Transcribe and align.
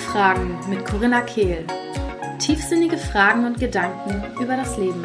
Fragen 0.00 0.58
mit 0.68 0.84
Corinna 0.86 1.20
Kehl. 1.20 1.66
Tiefsinnige 2.38 2.96
Fragen 2.96 3.44
und 3.44 3.60
Gedanken 3.60 4.24
über 4.42 4.56
das 4.56 4.76
Leben. 4.78 5.04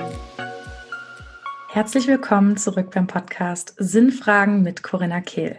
Herzlich 1.70 2.07
willkommen 2.07 2.55
zurück 2.55 2.91
beim 2.94 3.05
Podcast 3.05 3.76
Sinnfragen 3.78 4.63
mit 4.63 4.84
Corinna 4.84 5.20
Kehl. 5.21 5.58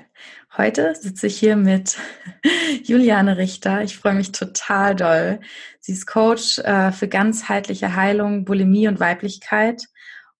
Heute 0.56 0.94
sitze 0.94 1.26
ich 1.26 1.38
hier 1.38 1.54
mit 1.54 1.98
Juliane 2.82 3.36
Richter. 3.36 3.82
Ich 3.82 3.98
freue 3.98 4.14
mich 4.14 4.32
total 4.32 4.96
doll. 4.96 5.40
Sie 5.80 5.92
ist 5.92 6.06
Coach 6.06 6.58
äh, 6.60 6.90
für 6.90 7.06
ganzheitliche 7.06 7.94
Heilung, 7.94 8.46
Bulimie 8.46 8.88
und 8.88 9.00
Weiblichkeit 9.00 9.86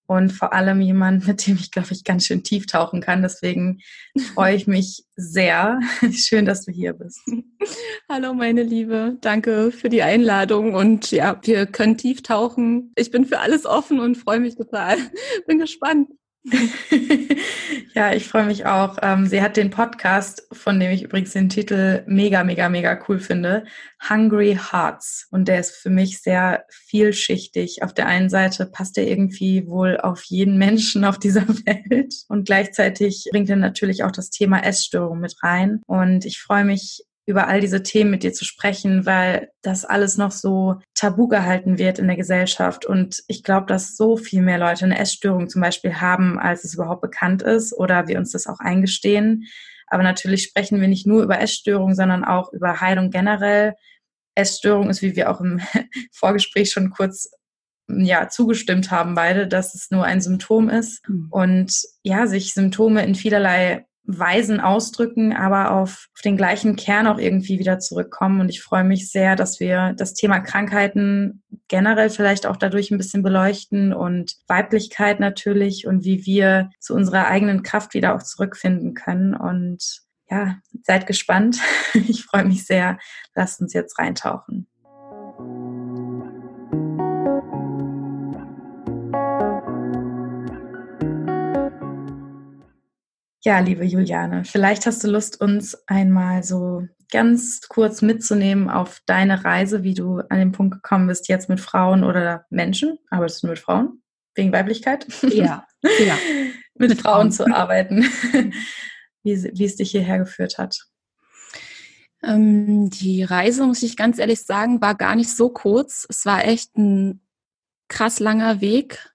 und 0.07 0.33
vor 0.33 0.53
allem 0.53 0.81
jemand, 0.81 1.27
mit 1.27 1.47
dem 1.47 1.57
ich, 1.57 1.71
glaube 1.71 1.89
ich, 1.93 2.05
ganz 2.05 2.27
schön 2.27 2.43
tief 2.43 2.67
tauchen 2.67 3.01
kann. 3.01 3.23
Deswegen 3.23 3.81
freue 4.35 4.55
ich 4.55 4.67
mich 4.67 5.05
sehr. 5.17 5.81
Schön, 6.13 6.45
dass 6.45 6.65
du 6.65 6.73
hier 6.73 6.93
bist. 6.93 7.21
Hallo, 8.09 8.35
meine 8.35 8.63
Liebe. 8.63 9.17
Danke 9.21 9.73
für 9.73 9.89
die 9.89 10.03
Einladung. 10.03 10.75
Und 10.75 11.11
ja, 11.11 11.41
wir 11.43 11.67
können 11.67 11.97
tief 11.97 12.23
tauchen. 12.23 12.93
Ich 12.97 13.11
bin 13.11 13.25
für 13.25 13.41
alles 13.41 13.67
offen 13.67 13.99
und 13.99 14.17
freue 14.17 14.41
mich 14.41 14.57
total. 14.57 14.97
Bin 15.47 15.59
gespannt. 15.59 16.09
ja, 17.95 18.13
ich 18.13 18.29
freue 18.29 18.47
mich 18.47 18.67
auch. 18.67 18.99
Ähm, 19.03 19.27
sie 19.27 19.43
hat 19.43 19.57
den 19.57 19.71
Podcast, 19.71 20.47
von 20.53 20.79
dem 20.79 20.91
ich 20.91 21.03
übrigens 21.03 21.33
den 21.33 21.49
Titel 21.49 22.05
mega, 22.07 22.45
mega, 22.45 22.69
mega 22.69 22.99
cool 23.09 23.19
finde, 23.19 23.65
Hungry 24.09 24.59
Hearts. 24.71 25.27
Und 25.31 25.49
der 25.49 25.61
ist 25.61 25.77
für 25.77 25.91
mich 25.91 26.23
sehr 26.23 26.65
vielschichtig. 26.71 27.83
Auf 27.83 27.95
der 27.95 28.07
einen 28.07 28.29
Seite 28.29 28.67
passt 28.67 28.97
er 28.99 29.07
irgendwie 29.07 29.67
wohl 29.67 29.99
auf 29.99 30.23
jeden 30.25 30.57
Menschen 30.59 31.05
auf 31.05 31.19
dieser 31.19 31.47
Welt. 31.67 32.15
Und 32.29 32.47
gleichzeitig 32.47 33.27
bringt 33.31 33.51
er 33.51 33.57
natürlich 33.57 34.05
auch 34.05 34.13
das 34.13 34.31
Thema 34.31 34.61
Essstörung 34.61 35.21
mit 35.21 35.35
rein. 35.43 35.81
Und 35.87 36.25
ich 36.25 36.41
freue 36.41 36.65
mich 36.65 37.05
über 37.27 37.49
all 37.49 37.61
diese 37.61 37.83
Themen 37.83 38.13
mit 38.13 38.23
dir 38.23 38.33
zu 38.33 38.45
sprechen, 38.45 39.05
weil 39.05 39.51
das 39.61 39.85
alles 39.85 40.17
noch 40.17 40.31
so 40.31 40.77
tabu 40.95 41.27
gehalten 41.27 41.77
wird 41.77 41.99
in 41.99 42.07
der 42.07 42.17
Gesellschaft. 42.17 42.87
Und 42.87 43.23
ich 43.27 43.43
glaube, 43.43 43.67
dass 43.67 43.97
so 43.97 44.17
viel 44.17 44.43
mehr 44.43 44.59
Leute 44.59 44.85
eine 44.85 44.99
Essstörung 44.99 45.49
zum 45.49 45.61
Beispiel 45.61 46.01
haben, 46.01 46.39
als 46.39 46.63
es 46.63 46.75
überhaupt 46.75 47.03
bekannt 47.03 47.43
ist 47.43 47.73
oder 47.77 48.07
wir 48.07 48.19
uns 48.19 48.31
das 48.31 48.47
auch 48.47 48.61
eingestehen. 48.61 49.47
Aber 49.89 50.05
natürlich 50.05 50.45
sprechen 50.45 50.81
wir 50.81 50.89
nicht 50.89 51.07
nur 51.07 51.23
über 51.25 51.41
Essstörungen, 51.41 51.97
sondern 51.97 52.25
auch 52.25 52.53
über 52.53 52.81
Heilung 52.81 53.11
generell. 53.11 53.75
Essstörung 54.37 54.89
ist, 54.89 55.03
wie 55.03 55.17
wir 55.17 55.31
auch 55.31 55.41
im 55.41 55.61
Vorgespräch 56.13 56.71
schon 56.71 56.91
kurz 56.91 57.31
ja, 57.89 58.29
zugestimmt 58.29 58.91
haben 58.91 59.15
beide, 59.15 59.47
dass 59.47 59.75
es 59.75 59.91
nur 59.91 60.05
ein 60.05 60.21
Symptom 60.21 60.69
ist 60.69 61.09
mhm. 61.09 61.29
und 61.31 61.73
ja, 62.03 62.27
sich 62.27 62.53
Symptome 62.53 63.05
in 63.05 63.15
vielerlei 63.15 63.87
Weisen 64.07 64.61
ausdrücken, 64.61 65.33
aber 65.33 65.73
auf, 65.73 66.09
auf 66.15 66.23
den 66.23 66.37
gleichen 66.37 66.77
Kern 66.77 67.07
auch 67.07 67.19
irgendwie 67.19 67.59
wieder 67.59 67.79
zurückkommen. 67.79 68.41
Und 68.41 68.49
ich 68.49 68.63
freue 68.63 68.85
mich 68.85 69.11
sehr, 69.11 69.37
dass 69.37 69.61
wir 69.61 69.95
das 69.97 70.15
Thema 70.15 70.41
Krankheiten 70.41 71.43
generell 71.69 72.11
vielleicht 72.11 72.47
auch 72.47 72.57
dadurch 72.57 72.91
ein 72.91 72.99
bisschen 72.99 73.23
beleuchten 73.23 73.93
und 73.93 74.37
Weiblichkeit 74.47 75.21
natürlich 75.21 75.87
und 75.87 76.05
wie 76.05 76.25
wir 76.25 76.71
zu 76.79 76.95
unserer 76.95 77.27
eigenen 77.27 77.63
Kraft 77.63 77.95
wieder 77.95 78.15
auch 78.15 78.23
zurückfinden 78.23 78.95
können. 78.95 79.35
Und 79.35 80.03
ja, 80.31 80.57
seid 80.83 81.07
gespannt. 81.07 81.59
Ich 82.09 82.25
freue 82.25 82.45
mich 82.45 82.67
sehr. 82.67 82.99
Lasst 83.35 83.61
uns 83.61 83.73
jetzt 83.73 83.99
reintauchen. 83.99 84.69
Ja, 93.47 93.61
liebe 93.61 93.85
Juliane, 93.85 94.45
vielleicht 94.45 94.87
hast 94.87 95.05
du 95.05 95.09
Lust, 95.09 95.41
uns 95.41 95.77
einmal 95.87 96.43
so 96.43 96.83
ganz 97.13 97.61
kurz 97.69 98.03
mitzunehmen 98.03 98.69
auf 98.69 99.01
deine 99.07 99.45
Reise, 99.45 99.85
wie 99.85 99.95
du 99.95 100.19
an 100.31 100.41
den 100.41 100.51
Punkt 100.51 100.75
gekommen 100.75 101.07
bist, 101.07 101.29
jetzt 101.29 101.49
mit 101.49 101.61
Frauen 101.61 102.03
oder 102.03 102.45
Menschen, 102.51 102.99
arbeitest 103.09 103.45
du 103.45 103.47
mit 103.47 103.61
Frauen? 103.61 104.03
Wegen 104.35 104.53
Weiblichkeit? 104.53 105.07
Ja, 105.23 105.65
ja. 105.81 106.19
mit, 106.75 106.89
mit 106.89 107.01
Frauen, 107.01 107.31
Frauen 107.31 107.31
zu 107.31 107.47
arbeiten, 107.47 108.03
wie, 109.23 109.51
wie 109.53 109.65
es 109.65 109.77
dich 109.77 109.93
hierher 109.93 110.19
geführt 110.19 110.59
hat. 110.59 110.85
Ähm, 112.25 112.91
die 112.91 113.23
Reise, 113.23 113.65
muss 113.65 113.85
ich 113.85 113.97
ganz 113.97 114.19
ehrlich 114.19 114.43
sagen, 114.43 114.81
war 114.81 114.97
gar 114.97 115.15
nicht 115.15 115.31
so 115.31 115.51
kurz. 115.51 116.05
Es 116.09 116.27
war 116.27 116.45
echt 116.45 116.77
ein 116.77 117.21
krass 117.87 118.19
langer 118.19 118.61
Weg. 118.61 119.09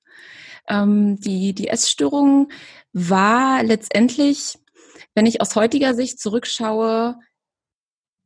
Ähm, 0.69 1.19
die, 1.19 1.53
die 1.53 1.67
Essstörung 1.67 2.47
war 2.93 3.63
letztendlich, 3.63 4.57
wenn 5.15 5.25
ich 5.25 5.41
aus 5.41 5.55
heutiger 5.55 5.93
Sicht 5.93 6.19
zurückschaue, 6.19 7.17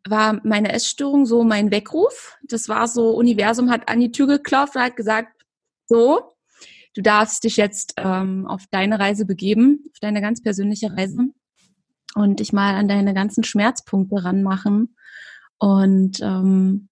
war 0.07 0.39
meine 0.43 0.71
Essstörung 0.71 1.25
so 1.25 1.43
mein 1.43 1.71
Weckruf. 1.71 2.37
Das 2.43 2.69
war 2.69 2.87
so, 2.87 3.11
Universum 3.11 3.71
hat 3.71 3.89
an 3.89 3.99
die 3.99 4.11
Tür 4.11 4.27
geklopft 4.27 4.75
und 4.75 4.81
hat 4.81 4.95
gesagt, 4.95 5.43
so, 5.87 6.35
du 6.93 7.01
darfst 7.01 7.43
dich 7.43 7.57
jetzt 7.57 7.93
ähm, 7.97 8.45
auf 8.47 8.65
deine 8.71 8.99
Reise 8.99 9.25
begeben, 9.25 9.83
auf 9.91 9.99
deine 9.99 10.21
ganz 10.21 10.41
persönliche 10.41 10.91
Reise 10.95 11.29
und 12.15 12.39
dich 12.39 12.53
mal 12.53 12.75
an 12.75 12.87
deine 12.87 13.13
ganzen 13.13 13.43
Schmerzpunkte 13.43 14.23
ranmachen. 14.23 14.95
Und 15.57 16.19
ähm, 16.21 16.89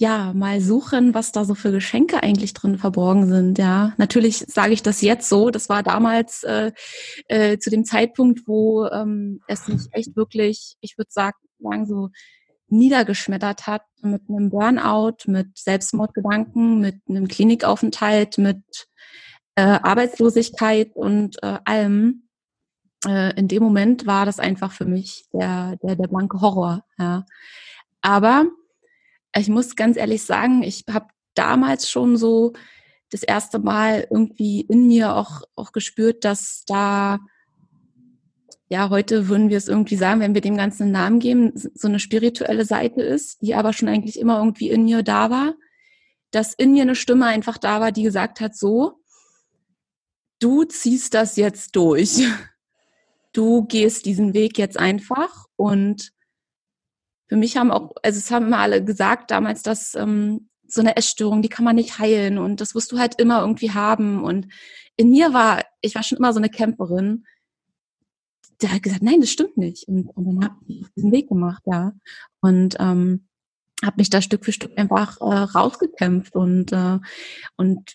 ja, 0.00 0.32
mal 0.32 0.62
suchen, 0.62 1.12
was 1.12 1.30
da 1.30 1.44
so 1.44 1.54
für 1.54 1.72
Geschenke 1.72 2.22
eigentlich 2.22 2.54
drin 2.54 2.78
verborgen 2.78 3.28
sind. 3.28 3.58
Ja, 3.58 3.92
natürlich 3.98 4.38
sage 4.38 4.72
ich 4.72 4.82
das 4.82 5.02
jetzt 5.02 5.28
so. 5.28 5.50
Das 5.50 5.68
war 5.68 5.82
damals 5.82 6.42
äh, 6.42 6.72
äh, 7.28 7.58
zu 7.58 7.68
dem 7.68 7.84
Zeitpunkt, 7.84 8.48
wo 8.48 8.86
ähm, 8.86 9.40
es 9.46 9.68
mich 9.68 9.82
echt 9.92 10.16
wirklich, 10.16 10.76
ich 10.80 10.96
würde 10.96 11.10
sagen, 11.12 11.36
so 11.84 12.08
niedergeschmettert 12.68 13.66
hat 13.66 13.82
mit 14.00 14.22
einem 14.26 14.48
Burnout, 14.48 15.16
mit 15.26 15.58
Selbstmordgedanken, 15.58 16.80
mit 16.80 17.02
einem 17.06 17.28
Klinikaufenthalt, 17.28 18.38
mit 18.38 18.62
äh, 19.54 19.60
Arbeitslosigkeit 19.82 20.96
und 20.96 21.42
äh, 21.42 21.58
allem. 21.66 22.26
Äh, 23.06 23.38
in 23.38 23.48
dem 23.48 23.62
Moment 23.62 24.06
war 24.06 24.24
das 24.24 24.38
einfach 24.38 24.72
für 24.72 24.86
mich 24.86 25.26
der, 25.34 25.76
der, 25.82 25.96
der 25.96 26.08
blanke 26.08 26.40
Horror. 26.40 26.84
Ja. 26.98 27.26
Aber 28.00 28.46
ich 29.36 29.48
muss 29.48 29.76
ganz 29.76 29.96
ehrlich 29.96 30.24
sagen, 30.24 30.62
ich 30.62 30.84
habe 30.90 31.08
damals 31.34 31.90
schon 31.90 32.16
so 32.16 32.52
das 33.10 33.22
erste 33.22 33.58
Mal 33.58 34.06
irgendwie 34.10 34.60
in 34.60 34.86
mir 34.86 35.14
auch, 35.16 35.42
auch 35.56 35.72
gespürt, 35.72 36.24
dass 36.24 36.64
da, 36.66 37.18
ja, 38.68 38.90
heute 38.90 39.28
würden 39.28 39.50
wir 39.50 39.56
es 39.56 39.68
irgendwie 39.68 39.96
sagen, 39.96 40.20
wenn 40.20 40.34
wir 40.34 40.40
dem 40.40 40.56
Ganzen 40.56 40.84
einen 40.84 40.92
Namen 40.92 41.18
geben, 41.18 41.52
so 41.54 41.88
eine 41.88 41.98
spirituelle 41.98 42.64
Seite 42.64 43.02
ist, 43.02 43.42
die 43.42 43.54
aber 43.54 43.72
schon 43.72 43.88
eigentlich 43.88 44.18
immer 44.18 44.38
irgendwie 44.38 44.70
in 44.70 44.84
mir 44.84 45.02
da 45.02 45.30
war, 45.30 45.54
dass 46.30 46.54
in 46.54 46.72
mir 46.72 46.82
eine 46.82 46.94
Stimme 46.94 47.26
einfach 47.26 47.58
da 47.58 47.80
war, 47.80 47.90
die 47.90 48.04
gesagt 48.04 48.40
hat, 48.40 48.56
so, 48.56 49.00
du 50.38 50.64
ziehst 50.64 51.14
das 51.14 51.36
jetzt 51.36 51.76
durch. 51.76 52.22
Du 53.32 53.64
gehst 53.64 54.06
diesen 54.06 54.34
Weg 54.34 54.58
jetzt 54.58 54.76
einfach 54.76 55.46
und 55.54 56.10
für 57.30 57.36
mich 57.36 57.56
haben 57.56 57.70
auch, 57.70 57.92
also 58.02 58.18
es 58.18 58.32
haben 58.32 58.46
immer 58.46 58.58
alle 58.58 58.84
gesagt 58.84 59.30
damals, 59.30 59.62
dass 59.62 59.94
ähm, 59.94 60.48
so 60.66 60.80
eine 60.80 60.96
Essstörung, 60.96 61.42
die 61.42 61.48
kann 61.48 61.64
man 61.64 61.76
nicht 61.76 62.00
heilen 62.00 62.38
und 62.38 62.60
das 62.60 62.74
wirst 62.74 62.90
du 62.90 62.98
halt 62.98 63.20
immer 63.20 63.42
irgendwie 63.42 63.70
haben. 63.70 64.24
Und 64.24 64.48
in 64.96 65.10
mir 65.10 65.32
war, 65.32 65.62
ich 65.80 65.94
war 65.94 66.02
schon 66.02 66.18
immer 66.18 66.32
so 66.32 66.40
eine 66.40 66.50
Camperin, 66.50 67.24
der 68.60 68.72
hat 68.72 68.82
gesagt, 68.82 69.04
nein, 69.04 69.20
das 69.20 69.30
stimmt 69.30 69.56
nicht. 69.56 69.86
Und, 69.86 70.08
und 70.08 70.24
dann 70.24 70.44
habe 70.44 70.56
ich 70.66 70.84
diesen 70.96 71.12
Weg 71.12 71.28
gemacht, 71.28 71.62
ja. 71.66 71.92
Und 72.40 72.76
ähm, 72.80 73.28
habe 73.84 73.94
mich 73.98 74.10
da 74.10 74.20
Stück 74.22 74.44
für 74.44 74.52
Stück 74.52 74.76
einfach 74.76 75.20
äh, 75.20 75.24
rausgekämpft 75.24 76.34
und 76.34 76.72
äh, 76.72 76.98
und 77.56 77.92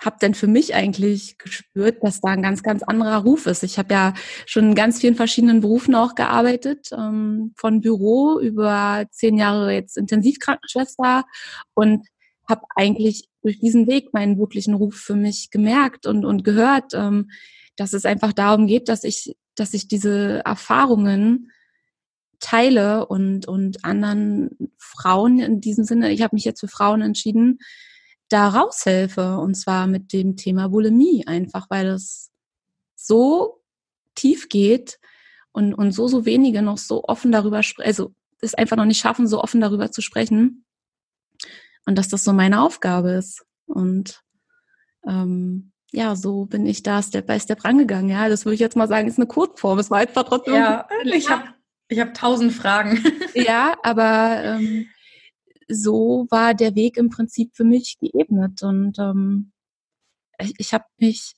habe 0.00 0.16
dann 0.20 0.34
für 0.34 0.46
mich 0.46 0.74
eigentlich 0.74 1.38
gespürt, 1.38 2.02
dass 2.02 2.20
da 2.20 2.30
ein 2.30 2.42
ganz, 2.42 2.62
ganz 2.62 2.82
anderer 2.82 3.18
Ruf 3.18 3.46
ist. 3.46 3.62
Ich 3.62 3.78
habe 3.78 3.92
ja 3.92 4.14
schon 4.46 4.70
in 4.70 4.74
ganz 4.74 5.00
vielen 5.00 5.14
verschiedenen 5.14 5.60
Berufen 5.60 5.94
auch 5.94 6.14
gearbeitet, 6.14 6.90
ähm, 6.92 7.52
von 7.56 7.80
Büro 7.80 8.40
über 8.40 9.04
zehn 9.10 9.36
Jahre 9.36 9.72
jetzt 9.72 9.96
Intensivkrankenschwester 9.96 11.24
und 11.74 12.06
habe 12.48 12.62
eigentlich 12.74 13.28
durch 13.42 13.60
diesen 13.60 13.86
Weg 13.86 14.12
meinen 14.12 14.38
wirklichen 14.38 14.74
Ruf 14.74 14.96
für 14.96 15.14
mich 15.14 15.50
gemerkt 15.50 16.06
und, 16.06 16.24
und 16.24 16.42
gehört, 16.44 16.94
ähm, 16.94 17.30
dass 17.76 17.92
es 17.92 18.04
einfach 18.04 18.32
darum 18.32 18.66
geht, 18.66 18.88
dass 18.88 19.04
ich, 19.04 19.36
dass 19.54 19.74
ich 19.74 19.88
diese 19.88 20.42
Erfahrungen 20.44 21.50
teile 22.40 23.06
und, 23.06 23.46
und 23.46 23.84
anderen 23.84 24.72
Frauen 24.78 25.38
in 25.38 25.60
diesem 25.60 25.84
Sinne, 25.84 26.12
ich 26.12 26.22
habe 26.22 26.34
mich 26.34 26.44
jetzt 26.44 26.60
für 26.60 26.68
Frauen 26.68 27.00
entschieden, 27.02 27.58
da 28.32 28.48
raushelfe. 28.48 29.38
Und 29.38 29.54
zwar 29.54 29.86
mit 29.86 30.12
dem 30.12 30.36
Thema 30.36 30.68
Bulimie, 30.68 31.26
einfach 31.26 31.68
weil 31.70 31.88
es 31.88 32.30
so 32.94 33.62
tief 34.14 34.48
geht 34.48 34.98
und, 35.52 35.74
und 35.74 35.92
so, 35.92 36.08
so 36.08 36.24
wenige 36.24 36.62
noch 36.62 36.78
so 36.78 37.04
offen 37.04 37.32
darüber 37.32 37.62
sprechen, 37.62 37.86
also 37.86 38.14
es 38.40 38.54
einfach 38.54 38.76
noch 38.76 38.84
nicht 38.84 39.00
schaffen, 39.00 39.26
so 39.26 39.40
offen 39.42 39.60
darüber 39.60 39.90
zu 39.90 40.00
sprechen. 40.02 40.64
Und 41.86 41.96
dass 41.96 42.08
das 42.08 42.24
so 42.24 42.32
meine 42.32 42.62
Aufgabe 42.62 43.12
ist. 43.12 43.44
Und 43.66 44.22
ähm, 45.06 45.72
ja, 45.92 46.16
so 46.16 46.46
bin 46.46 46.66
ich 46.66 46.82
da 46.82 47.02
Step 47.02 47.26
by 47.26 47.38
Step 47.38 47.64
rangegangen. 47.64 48.08
Ja, 48.08 48.28
das 48.28 48.44
würde 48.44 48.54
ich 48.54 48.60
jetzt 48.60 48.76
mal 48.76 48.88
sagen, 48.88 49.08
ist 49.08 49.18
eine 49.18 49.26
Kurzform. 49.26 49.78
Es 49.78 49.90
war 49.90 49.98
einfach 49.98 50.24
trotzdem. 50.24 50.54
Ja, 50.54 50.88
ich 51.04 51.28
habe 51.28 51.44
ich 51.88 52.00
hab 52.00 52.14
tausend 52.14 52.52
Fragen. 52.52 53.04
ja, 53.34 53.76
aber 53.82 54.42
ähm, 54.42 54.88
so 55.74 56.26
war 56.30 56.54
der 56.54 56.74
Weg 56.74 56.96
im 56.96 57.10
Prinzip 57.10 57.54
für 57.54 57.64
mich 57.64 57.98
geebnet. 57.98 58.62
Und 58.62 58.98
ähm, 58.98 59.52
ich, 60.38 60.74
habe 60.74 60.84
mich 60.98 61.34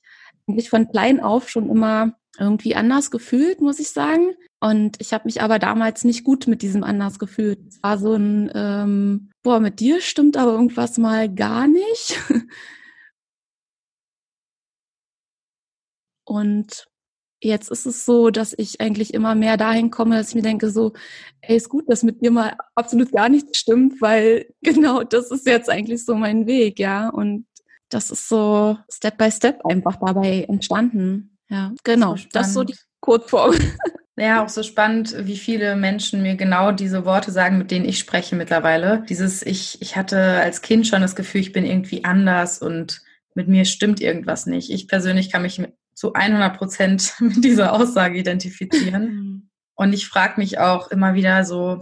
eigentlich 0.47 0.69
von 0.69 0.89
klein 0.89 1.19
auf 1.19 1.49
schon 1.49 1.69
immer 1.69 2.13
irgendwie 2.37 2.75
anders 2.75 3.11
gefühlt, 3.11 3.61
muss 3.61 3.79
ich 3.79 3.89
sagen. 3.89 4.33
Und 4.59 4.99
ich 4.99 5.13
habe 5.13 5.25
mich 5.25 5.41
aber 5.41 5.59
damals 5.59 6.03
nicht 6.03 6.23
gut 6.23 6.47
mit 6.47 6.61
diesem 6.61 6.83
anders 6.83 7.19
gefühlt. 7.19 7.59
Es 7.67 7.81
war 7.83 7.97
so 7.97 8.13
ein, 8.13 8.51
ähm, 8.53 9.29
boah, 9.43 9.59
mit 9.59 9.79
dir 9.79 10.01
stimmt 10.01 10.37
aber 10.37 10.53
irgendwas 10.53 10.97
mal 10.97 11.33
gar 11.33 11.67
nicht. 11.67 12.19
Und 16.27 16.87
jetzt 17.41 17.69
ist 17.69 17.85
es 17.85 18.05
so, 18.05 18.29
dass 18.29 18.53
ich 18.57 18.81
eigentlich 18.81 19.13
immer 19.13 19.35
mehr 19.35 19.57
dahin 19.57 19.91
komme, 19.91 20.17
dass 20.17 20.29
ich 20.29 20.35
mir 20.35 20.41
denke, 20.41 20.69
so, 20.69 20.93
ey, 21.41 21.55
ist 21.55 21.69
gut, 21.69 21.89
dass 21.89 22.03
mit 22.03 22.21
dir 22.21 22.31
mal 22.31 22.55
absolut 22.75 23.11
gar 23.11 23.29
nichts 23.29 23.59
stimmt, 23.59 24.01
weil 24.01 24.47
genau 24.61 25.03
das 25.03 25.31
ist 25.31 25.47
jetzt 25.47 25.69
eigentlich 25.69 26.05
so 26.05 26.15
mein 26.15 26.47
Weg, 26.47 26.79
ja. 26.79 27.09
Und 27.09 27.45
das 27.89 28.11
ist 28.11 28.27
so 28.27 28.77
Step 28.91 29.17
by 29.17 29.31
Step 29.31 29.65
einfach 29.65 29.97
dabei 29.97 30.45
entstanden. 30.47 31.37
Ja, 31.49 31.73
genau. 31.83 32.15
So 32.15 32.25
das 32.31 32.47
ist 32.47 32.53
so 32.53 32.63
die 32.63 32.75
Kurzform. 32.99 33.55
Ja, 34.17 34.45
auch 34.45 34.49
so 34.49 34.63
spannend, 34.63 35.13
wie 35.27 35.35
viele 35.35 35.75
Menschen 35.75 36.21
mir 36.21 36.35
genau 36.35 36.71
diese 36.71 37.03
Worte 37.03 37.31
sagen, 37.31 37.57
mit 37.57 37.69
denen 37.69 37.83
ich 37.83 37.99
spreche 37.99 38.37
mittlerweile. 38.37 39.03
Dieses, 39.09 39.45
ich, 39.45 39.81
ich 39.81 39.97
hatte 39.97 40.17
als 40.17 40.61
Kind 40.61 40.87
schon 40.87 41.01
das 41.01 41.17
Gefühl, 41.17 41.41
ich 41.41 41.51
bin 41.51 41.65
irgendwie 41.65 42.05
anders 42.05 42.61
und 42.61 43.01
mit 43.33 43.49
mir 43.49 43.65
stimmt 43.65 43.99
irgendwas 43.99 44.45
nicht. 44.45 44.71
Ich 44.71 44.87
persönlich 44.87 45.29
kann 45.29 45.41
mich 45.41 45.61
zu 45.95 46.13
100 46.13 46.57
Prozent 46.57 47.13
mit 47.19 47.43
dieser 47.43 47.73
Aussage 47.73 48.19
identifizieren. 48.19 49.03
Mhm. 49.03 49.49
Und 49.75 49.93
ich 49.93 50.07
frage 50.07 50.39
mich 50.39 50.59
auch 50.59 50.89
immer 50.89 51.15
wieder 51.15 51.43
so, 51.43 51.81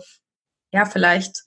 ja, 0.72 0.86
vielleicht 0.86 1.44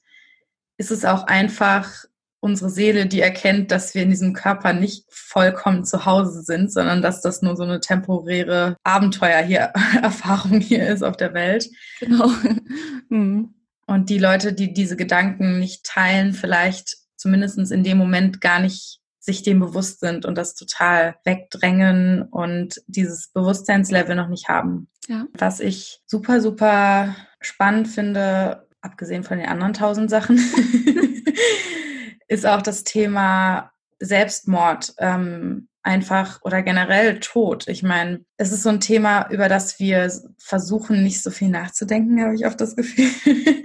ist 0.76 0.90
es 0.90 1.04
auch 1.04 1.24
einfach 1.24 2.04
unsere 2.40 2.70
Seele, 2.70 3.06
die 3.06 3.20
erkennt, 3.20 3.70
dass 3.70 3.94
wir 3.94 4.02
in 4.02 4.10
diesem 4.10 4.32
Körper 4.32 4.72
nicht 4.72 5.04
vollkommen 5.08 5.84
zu 5.84 6.04
Hause 6.04 6.42
sind, 6.42 6.72
sondern 6.72 7.02
dass 7.02 7.20
das 7.20 7.42
nur 7.42 7.56
so 7.56 7.64
eine 7.64 7.80
temporäre 7.80 8.76
Abenteuer 8.84 9.42
hier, 9.42 9.72
Erfahrung 10.02 10.60
hier 10.60 10.86
ist 10.88 11.02
auf 11.02 11.16
der 11.16 11.34
Welt. 11.34 11.68
Genau. 12.00 12.30
Mhm. 13.08 13.54
Und 13.86 14.10
die 14.10 14.18
Leute, 14.18 14.52
die 14.52 14.72
diese 14.72 14.96
Gedanken 14.96 15.60
nicht 15.60 15.84
teilen, 15.84 16.32
vielleicht 16.32 16.96
zumindest 17.16 17.70
in 17.70 17.84
dem 17.84 17.98
Moment 17.98 18.40
gar 18.40 18.58
nicht 18.58 18.98
sich 19.26 19.42
dem 19.42 19.60
bewusst 19.60 20.00
sind 20.00 20.24
und 20.24 20.38
das 20.38 20.54
total 20.54 21.16
wegdrängen 21.24 22.22
und 22.22 22.80
dieses 22.86 23.28
Bewusstseinslevel 23.28 24.14
noch 24.14 24.28
nicht 24.28 24.48
haben. 24.48 24.88
Ja. 25.08 25.26
Was 25.34 25.60
ich 25.60 26.00
super, 26.06 26.40
super 26.40 27.14
spannend 27.40 27.88
finde, 27.88 28.66
abgesehen 28.80 29.24
von 29.24 29.38
den 29.38 29.48
anderen 29.48 29.74
tausend 29.74 30.08
Sachen, 30.08 30.38
ist 32.28 32.46
auch 32.46 32.62
das 32.62 32.84
Thema 32.84 33.72
Selbstmord. 33.98 34.94
Ähm, 34.98 35.68
einfach 35.82 36.40
oder 36.42 36.62
generell 36.62 37.20
Tod. 37.20 37.68
Ich 37.68 37.84
meine, 37.84 38.24
es 38.36 38.50
ist 38.50 38.64
so 38.64 38.70
ein 38.70 38.80
Thema, 38.80 39.30
über 39.30 39.48
das 39.48 39.78
wir 39.78 40.10
versuchen, 40.36 41.04
nicht 41.04 41.22
so 41.22 41.30
viel 41.30 41.48
nachzudenken, 41.48 42.20
habe 42.20 42.34
ich 42.34 42.44
oft 42.44 42.60
das 42.60 42.74
Gefühl. 42.74 43.08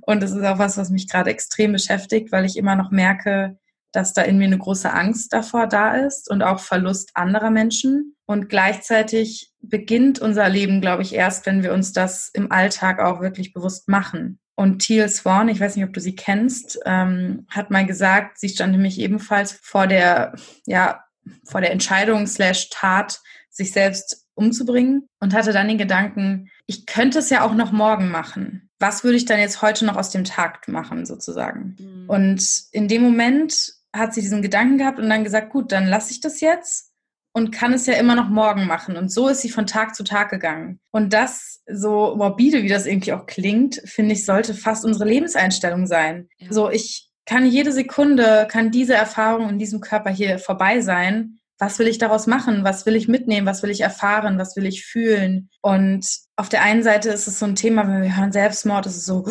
Und 0.00 0.22
es 0.22 0.30
ist 0.30 0.42
auch 0.42 0.58
was, 0.58 0.78
was 0.78 0.88
mich 0.88 1.06
gerade 1.06 1.28
extrem 1.28 1.72
beschäftigt, 1.72 2.32
weil 2.32 2.46
ich 2.46 2.56
immer 2.56 2.76
noch 2.76 2.90
merke, 2.90 3.58
dass 3.92 4.12
da 4.12 4.22
in 4.22 4.38
mir 4.38 4.44
eine 4.44 4.58
große 4.58 4.92
Angst 4.92 5.32
davor 5.32 5.66
da 5.66 5.94
ist 5.96 6.30
und 6.30 6.42
auch 6.42 6.60
Verlust 6.60 7.10
anderer 7.14 7.50
Menschen. 7.50 8.16
Und 8.26 8.48
gleichzeitig 8.48 9.52
beginnt 9.60 10.20
unser 10.20 10.48
Leben, 10.48 10.80
glaube 10.80 11.02
ich, 11.02 11.14
erst, 11.14 11.46
wenn 11.46 11.62
wir 11.62 11.72
uns 11.72 11.92
das 11.92 12.30
im 12.32 12.52
Alltag 12.52 13.00
auch 13.00 13.20
wirklich 13.20 13.52
bewusst 13.52 13.88
machen. 13.88 14.38
Und 14.54 14.80
Teal 14.80 15.08
Swan, 15.08 15.48
ich 15.48 15.58
weiß 15.58 15.74
nicht, 15.74 15.86
ob 15.86 15.92
du 15.92 16.00
sie 16.00 16.14
kennst, 16.14 16.78
ähm, 16.84 17.46
hat 17.48 17.70
mal 17.70 17.86
gesagt, 17.86 18.38
sie 18.38 18.50
stand 18.50 18.72
nämlich 18.72 19.00
ebenfalls 19.00 19.52
vor 19.52 19.86
der, 19.86 20.34
ja, 20.66 21.02
vor 21.44 21.60
der 21.60 21.72
Entscheidung 21.72 22.26
slash 22.26 22.68
Tat, 22.70 23.20
sich 23.48 23.72
selbst 23.72 24.26
umzubringen 24.34 25.08
und 25.18 25.34
hatte 25.34 25.52
dann 25.52 25.68
den 25.68 25.78
Gedanken, 25.78 26.50
ich 26.66 26.86
könnte 26.86 27.18
es 27.18 27.30
ja 27.30 27.42
auch 27.42 27.54
noch 27.54 27.72
morgen 27.72 28.10
machen. 28.10 28.70
Was 28.78 29.04
würde 29.04 29.16
ich 29.16 29.26
dann 29.26 29.40
jetzt 29.40 29.60
heute 29.60 29.84
noch 29.84 29.96
aus 29.96 30.10
dem 30.10 30.24
Tag 30.24 30.66
machen, 30.68 31.04
sozusagen? 31.04 31.76
Mhm. 31.78 32.08
Und 32.08 32.62
in 32.72 32.88
dem 32.88 33.02
Moment 33.02 33.72
hat 33.92 34.14
sie 34.14 34.20
diesen 34.20 34.42
Gedanken 34.42 34.78
gehabt 34.78 34.98
und 34.98 35.08
dann 35.08 35.24
gesagt, 35.24 35.50
gut, 35.50 35.72
dann 35.72 35.86
lasse 35.86 36.12
ich 36.12 36.20
das 36.20 36.40
jetzt 36.40 36.90
und 37.32 37.52
kann 37.52 37.72
es 37.72 37.86
ja 37.86 37.94
immer 37.94 38.14
noch 38.14 38.28
morgen 38.28 38.66
machen. 38.66 38.96
Und 38.96 39.10
so 39.12 39.28
ist 39.28 39.40
sie 39.40 39.50
von 39.50 39.66
Tag 39.66 39.94
zu 39.94 40.04
Tag 40.04 40.30
gegangen. 40.30 40.80
Und 40.90 41.12
das, 41.12 41.60
so 41.70 42.14
morbide, 42.16 42.62
wie 42.62 42.68
das 42.68 42.86
irgendwie 42.86 43.12
auch 43.12 43.26
klingt, 43.26 43.80
finde 43.84 44.12
ich, 44.12 44.24
sollte 44.24 44.54
fast 44.54 44.84
unsere 44.84 45.08
Lebenseinstellung 45.08 45.86
sein. 45.86 46.28
Ja. 46.38 46.52
So, 46.52 46.70
ich 46.70 47.08
kann 47.26 47.46
jede 47.46 47.72
Sekunde, 47.72 48.48
kann 48.50 48.70
diese 48.70 48.94
Erfahrung 48.94 49.48
in 49.48 49.58
diesem 49.58 49.80
Körper 49.80 50.10
hier 50.10 50.38
vorbei 50.38 50.80
sein. 50.80 51.38
Was 51.58 51.78
will 51.78 51.86
ich 51.88 51.98
daraus 51.98 52.26
machen? 52.26 52.64
Was 52.64 52.86
will 52.86 52.96
ich 52.96 53.06
mitnehmen? 53.06 53.46
Was 53.46 53.62
will 53.62 53.70
ich 53.70 53.82
erfahren? 53.82 54.38
Was 54.38 54.56
will 54.56 54.66
ich 54.66 54.84
fühlen? 54.84 55.50
Und 55.60 56.06
auf 56.36 56.48
der 56.48 56.62
einen 56.62 56.82
Seite 56.82 57.10
ist 57.10 57.28
es 57.28 57.38
so 57.38 57.46
ein 57.46 57.54
Thema, 57.54 57.86
wenn 57.86 58.02
wir 58.02 58.16
hören 58.16 58.32
Selbstmord, 58.32 58.86
ist 58.86 58.96
es 58.96 59.04
so, 59.04 59.24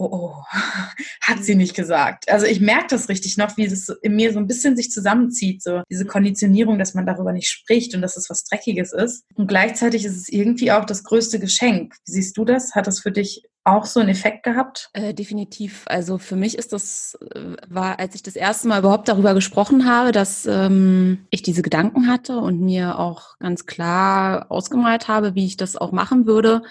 oh, 0.00 0.08
oh, 0.10 0.44
hat 1.20 1.44
sie 1.44 1.54
nicht 1.54 1.74
gesagt. 1.74 2.30
Also 2.30 2.46
ich 2.46 2.60
merke 2.60 2.88
das 2.90 3.08
richtig 3.08 3.36
noch, 3.36 3.56
wie 3.56 3.64
es 3.64 3.88
in 4.02 4.16
mir 4.16 4.32
so 4.32 4.38
ein 4.38 4.46
bisschen 4.46 4.76
sich 4.76 4.90
zusammenzieht, 4.90 5.62
so 5.62 5.82
diese 5.90 6.06
Konditionierung, 6.06 6.78
dass 6.78 6.94
man 6.94 7.06
darüber 7.06 7.32
nicht 7.32 7.48
spricht 7.48 7.94
und 7.94 8.02
dass 8.02 8.16
es 8.16 8.30
was 8.30 8.44
Dreckiges 8.44 8.92
ist. 8.92 9.24
Und 9.34 9.46
gleichzeitig 9.46 10.04
ist 10.04 10.16
es 10.16 10.28
irgendwie 10.28 10.72
auch 10.72 10.84
das 10.84 11.04
größte 11.04 11.38
Geschenk. 11.38 11.94
Wie 12.06 12.12
siehst 12.12 12.36
du 12.36 12.44
das? 12.44 12.74
Hat 12.74 12.86
das 12.86 13.00
für 13.00 13.12
dich 13.12 13.42
auch 13.64 13.84
so 13.84 14.00
einen 14.00 14.08
Effekt 14.08 14.42
gehabt? 14.42 14.88
Äh, 14.94 15.12
definitiv. 15.12 15.84
Also 15.86 16.16
für 16.16 16.36
mich 16.36 16.56
ist 16.56 16.72
das, 16.72 17.18
äh, 17.34 17.56
war, 17.68 17.98
als 18.00 18.14
ich 18.14 18.22
das 18.22 18.36
erste 18.36 18.68
Mal 18.68 18.80
überhaupt 18.80 19.08
darüber 19.08 19.34
gesprochen 19.34 19.86
habe, 19.86 20.12
dass 20.12 20.46
ähm, 20.46 21.26
ich 21.30 21.42
diese 21.42 21.62
Gedanken 21.62 22.08
hatte 22.08 22.38
und 22.38 22.60
mir 22.60 22.98
auch 22.98 23.38
ganz 23.38 23.66
klar 23.66 24.46
ausgemalt 24.48 25.08
habe, 25.08 25.34
wie 25.34 25.46
ich 25.46 25.58
das 25.58 25.76
auch 25.76 25.92
machen 25.92 26.26
würde, 26.26 26.62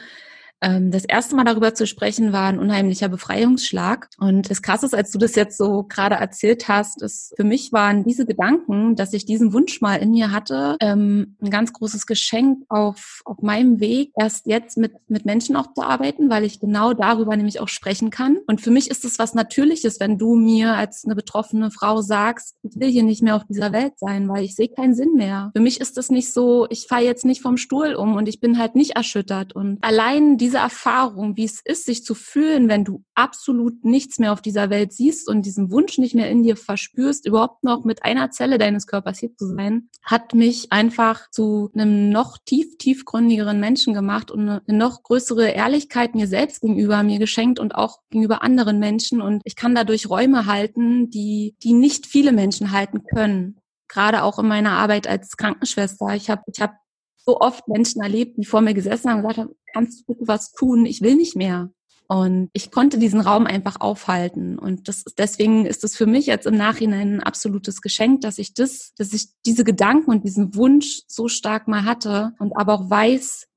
das 0.62 1.06
erste 1.06 1.36
Mal 1.36 1.46
darüber 1.46 1.74
zu 1.74 1.88
sprechen 1.88 2.34
war 2.34 2.48
ein 2.48 2.60
unheimlicher 2.60 3.08
Befreiungsschlag. 3.08 4.10
Und 4.18 4.50
das 4.50 4.62
Krasse 4.62 4.88
ist, 4.88 4.96
als 4.96 5.12
du 5.12 5.18
das 5.18 5.36
jetzt 5.36 5.58
so 5.58 5.84
gerade 5.84 6.16
erzählt 6.16 6.68
hast, 6.68 7.02
ist, 7.02 7.34
für 7.38 7.46
mich 7.46 7.72
waren 7.72 8.04
diese 8.04 8.26
Gedanken, 8.26 8.96
dass 8.96 9.14
ich 9.14 9.26
diesen 9.26 9.54
Wunsch 9.54 9.80
mal 9.80 9.96
in 9.96 10.12
mir 10.12 10.32
hatte, 10.32 10.76
ähm, 10.82 11.38
ein 11.42 11.50
ganz 11.50 11.72
großes 11.72 12.06
Geschenk 12.06 12.64
auf, 12.68 13.22
auf 13.26 13.42
meinem 13.42 13.80
Weg, 13.80 14.12
erst 14.20 14.48
jetzt 14.48 14.78
mit, 14.78 14.94
mit 15.08 15.26
Menschen 15.26 15.56
auch 15.56 15.74
zu 15.74 15.82
arbeiten, 15.82 16.30
weil 16.30 16.44
ich 16.44 16.60
genau 16.60 16.94
darüber 16.94 17.36
nämlich 17.38 17.62
auch 17.62 17.70
sprechen 17.70 18.10
kann. 18.10 18.38
Und 18.48 18.60
für 18.60 18.72
mich 18.72 18.90
ist 18.90 19.06
es 19.06 19.18
was 19.18 19.34
Natürliches, 19.34 20.00
wenn 20.00 20.18
du 20.18 20.36
mir 20.36 20.76
als 20.76 21.06
eine 21.06 21.16
betroffene 21.16 21.72
Frau 21.72 22.02
sagst, 22.02 22.56
ich 22.64 22.78
will 22.80 22.90
hier 22.90 23.04
nicht 23.04 23.24
mehr 23.24 23.36
auf 23.36 23.46
dieser 23.46 23.72
Welt 23.72 23.94
sein, 23.98 24.28
weil 24.28 24.44
ich 24.44 24.56
sehe 24.56 24.70
keinen 24.70 24.94
Sinn 24.94 25.14
mehr. 25.16 25.52
Für 25.56 25.62
mich 25.62 25.80
ist 25.80 25.96
das 25.96 26.10
nicht 26.10 26.34
so, 26.34 26.68
ich 26.70 26.88
falle 26.88 27.06
jetzt 27.06 27.26
nicht 27.26 27.42
vom 27.42 27.58
Stuhl 27.58 27.96
um 27.96 28.16
und 28.16 28.28
ich 28.28 28.42
bin 28.42 28.58
halt 28.58 28.76
nicht 28.76 28.98
erschüttert. 28.98 29.56
Und 29.56 29.78
allein 29.82 30.38
die 30.38 30.49
diese 30.50 30.58
Erfahrung, 30.58 31.38
wie 31.38 31.46
es 31.46 31.62
ist, 31.64 31.86
sich 31.86 32.04
zu 32.04 32.16
fühlen, 32.16 32.70
wenn 32.70 32.84
du 32.84 33.04
absolut 33.14 33.86
nichts 33.86 34.18
mehr 34.18 34.34
auf 34.34 34.42
dieser 34.42 34.72
Welt 34.72 34.92
siehst 34.92 35.30
und 35.30 35.46
diesen 35.46 35.70
Wunsch 35.70 36.00
nicht 36.00 36.16
mehr 36.16 36.28
in 36.28 36.42
dir 36.42 36.58
verspürst, 36.58 37.28
überhaupt 37.28 37.64
noch 37.64 37.86
mit 37.86 38.04
einer 38.04 38.32
Zelle 38.32 38.58
deines 38.58 38.88
Körpers 38.88 39.20
hier 39.20 39.36
zu 39.36 39.46
sein, 39.46 39.90
hat 40.02 40.34
mich 40.34 40.72
einfach 40.72 41.30
zu 41.30 41.70
einem 41.76 42.10
noch 42.10 42.40
tief, 42.44 42.80
tiefgründigeren 42.80 43.60
Menschen 43.60 43.94
gemacht 43.94 44.32
und 44.32 44.50
eine 44.50 44.64
noch 44.68 45.04
größere 45.04 45.50
Ehrlichkeit 45.50 46.16
mir 46.16 46.26
selbst 46.26 46.62
gegenüber 46.62 47.04
mir 47.04 47.20
geschenkt 47.20 47.60
und 47.60 47.76
auch 47.76 48.00
gegenüber 48.10 48.42
anderen 48.42 48.80
Menschen. 48.80 49.22
Und 49.22 49.44
ich 49.46 49.56
kann 49.56 49.76
dadurch 49.76 50.10
Räume 50.10 50.48
halten, 50.48 51.12
die, 51.12 51.56
die 51.62 51.74
nicht 51.74 52.08
viele 52.08 52.32
Menschen 52.32 52.72
halten 52.72 53.04
können 53.04 53.60
gerade 53.92 54.22
auch 54.22 54.38
in 54.38 54.48
meiner 54.48 54.74
Arbeit 54.74 55.08
als 55.08 55.36
Krankenschwester. 55.36 56.14
Ich 56.14 56.30
habe 56.30 56.44
ich 56.46 56.62
hab 56.62 56.76
so 57.30 57.40
oft 57.40 57.68
Menschen 57.68 58.02
erlebt, 58.02 58.38
die 58.38 58.46
vor 58.46 58.62
mir 58.62 58.74
gesessen 58.74 59.10
haben 59.10 59.18
und 59.18 59.28
gesagt 59.28 59.38
haben, 59.38 59.56
kannst 59.72 60.08
du 60.08 60.16
was 60.22 60.52
tun? 60.52 60.88
Ich 60.88 61.02
will 61.02 61.16
nicht 61.16 61.36
mehr. 61.36 61.70
Und 62.08 62.50
ich 62.54 62.72
konnte 62.72 62.98
diesen 62.98 63.22
Raum 63.22 63.46
einfach 63.46 63.82
aufhalten. 63.82 64.58
Und 64.58 64.88
das 64.88 65.04
ist, 65.04 65.20
deswegen 65.20 65.68
ist 65.68 65.84
es 65.84 65.96
für 65.96 66.08
mich 66.08 66.26
jetzt 66.26 66.48
im 66.48 66.58
Nachhinein 66.58 67.18
ein 67.18 67.24
absolutes 67.24 67.84
Geschenk, 67.84 68.22
dass 68.22 68.40
ich 68.40 68.56
das, 68.56 68.94
dass 68.98 69.14
ich 69.14 69.28
diese 69.46 69.64
Gedanken 69.64 70.10
und 70.10 70.24
diesen 70.24 70.56
Wunsch 70.56 71.04
so 71.06 71.28
stark 71.28 71.68
mal 71.68 71.86
hatte 71.86 72.34
und 72.40 72.58
aber 72.58 72.74
auch 72.74 72.90
weiß, 72.90 73.49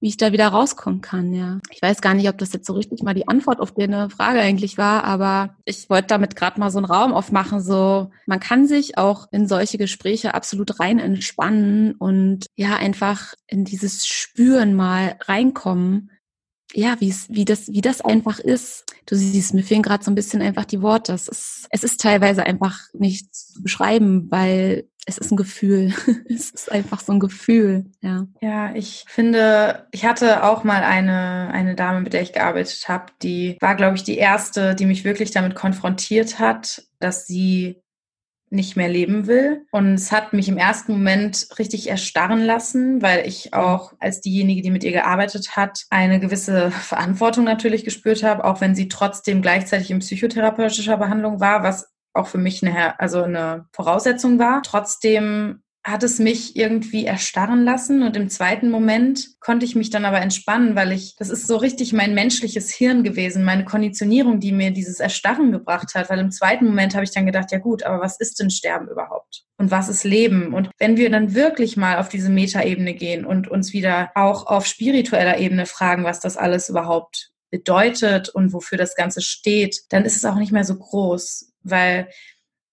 wie 0.00 0.08
ich 0.08 0.16
da 0.16 0.32
wieder 0.32 0.48
rauskommen 0.48 1.02
kann, 1.02 1.32
ja. 1.32 1.60
Ich 1.70 1.82
weiß 1.82 2.00
gar 2.00 2.14
nicht, 2.14 2.28
ob 2.28 2.38
das 2.38 2.52
jetzt 2.52 2.66
so 2.66 2.72
richtig 2.72 3.02
mal 3.02 3.14
die 3.14 3.28
Antwort 3.28 3.60
auf 3.60 3.72
deine 3.72 4.08
Frage 4.08 4.40
eigentlich 4.40 4.78
war, 4.78 5.04
aber 5.04 5.56
ich 5.66 5.90
wollte 5.90 6.08
damit 6.08 6.36
gerade 6.36 6.58
mal 6.58 6.70
so 6.70 6.78
einen 6.78 6.86
Raum 6.86 7.12
aufmachen, 7.12 7.60
so 7.60 8.10
man 8.26 8.40
kann 8.40 8.66
sich 8.66 8.96
auch 8.96 9.28
in 9.30 9.46
solche 9.46 9.76
Gespräche 9.76 10.34
absolut 10.34 10.80
rein 10.80 10.98
entspannen 10.98 11.92
und 11.92 12.46
ja, 12.56 12.76
einfach 12.76 13.34
in 13.46 13.64
dieses 13.64 14.06
Spüren 14.06 14.74
mal 14.74 15.16
reinkommen, 15.20 16.10
ja, 16.72 16.96
wie 17.00 17.10
es, 17.10 17.28
wie 17.28 17.44
das, 17.44 17.68
wie 17.68 17.80
das 17.80 18.00
einfach 18.00 18.38
ist. 18.38 18.84
Du 19.06 19.16
siehst, 19.16 19.54
mir 19.54 19.64
fehlen 19.64 19.82
gerade 19.82 20.04
so 20.04 20.10
ein 20.10 20.14
bisschen 20.14 20.40
einfach 20.40 20.64
die 20.64 20.82
Worte. 20.82 21.12
Es 21.12 21.26
ist, 21.26 21.66
es 21.70 21.82
ist 21.82 22.00
teilweise 22.00 22.44
einfach 22.44 22.78
nicht 22.92 23.34
zu 23.34 23.62
beschreiben, 23.62 24.30
weil 24.30 24.88
es 25.06 25.18
ist 25.18 25.30
ein 25.30 25.36
Gefühl. 25.36 25.94
es 26.28 26.50
ist 26.50 26.70
einfach 26.70 27.00
so 27.00 27.12
ein 27.12 27.20
Gefühl, 27.20 27.86
ja. 28.00 28.26
Ja, 28.40 28.74
ich 28.74 29.04
finde, 29.08 29.86
ich 29.92 30.04
hatte 30.04 30.44
auch 30.44 30.64
mal 30.64 30.82
eine, 30.82 31.50
eine 31.52 31.74
Dame, 31.74 32.00
mit 32.00 32.12
der 32.12 32.22
ich 32.22 32.32
gearbeitet 32.32 32.88
habe, 32.88 33.06
die 33.22 33.56
war, 33.60 33.74
glaube 33.74 33.96
ich, 33.96 34.04
die 34.04 34.18
erste, 34.18 34.74
die 34.74 34.86
mich 34.86 35.04
wirklich 35.04 35.30
damit 35.30 35.54
konfrontiert 35.54 36.38
hat, 36.38 36.82
dass 36.98 37.26
sie 37.26 37.82
nicht 38.50 38.76
mehr 38.76 38.88
leben 38.88 39.26
will. 39.26 39.64
Und 39.70 39.94
es 39.94 40.10
hat 40.10 40.32
mich 40.32 40.48
im 40.48 40.58
ersten 40.58 40.92
Moment 40.92 41.48
richtig 41.58 41.88
erstarren 41.88 42.44
lassen, 42.44 43.00
weil 43.00 43.26
ich 43.26 43.54
auch 43.54 43.92
als 44.00 44.20
diejenige, 44.20 44.60
die 44.60 44.72
mit 44.72 44.82
ihr 44.82 44.92
gearbeitet 44.92 45.56
hat, 45.56 45.84
eine 45.88 46.18
gewisse 46.18 46.70
Verantwortung 46.70 47.44
natürlich 47.44 47.84
gespürt 47.84 48.22
habe, 48.22 48.44
auch 48.44 48.60
wenn 48.60 48.74
sie 48.74 48.88
trotzdem 48.88 49.40
gleichzeitig 49.40 49.90
in 49.90 50.00
psychotherapeutischer 50.00 50.96
Behandlung 50.96 51.40
war, 51.40 51.62
was 51.62 51.88
auch 52.12 52.26
für 52.26 52.38
mich 52.38 52.64
eine, 52.64 52.98
also 52.98 53.22
eine 53.22 53.66
Voraussetzung 53.72 54.38
war. 54.38 54.62
Trotzdem 54.62 55.62
hat 55.82 56.02
es 56.02 56.18
mich 56.18 56.56
irgendwie 56.56 57.06
erstarren 57.06 57.64
lassen 57.64 58.02
und 58.02 58.14
im 58.14 58.28
zweiten 58.28 58.70
Moment 58.70 59.40
konnte 59.40 59.64
ich 59.64 59.74
mich 59.74 59.88
dann 59.88 60.04
aber 60.04 60.20
entspannen, 60.20 60.76
weil 60.76 60.92
ich, 60.92 61.16
das 61.16 61.30
ist 61.30 61.46
so 61.46 61.56
richtig 61.56 61.94
mein 61.94 62.12
menschliches 62.12 62.70
Hirn 62.70 63.02
gewesen, 63.02 63.44
meine 63.44 63.64
Konditionierung, 63.64 64.40
die 64.40 64.52
mir 64.52 64.72
dieses 64.72 65.00
Erstarren 65.00 65.52
gebracht 65.52 65.94
hat, 65.94 66.10
weil 66.10 66.18
im 66.18 66.30
zweiten 66.30 66.66
Moment 66.66 66.94
habe 66.94 67.04
ich 67.04 67.12
dann 67.12 67.24
gedacht, 67.24 67.50
ja 67.50 67.58
gut, 67.58 67.82
aber 67.82 68.00
was 68.02 68.20
ist 68.20 68.40
denn 68.40 68.50
Sterben 68.50 68.88
überhaupt? 68.88 69.44
Und 69.56 69.70
was 69.70 69.88
ist 69.88 70.04
Leben? 70.04 70.52
Und 70.52 70.70
wenn 70.78 70.98
wir 70.98 71.10
dann 71.10 71.34
wirklich 71.34 71.78
mal 71.78 71.98
auf 71.98 72.10
diese 72.10 72.30
Metaebene 72.30 72.92
gehen 72.92 73.24
und 73.24 73.48
uns 73.48 73.72
wieder 73.72 74.10
auch 74.14 74.46
auf 74.46 74.66
spiritueller 74.66 75.38
Ebene 75.38 75.64
fragen, 75.64 76.04
was 76.04 76.20
das 76.20 76.36
alles 76.36 76.68
überhaupt 76.68 77.30
bedeutet 77.50 78.28
und 78.28 78.52
wofür 78.52 78.78
das 78.78 78.94
Ganze 78.94 79.20
steht, 79.20 79.80
dann 79.90 80.04
ist 80.04 80.16
es 80.16 80.24
auch 80.24 80.36
nicht 80.36 80.52
mehr 80.52 80.64
so 80.64 80.76
groß. 80.76 81.52
Weil 81.62 82.08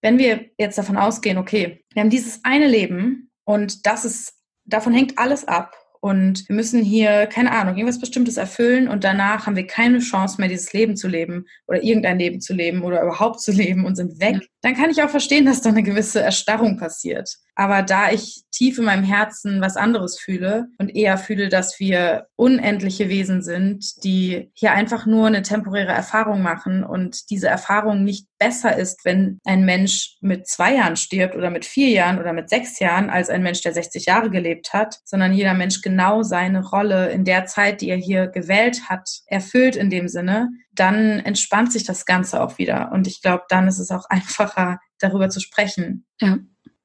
wenn 0.01 0.17
wir 0.17 0.45
jetzt 0.57 0.77
davon 0.77 0.97
ausgehen, 0.97 1.37
okay, 1.37 1.83
wir 1.93 2.01
haben 2.01 2.09
dieses 2.09 2.41
eine 2.43 2.67
Leben 2.67 3.31
und 3.43 3.85
das 3.85 4.05
ist, 4.05 4.33
davon 4.65 4.93
hängt 4.93 5.17
alles 5.17 5.47
ab 5.47 5.75
und 6.07 6.47
wir 6.47 6.55
müssen 6.55 6.81
hier, 6.83 7.27
keine 7.27 7.51
Ahnung, 7.51 7.75
irgendwas 7.75 7.99
Bestimmtes 7.99 8.37
erfüllen 8.37 8.87
und 8.87 9.03
danach 9.03 9.45
haben 9.45 9.57
wir 9.57 9.67
keine 9.67 9.99
Chance 9.99 10.37
mehr, 10.39 10.47
dieses 10.47 10.71
Leben 10.71 10.95
zu 10.95 11.09
leben 11.09 11.45
oder 11.67 11.83
irgendein 11.83 12.17
Leben 12.17 12.39
zu 12.39 12.53
leben 12.53 12.83
oder 12.83 13.03
überhaupt 13.03 13.41
zu 13.41 13.51
leben 13.63 13.85
und 13.85 13.97
sind 13.97 14.21
weg, 14.21 14.47
dann 14.61 14.73
kann 14.73 14.89
ich 14.89 15.03
auch 15.03 15.09
verstehen, 15.09 15.45
dass 15.45 15.61
da 15.61 15.69
eine 15.69 15.83
gewisse 15.83 16.21
Erstarrung 16.21 16.77
passiert. 16.77 17.35
Aber 17.55 17.81
da 17.81 18.09
ich 18.11 18.43
tief 18.51 18.77
in 18.77 18.85
meinem 18.85 19.03
Herzen 19.03 19.59
was 19.59 19.75
anderes 19.75 20.17
fühle 20.17 20.67
und 20.77 20.95
eher 20.95 21.17
fühle, 21.17 21.49
dass 21.49 21.77
wir 21.79 22.27
unendliche 22.35 23.09
Wesen 23.09 23.41
sind, 23.41 24.03
die 24.05 24.49
hier 24.53 24.71
einfach 24.71 25.05
nur 25.05 25.27
eine 25.27 25.41
temporäre 25.41 25.91
Erfahrung 25.91 26.41
machen 26.41 26.83
und 26.85 27.29
diese 27.29 27.47
Erfahrung 27.47 28.05
nicht 28.05 28.27
besser 28.37 28.77
ist, 28.77 29.05
wenn 29.05 29.39
ein 29.45 29.65
Mensch 29.65 30.17
mit 30.21 30.47
zwei 30.47 30.75
Jahren 30.75 30.95
stirbt 30.95 31.35
oder 31.35 31.49
mit 31.49 31.65
vier 31.65 31.89
Jahren 31.89 32.19
oder 32.19 32.33
mit 32.33 32.49
sechs 32.49 32.79
Jahren 32.79 33.09
als 33.09 33.29
ein 33.29 33.43
Mensch, 33.43 33.61
der 33.61 33.73
60 33.73 34.05
Jahre 34.05 34.29
gelebt 34.29 34.73
hat, 34.73 34.99
sondern 35.05 35.33
jeder 35.33 35.53
Mensch 35.53 35.81
genau 35.81 36.23
seine 36.23 36.65
Rolle 36.65 37.09
in 37.09 37.25
der 37.25 37.45
Zeit, 37.45 37.81
die 37.81 37.89
er 37.89 37.97
hier 37.97 38.27
gewählt 38.27 38.89
hat, 38.89 39.09
erfüllt 39.27 39.75
in 39.75 39.89
dem 39.89 40.07
Sinne, 40.07 40.49
dann 40.73 41.19
entspannt 41.19 41.71
sich 41.71 41.83
das 41.83 42.05
Ganze 42.05 42.41
auch 42.41 42.57
wieder. 42.57 42.91
Und 42.91 43.07
ich 43.07 43.21
glaube, 43.21 43.43
dann 43.49 43.67
ist 43.67 43.79
es 43.79 43.91
auch 43.91 44.05
einfacher, 44.09 44.79
darüber 44.99 45.29
zu 45.29 45.39
sprechen. 45.39 46.05
Ja. 46.19 46.37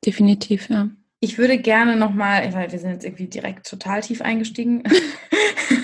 Definitiv, 0.04 0.68
ja. 0.68 0.90
Ich 1.20 1.38
würde 1.38 1.56
gerne 1.56 1.94
nochmal, 1.94 2.52
weil 2.52 2.72
wir 2.72 2.78
sind 2.80 2.90
jetzt 2.90 3.04
irgendwie 3.04 3.28
direkt 3.28 3.68
total 3.68 4.00
tief 4.00 4.22
eingestiegen, 4.22 4.82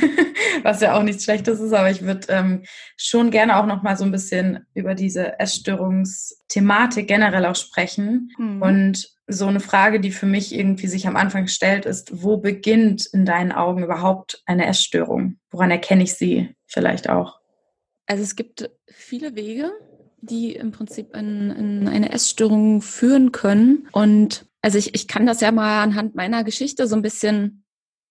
was 0.62 0.80
ja 0.80 0.94
auch 0.94 1.02
nichts 1.02 1.24
Schlechtes 1.24 1.60
ist, 1.60 1.72
aber 1.72 1.90
ich 1.90 2.02
würde 2.02 2.26
ähm, 2.28 2.64
schon 2.96 3.30
gerne 3.30 3.56
auch 3.56 3.66
nochmal 3.66 3.96
so 3.96 4.04
ein 4.04 4.12
bisschen 4.12 4.66
über 4.74 4.94
diese 4.94 5.38
Essstörungsthematik 5.38 7.08
generell 7.08 7.46
auch 7.46 7.56
sprechen. 7.56 8.30
Mhm. 8.38 8.62
Und 8.62 9.18
so 9.26 9.46
eine 9.46 9.60
Frage, 9.60 10.00
die 10.00 10.10
für 10.10 10.26
mich 10.26 10.54
irgendwie 10.54 10.86
sich 10.86 11.06
am 11.06 11.16
Anfang 11.16 11.48
stellt, 11.48 11.84
ist, 11.84 12.22
wo 12.22 12.38
beginnt 12.38 13.06
in 13.12 13.26
deinen 13.26 13.52
Augen 13.52 13.84
überhaupt 13.84 14.42
eine 14.46 14.66
Essstörung? 14.66 15.36
Woran 15.50 15.70
erkenne 15.70 16.02
ich 16.02 16.14
sie 16.14 16.54
vielleicht 16.66 17.10
auch? 17.10 17.38
Also 18.06 18.22
es 18.22 18.36
gibt 18.36 18.70
viele 18.86 19.36
Wege, 19.36 19.70
die 20.20 20.54
im 20.54 20.72
Prinzip 20.72 21.14
in, 21.14 21.50
in 21.50 21.88
eine 21.88 22.10
Essstörung 22.10 22.80
führen 22.80 23.32
können. 23.32 23.88
Und 23.92 24.46
also 24.62 24.78
ich, 24.78 24.94
ich 24.94 25.06
kann 25.06 25.26
das 25.26 25.40
ja 25.42 25.52
mal 25.52 25.82
anhand 25.82 26.14
meiner 26.14 26.42
Geschichte 26.42 26.86
so 26.86 26.96
ein 26.96 27.02
bisschen 27.02 27.64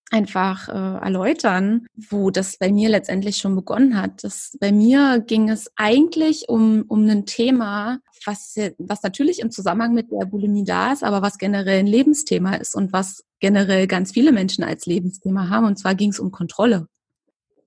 einfach 0.09 0.69
äh, 0.69 1.03
erläutern, 1.03 1.85
wo 1.95 2.31
das 2.31 2.57
bei 2.57 2.71
mir 2.71 2.89
letztendlich 2.89 3.37
schon 3.37 3.55
begonnen 3.55 3.99
hat. 4.01 4.23
Das, 4.23 4.57
bei 4.59 4.71
mir 4.71 5.19
ging 5.19 5.49
es 5.49 5.69
eigentlich 5.75 6.47
um, 6.47 6.83
um 6.87 7.07
ein 7.09 7.25
Thema, 7.25 7.99
was, 8.25 8.55
was 8.77 9.03
natürlich 9.03 9.39
im 9.39 9.51
Zusammenhang 9.51 9.93
mit 9.93 10.11
der 10.11 10.25
Bulimie 10.25 10.63
da 10.63 10.93
ist, 10.93 11.03
aber 11.03 11.21
was 11.21 11.37
generell 11.37 11.79
ein 11.79 11.87
Lebensthema 11.87 12.55
ist 12.55 12.75
und 12.75 12.93
was 12.93 13.23
generell 13.39 13.87
ganz 13.87 14.11
viele 14.11 14.31
Menschen 14.31 14.63
als 14.63 14.85
Lebensthema 14.85 15.49
haben. 15.49 15.65
Und 15.65 15.77
zwar 15.77 15.95
ging 15.95 16.11
es 16.11 16.19
um 16.19 16.31
Kontrolle. 16.31 16.87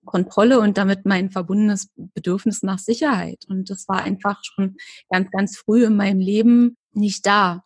Kontrolle 0.05 0.61
und 0.61 0.79
damit 0.79 1.05
mein 1.05 1.31
verbundenes 1.31 1.91
Bedürfnis 1.95 2.63
nach 2.63 2.79
Sicherheit. 2.79 3.45
Und 3.49 3.71
das 3.71 3.87
war 3.87 4.03
einfach 4.03 4.43
schon 4.43 4.77
ganz, 5.11 5.31
ganz 5.31 5.59
früh 5.59 5.85
in 5.85 5.97
meinem 5.97 6.21
Leben 6.21 6.77
nicht 6.93 7.27
da. 7.27 7.63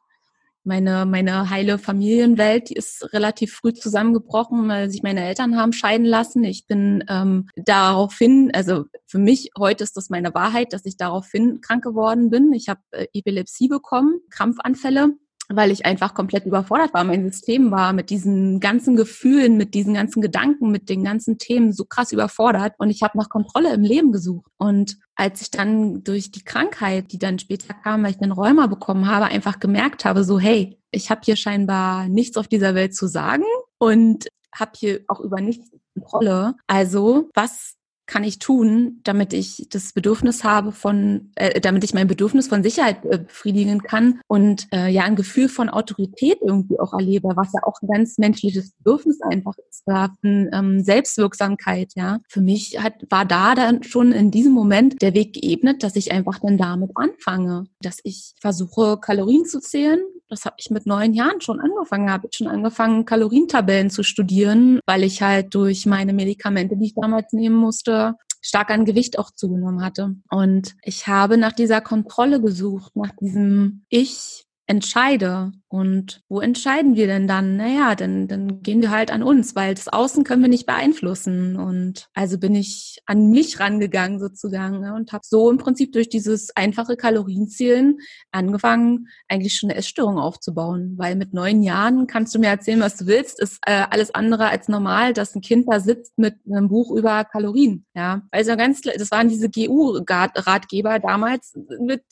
Meine, 0.65 1.05
meine 1.07 1.51
heile 1.51 1.79
Familienwelt, 1.79 2.71
die 2.71 2.75
ist 2.75 3.13
relativ 3.13 3.55
früh 3.55 3.75
zusammengebrochen, 3.75 4.69
weil 4.69 4.91
sich 4.91 5.03
meine 5.03 5.25
Eltern 5.25 5.57
haben 5.57 5.73
scheiden 5.73 6.07
lassen. 6.07 6.43
Ich 6.43 6.67
bin 6.67 7.05
ähm, 7.09 7.49
daraufhin, 7.55 8.51
also 8.55 8.87
für 9.07 9.19
mich 9.19 9.51
heute 9.59 9.85
ist 9.85 9.97
das 9.97 10.11
meine 10.11 10.35
Wahrheit, 10.35 10.73
dass 10.73 10.87
ich 10.87 10.97
daraufhin 10.97 11.61
krank 11.61 11.85
geworden 11.85 12.31
bin. 12.31 12.53
Ich 12.53 12.69
habe 12.69 12.81
äh, 12.93 13.07
Epilepsie 13.13 13.69
bekommen, 13.69 14.21
Krampfanfälle 14.31 15.15
weil 15.49 15.71
ich 15.71 15.87
einfach 15.87 16.15
komplett 16.15 16.47
überfordert 16.47 16.95
war. 16.95 17.05
Mein 17.05 17.31
System 17.31 17.71
war 17.71 17.93
mit 17.93 18.11
diesen 18.11 18.61
ganzen 18.61 18.97
Gefühlen, 18.97 19.57
mit 19.57 19.75
diesen 19.75 19.95
ganzen 19.95 20.23
Gedanken, 20.23 20.71
mit 20.71 20.89
den 20.89 21.05
ganzen 21.05 21.39
Themen 21.39 21.73
so 21.73 21.85
krass 21.85 22.13
überfordert 22.13 22.75
und 22.79 22.91
ich 22.91 23.03
habe 23.03 23.19
nach 23.19 23.29
Kontrolle 23.29 23.73
im 23.75 23.83
Leben 23.83 24.13
gesucht. 24.13 24.51
Und 24.57 24.97
als 25.15 25.43
ich 25.43 25.51
dann 25.51 26.03
durch 26.05 26.31
die 26.31 26.45
Krankheit, 26.45 27.13
die 27.13 27.19
dann 27.19 27.39
später 27.39 27.75
kam, 27.75 28.03
weil 28.03 28.13
ich 28.13 28.19
den 28.19 28.33
Rheuma 28.33 28.67
bekommen 28.67 29.09
habe, 29.09 29.27
einfach 29.27 29.61
gemerkt 29.61 30.05
habe, 30.05 30.25
so 30.25 30.39
hey, 30.39 30.79
ich 30.91 31.11
habe 31.11 31.21
hier 31.25 31.37
scheinbar 31.37 32.09
nichts 32.09 32.37
auf 32.37 32.49
dieser 32.49 32.75
Welt 32.75 32.95
zu 32.95 33.07
sagen 33.07 33.45
und 33.79 34.29
habe 34.55 34.73
hier 34.77 35.01
auch 35.09 35.21
über 35.21 35.41
nichts 35.41 35.71
Kontrolle. 35.95 36.55
Also 36.67 37.31
was 37.35 37.77
kann 38.07 38.25
ich 38.25 38.39
tun, 38.39 39.01
damit 39.05 39.33
ich 39.33 39.67
das 39.71 39.93
Bedürfnis 39.93 40.45
habe 40.45 40.73
von, 40.73 41.31
äh, 41.37 41.61
damit 41.61 41.85
ich 41.85 41.95
mein 41.95 42.07
Bedürfnis 42.07 42.49
von 42.49 42.63
Sicherheit 42.63 43.05
äh, 43.05 43.19
befriedigen 43.19 43.83
kann 43.83 44.21
und 44.29 44.67
äh, 44.73 44.89
ja 44.89 45.05
ein 45.05 45.17
Gefühl 45.17 45.49
von 45.49 45.69
Autorität 45.69 46.39
irgendwie 46.43 46.79
auch 46.79 46.93
erlebe, 46.93 47.31
was 47.35 47.53
ja 47.53 47.61
auch 47.65 47.81
ein 47.83 47.89
ganz 47.89 48.19
menschliches 48.19 48.73
Bedürfnis 48.73 49.21
einfach 49.23 49.55
ist, 49.71 49.83
da 49.87 50.09
ähm, 50.23 50.81
Selbstwirksamkeit, 50.83 51.93
ja. 51.95 52.19
Für 52.29 52.41
mich 52.41 52.83
hat, 52.83 52.95
war 53.11 53.25
da 53.25 53.55
dann 53.55 53.83
schon 53.83 54.13
in 54.13 54.31
diesem 54.31 54.53
Moment 54.53 55.01
der 55.03 55.15
Weg 55.15 55.35
geebnet, 55.35 55.83
dass 55.83 55.97
ich 55.97 56.13
einfach 56.13 56.39
dann 56.41 56.59
damit 56.59 56.91
anfange, 56.95 57.65
dass 57.81 57.99
ich 58.05 58.35
versuche, 58.41 58.99
Kalorien 59.01 59.45
zu 59.45 59.61
zählen, 59.61 60.01
das 60.29 60.45
habe 60.45 60.57
ich 60.59 60.71
mit 60.71 60.87
neun 60.87 61.15
Jahren 61.15 61.41
schon 61.41 61.61
angefangen, 61.61 62.11
habe 62.11 62.29
ich 62.31 62.37
schon 62.37 62.49
angefangen, 62.49 63.05
Kalorientabellen 63.05 63.91
zu 63.91 64.03
studieren, 64.03 64.81
weil 64.87 65.05
ich 65.05 65.23
halt 65.23 65.55
durch 65.55 65.87
meine 65.87 66.13
Medikamente, 66.13 66.77
die 66.77 66.87
ich 66.87 66.95
damals 66.95 67.33
nehmen 67.33 67.57
musste, 67.57 68.15
stark 68.41 68.71
an 68.71 68.85
Gewicht 68.85 69.19
auch 69.19 69.31
zugenommen 69.31 69.83
hatte. 69.83 70.15
Und 70.31 70.75
ich 70.83 71.07
habe 71.07 71.39
nach 71.39 71.53
dieser 71.53 71.81
Kontrolle 71.81 72.41
gesucht, 72.41 72.95
nach 72.95 73.13
diesem 73.21 73.85
Ich 73.89 74.44
entscheide. 74.67 75.53
Und 75.69 76.23
wo 76.29 76.41
entscheiden 76.41 76.95
wir 76.95 77.07
denn 77.07 77.27
dann? 77.27 77.57
Naja, 77.57 77.95
dann, 77.95 78.29
dann 78.29 78.63
gehen 78.63 78.81
wir 78.81 78.91
halt 78.91 79.11
an 79.11 79.23
uns, 79.23 79.57
weil 79.57 79.75
das 79.75 79.89
Außen 79.89 80.23
können 80.25 80.43
wir 80.43 80.49
nicht 80.49 80.67
beeinflussen. 80.67 81.57
Und 81.57 82.09
also 82.15 82.39
bin 82.39 82.55
ich 82.55 83.03
an 83.07 83.31
mich 83.31 83.61
rangegangen 83.61 84.21
sozusagen 84.21 84.81
ne, 84.81 84.95
und 84.95 85.13
habe 85.13 85.25
so 85.27 85.51
im 85.51 85.59
Prinzip 85.59 85.93
durch 85.93 86.09
dieses 86.09 86.55
einfache 86.57 86.97
Kalorienzielen 86.97 87.99
angefangen, 88.31 89.09
eigentlich 89.29 89.57
schon 89.57 89.71
eine 89.71 89.79
Essstörung 89.79 90.19
aufzubauen. 90.19 90.95
Weil 90.97 91.17
mit 91.17 91.35
neun 91.35 91.63
Jahren 91.63 92.07
kannst 92.07 92.35
du 92.35 92.39
mir 92.39 92.49
erzählen, 92.49 92.81
was 92.81 92.97
du 92.97 93.07
willst, 93.07 93.41
ist 93.41 93.59
äh, 93.67 93.85
alles 93.91 94.15
andere 94.15 94.49
als 94.49 94.69
normal, 94.69 95.13
dass 95.13 95.35
ein 95.35 95.41
Kind 95.41 95.67
da 95.69 95.81
sitzt 95.81 96.17
mit 96.17 96.37
einem 96.47 96.69
Buch 96.69 96.97
über 96.97 97.25
Kalorien. 97.25 97.85
Ja, 97.95 98.23
also 98.31 98.57
ganz, 98.57 98.81
das 98.81 99.11
waren 99.11 99.29
diese 99.29 99.51
GU-Ratgeber 99.51 101.01
damals 101.01 101.59
mit 101.81 102.03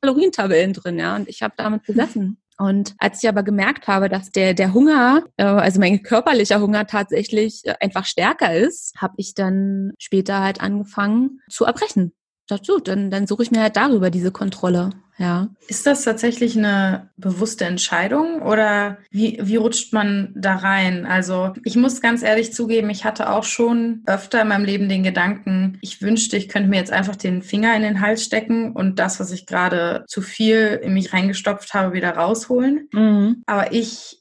Kalorientabellen 0.00 0.72
drin, 0.72 0.98
ja, 0.98 1.16
und 1.16 1.28
ich 1.28 1.42
habe 1.42 1.54
damit 1.56 1.84
gesessen. 1.84 2.40
Und 2.58 2.96
als 2.98 3.22
ich 3.22 3.28
aber 3.28 3.44
gemerkt 3.44 3.86
habe, 3.86 4.08
dass 4.08 4.30
der, 4.30 4.52
der 4.52 4.74
Hunger, 4.74 5.22
äh, 5.36 5.44
also 5.44 5.78
mein 5.78 6.02
körperlicher 6.02 6.60
Hunger 6.60 6.86
tatsächlich 6.88 7.62
äh, 7.64 7.74
einfach 7.80 8.04
stärker 8.04 8.52
ist, 8.52 8.94
habe 8.98 9.14
ich 9.16 9.34
dann 9.34 9.92
später 9.98 10.40
halt 10.42 10.60
angefangen 10.60 11.40
zu 11.48 11.64
erbrechen. 11.64 12.12
Dazu, 12.48 12.80
dann, 12.80 13.10
dann 13.10 13.26
suche 13.26 13.42
ich 13.44 13.50
mir 13.50 13.62
halt 13.62 13.76
darüber 13.76 14.10
diese 14.10 14.32
Kontrolle. 14.32 14.90
Ja. 15.18 15.48
Ist 15.66 15.84
das 15.86 16.04
tatsächlich 16.04 16.56
eine 16.56 17.10
bewusste 17.16 17.64
Entscheidung 17.64 18.40
oder 18.40 18.98
wie, 19.10 19.38
wie 19.42 19.56
rutscht 19.56 19.92
man 19.92 20.32
da 20.36 20.54
rein? 20.54 21.06
Also 21.06 21.54
ich 21.64 21.74
muss 21.74 22.00
ganz 22.00 22.22
ehrlich 22.22 22.52
zugeben, 22.52 22.88
ich 22.88 23.04
hatte 23.04 23.30
auch 23.30 23.42
schon 23.42 24.02
öfter 24.06 24.42
in 24.42 24.48
meinem 24.48 24.64
Leben 24.64 24.88
den 24.88 25.02
Gedanken, 25.02 25.78
ich 25.82 26.00
wünschte, 26.02 26.36
ich 26.36 26.48
könnte 26.48 26.68
mir 26.68 26.76
jetzt 26.76 26.92
einfach 26.92 27.16
den 27.16 27.42
Finger 27.42 27.74
in 27.74 27.82
den 27.82 28.00
Hals 28.00 28.22
stecken 28.22 28.72
und 28.72 29.00
das, 29.00 29.18
was 29.18 29.32
ich 29.32 29.46
gerade 29.46 30.04
zu 30.06 30.22
viel 30.22 30.78
in 30.82 30.94
mich 30.94 31.12
reingestopft 31.12 31.74
habe, 31.74 31.94
wieder 31.94 32.12
rausholen. 32.12 32.88
Mhm. 32.92 33.42
Aber 33.46 33.72
ich 33.72 34.17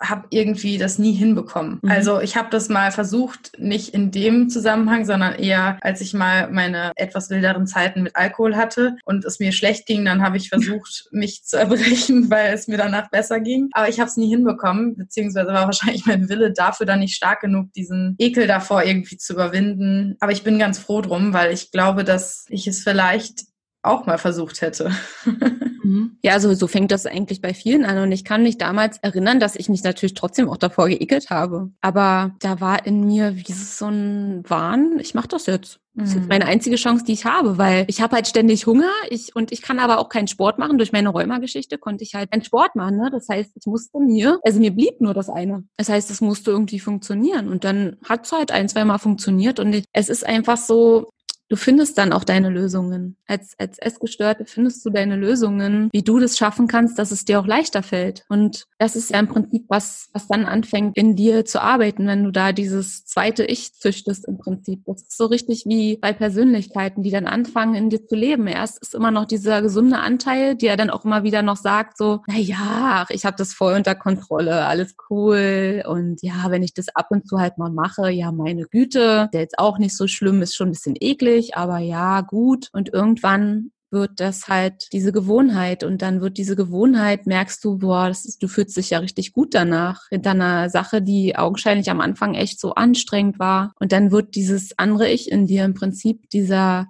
habe 0.00 0.26
irgendwie 0.30 0.78
das 0.78 0.98
nie 0.98 1.12
hinbekommen. 1.12 1.78
Mhm. 1.82 1.90
Also 1.90 2.20
ich 2.20 2.36
habe 2.36 2.48
das 2.50 2.68
mal 2.68 2.92
versucht, 2.92 3.52
nicht 3.58 3.94
in 3.94 4.10
dem 4.10 4.48
Zusammenhang, 4.48 5.04
sondern 5.04 5.34
eher, 5.34 5.78
als 5.80 6.00
ich 6.00 6.14
mal 6.14 6.50
meine 6.50 6.92
etwas 6.96 7.30
wilderen 7.30 7.66
Zeiten 7.66 8.02
mit 8.02 8.16
Alkohol 8.16 8.56
hatte 8.56 8.96
und 9.04 9.24
es 9.24 9.38
mir 9.38 9.52
schlecht 9.52 9.86
ging, 9.86 10.04
dann 10.04 10.22
habe 10.22 10.36
ich 10.36 10.48
versucht, 10.48 11.08
mich 11.12 11.44
zu 11.44 11.58
erbrechen, 11.58 12.30
weil 12.30 12.52
es 12.52 12.68
mir 12.68 12.76
danach 12.76 13.10
besser 13.10 13.40
ging. 13.40 13.68
Aber 13.72 13.88
ich 13.88 14.00
habe 14.00 14.08
es 14.08 14.16
nie 14.16 14.28
hinbekommen, 14.28 14.96
beziehungsweise 14.96 15.52
war 15.52 15.66
wahrscheinlich 15.66 16.06
mein 16.06 16.28
Wille 16.28 16.52
dafür 16.52 16.86
dann 16.86 17.00
nicht 17.00 17.14
stark 17.14 17.40
genug, 17.40 17.72
diesen 17.72 18.16
Ekel 18.18 18.46
davor 18.46 18.82
irgendwie 18.82 19.16
zu 19.16 19.34
überwinden. 19.34 20.16
Aber 20.20 20.32
ich 20.32 20.42
bin 20.42 20.58
ganz 20.58 20.78
froh 20.78 21.00
drum, 21.00 21.32
weil 21.32 21.52
ich 21.52 21.70
glaube, 21.70 22.04
dass 22.04 22.46
ich 22.48 22.66
es 22.66 22.82
vielleicht 22.82 23.44
auch 23.84 24.06
mal 24.06 24.18
versucht 24.18 24.60
hätte. 24.60 24.90
Mhm. 25.84 26.16
Ja, 26.22 26.32
also 26.32 26.54
so 26.54 26.66
fängt 26.66 26.90
das 26.90 27.06
eigentlich 27.06 27.40
bei 27.40 27.52
vielen 27.52 27.84
an. 27.84 27.98
Und 27.98 28.10
ich 28.10 28.24
kann 28.24 28.42
mich 28.42 28.58
damals 28.58 28.98
erinnern, 29.02 29.38
dass 29.38 29.54
ich 29.54 29.68
mich 29.68 29.84
natürlich 29.84 30.14
trotzdem 30.14 30.48
auch 30.48 30.56
davor 30.56 30.88
geekelt 30.88 31.30
habe. 31.30 31.70
Aber 31.82 32.34
da 32.40 32.60
war 32.60 32.86
in 32.86 33.06
mir 33.06 33.36
wie 33.36 33.52
so 33.52 33.88
ein 33.88 34.42
Wahn, 34.48 34.98
ich 34.98 35.14
mache 35.14 35.28
das 35.28 35.46
jetzt. 35.46 35.80
Das 35.96 36.08
ist 36.08 36.22
mhm. 36.22 36.28
meine 36.28 36.46
einzige 36.46 36.74
Chance, 36.74 37.04
die 37.04 37.12
ich 37.12 37.24
habe, 37.24 37.56
weil 37.56 37.84
ich 37.86 38.00
habe 38.00 38.16
halt 38.16 38.26
ständig 38.26 38.66
Hunger 38.66 38.90
ich, 39.10 39.36
und 39.36 39.52
ich 39.52 39.62
kann 39.62 39.78
aber 39.78 39.98
auch 39.98 40.08
keinen 40.08 40.26
Sport 40.26 40.58
machen. 40.58 40.76
Durch 40.76 40.90
meine 40.90 41.10
Rheumageschichte 41.10 41.78
konnte 41.78 42.02
ich 42.02 42.14
halt 42.16 42.32
keinen 42.32 42.42
Sport 42.42 42.74
machen. 42.74 42.96
Ne? 42.96 43.10
Das 43.12 43.28
heißt, 43.28 43.52
ich 43.54 43.66
musste 43.66 44.00
mir, 44.00 44.40
also 44.42 44.58
mir 44.58 44.72
blieb 44.72 45.00
nur 45.00 45.14
das 45.14 45.28
eine. 45.28 45.62
Das 45.76 45.88
heißt, 45.88 46.10
es 46.10 46.20
musste 46.20 46.50
irgendwie 46.50 46.80
funktionieren. 46.80 47.48
Und 47.48 47.62
dann 47.62 47.96
hat 48.08 48.24
es 48.24 48.32
halt 48.32 48.50
ein, 48.50 48.68
zwei 48.68 48.84
Mal 48.84 48.98
funktioniert. 48.98 49.60
Und 49.60 49.84
es 49.92 50.08
ist 50.08 50.26
einfach 50.26 50.56
so, 50.56 51.10
du 51.54 51.58
findest 51.60 51.96
dann 51.98 52.12
auch 52.12 52.24
deine 52.24 52.50
Lösungen. 52.50 53.16
Als, 53.28 53.54
als 53.58 53.78
Essgestörte 53.78 54.44
findest 54.44 54.84
du 54.84 54.90
deine 54.90 55.14
Lösungen, 55.14 55.88
wie 55.92 56.02
du 56.02 56.18
das 56.18 56.36
schaffen 56.36 56.66
kannst, 56.66 56.98
dass 56.98 57.12
es 57.12 57.24
dir 57.24 57.38
auch 57.38 57.46
leichter 57.46 57.84
fällt. 57.84 58.24
Und 58.28 58.64
das 58.80 58.96
ist 58.96 59.12
ja 59.12 59.20
im 59.20 59.28
Prinzip 59.28 59.66
was, 59.68 60.08
was 60.12 60.26
dann 60.26 60.46
anfängt, 60.46 60.96
in 60.96 61.14
dir 61.14 61.44
zu 61.44 61.62
arbeiten, 61.62 62.08
wenn 62.08 62.24
du 62.24 62.32
da 62.32 62.50
dieses 62.50 63.04
zweite 63.04 63.44
Ich 63.44 63.72
züchtest 63.74 64.26
im 64.26 64.36
Prinzip. 64.36 64.82
Das 64.84 65.02
ist 65.02 65.16
so 65.16 65.26
richtig 65.26 65.62
wie 65.64 65.96
bei 65.96 66.12
Persönlichkeiten, 66.12 67.04
die 67.04 67.12
dann 67.12 67.28
anfangen, 67.28 67.76
in 67.76 67.88
dir 67.88 68.04
zu 68.04 68.16
leben. 68.16 68.48
Erst 68.48 68.82
ist 68.82 68.96
immer 68.96 69.12
noch 69.12 69.24
dieser 69.24 69.62
gesunde 69.62 70.00
Anteil, 70.00 70.56
der 70.56 70.76
dann 70.76 70.90
auch 70.90 71.04
immer 71.04 71.22
wieder 71.22 71.42
noch 71.42 71.56
sagt, 71.56 71.98
so, 71.98 72.22
na 72.26 72.36
ja, 72.36 73.06
ich 73.10 73.24
habe 73.24 73.36
das 73.36 73.54
voll 73.54 73.74
unter 73.74 73.94
Kontrolle, 73.94 74.66
alles 74.66 74.96
cool. 75.08 75.84
Und 75.86 76.20
ja, 76.20 76.46
wenn 76.48 76.64
ich 76.64 76.74
das 76.74 76.88
ab 76.96 77.06
und 77.10 77.28
zu 77.28 77.38
halt 77.38 77.58
mal 77.58 77.70
mache, 77.70 78.10
ja, 78.10 78.32
meine 78.32 78.64
Güte, 78.64 79.28
der 79.32 79.42
jetzt 79.42 79.60
auch 79.60 79.78
nicht 79.78 79.96
so 79.96 80.08
schlimm, 80.08 80.42
ist 80.42 80.56
schon 80.56 80.68
ein 80.68 80.72
bisschen 80.72 80.96
eklig 80.98 81.43
schwierig, 81.44 81.56
aber 81.56 81.78
ja, 81.78 82.20
gut. 82.22 82.68
Und 82.72 82.92
irgendwann 82.92 83.70
wird 83.90 84.18
das 84.18 84.48
halt 84.48 84.88
diese 84.92 85.12
Gewohnheit 85.12 85.84
und 85.84 86.02
dann 86.02 86.20
wird 86.20 86.36
diese 86.36 86.56
Gewohnheit, 86.56 87.26
merkst 87.26 87.64
du, 87.64 87.78
boah, 87.78 88.08
ist, 88.08 88.42
du 88.42 88.48
fühlst 88.48 88.76
dich 88.76 88.90
ja 88.90 88.98
richtig 88.98 89.32
gut 89.32 89.54
danach 89.54 90.08
hinter 90.08 90.32
einer 90.32 90.68
Sache, 90.68 91.00
die 91.00 91.36
augenscheinlich 91.36 91.90
am 91.90 92.00
Anfang 92.00 92.34
echt 92.34 92.58
so 92.58 92.74
anstrengend 92.74 93.38
war 93.38 93.72
und 93.78 93.92
dann 93.92 94.10
wird 94.10 94.34
dieses 94.34 94.76
andere 94.78 95.08
Ich 95.08 95.30
in 95.30 95.46
dir 95.46 95.64
im 95.64 95.74
Prinzip 95.74 96.28
dieser 96.30 96.88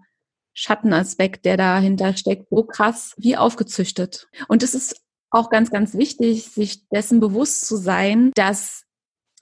Schattenaspekt, 0.54 1.44
der 1.44 1.58
dahinter 1.58 2.16
steckt, 2.16 2.49
so 2.49 2.62
krass 2.62 3.12
wie 3.18 3.37
aufgezüchtet. 3.37 4.28
Und 4.49 4.62
es 4.62 4.75
ist 4.75 5.02
auch 5.30 5.50
ganz, 5.50 5.70
ganz 5.70 5.94
wichtig, 5.94 6.44
sich 6.44 6.88
dessen 6.88 7.20
bewusst 7.20 7.66
zu 7.66 7.76
sein, 7.76 8.30
dass 8.34 8.84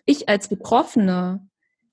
ich 0.04 0.28
als 0.28 0.49
Betroffene 0.49 1.47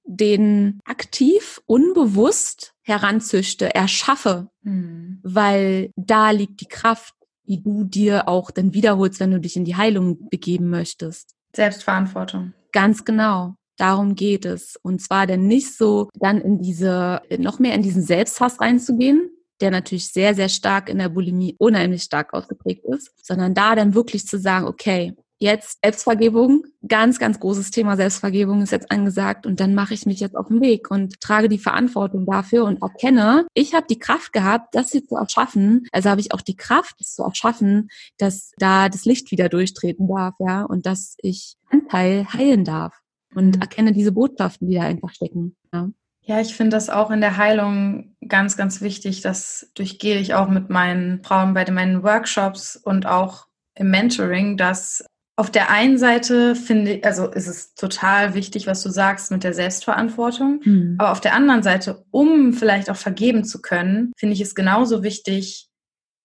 den 0.10 0.80
aktiv, 0.86 1.62
unbewusst 1.68 2.74
heranzüchte, 2.90 3.74
erschaffe, 3.74 4.50
mhm. 4.64 5.20
weil 5.24 5.92
da 5.96 6.32
liegt 6.32 6.62
die 6.62 6.68
Kraft, 6.68 7.14
die 7.46 7.64
du 7.64 7.84
dir 7.84 8.28
auch 8.28 8.52
dann 8.52 8.74
wiederholst, 8.74 9.20
wenn 9.20 9.32
du 9.32 9.40
dich 9.40 9.56
in 9.56 9.66
die 9.66 9.76
Heilung 9.76 10.30
begeben 10.30 10.70
möchtest. 10.70 11.36
Selbstverantwortung. 11.56 12.54
Ganz 12.72 13.06
genau. 13.06 13.56
Darum 13.78 14.16
geht 14.16 14.46
es. 14.46 14.78
Und 14.84 15.02
zwar 15.02 15.26
denn 15.26 15.48
nicht 15.48 15.76
so, 15.76 16.10
dann 16.14 16.42
in 16.42 16.62
diese, 16.62 17.22
noch 17.38 17.60
mehr 17.60 17.74
in 17.74 17.82
diesen 17.82 18.04
Selbsthass 18.04 18.60
reinzugehen, 18.60 19.32
der 19.62 19.72
natürlich 19.72 20.12
sehr, 20.12 20.36
sehr 20.36 20.50
stark 20.50 20.90
in 20.90 21.00
der 21.00 21.10
Bulimie 21.10 21.56
unheimlich 21.58 22.04
stark 22.04 22.34
ausgeprägt 22.34 22.86
ist, 22.86 23.12
sondern 23.26 23.54
da 23.54 23.76
dann 23.76 23.94
wirklich 23.96 24.28
zu 24.28 24.38
sagen, 24.38 24.68
okay, 24.68 25.16
jetzt 25.40 25.80
Selbstvergebung, 25.84 26.66
ganz, 26.88 27.18
ganz 27.18 27.40
großes 27.40 27.72
Thema 27.72 27.96
Selbstvergebung 27.96 28.62
ist 28.62 28.72
jetzt 28.72 28.92
angesagt 28.92 29.46
und 29.46 29.60
dann 29.60 29.74
mache 29.74 29.94
ich 29.94 30.06
mich 30.06 30.20
jetzt 30.20 30.36
auf 30.36 30.48
den 30.48 30.62
Weg 30.62 30.92
und 30.92 31.20
trage 31.22 31.50
die 31.50 31.58
Verantwortung 31.58 32.26
dafür 32.26 32.66
und 32.66 32.82
erkenne, 32.82 33.48
ich 33.54 33.74
habe 33.74 33.88
die 33.90 34.00
Kraft 34.00 34.34
gehabt, 34.34 34.76
das 34.76 34.92
hier 34.92 35.06
zu 35.06 35.16
erschaffen, 35.16 35.88
also 35.92 36.10
habe 36.10 36.22
ich 36.22 36.34
auch 36.34 36.42
die 36.42 36.58
Kraft, 36.58 36.96
das 37.00 37.16
zu 37.16 37.24
erschaffen, 37.24 37.90
dass 38.18 38.52
da 38.58 38.90
das 38.90 39.06
Licht 39.06 39.32
wieder 39.32 39.50
durchtreten 39.50 40.08
darf, 40.08 40.36
ja, 40.40 40.64
und 40.64 40.86
dass 40.86 41.16
ich 41.22 41.56
Anteil 41.70 42.28
heilen 42.34 42.66
darf 42.66 43.00
und 43.34 43.56
mhm. 43.56 43.62
erkenne 43.62 43.94
diese 43.94 44.12
Botschaften, 44.12 44.68
die 44.68 44.76
da 44.76 44.84
einfach 44.84 45.10
stecken, 45.10 45.56
ja. 45.74 45.90
Ja, 46.22 46.40
ich 46.40 46.54
finde 46.54 46.76
das 46.76 46.92
auch 46.92 47.10
in 47.10 47.22
der 47.22 47.38
Heilung 47.38 48.16
ganz, 48.28 48.56
ganz 48.56 48.82
wichtig. 48.82 49.22
Das 49.22 49.72
durchgehe 49.74 50.20
ich 50.20 50.36
auch 50.36 50.48
mit 50.48 50.70
meinen 50.70 51.24
Frauen 51.24 51.56
bei 51.56 51.66
meinen 51.72 52.04
Workshops 52.04 52.76
und 52.76 53.08
auch 53.08 53.48
im 53.74 53.90
Mentoring, 53.90 54.56
dass 54.56 55.04
auf 55.40 55.50
der 55.50 55.70
einen 55.70 55.98
Seite 55.98 56.54
finde 56.54 56.96
ich, 56.96 57.06
also 57.06 57.32
ist 57.32 57.48
es 57.48 57.74
total 57.74 58.34
wichtig, 58.34 58.68
was 58.68 58.84
du 58.84 58.90
sagst 58.90 59.32
mit 59.32 59.46
der 59.46 59.54
Selbstverantwortung. 59.54 60.60
Mhm. 60.66 60.96
Aber 60.98 61.14
auf 61.14 61.22
der 61.22 61.34
anderen 61.34 61.64
Seite, 61.64 62.04
um 62.12 62.52
vielleicht 62.52 62.90
auch 62.90 62.98
vergeben 62.98 63.46
zu 63.46 63.62
können, 63.62 64.12
finde 64.18 64.34
ich 64.34 64.42
es 64.42 64.54
genauso 64.54 65.02
wichtig, 65.02 65.70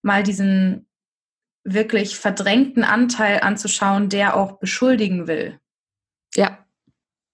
mal 0.02 0.24
diesen 0.24 0.88
wirklich 1.62 2.18
verdrängten 2.18 2.82
Anteil 2.82 3.38
anzuschauen, 3.38 4.08
der 4.08 4.36
auch 4.36 4.58
beschuldigen 4.58 5.28
will. 5.28 5.60
Ja. 6.34 6.58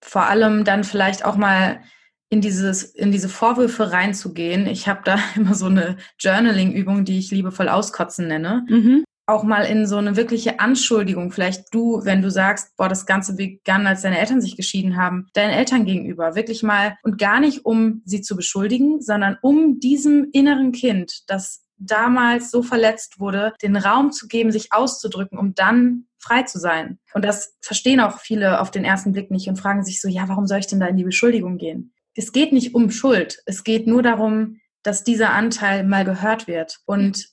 Vor 0.05 0.25
allem 0.25 0.64
dann 0.64 0.85
vielleicht 0.85 1.25
auch 1.25 1.37
mal 1.37 1.81
in 2.29 2.43
dieses 2.43 2.83
in 2.83 3.11
diese 3.11 3.31
Vorwürfe 3.31 3.90
reinzugehen. 3.90 4.66
Ich 4.66 4.87
habe 4.87 5.01
da 5.03 5.19
immer 5.35 5.55
so 5.55 5.64
eine 5.64 5.97
Journaling-Übung, 6.19 7.07
die 7.07 7.19
ich 7.19 7.31
liebevoll 7.31 7.71
auskotzen 7.71 8.29
nenne. 8.29 8.66
Mhm 8.69 9.05
auch 9.31 9.45
mal 9.45 9.64
in 9.64 9.87
so 9.87 9.97
eine 9.97 10.16
wirkliche 10.16 10.61
Anschuldigung, 10.61 11.31
vielleicht 11.31 11.73
du, 11.73 12.05
wenn 12.05 12.23
du 12.23 12.31
sagst, 12.31 12.77
boah, 12.77 12.88
das 12.88 13.07
Ganze 13.07 13.37
begann, 13.37 13.87
als 13.87 14.03
deine 14.03 14.19
Eltern 14.19 14.40
sich 14.40 14.57
geschieden 14.57 14.97
haben, 14.97 15.29
deinen 15.35 15.51
Eltern 15.51 15.85
gegenüber, 15.85 16.35
wirklich 16.35 16.62
mal 16.62 16.97
und 17.03 17.19
gar 17.19 17.40
nicht, 17.40 17.64
um 17.64 18.03
sie 18.05 18.21
zu 18.21 18.37
beschuldigen, 18.37 19.01
sondern 19.01 19.38
um 19.43 19.81
diesem 19.81 20.29
inneren 20.33 20.73
Kind, 20.73 21.23
das 21.29 21.62
damals 21.79 22.51
so 22.51 22.62
verletzt 22.62 23.19
wurde, 23.19 23.55
den 23.62 23.77
Raum 23.77 24.12
zu 24.12 24.29
geben, 24.29 24.53
sich 24.53 24.73
auszudrücken, 24.73 25.38
um 25.38 25.55
dann 25.55 26.07
frei 26.19 26.43
zu 26.43 26.59
sein. 26.59 26.99
Und 27.14 27.25
das 27.25 27.57
verstehen 27.62 28.01
auch 28.01 28.19
viele 28.19 28.61
auf 28.61 28.71
den 28.71 28.85
ersten 28.85 29.12
Blick 29.12 29.31
nicht 29.31 29.49
und 29.49 29.57
fragen 29.57 29.83
sich 29.83 30.01
so, 30.01 30.09
ja, 30.09 30.29
warum 30.29 30.47
soll 30.47 30.59
ich 30.59 30.66
denn 30.66 30.81
da 30.81 30.87
in 30.87 30.99
die 30.99 31.05
Beschuldigung 31.05 31.57
gehen? 31.57 31.95
Es 32.14 32.33
geht 32.33 32.53
nicht 32.53 32.75
um 32.75 32.90
Schuld. 32.90 33.40
Es 33.47 33.64
geht 33.64 33.87
nur 33.87 34.03
darum, 34.03 34.59
dass 34.83 35.05
dieser 35.05 35.31
Anteil 35.31 35.85
mal 35.85 36.05
gehört 36.05 36.47
wird. 36.47 36.81
Und 36.85 37.31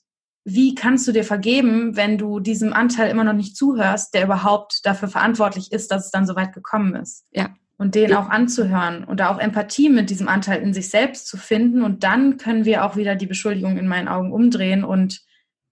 wie 0.49 0.75
kannst 0.75 1.05
du 1.05 1.11
dir 1.11 1.25
vergeben, 1.25 1.97
wenn 1.97 2.17
du 2.17 2.39
diesem 2.39 2.71
Anteil 2.71 3.11
immer 3.11 3.25
noch 3.25 3.33
nicht 3.33 3.57
zuhörst, 3.57 4.13
der 4.13 4.23
überhaupt 4.23 4.85
dafür 4.85 5.09
verantwortlich 5.09 5.73
ist, 5.73 5.91
dass 5.91 6.05
es 6.05 6.11
dann 6.11 6.25
so 6.25 6.37
weit 6.37 6.53
gekommen 6.53 6.95
ist? 6.95 7.25
Ja. 7.31 7.53
Und 7.77 7.95
den 7.95 8.15
auch 8.15 8.29
anzuhören 8.29 9.03
und 9.03 9.19
da 9.19 9.29
auch 9.29 9.39
Empathie 9.39 9.89
mit 9.89 10.09
diesem 10.09 10.29
Anteil 10.29 10.61
in 10.61 10.73
sich 10.73 10.89
selbst 10.89 11.27
zu 11.27 11.35
finden. 11.35 11.83
Und 11.83 12.05
dann 12.05 12.37
können 12.37 12.63
wir 12.63 12.85
auch 12.85 12.95
wieder 12.95 13.15
die 13.15 13.27
Beschuldigung 13.27 13.77
in 13.77 13.89
meinen 13.89 14.07
Augen 14.07 14.31
umdrehen 14.31 14.85
und 14.85 15.21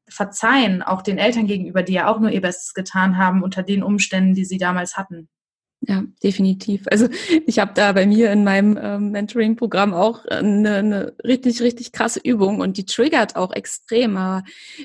verzeihen, 0.09 0.83
auch 0.83 1.01
den 1.01 1.19
Eltern 1.19 1.47
gegenüber, 1.47 1.81
die 1.81 1.93
ja 1.93 2.07
auch 2.07 2.19
nur 2.19 2.29
ihr 2.29 2.41
Bestes 2.41 2.73
getan 2.73 3.17
haben 3.17 3.43
unter 3.43 3.63
den 3.63 3.81
Umständen, 3.81 4.33
die 4.33 4.45
sie 4.45 4.57
damals 4.57 4.97
hatten. 4.97 5.29
Ja, 5.87 6.03
definitiv. 6.23 6.85
Also 6.89 7.07
ich 7.45 7.59
habe 7.59 7.73
da 7.75 7.91
bei 7.91 8.07
mir 8.07 8.31
in 8.31 8.43
meinem 8.43 8.77
ähm, 8.81 9.11
Mentoring-Programm 9.11 9.93
auch 9.93 10.25
eine, 10.25 10.77
eine 10.77 11.15
richtig, 11.23 11.61
richtig 11.61 11.91
krasse 11.91 12.19
Übung 12.23 12.59
und 12.59 12.77
die 12.77 12.85
triggert 12.85 13.35
auch 13.35 13.51
extrem. 13.51 14.17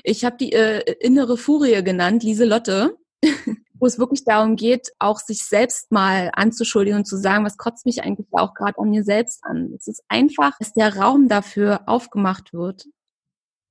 Ich 0.03 0.25
habe 0.25 0.37
die 0.37 0.51
äh, 0.51 0.81
innere 0.99 1.37
Furie 1.37 1.83
genannt, 1.83 2.23
Lieselotte, 2.23 2.97
wo 3.73 3.87
es 3.87 3.97
wirklich 3.97 4.25
darum 4.25 4.55
geht, 4.55 4.91
auch 4.99 5.19
sich 5.19 5.43
selbst 5.43 5.91
mal 5.91 6.29
anzuschuldigen 6.33 6.99
und 6.99 7.05
zu 7.05 7.17
sagen, 7.17 7.45
was 7.45 7.57
kotzt 7.57 7.87
mich 7.87 8.03
eigentlich 8.03 8.27
auch 8.31 8.53
gerade 8.53 8.77
an 8.77 8.91
mir 8.91 9.03
selbst 9.03 9.43
an. 9.43 9.73
Es 9.75 9.87
ist 9.87 10.03
einfach, 10.07 10.55
dass 10.59 10.73
der 10.73 10.97
Raum 10.97 11.27
dafür 11.27 11.81
aufgemacht 11.87 12.53
wird. 12.53 12.85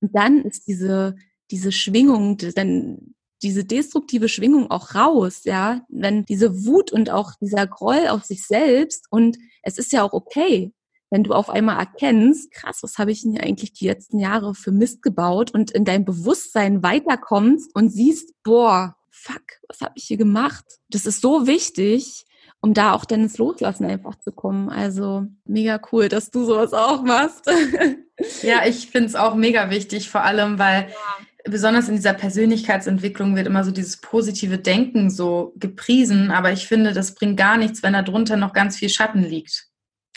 Und 0.01 0.13
dann 0.13 0.41
ist 0.41 0.67
diese, 0.67 1.15
diese 1.49 1.71
Schwingung, 1.71 2.37
dann 2.55 3.13
diese 3.43 3.65
destruktive 3.65 4.29
Schwingung 4.29 4.69
auch 4.69 4.95
raus, 4.95 5.41
ja, 5.43 5.81
wenn 5.89 6.25
diese 6.25 6.65
Wut 6.65 6.91
und 6.91 7.09
auch 7.09 7.33
dieser 7.41 7.67
Groll 7.67 8.07
auf 8.07 8.23
sich 8.23 8.45
selbst 8.45 9.07
und 9.09 9.37
es 9.63 9.77
ist 9.77 9.91
ja 9.91 10.03
auch 10.03 10.13
okay, 10.13 10.73
wenn 11.09 11.23
du 11.23 11.33
auf 11.33 11.49
einmal 11.49 11.77
erkennst, 11.77 12.51
krass, 12.51 12.79
was 12.81 12.97
habe 12.97 13.11
ich 13.11 13.23
denn 13.23 13.37
eigentlich 13.37 13.73
die 13.73 13.87
letzten 13.87 14.17
Jahre 14.17 14.55
für 14.55 14.71
Mist 14.71 15.01
gebaut 15.01 15.51
und 15.51 15.71
in 15.71 15.83
dein 15.83 16.05
Bewusstsein 16.05 16.83
weiterkommst 16.83 17.75
und 17.75 17.89
siehst, 17.89 18.33
boah, 18.43 18.95
fuck, 19.09 19.43
was 19.67 19.81
habe 19.81 19.93
ich 19.95 20.05
hier 20.05 20.17
gemacht? 20.17 20.63
Das 20.89 21.05
ist 21.05 21.21
so 21.21 21.47
wichtig, 21.47 22.25
um 22.61 22.73
da 22.73 22.93
auch 22.93 23.03
dann 23.03 23.23
ins 23.23 23.37
Loslassen 23.37 23.85
einfach 23.85 24.15
zu 24.19 24.31
kommen. 24.31 24.69
Also 24.69 25.25
mega 25.43 25.81
cool, 25.91 26.07
dass 26.07 26.31
du 26.31 26.45
sowas 26.45 26.73
auch 26.73 27.03
machst. 27.03 27.45
ja, 28.41 28.65
ich 28.65 28.87
finde 28.87 29.09
es 29.09 29.15
auch 29.15 29.35
mega 29.35 29.69
wichtig, 29.69 30.09
vor 30.09 30.21
allem, 30.21 30.59
weil 30.59 30.87
ja 30.89 31.25
besonders 31.45 31.89
in 31.89 31.95
dieser 31.95 32.13
Persönlichkeitsentwicklung 32.13 33.35
wird 33.35 33.47
immer 33.47 33.63
so 33.63 33.71
dieses 33.71 33.97
positive 33.97 34.57
Denken 34.57 35.09
so 35.09 35.53
gepriesen, 35.57 36.31
aber 36.31 36.51
ich 36.51 36.67
finde, 36.67 36.93
das 36.93 37.15
bringt 37.15 37.37
gar 37.37 37.57
nichts, 37.57 37.83
wenn 37.83 37.93
da 37.93 38.01
drunter 38.01 38.37
noch 38.37 38.53
ganz 38.53 38.77
viel 38.77 38.89
Schatten 38.89 39.23
liegt. 39.23 39.67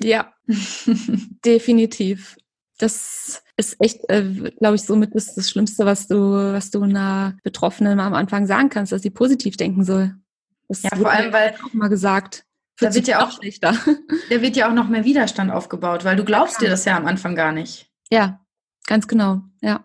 Ja, 0.00 0.32
definitiv. 1.44 2.36
Das 2.78 3.42
ist 3.56 3.76
echt, 3.80 4.00
äh, 4.08 4.52
glaube 4.58 4.74
ich, 4.74 4.82
somit 4.82 5.14
das, 5.14 5.34
das 5.34 5.48
Schlimmste, 5.48 5.86
was 5.86 6.08
du, 6.08 6.16
was 6.16 6.70
du 6.70 6.82
einer 6.82 7.36
Betroffenen 7.44 8.00
am 8.00 8.14
Anfang 8.14 8.46
sagen 8.46 8.68
kannst, 8.68 8.92
dass 8.92 9.02
sie 9.02 9.10
positiv 9.10 9.56
denken 9.56 9.84
soll. 9.84 10.14
Das 10.68 10.82
ja, 10.82 10.90
vor 10.96 11.10
allem, 11.10 11.32
weil 11.32 11.54
auch 11.64 11.72
mal 11.72 11.88
gesagt. 11.88 12.44
Da 12.80 12.92
wird 12.92 13.06
ja 13.06 13.24
auch 13.24 13.30
schlechter. 13.30 13.76
Da 14.30 14.40
wird 14.40 14.56
ja 14.56 14.68
auch 14.68 14.74
noch 14.74 14.88
mehr 14.88 15.04
Widerstand 15.04 15.52
aufgebaut, 15.52 16.04
weil 16.04 16.16
du 16.16 16.24
glaubst 16.24 16.56
ja. 16.56 16.60
dir 16.60 16.70
das 16.70 16.84
ja 16.84 16.96
am 16.96 17.06
Anfang 17.06 17.36
gar 17.36 17.52
nicht. 17.52 17.90
Ja, 18.10 18.40
ganz 18.86 19.06
genau. 19.06 19.42
Ja. 19.60 19.84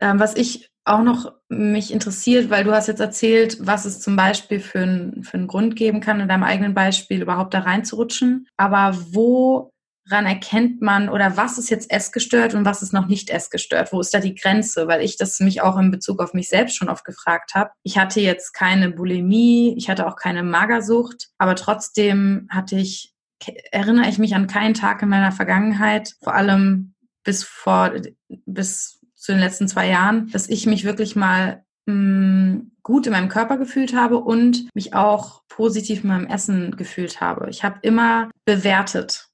Ähm, 0.00 0.20
was 0.20 0.36
ich 0.36 0.70
auch 0.88 1.02
noch 1.02 1.32
mich 1.48 1.92
interessiert, 1.92 2.50
weil 2.50 2.64
du 2.64 2.72
hast 2.72 2.88
jetzt 2.88 3.00
erzählt, 3.00 3.58
was 3.60 3.84
es 3.84 4.00
zum 4.00 4.16
Beispiel 4.16 4.60
für, 4.60 4.80
ein, 4.80 5.22
für 5.22 5.36
einen 5.36 5.46
Grund 5.46 5.76
geben 5.76 6.00
kann, 6.00 6.20
in 6.20 6.28
deinem 6.28 6.42
eigenen 6.42 6.74
Beispiel 6.74 7.22
überhaupt 7.22 7.54
da 7.54 7.60
reinzurutschen. 7.60 8.46
Aber 8.56 8.96
woran 9.12 10.26
erkennt 10.26 10.80
man 10.80 11.08
oder 11.08 11.36
was 11.36 11.58
ist 11.58 11.70
jetzt 11.70 11.90
essgestört 11.90 12.54
und 12.54 12.64
was 12.64 12.82
ist 12.82 12.92
noch 12.92 13.06
nicht 13.06 13.30
essgestört? 13.30 13.92
Wo 13.92 14.00
ist 14.00 14.12
da 14.14 14.20
die 14.20 14.34
Grenze? 14.34 14.88
Weil 14.88 15.02
ich 15.02 15.16
das 15.16 15.40
mich 15.40 15.60
auch 15.60 15.78
in 15.78 15.90
Bezug 15.90 16.20
auf 16.20 16.34
mich 16.34 16.48
selbst 16.48 16.76
schon 16.76 16.88
oft 16.88 17.04
gefragt 17.04 17.54
habe. 17.54 17.70
Ich 17.82 17.98
hatte 17.98 18.20
jetzt 18.20 18.52
keine 18.52 18.90
Bulimie, 18.90 19.74
ich 19.76 19.90
hatte 19.90 20.06
auch 20.06 20.16
keine 20.16 20.42
Magersucht, 20.42 21.28
aber 21.38 21.54
trotzdem 21.54 22.48
hatte 22.50 22.76
ich, 22.76 23.14
erinnere 23.72 24.08
ich 24.08 24.18
mich 24.18 24.34
an 24.34 24.46
keinen 24.46 24.74
Tag 24.74 25.02
in 25.02 25.08
meiner 25.08 25.32
Vergangenheit, 25.32 26.14
vor 26.22 26.34
allem 26.34 26.94
bis 27.24 27.44
vor, 27.44 27.92
bis 28.46 28.97
zu 29.28 29.34
den 29.34 29.42
letzten 29.42 29.68
zwei 29.68 29.86
Jahren, 29.86 30.30
dass 30.30 30.48
ich 30.48 30.64
mich 30.64 30.84
wirklich 30.84 31.14
mal 31.14 31.62
mh, 31.84 31.94
mm, 31.94 32.70
gut 32.82 33.06
in 33.06 33.12
meinem 33.12 33.28
Körper 33.28 33.58
gefühlt 33.58 33.94
habe 33.94 34.16
und 34.16 34.74
mich 34.74 34.94
auch 34.94 35.42
positiv 35.50 36.02
in 36.02 36.08
meinem 36.08 36.26
Essen 36.26 36.74
gefühlt 36.78 37.20
habe. 37.20 37.50
Ich 37.50 37.62
habe 37.62 37.78
immer 37.82 38.30
bewertet. 38.46 39.28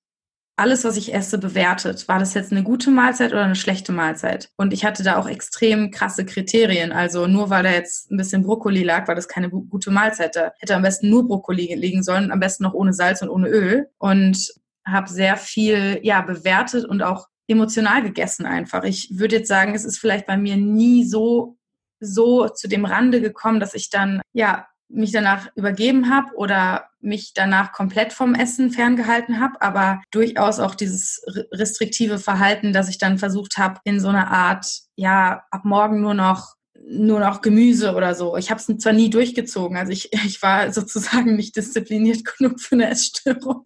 Alles, 0.57 0.83
was 0.83 0.96
ich 0.96 1.14
esse, 1.14 1.38
bewertet. 1.38 2.09
War 2.09 2.18
das 2.18 2.35
jetzt 2.35 2.50
eine 2.50 2.64
gute 2.64 2.90
Mahlzeit 2.90 3.30
oder 3.30 3.44
eine 3.44 3.54
schlechte 3.54 3.92
Mahlzeit? 3.92 4.48
Und 4.57 4.72
ich 4.72 4.85
hatte 4.85 5.04
da 5.04 5.16
auch 5.16 5.28
extrem 5.28 5.92
krasse 5.92 6.24
Kriterien. 6.24 6.90
Also 6.90 7.28
nur 7.28 7.50
weil 7.50 7.62
da 7.62 7.70
jetzt 7.70 8.11
ein 8.11 8.16
bisschen 8.16 8.42
Brokkoli 8.42 8.83
lag, 8.83 9.07
war 9.07 9.14
das 9.14 9.28
keine 9.28 9.48
gute 9.48 9.92
Mahlzeit. 9.92 10.35
Da 10.35 10.50
hätte 10.59 10.74
am 10.74 10.83
besten 10.83 11.09
nur 11.09 11.28
Brokkoli 11.28 11.72
liegen 11.76 12.02
sollen, 12.02 12.33
am 12.33 12.40
besten 12.40 12.64
noch 12.64 12.74
ohne 12.74 12.92
Salz 12.92 13.22
und 13.22 13.28
ohne 13.28 13.46
Öl. 13.46 13.87
Und 13.98 14.52
habe 14.85 15.09
sehr 15.09 15.37
viel 15.37 16.00
ja 16.02 16.20
bewertet 16.20 16.85
und 16.85 17.02
auch 17.02 17.28
emotional 17.46 18.02
gegessen 18.02 18.46
einfach. 18.46 18.85
Ich 18.85 19.18
würde 19.18 19.37
jetzt 19.37 19.48
sagen, 19.48 19.74
es 19.74 19.85
ist 19.85 19.98
vielleicht 19.98 20.26
bei 20.26 20.37
mir 20.37 20.57
nie 20.57 21.04
so, 21.04 21.57
so 22.00 22.48
zu 22.48 22.68
dem 22.68 22.85
Rande 22.85 23.20
gekommen, 23.20 23.61
dass 23.61 23.74
ich 23.74 23.90
dann, 23.90 24.20
ja, 24.33 24.66
mich 24.88 25.12
danach 25.12 25.48
übergeben 25.57 26.11
habe 26.14 26.35
oder 26.37 26.88
mich 27.00 27.33
danach 27.35 27.72
komplett 27.72 28.12
vom 28.12 28.35
Essen 28.35 28.70
ferngehalten 28.70 29.40
habe, 29.40 29.61
aber 29.61 30.02
durchaus 30.11 30.61
auch 30.61 30.74
dieses 30.74 31.22
restriktive 31.52 32.18
Verhalten, 32.18 32.72
dass 32.72 32.88
ich 32.88 32.98
dann 32.98 33.18
versucht 33.18 33.59
habe, 33.59 33.80
in 33.85 34.00
so 34.00 34.09
einer 34.09 34.30
Art, 34.30 34.66
ja, 34.96 35.42
ab 35.50 35.64
morgen 35.64 36.00
nur 36.00 36.14
noch 36.14 36.53
nur 36.82 37.20
noch 37.20 37.40
Gemüse 37.40 37.94
oder 37.94 38.14
so. 38.14 38.37
Ich 38.37 38.50
habe 38.50 38.60
es 38.60 38.78
zwar 38.78 38.92
nie 38.92 39.10
durchgezogen, 39.10 39.76
also 39.76 39.92
ich, 39.92 40.12
ich 40.12 40.42
war 40.42 40.72
sozusagen 40.72 41.37
nicht 41.37 41.56
diszipliniert 41.56 42.24
genug 42.38 42.60
für 42.60 42.74
eine 42.74 42.90
Essstörung. 42.90 43.64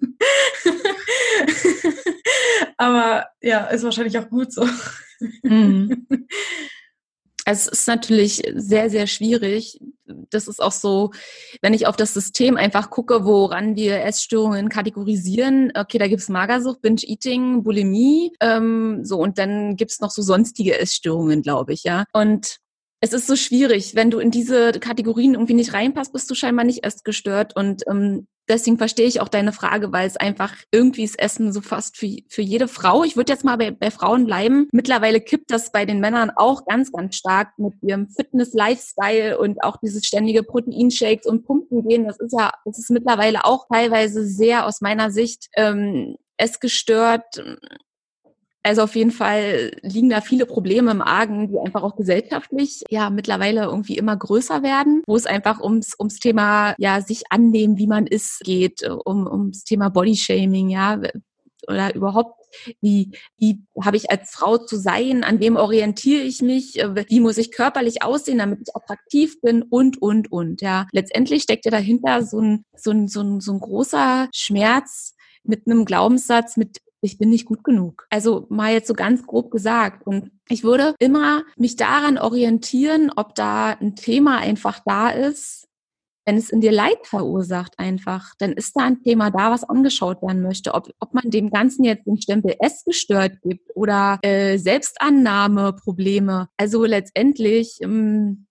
Aber 2.76 3.26
ja, 3.42 3.66
ist 3.66 3.84
wahrscheinlich 3.84 4.18
auch 4.18 4.28
gut 4.28 4.52
so. 4.52 4.66
Mhm. 5.42 6.06
Es 7.50 7.66
ist 7.66 7.88
natürlich 7.88 8.42
sehr, 8.56 8.90
sehr 8.90 9.06
schwierig. 9.06 9.80
Das 10.04 10.48
ist 10.48 10.60
auch 10.60 10.72
so, 10.72 11.12
wenn 11.62 11.72
ich 11.72 11.86
auf 11.86 11.96
das 11.96 12.12
System 12.12 12.58
einfach 12.58 12.90
gucke, 12.90 13.24
woran 13.24 13.74
wir 13.74 14.04
Essstörungen 14.04 14.68
kategorisieren. 14.68 15.72
Okay, 15.74 15.96
da 15.96 16.08
gibt's 16.08 16.28
Magersucht, 16.28 16.82
Binge-Eating, 16.82 17.62
Bulimie, 17.62 18.32
ähm, 18.40 19.02
so 19.02 19.18
und 19.18 19.38
dann 19.38 19.76
gibt's 19.76 20.00
noch 20.00 20.10
so 20.10 20.20
sonstige 20.20 20.78
Essstörungen, 20.78 21.40
glaube 21.40 21.72
ich, 21.72 21.84
ja. 21.84 22.04
Und 22.12 22.58
es 23.00 23.12
ist 23.12 23.26
so 23.26 23.36
schwierig, 23.36 23.94
wenn 23.94 24.10
du 24.10 24.18
in 24.18 24.30
diese 24.30 24.72
Kategorien 24.72 25.34
irgendwie 25.34 25.54
nicht 25.54 25.72
reinpasst, 25.72 26.12
bist 26.12 26.30
du 26.30 26.34
scheinbar 26.34 26.64
nicht 26.64 26.84
erst 26.84 27.04
gestört. 27.04 27.54
Und 27.54 27.84
ähm, 27.88 28.26
deswegen 28.48 28.76
verstehe 28.76 29.06
ich 29.06 29.20
auch 29.20 29.28
deine 29.28 29.52
Frage, 29.52 29.92
weil 29.92 30.06
es 30.06 30.16
einfach 30.16 30.54
irgendwie 30.72 31.04
ist 31.04 31.18
Essen 31.18 31.52
so 31.52 31.60
fast 31.60 31.96
für, 31.96 32.16
für 32.28 32.42
jede 32.42 32.66
Frau. 32.66 33.04
Ich 33.04 33.16
würde 33.16 33.32
jetzt 33.32 33.44
mal 33.44 33.56
bei, 33.56 33.70
bei 33.70 33.92
Frauen 33.92 34.26
bleiben. 34.26 34.68
Mittlerweile 34.72 35.20
kippt 35.20 35.50
das 35.52 35.70
bei 35.70 35.84
den 35.84 36.00
Männern 36.00 36.32
auch 36.34 36.64
ganz, 36.64 36.90
ganz 36.90 37.14
stark 37.14 37.56
mit 37.56 37.74
ihrem 37.82 38.08
Fitness-Lifestyle 38.08 39.38
und 39.38 39.62
auch 39.62 39.76
dieses 39.76 40.04
ständige 40.04 40.42
Proteinshakes 40.42 41.26
und 41.26 41.44
Pumpen 41.44 41.86
gehen. 41.86 42.04
Das 42.04 42.18
ist 42.18 42.32
ja, 42.32 42.50
das 42.64 42.78
ist 42.78 42.90
mittlerweile 42.90 43.44
auch 43.44 43.66
teilweise 43.72 44.26
sehr 44.26 44.66
aus 44.66 44.80
meiner 44.80 45.12
Sicht 45.12 45.48
ähm, 45.54 46.16
es 46.36 46.60
gestört 46.60 47.42
also 48.68 48.82
auf 48.82 48.94
jeden 48.94 49.10
Fall 49.10 49.72
liegen 49.82 50.10
da 50.10 50.20
viele 50.20 50.46
Probleme 50.46 50.90
im 50.90 51.02
Argen, 51.02 51.48
die 51.48 51.58
einfach 51.58 51.82
auch 51.82 51.96
gesellschaftlich 51.96 52.82
ja 52.90 53.10
mittlerweile 53.10 53.64
irgendwie 53.64 53.96
immer 53.96 54.16
größer 54.16 54.62
werden, 54.62 55.02
wo 55.06 55.16
es 55.16 55.26
einfach 55.26 55.60
ums, 55.60 55.94
ums 55.98 56.18
Thema 56.18 56.74
ja 56.78 57.00
sich 57.00 57.24
annehmen, 57.30 57.78
wie 57.78 57.86
man 57.86 58.06
ist, 58.06 58.40
geht, 58.40 58.88
um, 59.04 59.26
ums 59.26 59.64
Thema 59.64 59.88
Bodyshaming, 59.88 60.68
ja, 60.68 61.00
oder 61.66 61.94
überhaupt 61.94 62.38
wie, 62.80 63.12
wie 63.36 63.62
habe 63.82 63.96
ich 63.96 64.10
als 64.10 64.30
Frau 64.30 64.58
zu 64.58 64.76
sein, 64.76 65.24
an 65.24 65.40
wem 65.40 65.56
orientiere 65.56 66.22
ich 66.22 66.40
mich, 66.42 66.74
wie 66.74 67.20
muss 67.20 67.38
ich 67.38 67.52
körperlich 67.52 68.02
aussehen, 68.02 68.38
damit 68.38 68.60
ich 68.62 68.74
attraktiv 68.74 69.40
bin 69.40 69.62
und, 69.62 70.00
und, 70.00 70.32
und. 70.32 70.62
Ja, 70.62 70.86
letztendlich 70.92 71.42
steckt 71.42 71.64
ja 71.64 71.70
dahinter 71.70 72.22
so 72.22 72.40
ein, 72.40 72.64
so 72.76 72.90
ein, 72.90 73.08
so 73.08 73.20
ein, 73.20 73.40
so 73.40 73.52
ein 73.52 73.60
großer 73.60 74.28
Schmerz 74.34 75.14
mit 75.44 75.66
einem 75.66 75.84
Glaubenssatz, 75.84 76.56
mit 76.56 76.78
ich 77.00 77.18
bin 77.18 77.30
nicht 77.30 77.46
gut 77.46 77.64
genug. 77.64 78.06
Also 78.10 78.46
mal 78.48 78.72
jetzt 78.72 78.88
so 78.88 78.94
ganz 78.94 79.26
grob 79.26 79.50
gesagt. 79.50 80.06
Und 80.06 80.30
ich 80.48 80.64
würde 80.64 80.94
immer 80.98 81.44
mich 81.56 81.76
daran 81.76 82.18
orientieren, 82.18 83.12
ob 83.14 83.34
da 83.34 83.70
ein 83.80 83.94
Thema 83.96 84.38
einfach 84.38 84.80
da 84.84 85.10
ist, 85.10 85.68
wenn 86.28 86.36
es 86.36 86.50
in 86.50 86.60
dir 86.60 86.72
Leid 86.72 87.06
verursacht 87.06 87.78
einfach, 87.78 88.34
dann 88.38 88.52
ist 88.52 88.76
da 88.76 88.84
ein 88.84 89.02
Thema 89.02 89.30
da, 89.30 89.50
was 89.50 89.64
angeschaut 89.64 90.20
werden 90.20 90.42
möchte. 90.42 90.74
Ob, 90.74 90.90
ob 91.00 91.14
man 91.14 91.30
dem 91.30 91.48
Ganzen 91.48 91.84
jetzt 91.84 92.06
den 92.06 92.20
Stempel 92.20 92.54
S 92.58 92.84
gestört 92.84 93.40
gibt 93.40 93.74
oder 93.74 94.18
äh, 94.20 94.58
Selbstannahmeprobleme. 94.58 96.50
Also 96.58 96.84
letztendlich, 96.84 97.78
ähm, 97.80 98.46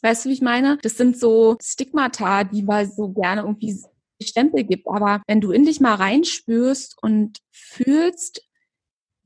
weißt 0.00 0.24
du, 0.24 0.30
wie 0.30 0.32
ich 0.32 0.40
meine? 0.40 0.78
Das 0.80 0.96
sind 0.96 1.18
so 1.18 1.58
Stigmata, 1.60 2.44
die 2.44 2.62
wir 2.62 2.86
so 2.86 3.10
gerne 3.10 3.42
irgendwie 3.42 3.78
Stempel 4.22 4.64
gibt. 4.64 4.86
Aber 4.88 5.22
wenn 5.26 5.40
du 5.40 5.50
in 5.50 5.64
dich 5.64 5.80
mal 5.80 5.94
reinspürst 5.94 6.96
und 7.02 7.38
fühlst, 7.50 8.42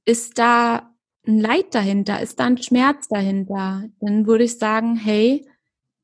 ist 0.04 0.38
da 0.38 0.94
ein 1.26 1.38
Leid 1.38 1.74
dahinter, 1.74 2.20
ist 2.20 2.40
da 2.40 2.46
ein 2.46 2.58
Schmerz 2.58 3.08
dahinter, 3.08 3.84
dann 4.00 4.26
würde 4.26 4.44
ich 4.44 4.58
sagen, 4.58 4.96
hey, 4.96 5.46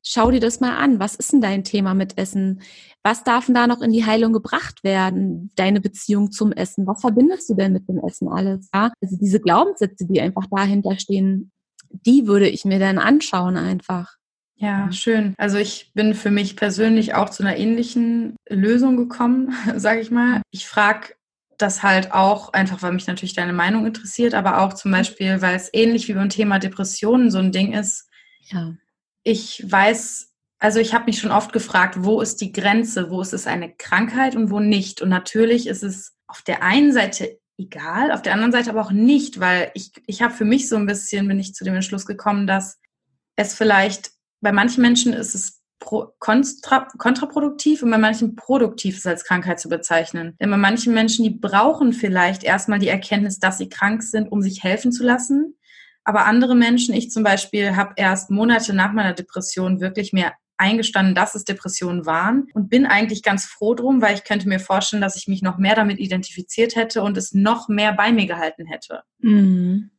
schau 0.07 0.31
dir 0.31 0.41
das 0.41 0.61
mal 0.61 0.77
an. 0.77 1.01
Was 1.01 1.17
ist 1.17 1.33
denn 1.33 1.41
dein 1.41 1.65
Thema 1.65 1.95
mit 1.95 2.17
Essen? 2.17 2.63
Was 3.03 3.25
darf 3.25 3.47
denn 3.47 3.55
da 3.55 3.67
noch 3.67 3.83
in 3.83 3.93
die 3.93 4.05
Heilung 4.05 4.33
gebracht 4.33 4.85
werden? 4.85 5.51
Deine 5.57 5.81
Beziehung 5.81 6.31
zum 6.31 6.53
Essen? 6.53 6.87
Was 6.87 7.01
verbindest 7.01 7.49
du 7.51 7.55
denn 7.55 7.73
mit 7.73 7.89
dem 7.89 7.99
Essen 7.99 8.29
alles? 8.29 8.69
Ja? 8.73 8.93
Also 9.01 9.17
diese 9.17 9.41
Glaubenssätze, 9.41 10.07
die 10.07 10.21
einfach 10.21 10.47
dahinter 10.51 10.99
stehen, 10.99 11.51
die 11.91 12.27
würde 12.27 12.49
ich 12.49 12.65
mir 12.65 12.79
dann 12.79 12.99
anschauen 12.99 13.57
einfach. 13.57 14.17
Ja, 14.59 14.91
schön. 14.91 15.35
Also 15.37 15.59
ich 15.59 15.91
bin 15.95 16.15
für 16.15 16.31
mich 16.31 16.57
persönlich 16.57 17.15
auch 17.15 17.29
zu 17.29 17.43
einer 17.43 17.57
ähnlichen 17.57 18.37
Lösung 18.49 18.97
gekommen, 18.97 19.55
sage 19.77 20.01
ich 20.01 20.11
mal. 20.11 20.43
Ich 20.51 20.67
frage 20.67 21.15
das 21.59 21.83
halt 21.83 22.13
auch 22.13 22.53
einfach, 22.53 22.83
weil 22.83 22.93
mich 22.93 23.07
natürlich 23.07 23.35
deine 23.35 23.53
Meinung 23.53 23.87
interessiert, 23.87 24.35
aber 24.35 24.61
auch 24.61 24.73
zum 24.73 24.91
Beispiel, 24.91 25.41
weil 25.43 25.57
es 25.57 25.71
ähnlich 25.73 26.09
wie 26.09 26.15
beim 26.15 26.29
Thema 26.29 26.59
Depressionen 26.59 27.31
so 27.31 27.39
ein 27.39 27.53
Ding 27.53 27.73
ist. 27.73 28.09
Ja. 28.43 28.75
Ich 29.23 29.65
weiß, 29.67 30.35
also 30.59 30.81
ich 30.81 30.95
habe 30.95 31.07
mich 31.07 31.19
schon 31.19 31.31
oft 31.31 31.53
gefragt, 31.53 31.97
wo 31.99 32.21
ist 32.21 32.41
die 32.41 32.53
Grenze, 32.53 33.11
wo 33.11 33.21
ist 33.21 33.33
es 33.33 33.47
eine 33.47 33.75
Krankheit 33.75 34.37
und 34.37 34.51
wo 34.51 34.61
nicht. 34.61 35.03
Und 35.03 35.09
natürlich 35.09 35.67
ist 35.67 35.83
es 35.83 36.17
auf 36.27 36.43
der 36.43 36.63
einen 36.63 36.93
Seite 36.93 37.39
egal, 37.59 38.13
auf 38.13 38.23
der 38.23 38.35
anderen 38.35 38.53
Seite 38.53 38.71
aber 38.71 38.83
auch 38.83 38.91
nicht, 38.91 39.41
weil 39.41 39.71
ich, 39.75 39.93
ich 40.07 40.23
habe 40.23 40.35
für 40.35 40.45
mich 40.45 40.69
so 40.69 40.77
ein 40.77 40.87
bisschen, 40.87 41.27
bin 41.29 41.39
ich 41.39 41.55
zu 41.55 41.65
dem 41.65 41.75
Entschluss 41.75 42.05
gekommen, 42.05 42.47
dass 42.47 42.79
es 43.37 43.55
vielleicht 43.55 44.11
bei 44.41 44.53
manchen 44.53 44.83
Menschen 44.83 45.13
ist 45.13 45.35
es 45.35 45.63
pro, 45.79 46.09
kontra, 46.19 46.89
kontraproduktiv 46.99 47.83
und 47.83 47.91
bei 47.91 47.99
manchen 47.99 48.37
produktiv 48.37 48.97
ist 48.97 49.07
als 49.07 49.25
Krankheit 49.25 49.61
zu 49.61 49.69
bezeichnen. 49.69 50.37
Denn 50.41 50.51
bei 50.51 50.57
manchen 50.57 50.95
Menschen, 50.95 51.25
die 51.25 51.31
brauchen 51.31 51.93
vielleicht 51.93 52.45
erstmal 52.45 52.79
die 52.79 52.89
Erkenntnis, 52.89 53.39
dass 53.39 53.59
sie 53.59 53.69
krank 53.69 54.03
sind, 54.03 54.31
um 54.31 54.43
sich 54.43 54.63
helfen 54.63 54.93
zu 54.93 55.05
lassen. 55.05 55.57
Aber 56.05 56.27
andere 56.27 56.55
Menschen, 56.55 56.95
ich 56.95 57.11
zum 57.11 57.23
Beispiel, 57.23 57.77
habe 57.77 57.95
erst 57.97 58.31
Monate 58.31 58.73
nach 58.73 58.93
meiner 58.93 59.13
Depression 59.13 59.81
wirklich 59.81 60.13
mehr 60.13 60.35
eingestanden, 60.59 61.15
dass 61.15 61.35
es 61.35 61.45
Depressionen 61.45 62.07
waren 62.07 62.49
und 62.55 62.71
bin 62.71 62.87
eigentlich 62.87 63.23
ganz 63.23 63.45
froh 63.45 63.75
drum, 63.75 64.01
weil 64.01 64.15
ich 64.15 64.25
könnte 64.25 64.49
mir 64.49 64.61
vorstellen, 64.61 65.03
dass 65.03 65.17
ich 65.17 65.29
mich 65.29 65.43
noch 65.43 65.59
mehr 65.59 65.75
damit 65.75 65.99
identifiziert 65.99 66.77
hätte 66.77 67.03
und 67.03 67.17
es 67.17 67.33
noch 67.33 67.69
mehr 67.69 67.93
bei 67.93 68.13
mir 68.13 68.27
gehalten 68.27 68.67
hätte. 68.67 69.03
Mhm. 69.19 69.91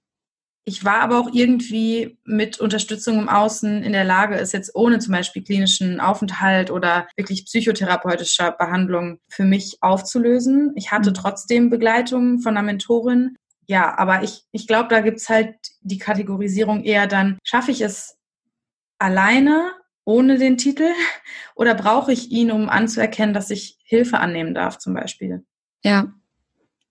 Ich 0.67 0.83
war 0.83 0.99
aber 0.99 1.17
auch 1.17 1.29
irgendwie 1.31 2.17
mit 2.25 2.59
Unterstützung 2.59 3.19
im 3.19 3.29
Außen 3.29 3.83
in 3.83 3.93
der 3.93 4.03
Lage, 4.03 4.35
es 4.35 4.51
jetzt 4.51 4.75
ohne 4.75 4.99
zum 4.99 5.13
Beispiel 5.13 5.41
klinischen 5.41 6.01
Aufenthalt 6.01 6.71
oder 6.71 7.07
wirklich 7.15 7.45
psychotherapeutischer 7.45 8.51
Behandlung 8.51 9.21
für 9.29 9.45
mich 9.45 9.77
aufzulösen. 9.79 10.73
Ich 10.75 10.91
hatte 10.91 11.11
mhm. 11.11 11.13
trotzdem 11.13 11.69
Begleitung 11.69 12.39
von 12.39 12.57
einer 12.57 12.65
Mentorin, 12.65 13.37
ja, 13.65 13.97
aber 13.97 14.23
ich, 14.23 14.43
ich 14.51 14.67
glaube, 14.67 14.89
da 14.89 14.99
gibt's 14.99 15.29
halt 15.29 15.55
die 15.79 15.99
Kategorisierung 15.99 16.83
eher 16.83 17.07
dann, 17.07 17.39
schaffe 17.45 17.71
ich 17.71 17.79
es 17.79 18.17
alleine 18.99 19.71
ohne 20.03 20.37
den 20.37 20.57
Titel 20.57 20.91
oder 21.55 21.75
brauche 21.75 22.11
ich 22.11 22.29
ihn, 22.29 22.51
um 22.51 22.67
anzuerkennen, 22.67 23.33
dass 23.33 23.51
ich 23.51 23.77
Hilfe 23.85 24.19
annehmen 24.19 24.53
darf 24.53 24.79
zum 24.79 24.93
Beispiel? 24.93 25.45
Ja, 25.81 26.11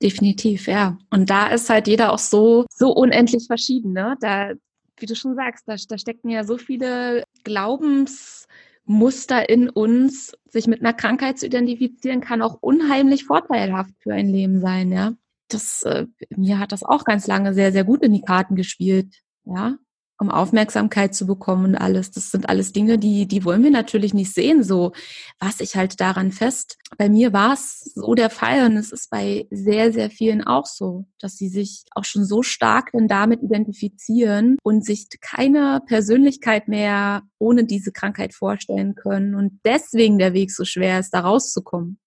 definitiv, 0.02 0.68
ja. 0.68 0.98
Und 1.10 1.30
da 1.30 1.48
ist 1.48 1.70
halt 1.70 1.88
jeder 1.88 2.12
auch 2.12 2.18
so, 2.18 2.66
so 2.70 2.92
unendlich 2.92 3.46
verschieden, 3.46 3.92
ne? 3.92 4.16
Da, 4.20 4.52
wie 4.98 5.06
du 5.06 5.14
schon 5.14 5.34
sagst, 5.34 5.64
da, 5.66 5.76
da 5.88 5.98
stecken 5.98 6.30
ja 6.30 6.44
so 6.44 6.58
viele 6.58 7.24
Glaubensmuster 7.44 9.48
in 9.48 9.70
uns, 9.70 10.32
sich 10.50 10.66
mit 10.66 10.80
einer 10.80 10.94
Krankheit 10.94 11.38
zu 11.38 11.46
identifizieren, 11.46 12.20
kann 12.20 12.42
auch 12.42 12.58
unheimlich 12.60 13.24
vorteilhaft 13.24 13.92
für 14.00 14.12
ein 14.12 14.28
Leben 14.28 14.60
sein, 14.60 14.92
ja 14.92 15.14
das, 15.48 15.82
äh, 15.82 16.06
mir 16.36 16.58
hat 16.58 16.72
das 16.72 16.82
auch 16.82 17.04
ganz 17.04 17.26
lange 17.26 17.54
sehr, 17.54 17.72
sehr 17.72 17.84
gut 17.84 18.02
in 18.02 18.12
die 18.12 18.22
Karten 18.22 18.56
gespielt, 18.56 19.22
ja, 19.44 19.76
um 20.18 20.30
Aufmerksamkeit 20.30 21.14
zu 21.14 21.26
bekommen 21.26 21.64
und 21.66 21.74
alles. 21.76 22.10
Das 22.10 22.30
sind 22.30 22.48
alles 22.48 22.72
Dinge, 22.72 22.98
die, 22.98 23.26
die 23.26 23.44
wollen 23.44 23.62
wir 23.62 23.70
natürlich 23.70 24.14
nicht 24.14 24.32
sehen, 24.32 24.62
so. 24.62 24.92
Was 25.38 25.60
ich 25.60 25.76
halt 25.76 26.00
daran 26.00 26.32
fest. 26.32 26.78
Bei 26.96 27.08
mir 27.08 27.32
war 27.32 27.52
es 27.52 27.92
so 27.94 28.14
der 28.14 28.30
Fall 28.30 28.66
und 28.66 28.76
es 28.76 28.92
ist 28.92 29.10
bei 29.10 29.46
sehr, 29.50 29.92
sehr 29.92 30.10
vielen 30.10 30.44
auch 30.44 30.66
so, 30.66 31.06
dass 31.20 31.36
sie 31.36 31.48
sich 31.48 31.84
auch 31.94 32.04
schon 32.04 32.24
so 32.24 32.42
stark 32.42 32.92
denn 32.92 33.08
damit 33.08 33.42
identifizieren 33.42 34.56
und 34.62 34.84
sich 34.84 35.08
keine 35.20 35.82
Persönlichkeit 35.86 36.68
mehr 36.68 37.22
ohne 37.38 37.64
diese 37.64 37.92
Krankheit 37.92 38.34
vorstellen 38.34 38.94
können 38.94 39.34
und 39.34 39.60
deswegen 39.64 40.18
der 40.18 40.32
Weg 40.32 40.50
so 40.50 40.64
schwer 40.64 41.00
ist, 41.00 41.10
da 41.10 41.20
rauszukommen. 41.20 41.98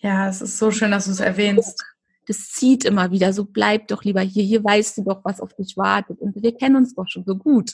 Ja, 0.00 0.28
es 0.28 0.40
ist 0.40 0.58
so 0.58 0.70
schön, 0.70 0.92
dass 0.92 1.06
du 1.06 1.10
es 1.10 1.20
erwähnst 1.20 1.84
das 2.28 2.50
zieht 2.50 2.84
immer 2.84 3.10
wieder. 3.10 3.32
So 3.32 3.44
bleib 3.44 3.88
doch 3.88 4.04
lieber 4.04 4.20
hier, 4.20 4.44
hier 4.44 4.62
weißt 4.62 4.98
du 4.98 5.04
doch, 5.04 5.24
was 5.24 5.40
auf 5.40 5.54
dich 5.54 5.76
wartet. 5.76 6.20
Und 6.20 6.40
wir 6.40 6.54
kennen 6.54 6.76
uns 6.76 6.94
doch 6.94 7.08
schon 7.08 7.24
so 7.24 7.36
gut. 7.36 7.72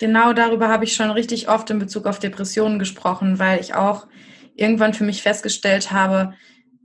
Genau 0.00 0.32
darüber 0.32 0.68
habe 0.68 0.84
ich 0.84 0.94
schon 0.94 1.10
richtig 1.10 1.48
oft 1.48 1.70
in 1.70 1.78
Bezug 1.78 2.06
auf 2.06 2.18
Depressionen 2.18 2.78
gesprochen, 2.78 3.38
weil 3.38 3.60
ich 3.60 3.74
auch 3.74 4.08
irgendwann 4.56 4.94
für 4.94 5.04
mich 5.04 5.22
festgestellt 5.22 5.92
habe, 5.92 6.34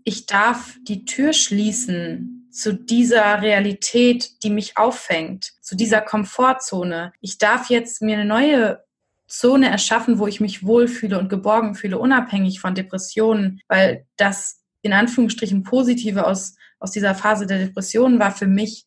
ich 0.03 0.25
darf 0.25 0.77
die 0.87 1.05
Tür 1.05 1.33
schließen 1.33 2.47
zu 2.51 2.73
dieser 2.73 3.41
Realität, 3.41 4.43
die 4.43 4.49
mich 4.49 4.77
auffängt, 4.77 5.53
zu 5.61 5.75
dieser 5.75 6.01
Komfortzone. 6.01 7.11
Ich 7.19 7.37
darf 7.37 7.69
jetzt 7.69 8.01
mir 8.01 8.15
eine 8.15 8.25
neue 8.25 8.83
Zone 9.27 9.69
erschaffen, 9.69 10.19
wo 10.19 10.27
ich 10.27 10.39
mich 10.39 10.65
wohlfühle 10.65 11.19
und 11.19 11.29
geborgen 11.29 11.75
fühle, 11.75 11.99
unabhängig 11.99 12.59
von 12.59 12.75
Depressionen, 12.75 13.59
weil 13.67 14.05
das 14.17 14.61
in 14.81 14.93
Anführungsstrichen 14.93 15.63
Positive 15.63 16.25
aus 16.25 16.55
aus 16.79 16.91
dieser 16.91 17.15
Phase 17.15 17.45
der 17.47 17.59
Depression 17.59 18.19
war 18.19 18.31
für 18.31 18.47
mich, 18.47 18.85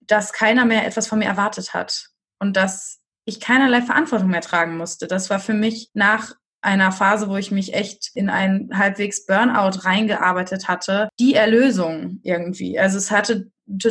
dass 0.00 0.32
keiner 0.32 0.64
mehr 0.64 0.86
etwas 0.86 1.06
von 1.06 1.18
mir 1.18 1.26
erwartet 1.26 1.74
hat 1.74 2.08
und 2.38 2.56
dass 2.56 3.00
ich 3.24 3.40
keinerlei 3.40 3.82
Verantwortung 3.82 4.28
mehr 4.28 4.40
tragen 4.40 4.76
musste. 4.76 5.06
Das 5.06 5.30
war 5.30 5.38
für 5.38 5.54
mich 5.54 5.90
nach 5.94 6.34
einer 6.60 6.92
Phase, 6.92 7.28
wo 7.28 7.36
ich 7.36 7.50
mich 7.50 7.74
echt 7.74 8.10
in 8.14 8.30
ein 8.30 8.70
halbwegs 8.72 9.26
Burnout 9.26 9.80
reingearbeitet 9.84 10.68
hatte, 10.68 11.08
die 11.18 11.34
Erlösung 11.34 12.20
irgendwie. 12.22 12.78
Also 12.78 12.98
es 12.98 13.10
hatte 13.10 13.50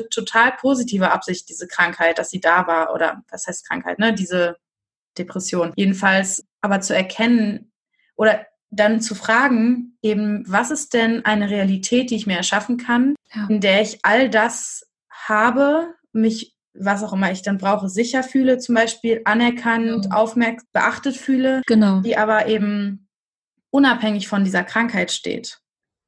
total 0.10 0.54
positive 0.54 1.12
Absicht, 1.12 1.50
diese 1.50 1.68
Krankheit, 1.68 2.18
dass 2.18 2.30
sie 2.30 2.40
da 2.40 2.68
war 2.68 2.94
oder 2.94 3.24
was 3.30 3.48
heißt 3.48 3.68
Krankheit, 3.68 4.00
ne? 4.00 4.14
Diese 4.14 4.58
Depression. 5.18 5.74
Jedenfalls 5.76 6.46
aber 6.62 6.80
zu 6.82 6.96
erkennen 6.96 7.72
oder 8.16 8.46
dann 8.72 9.02
zu 9.02 9.16
fragen, 9.16 9.98
eben, 10.02 10.44
was 10.48 10.72
ist 10.72 10.94
denn 10.94 11.26
eine 11.26 11.50
Realität, 11.50 12.10
die 12.10 12.16
ich 12.16 12.26
mir 12.26 12.38
erschaffen 12.38 12.78
kann, 12.78 13.16
ja. 13.36 13.46
in 13.50 13.60
der 13.60 13.82
ich 13.82 14.00
all 14.04 14.30
das 14.30 14.90
habe, 15.10 15.94
mich, 16.14 16.56
was 16.74 17.04
auch 17.04 17.14
immer 17.14 17.32
ich 17.32 17.42
dann 17.42 17.58
brauche, 17.58 17.90
sicher 17.90 18.24
fühle, 18.24 18.58
zum 18.58 18.76
Beispiel 18.76 19.22
anerkannt, 19.26 20.06
ja. 20.06 20.12
aufmerksam, 20.12 20.68
beachtet 20.72 21.18
fühle, 21.18 21.62
genau. 21.68 22.00
die 22.00 22.18
aber 22.18 22.48
eben 22.48 23.10
unabhängig 23.70 24.28
von 24.28 24.44
dieser 24.46 24.64
Krankheit 24.64 25.12
steht. 25.12 25.60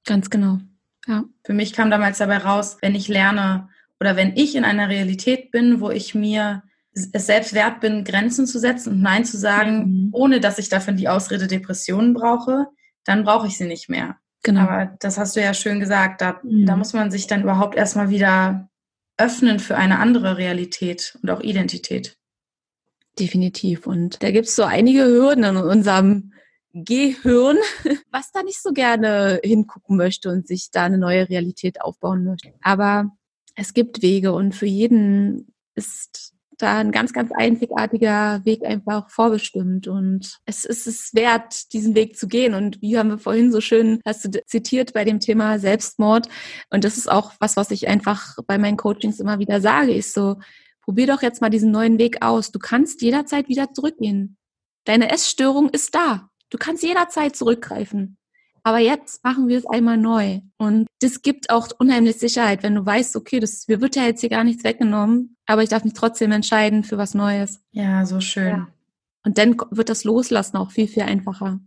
Ganz 0.05 0.29
genau. 0.29 0.59
Ja. 1.05 1.25
Für 1.43 1.53
mich 1.53 1.73
kam 1.73 1.91
damals 1.91 2.17
dabei 2.17 2.37
raus, 2.37 2.77
wenn 2.81 2.95
ich 2.95 3.09
lerne 3.09 3.69
oder 3.99 4.15
wenn 4.15 4.35
ich 4.35 4.55
in 4.55 4.63
einer 4.63 4.87
Realität 4.87 5.51
bin, 5.51 5.81
wo 5.81 5.89
ich 5.89 6.15
mir 6.15 6.63
es 6.93 7.25
selbst 7.25 7.53
wert 7.53 7.79
bin, 7.79 8.03
Grenzen 8.03 8.45
zu 8.45 8.59
setzen 8.59 8.93
und 8.93 9.01
Nein 9.01 9.25
zu 9.25 9.37
sagen, 9.37 9.85
mhm. 9.85 10.09
ohne 10.11 10.39
dass 10.39 10.59
ich 10.59 10.69
dafür 10.69 10.93
die 10.93 11.09
Ausrede 11.09 11.47
Depressionen 11.47 12.13
brauche, 12.13 12.67
dann 13.03 13.23
brauche 13.23 13.47
ich 13.47 13.57
sie 13.57 13.65
nicht 13.65 13.89
mehr. 13.89 14.17
Genau. 14.43 14.61
Aber 14.61 14.97
das 14.99 15.17
hast 15.17 15.35
du 15.35 15.41
ja 15.41 15.53
schön 15.53 15.79
gesagt. 15.79 16.21
Da, 16.21 16.39
mhm. 16.43 16.65
da 16.65 16.75
muss 16.75 16.93
man 16.93 17.11
sich 17.11 17.27
dann 17.27 17.43
überhaupt 17.43 17.75
erstmal 17.75 18.09
wieder 18.09 18.69
öffnen 19.17 19.59
für 19.59 19.77
eine 19.77 19.99
andere 19.99 20.37
Realität 20.37 21.17
und 21.21 21.29
auch 21.29 21.39
Identität. 21.39 22.17
Definitiv. 23.19 23.87
Und 23.87 24.21
da 24.23 24.31
gibt 24.31 24.47
es 24.47 24.55
so 24.55 24.63
einige 24.63 25.05
Hürden 25.05 25.43
in 25.43 25.57
unserem 25.57 26.33
Gehirn, 26.73 27.57
was 28.11 28.31
da 28.31 28.43
nicht 28.43 28.61
so 28.61 28.71
gerne 28.71 29.39
hingucken 29.43 29.97
möchte 29.97 30.29
und 30.29 30.47
sich 30.47 30.71
da 30.71 30.83
eine 30.83 30.97
neue 30.97 31.29
Realität 31.29 31.81
aufbauen 31.81 32.25
möchte. 32.25 32.53
Aber 32.61 33.11
es 33.55 33.73
gibt 33.73 34.01
Wege 34.01 34.33
und 34.33 34.55
für 34.55 34.65
jeden 34.65 35.53
ist 35.75 36.32
da 36.57 36.77
ein 36.77 36.91
ganz, 36.91 37.13
ganz 37.13 37.31
einzigartiger 37.31 38.41
Weg 38.43 38.65
einfach 38.65 39.09
vorbestimmt. 39.09 39.87
Und 39.87 40.39
es 40.45 40.65
ist 40.65 40.87
es 40.87 41.13
wert, 41.13 41.73
diesen 41.73 41.95
Weg 41.95 42.17
zu 42.17 42.27
gehen. 42.27 42.53
Und 42.53 42.81
wie 42.81 42.97
haben 42.97 43.09
wir 43.09 43.17
vorhin 43.17 43.51
so 43.51 43.61
schön, 43.61 43.99
hast 44.05 44.25
du 44.25 44.45
zitiert 44.45 44.93
bei 44.93 45.05
dem 45.05 45.19
Thema 45.19 45.59
Selbstmord. 45.59 46.29
Und 46.69 46.83
das 46.83 46.97
ist 46.97 47.11
auch 47.11 47.33
was, 47.39 47.55
was 47.57 47.71
ich 47.71 47.87
einfach 47.87 48.37
bei 48.47 48.57
meinen 48.57 48.77
Coachings 48.77 49.19
immer 49.19 49.39
wieder 49.39 49.61
sage, 49.61 49.93
ist 49.93 50.13
so, 50.13 50.37
probier 50.81 51.07
doch 51.07 51.21
jetzt 51.21 51.41
mal 51.41 51.49
diesen 51.49 51.71
neuen 51.71 51.97
Weg 51.97 52.21
aus. 52.21 52.51
Du 52.51 52.59
kannst 52.59 53.01
jederzeit 53.01 53.47
wieder 53.47 53.71
zurückgehen. 53.73 54.37
Deine 54.85 55.11
Essstörung 55.11 55.69
ist 55.69 55.95
da. 55.95 56.29
Du 56.49 56.57
kannst 56.57 56.83
jederzeit 56.83 57.35
zurückgreifen. 57.35 58.17
Aber 58.63 58.79
jetzt 58.79 59.23
machen 59.23 59.49
wir 59.49 59.57
es 59.57 59.65
einmal 59.65 59.97
neu. 59.97 60.39
Und 60.57 60.87
das 61.01 61.21
gibt 61.21 61.49
auch 61.49 61.67
unheimlich 61.77 62.17
Sicherheit, 62.17 62.63
wenn 62.63 62.75
du 62.75 62.85
weißt, 62.85 63.15
okay, 63.17 63.39
das, 63.39 63.67
mir 63.67 63.81
wird 63.81 63.95
ja 63.95 64.05
jetzt 64.05 64.21
hier 64.21 64.29
gar 64.29 64.45
nichts 64.45 64.63
weggenommen, 64.63 65.35
aber 65.45 65.63
ich 65.63 65.69
darf 65.69 65.83
mich 65.83 65.93
trotzdem 65.93 66.31
entscheiden 66.31 66.83
für 66.83 66.97
was 66.97 67.13
Neues. 67.13 67.61
Ja, 67.71 68.05
so 68.05 68.21
schön. 68.21 68.47
Ja. 68.47 68.67
Und 69.25 69.37
dann 69.37 69.57
wird 69.71 69.89
das 69.89 70.05
Loslassen 70.05 70.57
auch 70.57 70.71
viel, 70.71 70.87
viel 70.87 71.03
einfacher. 71.03 71.59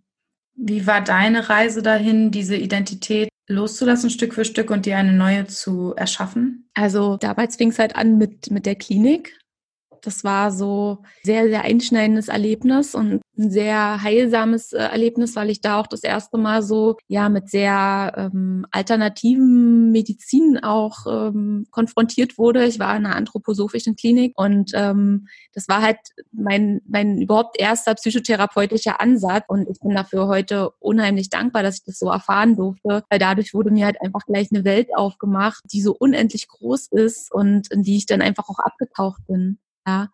Wie 0.54 0.86
war 0.86 1.02
deine 1.02 1.50
Reise 1.50 1.82
dahin, 1.82 2.30
diese 2.30 2.56
Identität 2.56 3.28
loszulassen, 3.48 4.10
Stück 4.10 4.34
für 4.34 4.44
Stück 4.44 4.70
und 4.70 4.86
dir 4.86 4.96
eine 4.96 5.12
neue 5.12 5.46
zu 5.46 5.94
erschaffen? 5.94 6.68
Also 6.74 7.16
damals 7.18 7.56
fing 7.56 7.70
es 7.70 7.78
halt 7.78 7.94
an 7.94 8.16
mit, 8.16 8.50
mit 8.50 8.66
der 8.66 8.74
Klinik. 8.74 9.38
Das 10.06 10.22
war 10.22 10.52
so 10.52 10.98
sehr, 11.24 11.48
sehr 11.48 11.62
einschneidendes 11.62 12.28
Erlebnis 12.28 12.94
und 12.94 13.22
ein 13.36 13.50
sehr 13.50 14.00
heilsames 14.04 14.72
äh, 14.72 14.78
Erlebnis, 14.78 15.34
weil 15.34 15.50
ich 15.50 15.60
da 15.60 15.80
auch 15.80 15.88
das 15.88 16.04
erste 16.04 16.38
Mal 16.38 16.62
so 16.62 16.96
ja 17.08 17.28
mit 17.28 17.50
sehr 17.50 18.12
ähm, 18.16 18.66
alternativen 18.70 19.90
Medizin 19.90 20.60
auch 20.62 21.06
ähm, 21.10 21.66
konfrontiert 21.72 22.38
wurde. 22.38 22.66
Ich 22.66 22.78
war 22.78 22.96
in 22.96 23.04
einer 23.04 23.16
anthroposophischen 23.16 23.96
Klinik 23.96 24.32
und 24.36 24.70
ähm, 24.74 25.26
das 25.52 25.66
war 25.66 25.82
halt 25.82 25.98
mein 26.30 26.82
mein 26.86 27.20
überhaupt 27.20 27.58
erster 27.58 27.96
psychotherapeutischer 27.96 29.00
Ansatz 29.00 29.46
und 29.48 29.68
ich 29.68 29.80
bin 29.80 29.92
dafür 29.92 30.28
heute 30.28 30.70
unheimlich 30.78 31.30
dankbar, 31.30 31.64
dass 31.64 31.78
ich 31.78 31.84
das 31.84 31.98
so 31.98 32.08
erfahren 32.10 32.54
durfte, 32.54 33.02
weil 33.10 33.18
dadurch 33.18 33.54
wurde 33.54 33.72
mir 33.72 33.86
halt 33.86 34.00
einfach 34.00 34.24
gleich 34.24 34.52
eine 34.52 34.64
Welt 34.64 34.90
aufgemacht, 34.94 35.64
die 35.72 35.82
so 35.82 35.96
unendlich 35.98 36.46
groß 36.46 36.92
ist 36.92 37.32
und 37.32 37.72
in 37.72 37.82
die 37.82 37.96
ich 37.96 38.06
dann 38.06 38.22
einfach 38.22 38.48
auch 38.48 38.60
abgetaucht 38.60 39.26
bin. 39.26 39.58
Ja, 39.86 40.08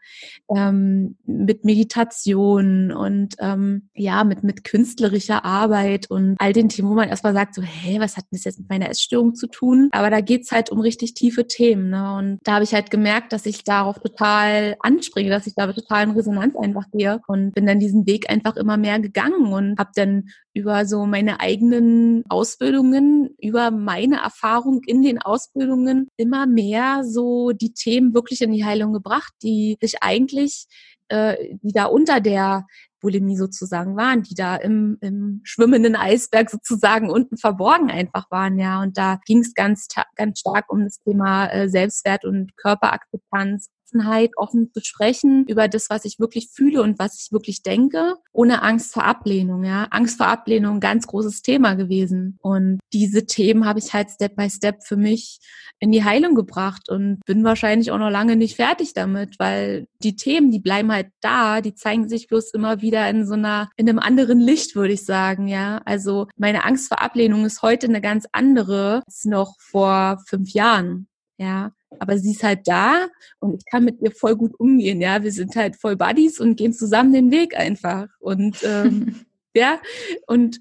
ähm, 0.54 1.16
mit 1.24 1.64
Meditation 1.64 2.92
und 2.92 3.35
ähm, 3.38 3.88
ja, 3.94 4.24
mit, 4.24 4.44
mit 4.44 4.64
künstlerischer 4.64 5.44
Arbeit 5.44 6.11
und 6.11 6.37
all 6.38 6.52
den 6.52 6.68
Themen, 6.68 6.90
wo 6.90 6.94
man 6.94 7.08
erstmal 7.08 7.32
sagt, 7.32 7.54
so, 7.54 7.62
hä, 7.62 7.98
was 8.00 8.16
hat 8.16 8.26
das 8.30 8.44
jetzt 8.44 8.58
mit 8.58 8.68
meiner 8.68 8.90
Essstörung 8.90 9.35
zu 9.35 9.46
tun? 9.46 9.88
Aber 9.92 10.11
da 10.11 10.20
geht's 10.20 10.52
halt 10.52 10.70
um 10.70 10.80
richtig 10.80 11.14
tiefe 11.14 11.46
Themen. 11.46 11.90
Ne? 11.90 12.16
Und 12.16 12.38
da 12.44 12.54
habe 12.54 12.64
ich 12.64 12.74
halt 12.74 12.90
gemerkt, 12.90 13.32
dass 13.32 13.46
ich 13.46 13.64
darauf 13.64 13.98
total 13.98 14.76
anspringe, 14.80 15.30
dass 15.30 15.46
ich 15.46 15.54
da 15.54 15.72
total 15.72 16.04
in 16.04 16.11
Resonanz 16.12 16.54
einfach 16.56 16.90
gehe 16.92 17.20
und 17.26 17.52
bin 17.52 17.66
dann 17.66 17.80
diesen 17.80 18.06
Weg 18.06 18.30
einfach 18.30 18.56
immer 18.56 18.76
mehr 18.76 19.00
gegangen 19.00 19.52
und 19.52 19.78
habe 19.78 19.90
dann 19.94 20.28
über 20.54 20.86
so 20.86 21.06
meine 21.06 21.40
eigenen 21.40 22.24
Ausbildungen, 22.28 23.34
über 23.40 23.70
meine 23.70 24.16
Erfahrung 24.16 24.82
in 24.86 25.02
den 25.02 25.20
Ausbildungen 25.20 26.08
immer 26.16 26.46
mehr 26.46 27.04
so 27.04 27.52
die 27.52 27.72
Themen 27.72 28.14
wirklich 28.14 28.42
in 28.42 28.52
die 28.52 28.64
Heilung 28.64 28.92
gebracht, 28.92 29.32
die 29.42 29.78
sich 29.80 30.02
eigentlich, 30.02 30.66
äh, 31.08 31.56
die 31.62 31.72
da 31.72 31.86
unter 31.86 32.20
der 32.20 32.66
Bulimie 33.00 33.36
sozusagen 33.36 33.96
waren, 33.96 34.22
die 34.22 34.34
da 34.34 34.56
im, 34.56 34.96
im 35.00 35.40
schwimmenden 35.42 35.96
Eisberg 35.96 36.48
sozusagen 36.50 37.10
unten 37.10 37.36
verborgen 37.36 37.90
einfach 37.90 38.30
waren, 38.30 38.58
ja. 38.58 38.80
Und 38.80 38.96
da 38.96 39.20
ging 39.26 39.40
es 39.40 39.54
ganz, 39.54 39.88
ganz 40.14 40.38
stark 40.38 40.72
um 40.72 40.84
das 40.84 41.00
Thema 41.00 41.46
äh, 41.48 41.68
Selbstwert 41.68 42.24
und 42.24 42.56
Körperakzeptanz, 42.56 43.68
Offenheit, 43.92 44.31
offen 44.37 44.70
zu 44.72 44.81
sprechen 44.83 45.44
über 45.46 45.68
das, 45.68 45.90
was 45.90 46.05
ich 46.05 46.18
wirklich 46.18 46.48
fühle 46.52 46.83
und 46.83 46.98
was 46.98 47.20
ich 47.20 47.33
wirklich 47.33 47.62
denke, 47.62 48.16
ohne 48.33 48.62
Angst 48.62 48.92
vor 48.92 49.05
Ablehnung. 49.05 49.64
Ja, 49.64 49.85
Angst 49.90 50.16
vor 50.16 50.26
Ablehnung, 50.26 50.81
ganz 50.81 51.07
großes 51.07 51.42
Thema 51.42 51.74
gewesen. 51.74 52.38
Und 52.40 52.81
diese 52.92 53.26
Themen 53.26 53.66
habe 53.66 53.78
ich 53.78 53.92
halt 53.92 54.11
Step 54.11 54.37
by 54.37 54.48
Step 54.48 54.83
für 54.85 54.96
mich 54.96 55.40
in 55.78 55.92
die 55.92 56.05
Heilung 56.05 56.35
gebracht 56.35 56.88
und 56.88 57.20
bin 57.26 57.44
wahrscheinlich 57.44 57.90
auch 57.90 57.98
noch 57.98 58.11
lange 58.11 58.37
nicht 58.37 58.57
fertig 58.57 58.94
damit, 58.94 59.38
weil 59.38 59.87
die 60.02 60.16
Themen, 60.16 60.50
die 60.50 60.61
bleiben 60.61 60.92
halt 60.92 61.09
da, 61.20 61.61
die 61.61 61.74
zeigen 61.74 62.09
sich 62.09 62.28
bloß 62.28 62.55
immer 62.55 62.83
wieder 62.83 63.09
in 63.11 63.26
so 63.26 63.35
einer, 63.35 63.68
in 63.76 63.88
einem 63.88 63.98
anderen 63.98 64.40
Licht, 64.40 64.76
würde 64.76 64.94
ich 64.94 65.05
sagen. 65.05 65.48
Ja, 65.48 65.83
also 65.85 66.28
meine 66.37 66.64
Angst 66.64 66.88
vor 66.88 67.02
Ablehnung 67.02 67.44
ist 67.44 67.62
heute 67.62 67.88
eine 67.88 68.00
ganz 68.00 68.26
andere 68.33 69.02
als 69.07 69.24
noch 69.24 69.57
vor 69.59 70.22
fünf 70.26 70.50
Jahren. 70.52 71.09
Ja, 71.42 71.72
aber 71.98 72.18
sie 72.18 72.31
ist 72.31 72.44
halt 72.44 72.68
da 72.68 73.09
und 73.40 73.55
ich 73.57 73.64
kann 73.68 73.85
mit 73.85 74.00
ihr 74.00 74.12
voll 74.12 74.37
gut 74.37 74.55
umgehen. 74.61 75.00
Ja, 75.00 75.24
wir 75.24 75.33
sind 75.33 75.57
halt 75.57 75.74
voll 75.74 75.96
Buddies 75.96 76.38
und 76.38 76.55
gehen 76.55 76.72
zusammen 76.72 77.12
den 77.12 77.33
Weg 77.33 77.59
einfach. 77.59 78.07
Und 78.20 78.62
ähm, 78.62 79.26
ja, 79.57 79.81
und 80.28 80.61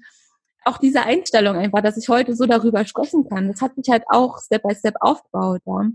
auch 0.64 0.78
diese 0.78 1.04
Einstellung 1.04 1.54
einfach, 1.54 1.82
dass 1.82 1.96
ich 1.96 2.08
heute 2.08 2.34
so 2.34 2.46
darüber 2.46 2.84
sprechen 2.84 3.28
kann, 3.28 3.46
das 3.46 3.60
hat 3.60 3.76
mich 3.76 3.88
halt 3.90 4.02
auch 4.08 4.40
Step 4.40 4.64
by 4.64 4.74
Step 4.74 4.96
aufgebaut. 4.98 5.62
Ja. 5.66 5.88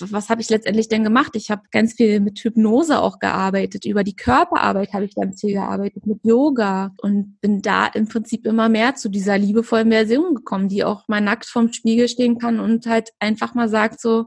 Was 0.00 0.30
habe 0.30 0.40
ich 0.40 0.48
letztendlich 0.48 0.88
denn 0.88 1.04
gemacht? 1.04 1.32
Ich 1.34 1.50
habe 1.50 1.62
ganz 1.70 1.92
viel 1.92 2.20
mit 2.20 2.38
Hypnose 2.38 3.00
auch 3.00 3.18
gearbeitet. 3.18 3.84
Über 3.84 4.02
die 4.02 4.16
Körperarbeit 4.16 4.92
habe 4.94 5.04
ich 5.04 5.14
ganz 5.14 5.40
viel 5.40 5.52
gearbeitet, 5.52 6.06
mit 6.06 6.24
Yoga 6.24 6.92
und 7.02 7.38
bin 7.40 7.60
da 7.60 7.86
im 7.86 8.08
Prinzip 8.08 8.46
immer 8.46 8.68
mehr 8.68 8.94
zu 8.94 9.10
dieser 9.10 9.36
liebevollen 9.36 9.90
Version 9.90 10.34
gekommen, 10.34 10.68
die 10.68 10.84
auch 10.84 11.06
mal 11.08 11.20
nackt 11.20 11.46
vorm 11.46 11.72
Spiegel 11.72 12.08
stehen 12.08 12.38
kann 12.38 12.60
und 12.60 12.86
halt 12.86 13.10
einfach 13.18 13.54
mal 13.54 13.68
sagt 13.68 14.00
so, 14.00 14.26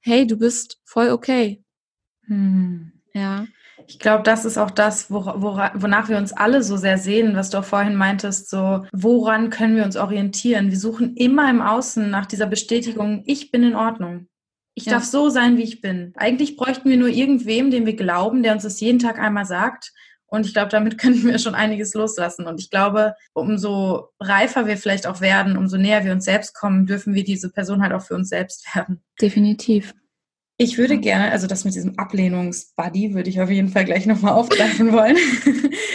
hey, 0.00 0.26
du 0.26 0.36
bist 0.36 0.80
voll 0.84 1.10
okay. 1.10 1.62
Hm. 2.26 2.92
Ja. 3.12 3.46
Ich 3.86 3.98
glaube, 3.98 4.22
das 4.22 4.44
ist 4.44 4.56
auch 4.56 4.70
das, 4.70 5.10
wonach 5.10 6.08
wir 6.08 6.16
uns 6.16 6.32
alle 6.32 6.62
so 6.62 6.76
sehr 6.76 6.96
sehen, 6.98 7.34
was 7.34 7.50
du 7.50 7.58
auch 7.58 7.64
vorhin 7.64 7.96
meintest, 7.96 8.48
so, 8.48 8.84
woran 8.92 9.50
können 9.50 9.76
wir 9.76 9.84
uns 9.84 9.96
orientieren? 9.96 10.70
Wir 10.70 10.78
suchen 10.78 11.16
immer 11.16 11.50
im 11.50 11.60
Außen 11.60 12.08
nach 12.08 12.26
dieser 12.26 12.46
Bestätigung, 12.46 13.24
ich 13.26 13.50
bin 13.50 13.64
in 13.64 13.74
Ordnung. 13.74 14.28
Ich 14.74 14.86
ja. 14.86 14.92
darf 14.92 15.04
so 15.04 15.28
sein, 15.28 15.56
wie 15.56 15.62
ich 15.62 15.80
bin. 15.80 16.12
Eigentlich 16.16 16.56
bräuchten 16.56 16.88
wir 16.88 16.96
nur 16.96 17.08
irgendwem, 17.08 17.70
dem 17.70 17.86
wir 17.86 17.96
glauben, 17.96 18.42
der 18.42 18.52
uns 18.52 18.62
das 18.62 18.80
jeden 18.80 18.98
Tag 18.98 19.18
einmal 19.18 19.44
sagt. 19.44 19.92
Und 20.26 20.46
ich 20.46 20.52
glaube, 20.52 20.70
damit 20.70 20.96
könnten 20.98 21.26
wir 21.26 21.38
schon 21.38 21.54
einiges 21.54 21.94
loslassen. 21.94 22.46
Und 22.46 22.60
ich 22.60 22.70
glaube, 22.70 23.14
umso 23.32 24.08
reifer 24.20 24.66
wir 24.66 24.76
vielleicht 24.76 25.06
auch 25.06 25.20
werden, 25.20 25.56
umso 25.56 25.76
näher 25.76 26.04
wir 26.04 26.12
uns 26.12 26.24
selbst 26.24 26.54
kommen, 26.54 26.86
dürfen 26.86 27.14
wir 27.14 27.24
diese 27.24 27.50
Person 27.50 27.82
halt 27.82 27.92
auch 27.92 28.02
für 28.02 28.14
uns 28.14 28.28
selbst 28.28 28.74
werden. 28.74 29.02
Definitiv. 29.20 29.94
Ich 30.62 30.76
würde 30.76 30.98
gerne, 30.98 31.30
also 31.32 31.46
das 31.46 31.64
mit 31.64 31.74
diesem 31.74 31.98
Ablehnungsbuddy 31.98 33.14
würde 33.14 33.30
ich 33.30 33.40
auf 33.40 33.48
jeden 33.48 33.70
Fall 33.70 33.86
gleich 33.86 34.04
nochmal 34.04 34.32
aufgreifen 34.34 34.92
wollen. 34.92 35.16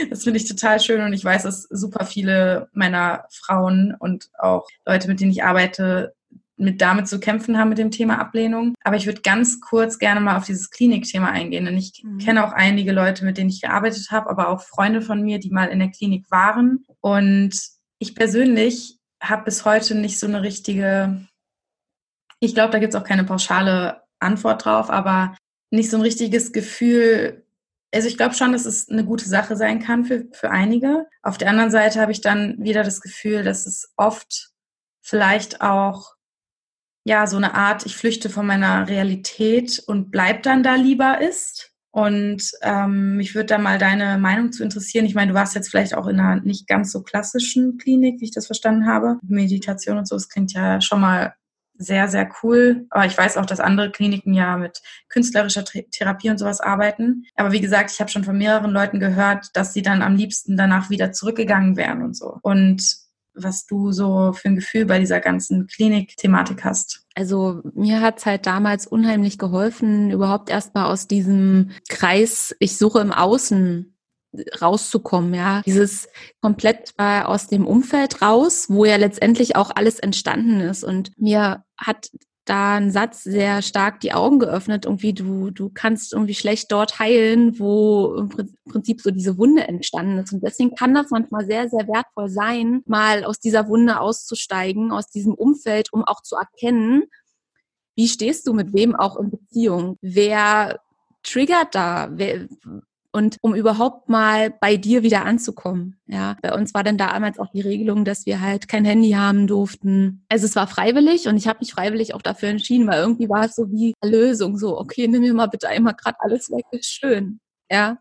das 0.09 0.23
finde 0.23 0.39
ich 0.39 0.47
total 0.47 0.79
schön 0.79 1.01
und 1.01 1.13
ich 1.13 1.23
weiß, 1.23 1.43
dass 1.43 1.67
super 1.69 2.03
viele 2.05 2.67
meiner 2.73 3.25
Frauen 3.29 3.95
und 3.99 4.31
auch 4.39 4.67
Leute, 4.83 5.07
mit 5.07 5.21
denen 5.21 5.29
ich 5.29 5.43
arbeite, 5.43 6.15
mit 6.57 6.81
damit 6.81 7.07
zu 7.07 7.19
kämpfen 7.19 7.57
haben 7.57 7.69
mit 7.69 7.77
dem 7.77 7.91
Thema 7.91 8.19
Ablehnung. 8.19 8.75
Aber 8.83 8.95
ich 8.95 9.05
würde 9.05 9.21
ganz 9.21 9.59
kurz 9.59 9.99
gerne 9.99 10.21
mal 10.21 10.37
auf 10.37 10.45
dieses 10.45 10.69
Klinikthema 10.69 11.29
eingehen. 11.29 11.65
Denn 11.65 11.77
ich 11.77 12.01
mhm. 12.03 12.17
kenne 12.19 12.45
auch 12.45 12.53
einige 12.53 12.91
Leute, 12.91 13.25
mit 13.25 13.37
denen 13.37 13.49
ich 13.49 13.61
gearbeitet 13.61 14.09
habe, 14.11 14.29
aber 14.29 14.49
auch 14.49 14.61
Freunde 14.61 15.01
von 15.01 15.21
mir, 15.21 15.39
die 15.39 15.49
mal 15.49 15.65
in 15.65 15.79
der 15.79 15.91
Klinik 15.91 16.29
waren. 16.31 16.85
Und 17.01 17.59
ich 17.99 18.15
persönlich 18.15 18.99
habe 19.21 19.43
bis 19.43 19.65
heute 19.65 19.95
nicht 19.95 20.19
so 20.19 20.27
eine 20.27 20.43
richtige, 20.43 21.25
ich 22.39 22.53
glaube, 22.53 22.71
da 22.71 22.79
gibt 22.79 22.93
es 22.93 22.99
auch 22.99 23.05
keine 23.05 23.23
pauschale 23.23 24.01
Antwort 24.19 24.65
drauf, 24.65 24.89
aber 24.89 25.35
nicht 25.71 25.89
so 25.89 25.97
ein 25.97 26.01
richtiges 26.01 26.53
Gefühl. 26.53 27.45
Also 27.93 28.07
ich 28.07 28.17
glaube 28.17 28.35
schon, 28.35 28.51
dass 28.51 28.65
es 28.65 28.89
eine 28.89 29.05
gute 29.05 29.27
Sache 29.27 29.55
sein 29.55 29.81
kann 29.81 30.05
für, 30.05 30.25
für 30.31 30.51
einige. 30.51 31.07
Auf 31.21 31.37
der 31.37 31.49
anderen 31.49 31.71
Seite 31.71 31.99
habe 32.01 32.11
ich 32.11 32.21
dann 32.21 32.55
wieder 32.59 32.83
das 32.83 33.01
Gefühl, 33.01 33.43
dass 33.43 33.65
es 33.65 33.91
oft 33.97 34.51
vielleicht 35.01 35.61
auch 35.61 36.14
ja 37.05 37.27
so 37.27 37.37
eine 37.37 37.53
Art, 37.53 37.85
ich 37.85 37.95
flüchte 37.95 38.29
von 38.29 38.45
meiner 38.45 38.89
Realität 38.89 39.81
und 39.85 40.11
bleib 40.11 40.43
dann 40.43 40.63
da 40.63 40.75
lieber 40.75 41.21
ist. 41.21 41.71
Und 41.91 42.51
ähm, 42.61 43.15
mich 43.15 43.35
würde 43.35 43.45
da 43.45 43.57
mal 43.57 43.77
deine 43.77 44.17
Meinung 44.17 44.51
zu 44.51 44.63
interessieren. 44.63 45.05
Ich 45.05 45.15
meine, 45.15 45.31
du 45.31 45.37
warst 45.37 45.55
jetzt 45.55 45.69
vielleicht 45.69 45.95
auch 45.95 46.07
in 46.07 46.19
einer 46.19 46.41
nicht 46.41 46.67
ganz 46.67 46.91
so 46.91 47.03
klassischen 47.03 47.77
Klinik, 47.77 48.19
wie 48.19 48.25
ich 48.25 48.33
das 48.33 48.47
verstanden 48.47 48.85
habe. 48.85 49.17
Meditation 49.21 49.97
und 49.97 50.05
so, 50.05 50.15
das 50.15 50.27
klingt 50.27 50.51
ja 50.51 50.81
schon 50.81 50.99
mal 50.99 51.35
sehr, 51.77 52.07
sehr 52.07 52.29
cool. 52.43 52.87
Aber 52.89 53.05
ich 53.05 53.17
weiß 53.17 53.37
auch, 53.37 53.45
dass 53.45 53.59
andere 53.59 53.91
Kliniken 53.91 54.33
ja 54.33 54.57
mit 54.57 54.81
künstlerischer 55.07 55.63
Therapie 55.63 56.29
und 56.29 56.37
sowas 56.37 56.59
arbeiten. 56.59 57.25
Aber 57.35 57.51
wie 57.51 57.61
gesagt, 57.61 57.91
ich 57.91 57.99
habe 57.99 58.11
schon 58.11 58.23
von 58.23 58.37
mehreren 58.37 58.71
Leuten 58.71 58.99
gehört, 58.99 59.49
dass 59.53 59.73
sie 59.73 59.81
dann 59.81 60.01
am 60.01 60.15
liebsten 60.15 60.57
danach 60.57 60.89
wieder 60.89 61.11
zurückgegangen 61.11 61.77
wären 61.77 62.01
und 62.01 62.17
so. 62.17 62.39
Und 62.41 63.04
was 63.35 63.65
du 63.65 63.91
so 63.91 64.33
für 64.33 64.49
ein 64.49 64.55
Gefühl 64.55 64.85
bei 64.85 64.99
dieser 64.99 65.19
ganzen 65.19 65.67
Klinik-Thematik 65.67 66.63
hast. 66.63 67.05
Also 67.15 67.61
mir 67.73 68.01
hat's 68.01 68.25
halt 68.25 68.45
damals 68.45 68.87
unheimlich 68.87 69.37
geholfen, 69.37 70.11
überhaupt 70.11 70.49
erstmal 70.49 70.85
aus 70.85 71.07
diesem 71.07 71.71
Kreis, 71.89 72.55
ich 72.59 72.77
suche 72.77 72.99
im 72.99 73.11
Außen 73.11 73.95
rauszukommen, 74.61 75.33
ja. 75.33 75.61
Dieses 75.65 76.09
komplett 76.41 76.93
äh, 76.97 77.21
aus 77.21 77.47
dem 77.47 77.65
Umfeld 77.65 78.21
raus, 78.21 78.65
wo 78.69 78.85
ja 78.85 78.97
letztendlich 78.97 79.55
auch 79.55 79.71
alles 79.73 79.99
entstanden 79.99 80.59
ist. 80.59 80.83
Und 80.83 81.11
mir 81.17 81.63
hat 81.77 82.09
da 82.45 82.75
ein 82.75 82.91
Satz 82.91 83.23
sehr 83.23 83.61
stark 83.61 83.99
die 83.99 84.13
Augen 84.13 84.39
geöffnet. 84.39 84.85
Irgendwie, 84.85 85.13
du, 85.13 85.51
du 85.51 85.69
kannst 85.73 86.13
irgendwie 86.13 86.35
schlecht 86.35 86.71
dort 86.71 86.99
heilen, 86.99 87.59
wo 87.59 88.15
im 88.15 88.29
Prinzip 88.69 89.01
so 89.01 89.11
diese 89.11 89.37
Wunde 89.37 89.67
entstanden 89.67 90.19
ist. 90.19 90.31
Und 90.31 90.43
deswegen 90.43 90.75
kann 90.75 90.93
das 90.93 91.09
manchmal 91.09 91.45
sehr, 91.45 91.69
sehr 91.69 91.87
wertvoll 91.87 92.29
sein, 92.29 92.83
mal 92.85 93.23
aus 93.23 93.39
dieser 93.39 93.67
Wunde 93.67 93.99
auszusteigen, 93.99 94.91
aus 94.91 95.07
diesem 95.07 95.33
Umfeld, 95.33 95.91
um 95.91 96.03
auch 96.03 96.21
zu 96.21 96.35
erkennen, 96.35 97.05
wie 97.95 98.07
stehst 98.07 98.45
du 98.47 98.53
mit 98.53 98.73
wem 98.73 98.95
auch 98.95 99.17
in 99.17 99.31
Beziehung? 99.31 99.97
Wer 100.01 100.81
triggert 101.23 101.73
da? 101.73 102.09
Wer, 102.11 102.47
und 103.15 103.37
um 103.39 103.55
überhaupt 103.55 104.09
mal 104.09 104.51
bei 104.59 104.75
dir 104.75 105.01
wieder 105.01 105.23
anzukommen. 105.23 105.97
Ja, 106.05 106.35
bei 106.41 106.53
uns 106.53 106.73
war 106.73 106.83
dann 106.83 106.97
damals 106.97 107.39
auch 107.39 107.49
die 107.53 107.61
Regelung, 107.61 108.03
dass 108.03 108.25
wir 108.25 108.41
halt 108.41 108.67
kein 108.67 108.83
Handy 108.83 109.11
haben 109.11 109.47
durften. 109.47 110.25
Also 110.27 110.45
es 110.45 110.55
war 110.57 110.67
freiwillig 110.67 111.29
und 111.29 111.37
ich 111.37 111.47
habe 111.47 111.59
mich 111.61 111.71
freiwillig 111.71 112.13
auch 112.13 112.21
dafür 112.21 112.49
entschieden, 112.49 112.87
weil 112.87 112.99
irgendwie 112.99 113.29
war 113.29 113.45
es 113.45 113.55
so 113.55 113.71
wie 113.71 113.93
Lösung, 114.03 114.57
so 114.57 114.77
okay, 114.77 115.07
nimm 115.07 115.21
mir 115.21 115.33
mal 115.33 115.45
bitte 115.47 115.69
einmal 115.69 115.93
gerade 115.93 116.17
alles 116.19 116.51
weg, 116.51 116.65
ist 116.71 116.91
schön. 116.91 117.39
Ja, 117.71 117.99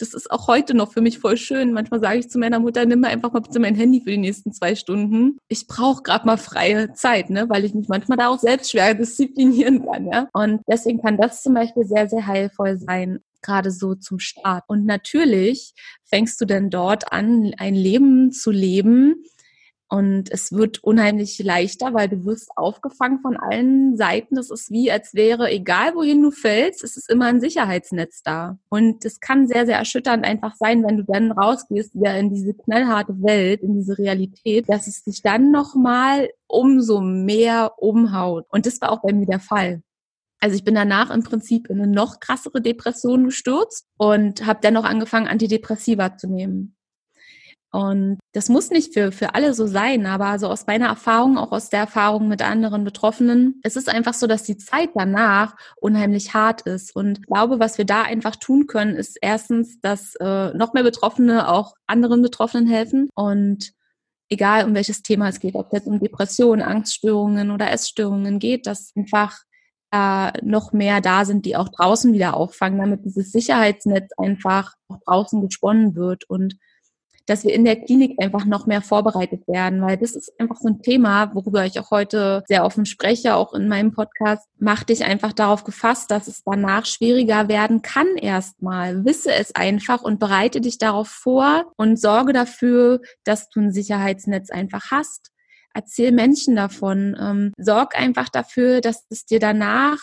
das 0.00 0.12
ist 0.12 0.30
auch 0.30 0.48
heute 0.48 0.74
noch 0.74 0.92
für 0.92 1.00
mich 1.02 1.20
voll 1.20 1.36
schön. 1.36 1.72
Manchmal 1.72 2.00
sage 2.00 2.18
ich 2.18 2.28
zu 2.28 2.40
meiner 2.40 2.58
Mutter, 2.58 2.84
nimm 2.84 3.00
mir 3.00 3.08
einfach 3.08 3.32
mal 3.32 3.40
bitte 3.40 3.60
mein 3.60 3.76
Handy 3.76 4.00
für 4.00 4.10
die 4.10 4.18
nächsten 4.18 4.52
zwei 4.52 4.74
Stunden. 4.74 5.38
Ich 5.48 5.68
brauche 5.68 6.02
gerade 6.02 6.26
mal 6.26 6.36
freie 6.36 6.92
Zeit, 6.94 7.30
ne, 7.30 7.48
weil 7.48 7.64
ich 7.64 7.74
mich 7.74 7.88
manchmal 7.88 8.18
da 8.18 8.28
auch 8.28 8.38
selbst 8.40 8.72
schwer 8.72 8.94
disziplinieren 8.94 9.86
kann. 9.86 10.06
Ja? 10.06 10.28
Und 10.32 10.62
deswegen 10.68 11.00
kann 11.00 11.16
das 11.16 11.42
zum 11.42 11.54
Beispiel 11.54 11.84
sehr, 11.84 12.08
sehr 12.08 12.26
heilvoll 12.26 12.78
sein 12.78 13.20
gerade 13.42 13.70
so 13.70 13.94
zum 13.94 14.18
Start. 14.18 14.64
Und 14.66 14.84
natürlich 14.84 15.74
fängst 16.04 16.40
du 16.40 16.44
dann 16.44 16.70
dort 16.70 17.12
an, 17.12 17.54
ein 17.58 17.74
Leben 17.74 18.32
zu 18.32 18.50
leben. 18.50 19.24
Und 19.90 20.30
es 20.30 20.52
wird 20.52 20.84
unheimlich 20.84 21.38
leichter, 21.38 21.94
weil 21.94 22.10
du 22.10 22.26
wirst 22.26 22.50
aufgefangen 22.56 23.20
von 23.20 23.38
allen 23.38 23.96
Seiten. 23.96 24.34
Das 24.34 24.50
ist 24.50 24.70
wie, 24.70 24.92
als 24.92 25.14
wäre, 25.14 25.50
egal 25.50 25.94
wohin 25.94 26.20
du 26.22 26.30
fällst, 26.30 26.84
es 26.84 26.98
ist 26.98 27.10
immer 27.10 27.24
ein 27.24 27.40
Sicherheitsnetz 27.40 28.22
da. 28.22 28.58
Und 28.68 29.06
es 29.06 29.18
kann 29.20 29.46
sehr, 29.46 29.64
sehr 29.64 29.78
erschütternd 29.78 30.26
einfach 30.26 30.56
sein, 30.56 30.84
wenn 30.84 30.98
du 30.98 31.04
dann 31.04 31.32
rausgehst, 31.32 31.94
wieder 31.94 32.18
in 32.18 32.28
diese 32.28 32.52
knallharte 32.52 33.14
Welt, 33.22 33.62
in 33.62 33.76
diese 33.76 33.96
Realität, 33.96 34.68
dass 34.68 34.88
es 34.88 35.04
dich 35.04 35.22
dann 35.22 35.50
nochmal 35.50 36.28
umso 36.46 37.00
mehr 37.00 37.72
umhaut. 37.78 38.44
Und 38.50 38.66
das 38.66 38.82
war 38.82 38.92
auch 38.92 39.00
bei 39.00 39.14
mir 39.14 39.26
der 39.26 39.40
Fall. 39.40 39.82
Also 40.40 40.56
ich 40.56 40.64
bin 40.64 40.74
danach 40.74 41.10
im 41.10 41.22
Prinzip 41.22 41.68
in 41.68 41.80
eine 41.80 41.90
noch 41.90 42.20
krassere 42.20 42.60
Depression 42.60 43.24
gestürzt 43.24 43.86
und 43.96 44.46
habe 44.46 44.60
dennoch 44.62 44.84
angefangen, 44.84 45.26
Antidepressiva 45.26 46.16
zu 46.16 46.28
nehmen. 46.28 46.76
Und 47.70 48.18
das 48.32 48.48
muss 48.48 48.70
nicht 48.70 48.94
für, 48.94 49.12
für 49.12 49.34
alle 49.34 49.52
so 49.52 49.66
sein, 49.66 50.06
aber 50.06 50.38
so 50.38 50.48
aus 50.48 50.66
meiner 50.66 50.86
Erfahrung, 50.86 51.36
auch 51.36 51.52
aus 51.52 51.68
der 51.68 51.80
Erfahrung 51.80 52.26
mit 52.26 52.40
anderen 52.40 52.82
Betroffenen, 52.82 53.60
es 53.62 53.76
ist 53.76 53.90
einfach 53.90 54.14
so, 54.14 54.26
dass 54.26 54.42
die 54.42 54.56
Zeit 54.56 54.90
danach 54.94 55.54
unheimlich 55.76 56.32
hart 56.32 56.62
ist. 56.62 56.96
Und 56.96 57.18
ich 57.18 57.26
glaube, 57.26 57.60
was 57.60 57.76
wir 57.76 57.84
da 57.84 58.02
einfach 58.02 58.36
tun 58.36 58.66
können, 58.66 58.96
ist 58.96 59.18
erstens, 59.20 59.80
dass 59.80 60.14
äh, 60.14 60.54
noch 60.54 60.72
mehr 60.72 60.82
Betroffene 60.82 61.48
auch 61.48 61.74
anderen 61.86 62.22
Betroffenen 62.22 62.66
helfen. 62.66 63.10
Und 63.14 63.72
egal 64.30 64.64
um 64.64 64.74
welches 64.74 65.02
Thema 65.02 65.28
es 65.28 65.38
geht, 65.38 65.54
ob 65.54 65.66
es 65.66 65.72
jetzt 65.72 65.88
um 65.88 66.00
Depressionen, 66.00 66.62
Angststörungen 66.62 67.50
oder 67.50 67.70
Essstörungen 67.70 68.38
geht, 68.38 68.66
dass 68.66 68.92
einfach 68.96 69.40
äh, 69.92 70.32
noch 70.42 70.72
mehr 70.72 71.00
da 71.00 71.24
sind, 71.24 71.46
die 71.46 71.56
auch 71.56 71.68
draußen 71.68 72.12
wieder 72.12 72.34
auffangen, 72.34 72.78
damit 72.78 73.04
dieses 73.04 73.32
Sicherheitsnetz 73.32 74.10
einfach 74.16 74.74
auch 74.88 74.98
draußen 75.04 75.40
gesponnen 75.40 75.94
wird 75.94 76.28
und 76.28 76.56
dass 77.28 77.44
wir 77.44 77.52
in 77.52 77.64
der 77.64 77.76
Klinik 77.76 78.20
einfach 78.22 78.46
noch 78.46 78.66
mehr 78.66 78.80
vorbereitet 78.80 79.46
werden, 79.46 79.82
weil 79.82 79.98
das 79.98 80.16
ist 80.16 80.32
einfach 80.40 80.56
so 80.56 80.68
ein 80.68 80.80
Thema, 80.80 81.34
worüber 81.34 81.66
ich 81.66 81.78
auch 81.78 81.90
heute 81.90 82.42
sehr 82.46 82.64
offen 82.64 82.86
spreche, 82.86 83.34
auch 83.34 83.52
in 83.52 83.68
meinem 83.68 83.92
Podcast. 83.92 84.48
Mach 84.58 84.82
dich 84.82 85.04
einfach 85.04 85.34
darauf 85.34 85.64
gefasst, 85.64 86.10
dass 86.10 86.26
es 86.26 86.42
danach 86.44 86.86
schwieriger 86.86 87.48
werden 87.48 87.82
kann 87.82 88.16
erstmal. 88.16 89.04
Wisse 89.04 89.32
es 89.32 89.54
einfach 89.54 90.02
und 90.02 90.18
bereite 90.18 90.60
dich 90.62 90.78
darauf 90.78 91.08
vor 91.08 91.70
und 91.76 92.00
sorge 92.00 92.32
dafür, 92.32 93.00
dass 93.24 93.50
du 93.50 93.60
ein 93.60 93.72
Sicherheitsnetz 93.72 94.50
einfach 94.50 94.90
hast. 94.90 95.30
Erzähl 95.78 96.10
Menschen 96.10 96.56
davon. 96.56 97.16
Ähm, 97.20 97.52
sorg 97.56 97.96
einfach 97.96 98.28
dafür, 98.28 98.80
dass 98.80 99.06
es 99.10 99.26
dir 99.26 99.38
danach 99.38 100.00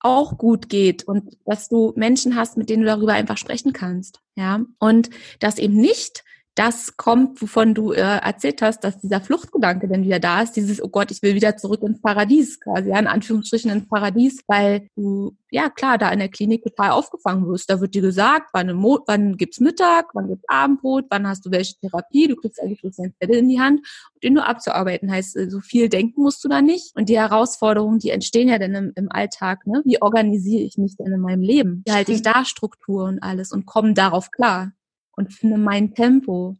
auch 0.00 0.38
gut 0.38 0.68
geht 0.68 1.04
und 1.04 1.36
dass 1.44 1.68
du 1.68 1.92
Menschen 1.94 2.34
hast, 2.34 2.56
mit 2.56 2.68
denen 2.68 2.82
du 2.82 2.88
darüber 2.88 3.12
einfach 3.12 3.38
sprechen 3.38 3.72
kannst, 3.72 4.18
ja. 4.34 4.60
Und 4.80 5.10
dass 5.38 5.58
eben 5.58 5.76
nicht 5.76 6.24
das 6.58 6.96
kommt, 6.96 7.40
wovon 7.40 7.72
du 7.72 7.92
äh, 7.92 8.00
erzählt 8.00 8.62
hast, 8.62 8.82
dass 8.82 8.98
dieser 8.98 9.20
Fluchtgedanke 9.20 9.86
dann 9.86 10.02
wieder 10.02 10.18
da 10.18 10.42
ist, 10.42 10.54
dieses, 10.54 10.82
oh 10.82 10.88
Gott, 10.88 11.12
ich 11.12 11.22
will 11.22 11.36
wieder 11.36 11.56
zurück 11.56 11.82
ins 11.82 12.00
Paradies, 12.00 12.58
quasi, 12.58 12.90
ja, 12.90 12.98
in 12.98 13.06
Anführungsstrichen 13.06 13.70
ins 13.70 13.88
Paradies, 13.88 14.42
weil 14.48 14.88
du, 14.96 15.36
ja 15.50 15.70
klar, 15.70 15.98
da 15.98 16.10
in 16.10 16.18
der 16.18 16.28
Klinik 16.28 16.64
total 16.64 16.90
aufgefangen 16.90 17.46
wirst. 17.46 17.70
Da 17.70 17.80
wird 17.80 17.94
dir 17.94 18.02
gesagt, 18.02 18.50
wann, 18.52 18.72
Mo 18.74 18.98
wann 19.06 19.36
gibt's 19.36 19.60
Mittag, 19.60 20.06
wann 20.14 20.26
gibt's 20.26 20.48
Abendbrot, 20.48 21.04
wann 21.10 21.28
hast 21.28 21.46
du 21.46 21.52
welche 21.52 21.76
Therapie, 21.78 22.26
du 22.26 22.34
kriegst 22.34 22.60
eigentlich 22.60 22.80
bloß 22.80 22.98
ein 22.98 23.14
Zettel 23.20 23.36
in 23.36 23.48
die 23.48 23.60
Hand 23.60 23.80
und 24.14 24.24
den 24.24 24.34
nur 24.34 24.48
abzuarbeiten. 24.48 25.12
Heißt, 25.12 25.36
äh, 25.36 25.48
so 25.48 25.60
viel 25.60 25.88
denken 25.88 26.22
musst 26.22 26.42
du 26.42 26.48
da 26.48 26.60
nicht. 26.60 26.96
Und 26.96 27.08
die 27.08 27.18
Herausforderungen, 27.18 28.00
die 28.00 28.10
entstehen 28.10 28.48
ja 28.48 28.58
dann 28.58 28.74
im, 28.74 28.92
im 28.96 29.12
Alltag, 29.12 29.64
ne? 29.64 29.82
Wie 29.84 30.02
organisiere 30.02 30.64
ich 30.64 30.76
mich 30.76 30.96
denn 30.96 31.12
in 31.12 31.20
meinem 31.20 31.42
Leben? 31.42 31.84
Wie 31.86 31.92
halte 31.92 32.10
ich 32.10 32.22
da 32.22 32.44
Struktur 32.44 33.04
und 33.04 33.22
alles 33.22 33.52
und 33.52 33.64
komme 33.64 33.94
darauf 33.94 34.32
klar? 34.32 34.72
Und 35.18 35.34
finde 35.34 35.58
mein 35.58 35.94
Tempo 35.94 36.56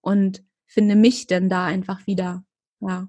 und 0.00 0.44
finde 0.64 0.94
mich 0.94 1.26
denn 1.26 1.48
da 1.48 1.64
einfach 1.64 2.06
wieder. 2.06 2.44
Ja. 2.80 3.08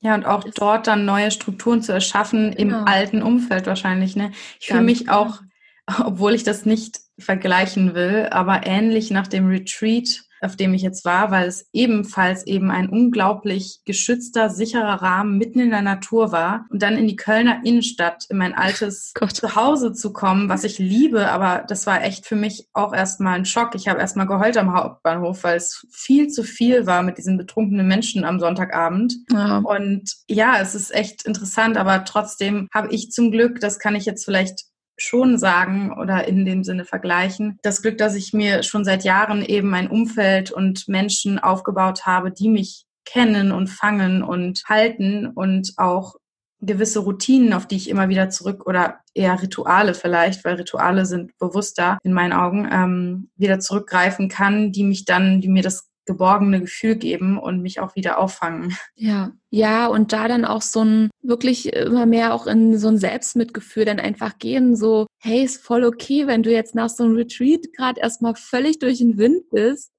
Ja, 0.00 0.14
und 0.14 0.24
auch 0.24 0.42
das 0.42 0.54
dort 0.54 0.86
dann 0.86 1.04
neue 1.04 1.30
Strukturen 1.30 1.82
zu 1.82 1.92
erschaffen 1.92 2.52
genau. 2.56 2.78
im 2.78 2.84
alten 2.86 3.22
Umfeld 3.22 3.66
wahrscheinlich. 3.66 4.16
Ne? 4.16 4.32
Ich 4.58 4.68
fühle 4.68 4.80
mich 4.80 5.00
genau. 5.00 5.18
auch, 5.18 5.42
obwohl 6.04 6.34
ich 6.34 6.44
das 6.44 6.64
nicht 6.64 7.00
vergleichen 7.18 7.94
will, 7.94 8.28
aber 8.30 8.66
ähnlich 8.66 9.10
nach 9.10 9.28
dem 9.28 9.48
Retreat 9.48 10.22
auf 10.42 10.56
dem 10.56 10.74
ich 10.74 10.82
jetzt 10.82 11.04
war, 11.04 11.30
weil 11.30 11.48
es 11.48 11.66
ebenfalls 11.72 12.46
eben 12.46 12.70
ein 12.70 12.88
unglaublich 12.88 13.80
geschützter, 13.84 14.50
sicherer 14.50 15.02
Rahmen 15.02 15.38
mitten 15.38 15.60
in 15.60 15.70
der 15.70 15.82
Natur 15.82 16.32
war 16.32 16.66
und 16.70 16.82
dann 16.82 16.96
in 16.96 17.06
die 17.06 17.16
Kölner 17.16 17.60
Innenstadt, 17.64 18.26
in 18.28 18.38
mein 18.38 18.54
altes 18.54 19.12
Gott. 19.14 19.32
Zuhause 19.32 19.92
zu 19.92 20.12
kommen, 20.12 20.48
was 20.48 20.64
ich 20.64 20.78
liebe, 20.78 21.30
aber 21.30 21.64
das 21.66 21.86
war 21.86 22.02
echt 22.02 22.26
für 22.26 22.36
mich 22.36 22.68
auch 22.72 22.92
erstmal 22.92 23.34
ein 23.34 23.44
Schock. 23.44 23.74
Ich 23.74 23.88
habe 23.88 24.00
erstmal 24.00 24.26
geheult 24.26 24.56
am 24.56 24.74
Hauptbahnhof, 24.74 25.44
weil 25.44 25.56
es 25.56 25.86
viel 25.90 26.28
zu 26.28 26.42
viel 26.42 26.86
war 26.86 27.02
mit 27.02 27.18
diesen 27.18 27.36
betrunkenen 27.36 27.86
Menschen 27.86 28.24
am 28.24 28.40
Sonntagabend. 28.40 29.14
Ja. 29.30 29.58
Und 29.58 30.12
ja, 30.28 30.58
es 30.60 30.74
ist 30.74 30.94
echt 30.94 31.24
interessant, 31.24 31.76
aber 31.76 32.04
trotzdem 32.04 32.68
habe 32.74 32.92
ich 32.92 33.10
zum 33.10 33.30
Glück, 33.30 33.60
das 33.60 33.78
kann 33.78 33.94
ich 33.94 34.04
jetzt 34.04 34.24
vielleicht 34.24 34.71
schon 35.02 35.38
sagen 35.38 35.92
oder 35.98 36.28
in 36.28 36.44
dem 36.44 36.64
Sinne 36.64 36.84
vergleichen. 36.84 37.58
Das 37.62 37.82
Glück, 37.82 37.98
dass 37.98 38.14
ich 38.14 38.32
mir 38.32 38.62
schon 38.62 38.84
seit 38.84 39.04
Jahren 39.04 39.44
eben 39.44 39.74
ein 39.74 39.90
Umfeld 39.90 40.50
und 40.50 40.88
Menschen 40.88 41.38
aufgebaut 41.38 42.06
habe, 42.06 42.30
die 42.30 42.48
mich 42.48 42.84
kennen 43.04 43.50
und 43.52 43.68
fangen 43.68 44.22
und 44.22 44.62
halten 44.68 45.26
und 45.26 45.72
auch 45.76 46.14
gewisse 46.60 47.00
Routinen, 47.00 47.52
auf 47.52 47.66
die 47.66 47.76
ich 47.76 47.90
immer 47.90 48.08
wieder 48.08 48.30
zurück 48.30 48.66
oder 48.66 49.00
eher 49.14 49.42
Rituale 49.42 49.94
vielleicht, 49.94 50.44
weil 50.44 50.54
Rituale 50.54 51.04
sind 51.04 51.36
bewusster 51.38 51.98
in 52.04 52.12
meinen 52.12 52.32
Augen, 52.32 52.68
ähm, 52.72 53.30
wieder 53.34 53.58
zurückgreifen 53.58 54.28
kann, 54.28 54.70
die 54.70 54.84
mich 54.84 55.04
dann, 55.04 55.40
die 55.40 55.48
mir 55.48 55.64
das 55.64 55.88
geborgene 56.04 56.60
Gefühl 56.60 56.96
geben 56.96 57.38
und 57.38 57.62
mich 57.62 57.80
auch 57.80 57.94
wieder 57.96 58.18
auffangen. 58.18 58.76
Ja, 58.94 59.32
ja, 59.50 59.86
und 59.86 60.12
da 60.12 60.28
dann 60.28 60.44
auch 60.44 60.62
so 60.62 60.84
ein 60.84 61.10
wirklich 61.22 61.72
immer 61.72 62.06
mehr 62.06 62.34
auch 62.34 62.46
in 62.46 62.78
so 62.78 62.88
ein 62.88 62.98
Selbstmitgefühl 62.98 63.84
dann 63.84 64.00
einfach 64.00 64.38
gehen, 64.38 64.76
so, 64.76 65.06
hey, 65.18 65.44
ist 65.44 65.62
voll 65.62 65.84
okay, 65.84 66.26
wenn 66.26 66.42
du 66.42 66.50
jetzt 66.50 66.74
nach 66.74 66.88
so 66.88 67.04
einem 67.04 67.16
Retreat 67.16 67.72
gerade 67.76 68.00
erstmal 68.00 68.34
völlig 68.34 68.78
durch 68.78 68.98
den 68.98 69.18
Wind 69.18 69.50
bist. 69.50 69.92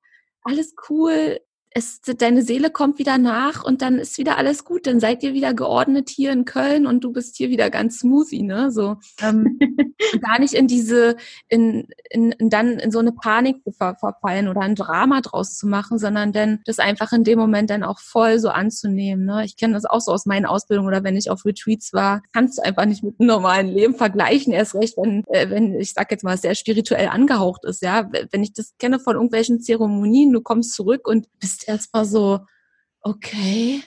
Alles 0.43 0.75
cool, 0.89 1.39
es, 1.75 2.01
deine 2.01 2.43
Seele 2.43 2.69
kommt 2.69 2.99
wieder 2.99 3.17
nach 3.17 3.63
und 3.63 3.81
dann 3.81 3.97
ist 3.97 4.17
wieder 4.19 4.37
alles 4.37 4.63
gut. 4.63 4.85
Dann 4.85 4.99
seid 4.99 5.23
ihr 5.23 5.33
wieder 5.33 5.53
geordnet 5.53 6.09
hier 6.09 6.31
in 6.31 6.45
Köln 6.45 6.85
und 6.85 7.03
du 7.03 7.11
bist 7.11 7.35
hier 7.37 7.49
wieder 7.49 7.71
ganz 7.71 7.99
smoothie, 7.99 8.43
ne? 8.43 8.71
So 8.71 8.97
ähm, 9.21 9.59
gar 10.21 10.39
nicht 10.39 10.53
in 10.53 10.67
diese, 10.67 11.15
in, 11.49 11.87
in, 12.11 12.31
in 12.33 12.49
dann 12.49 12.77
in 12.77 12.91
so 12.91 12.99
eine 12.99 13.11
Panik 13.11 13.57
ver, 13.75 13.95
verfallen 13.95 14.47
oder 14.47 14.61
ein 14.61 14.75
Drama 14.75 15.21
draus 15.21 15.57
zu 15.57 15.67
machen, 15.67 15.97
sondern 15.97 16.31
dann 16.31 16.59
das 16.65 16.77
einfach 16.77 17.11
in 17.11 17.23
dem 17.23 17.39
Moment 17.39 17.71
dann 17.71 17.83
auch 17.83 17.99
voll 17.99 18.37
so 18.37 18.49
anzunehmen. 18.49 19.25
Ne? 19.25 19.43
Ich 19.45 19.57
kenne 19.57 19.73
das 19.73 19.85
auch 19.85 20.01
so 20.01 20.11
aus 20.11 20.27
meinen 20.27 20.45
Ausbildungen 20.45 20.87
oder 20.87 21.03
wenn 21.03 21.17
ich 21.17 21.31
auf 21.31 21.43
Retreats 21.43 21.91
war, 21.91 22.21
kannst 22.33 22.59
du 22.59 22.63
einfach 22.63 22.85
nicht 22.85 23.03
mit 23.03 23.19
einem 23.19 23.27
normalen 23.27 23.67
Leben 23.67 23.95
vergleichen. 23.95 24.53
Erst 24.53 24.75
recht, 24.75 24.95
wenn, 24.97 25.23
äh, 25.29 25.49
wenn 25.49 25.79
ich 25.79 25.93
sag 25.93 26.11
jetzt 26.11 26.23
mal, 26.23 26.37
sehr 26.37 26.53
spirituell 26.53 27.07
angehaucht 27.07 27.65
ist, 27.65 27.81
ja. 27.81 28.09
Wenn 28.31 28.43
ich 28.43 28.53
das 28.53 28.73
kenne 28.77 28.99
von 28.99 29.15
irgendwelchen 29.15 29.61
Zeremonien, 29.61 30.31
du 30.31 30.41
kommst 30.41 30.73
zurück 30.73 31.07
und 31.07 31.27
bist 31.39 31.62
erstmal 31.67 32.05
so, 32.05 32.41
okay, 33.01 33.81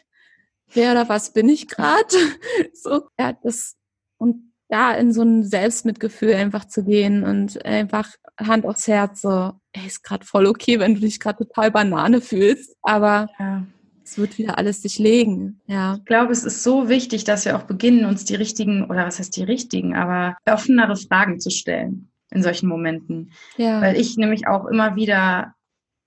wer 0.73 0.93
oder 0.93 1.09
was 1.09 1.33
bin 1.33 1.49
ich 1.49 1.69
gerade? 1.69 2.17
so, 2.73 3.09
ja, 3.19 3.33
das, 3.43 3.77
und 4.19 4.53
da 4.69 4.93
in 4.93 5.13
so 5.13 5.23
ein 5.23 5.45
Selbstmitgefühl 5.45 6.35
einfach 6.35 6.67
zu 6.67 6.85
gehen 6.85 7.25
und 7.25 7.65
einfach 7.65 8.11
Hand 8.39 8.67
aufs 8.67 8.89
Herz, 8.89 9.23
so, 9.23 9.53
ey, 9.73 9.87
ist 9.87 10.03
gerade 10.03 10.27
voll 10.27 10.47
okay, 10.47 10.79
wenn 10.79 10.95
du 10.95 11.01
dich 11.01 11.21
gerade 11.21 11.45
total 11.45 11.71
Banane 11.71 12.21
fühlst, 12.21 12.77
aber 12.83 13.29
ja. 13.39 13.65
es 14.05 14.19
wird 14.19 14.39
wieder 14.39 14.59
alles 14.59 14.83
sich 14.83 14.99
legen, 14.99 15.61
ja. 15.67 15.97
Ich 15.99 16.05
glaube, 16.05 16.33
es 16.33 16.45
ist 16.45 16.63
so 16.63 16.89
wichtig, 16.89 17.25
dass 17.25 17.45
wir 17.45 17.57
auch 17.57 17.63
beginnen, 17.63 18.05
uns 18.05 18.25
die 18.25 18.35
richtigen, 18.35 18.91
oder 18.91 19.07
was 19.07 19.19
heißt 19.19 19.37
die 19.37 19.45
richtigen, 19.45 19.95
aber 19.95 20.37
offenere 20.47 20.97
Fragen 20.97 21.39
zu 21.39 21.51
stellen 21.51 22.11
in 22.31 22.43
solchen 22.43 22.69
Momenten. 22.69 23.33
Ja. 23.57 23.81
Weil 23.81 23.97
ich 23.97 24.17
nämlich 24.17 24.49
auch 24.49 24.67
immer 24.67 24.97
wieder 24.97 25.55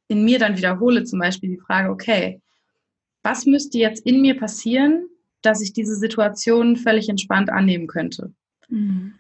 in 0.10 0.26
mir 0.26 0.40
dann 0.40 0.58
wiederhole, 0.58 1.06
zum 1.06 1.20
Beispiel 1.20 1.50
die 1.52 1.62
Frage, 1.62 1.90
okay, 1.90 2.42
was 3.24 3.46
müsste 3.46 3.78
jetzt 3.78 4.06
in 4.06 4.22
mir 4.22 4.38
passieren, 4.38 5.06
dass 5.42 5.62
ich 5.62 5.72
diese 5.72 5.96
Situation 5.96 6.76
völlig 6.76 7.08
entspannt 7.08 7.50
annehmen 7.50 7.88
könnte? 7.88 8.34
Mhm. 8.68 9.14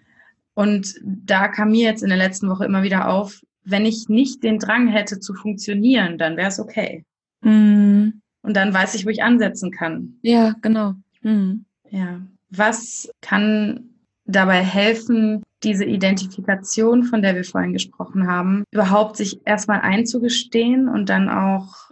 Und 0.53 0.95
da 1.03 1.47
kam 1.47 1.71
mir 1.71 1.85
jetzt 1.85 2.03
in 2.03 2.09
der 2.09 2.17
letzten 2.17 2.49
Woche 2.49 2.65
immer 2.65 2.83
wieder 2.83 3.07
auf, 3.07 3.41
wenn 3.63 3.85
ich 3.85 4.09
nicht 4.09 4.43
den 4.43 4.59
Drang 4.59 4.87
hätte 4.87 5.19
zu 5.19 5.33
funktionieren, 5.33 6.17
dann 6.17 6.35
wäre 6.35 6.49
es 6.49 6.59
okay. 6.59 7.05
Mhm. 7.41 8.21
Und 8.41 8.55
dann 8.55 8.73
weiß 8.73 8.95
ich, 8.95 9.05
wo 9.05 9.09
ich 9.09 9.23
ansetzen 9.23 9.71
kann. 9.71 10.17
Ja, 10.21 10.55
genau. 10.61 10.95
Mhm. 11.21 11.65
Ja. 11.91 12.21
Was 12.49 13.09
kann 13.21 13.91
dabei 14.25 14.63
helfen, 14.63 15.43
diese 15.63 15.85
Identifikation, 15.85 17.03
von 17.03 17.21
der 17.21 17.35
wir 17.35 17.43
vorhin 17.43 17.73
gesprochen 17.73 18.27
haben, 18.27 18.63
überhaupt 18.71 19.17
sich 19.17 19.41
erstmal 19.45 19.81
einzugestehen 19.81 20.87
und 20.87 21.09
dann 21.09 21.29
auch, 21.29 21.91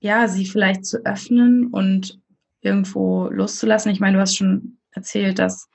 ja, 0.00 0.28
sie 0.28 0.46
vielleicht 0.46 0.84
zu 0.84 1.04
öffnen 1.04 1.68
und 1.68 2.20
irgendwo 2.60 3.28
loszulassen. 3.28 3.92
Ich 3.92 4.00
meine, 4.00 4.16
du 4.16 4.20
hast 4.20 4.36
schon 4.36 4.78
erzählt, 4.90 5.38
dass, 5.38 5.68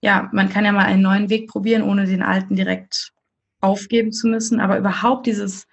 ja, 0.00 0.28
man 0.32 0.48
kann 0.48 0.64
ja 0.64 0.72
mal 0.72 0.84
einen 0.84 1.02
neuen 1.02 1.30
Weg 1.30 1.48
probieren, 1.48 1.82
ohne 1.82 2.06
den 2.06 2.22
alten 2.22 2.56
direkt 2.56 3.12
aufgeben 3.60 4.12
zu 4.12 4.26
müssen, 4.26 4.60
aber 4.60 4.78
überhaupt 4.78 5.26
dieses 5.26 5.66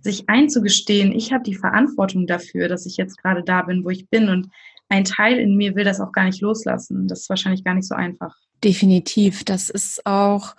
sich 0.00 0.30
einzugestehen, 0.30 1.12
ich 1.12 1.32
habe 1.32 1.44
die 1.44 1.54
Verantwortung 1.54 2.26
dafür, 2.26 2.68
dass 2.68 2.86
ich 2.86 2.96
jetzt 2.96 3.18
gerade 3.18 3.42
da 3.42 3.62
bin, 3.62 3.84
wo 3.84 3.90
ich 3.90 4.08
bin 4.08 4.30
und 4.30 4.48
ein 4.90 5.04
Teil 5.04 5.38
in 5.38 5.56
mir 5.56 5.74
will 5.74 5.84
das 5.84 6.00
auch 6.00 6.12
gar 6.12 6.24
nicht 6.24 6.40
loslassen. 6.42 7.08
Das 7.08 7.20
ist 7.20 7.30
wahrscheinlich 7.30 7.64
gar 7.64 7.74
nicht 7.74 7.88
so 7.88 7.94
einfach. 7.94 8.36
Definitiv. 8.62 9.44
Das 9.44 9.70
ist 9.70 10.04
auch 10.04 10.54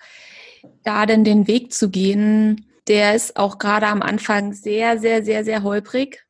da 0.84 1.06
denn 1.06 1.24
den 1.24 1.48
Weg 1.48 1.74
zu 1.74 1.90
gehen, 1.90 2.66
der 2.88 3.14
ist 3.16 3.38
auch 3.38 3.60
gerade 3.60 3.88
am 3.88 4.02
Anfang 4.02 4.54
sehr, 4.54 4.98
sehr, 5.00 5.24
sehr, 5.24 5.44
sehr 5.44 5.64
holprig. 5.64 6.26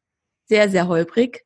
Sehr, 0.46 0.70
sehr 0.70 0.88
holprig. 0.88 1.46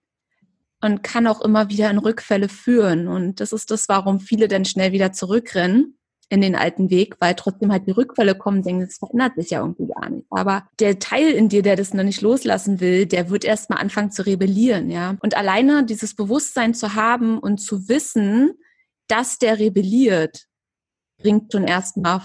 und 0.82 1.03
kann 1.03 1.28
auch 1.28 1.41
immer 1.41 1.70
wieder 1.70 1.89
in 1.89 1.97
Rückfälle 1.97 2.49
führen. 2.49 3.08
Und 3.08 3.39
das 3.39 3.53
ist 3.53 3.72
das, 3.72 3.89
warum 3.89 4.20
viele 4.20 4.47
dann 4.47 4.66
schnell 4.66 4.91
wieder 4.91 5.12
zurückrennen 5.12 5.97
in 6.30 6.41
den 6.41 6.55
alten 6.55 6.89
Weg, 6.89 7.15
weil 7.19 7.36
trotzdem 7.36 7.71
halt 7.71 7.88
die 7.88 7.91
Rückfälle 7.91 8.36
kommen, 8.36 8.63
denken, 8.63 8.82
es 8.84 8.97
verändert 8.97 9.36
sich 9.36 9.51
ja 9.51 9.61
irgendwie 9.61 9.88
gar 9.88 10.09
nicht. 10.09 10.26
Aber 10.30 10.67
der 10.80 10.99
Teil 10.99 11.32
in 11.32 11.49
dir, 11.49 11.61
der 11.61 11.76
das 11.76 11.93
noch 11.93 12.03
nicht 12.03 12.21
loslassen 12.21 12.80
will, 12.80 13.05
der 13.05 13.30
wird 13.30 13.45
erstmal 13.45 13.80
anfangen 13.80 14.11
zu 14.11 14.26
rebellieren, 14.26 14.89
ja. 14.89 15.17
Und 15.21 15.38
alleine 15.38 15.86
dieses 15.86 16.15
Bewusstsein 16.15 16.73
zu 16.73 16.95
haben 16.95 17.38
und 17.38 17.59
zu 17.59 17.88
wissen, 17.88 18.53
dass 19.07 19.38
der 19.38 19.59
rebelliert, 19.59 20.45
bringt 21.17 21.51
schon 21.51 21.65
erstmal 21.65 22.21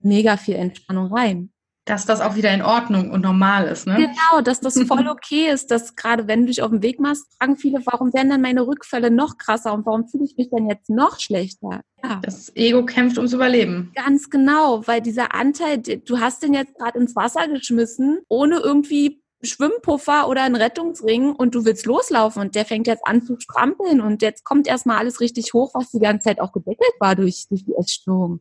mega 0.00 0.36
viel 0.36 0.54
Entspannung 0.56 1.12
rein 1.12 1.50
dass 1.90 2.06
das 2.06 2.20
auch 2.20 2.36
wieder 2.36 2.52
in 2.54 2.62
Ordnung 2.62 3.10
und 3.10 3.22
normal 3.22 3.66
ist, 3.66 3.86
ne? 3.86 3.96
Genau, 3.96 4.40
dass 4.42 4.60
das 4.60 4.80
voll 4.82 5.08
okay 5.08 5.50
ist, 5.50 5.70
dass 5.70 5.96
gerade 5.96 6.28
wenn 6.28 6.42
du 6.42 6.46
dich 6.46 6.62
auf 6.62 6.70
den 6.70 6.82
Weg 6.82 7.00
machst, 7.00 7.26
fragen 7.36 7.56
viele, 7.56 7.84
warum 7.84 8.12
werden 8.14 8.30
dann 8.30 8.40
meine 8.40 8.66
Rückfälle 8.66 9.10
noch 9.10 9.38
krasser 9.38 9.72
und 9.74 9.84
warum 9.86 10.06
fühle 10.06 10.24
ich 10.24 10.36
mich 10.36 10.50
denn 10.50 10.68
jetzt 10.68 10.88
noch 10.88 11.18
schlechter? 11.18 11.80
Ja. 12.02 12.20
Das 12.22 12.54
Ego 12.54 12.84
kämpft 12.84 13.18
ums 13.18 13.32
Überleben. 13.32 13.90
Ganz 13.94 14.30
genau, 14.30 14.86
weil 14.86 15.00
dieser 15.00 15.34
Anteil, 15.34 15.78
du 15.78 16.20
hast 16.20 16.42
den 16.44 16.54
jetzt 16.54 16.76
gerade 16.76 16.98
ins 16.98 17.16
Wasser 17.16 17.48
geschmissen, 17.48 18.20
ohne 18.28 18.60
irgendwie 18.60 19.20
Schwimmpuffer 19.42 20.28
oder 20.28 20.42
einen 20.42 20.56
Rettungsring 20.56 21.32
und 21.32 21.54
du 21.54 21.64
willst 21.64 21.86
loslaufen 21.86 22.42
und 22.42 22.54
der 22.54 22.64
fängt 22.66 22.86
jetzt 22.86 23.06
an 23.06 23.22
zu 23.22 23.38
strampeln 23.40 24.00
und 24.00 24.22
jetzt 24.22 24.44
kommt 24.44 24.68
erstmal 24.68 24.98
alles 24.98 25.20
richtig 25.20 25.54
hoch, 25.54 25.72
was 25.74 25.90
die 25.90 25.98
ganze 25.98 26.24
Zeit 26.24 26.40
auch 26.40 26.52
gedeckelt 26.52 26.92
war 27.00 27.16
durch, 27.16 27.46
durch 27.48 27.64
die 27.64 27.74
Essstörung. 27.74 28.40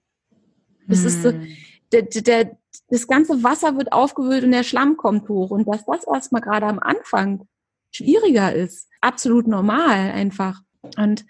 Das 0.87 0.99
hm. 0.99 1.07
ist 1.07 1.23
so, 1.23 1.31
hm. 1.31 1.47
Der, 1.91 2.03
der, 2.03 2.57
das 2.89 3.07
ganze 3.07 3.43
Wasser 3.43 3.77
wird 3.77 3.91
aufgewühlt 3.91 4.43
und 4.43 4.51
der 4.51 4.63
Schlamm 4.63 4.97
kommt 4.97 5.29
hoch. 5.29 5.51
Und 5.51 5.67
dass 5.67 5.85
das 5.85 6.05
erstmal 6.07 6.41
gerade 6.41 6.65
am 6.65 6.79
Anfang 6.79 7.47
schwieriger 7.91 8.53
ist, 8.53 8.87
absolut 9.01 9.47
normal 9.47 10.11
einfach. 10.11 10.61
Und, 10.97 11.25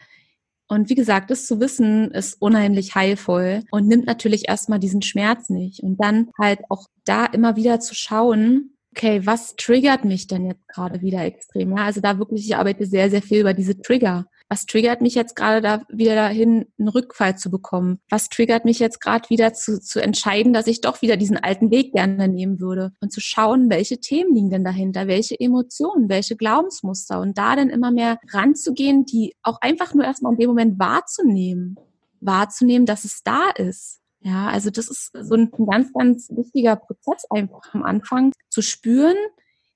und 0.67 0.89
wie 0.89 0.95
gesagt, 0.95 1.31
das 1.31 1.47
zu 1.47 1.59
wissen 1.59 2.11
ist 2.11 2.41
unheimlich 2.41 2.95
heilvoll 2.95 3.63
und 3.71 3.87
nimmt 3.87 4.05
natürlich 4.05 4.47
erstmal 4.47 4.79
diesen 4.79 5.01
Schmerz 5.01 5.49
nicht. 5.49 5.81
Und 5.81 5.97
dann 5.97 6.29
halt 6.37 6.59
auch 6.69 6.87
da 7.05 7.25
immer 7.25 7.55
wieder 7.55 7.79
zu 7.79 7.95
schauen, 7.95 8.75
okay, 8.95 9.25
was 9.25 9.55
triggert 9.55 10.05
mich 10.05 10.27
denn 10.27 10.45
jetzt 10.45 10.67
gerade 10.67 11.01
wieder 11.01 11.23
extrem? 11.23 11.75
Ja, 11.77 11.85
also 11.85 12.01
da 12.01 12.17
wirklich, 12.19 12.45
ich 12.45 12.55
arbeite 12.55 12.85
sehr, 12.85 13.09
sehr 13.09 13.21
viel 13.21 13.41
über 13.41 13.53
diese 13.53 13.79
Trigger 13.81 14.25
was 14.49 14.65
triggert 14.65 15.01
mich 15.01 15.13
jetzt 15.13 15.35
gerade 15.35 15.61
da 15.61 15.83
wieder 15.89 16.15
dahin, 16.15 16.65
einen 16.79 16.87
Rückfall 16.87 17.37
zu 17.37 17.51
bekommen? 17.51 17.99
Was 18.09 18.29
triggert 18.29 18.65
mich 18.65 18.79
jetzt 18.79 18.99
gerade 18.99 19.29
wieder 19.29 19.53
zu, 19.53 19.79
zu 19.79 20.01
entscheiden, 20.01 20.53
dass 20.53 20.65
ich 20.65 20.81
doch 20.81 21.03
wieder 21.03 21.17
diesen 21.17 21.37
alten 21.37 21.69
Weg 21.69 21.93
gerne 21.93 22.27
nehmen 22.27 22.59
würde? 22.59 22.91
Und 22.99 23.13
zu 23.13 23.21
schauen, 23.21 23.69
welche 23.69 23.99
Themen 23.99 24.33
liegen 24.33 24.49
denn 24.49 24.63
dahinter? 24.63 25.07
Welche 25.07 25.39
Emotionen? 25.39 26.09
Welche 26.09 26.35
Glaubensmuster? 26.35 27.21
Und 27.21 27.37
da 27.37 27.55
dann 27.55 27.69
immer 27.69 27.91
mehr 27.91 28.17
ranzugehen, 28.31 29.05
die 29.05 29.35
auch 29.43 29.61
einfach 29.61 29.93
nur 29.93 30.05
erstmal 30.05 30.33
in 30.33 30.39
dem 30.39 30.49
Moment 30.49 30.79
wahrzunehmen. 30.79 31.75
Wahrzunehmen, 32.19 32.87
dass 32.87 33.05
es 33.05 33.21
da 33.23 33.51
ist. 33.51 33.99
Ja, 34.21 34.47
also 34.47 34.71
das 34.71 34.89
ist 34.89 35.11
so 35.13 35.35
ein, 35.35 35.51
ein 35.57 35.65
ganz, 35.67 35.93
ganz 35.93 36.29
wichtiger 36.31 36.75
Prozess 36.75 37.23
einfach 37.29 37.73
am 37.73 37.83
Anfang 37.83 38.33
zu 38.49 38.61
spüren, 38.61 39.15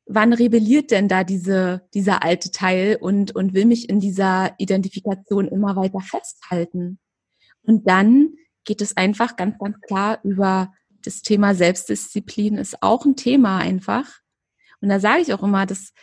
wann 0.05 0.33
rebelliert 0.33 0.91
denn 0.91 1.07
da 1.07 1.23
diese, 1.23 1.87
dieser 1.93 2.23
alte 2.23 2.51
Teil 2.51 2.97
und, 2.99 3.35
und 3.35 3.53
will 3.53 3.65
mich 3.65 3.89
in 3.89 3.99
dieser 3.99 4.53
Identifikation 4.57 5.47
immer 5.47 5.75
weiter 5.75 6.01
festhalten? 6.01 6.99
Und 7.63 7.87
dann 7.87 8.33
geht 8.65 8.81
es 8.81 8.97
einfach 8.97 9.35
ganz, 9.35 9.57
ganz 9.57 9.79
klar 9.81 10.19
über 10.23 10.71
das 11.05 11.21
Thema 11.21 11.53
Selbstdisziplin 11.53 12.55
ist 12.55 12.81
auch 12.81 13.05
ein 13.05 13.15
Thema 13.15 13.57
einfach. 13.57 14.09
Und 14.81 14.89
da 14.89 14.99
sage 14.99 15.21
ich 15.21 15.33
auch 15.33 15.43
immer, 15.43 15.65
dass 15.65 15.93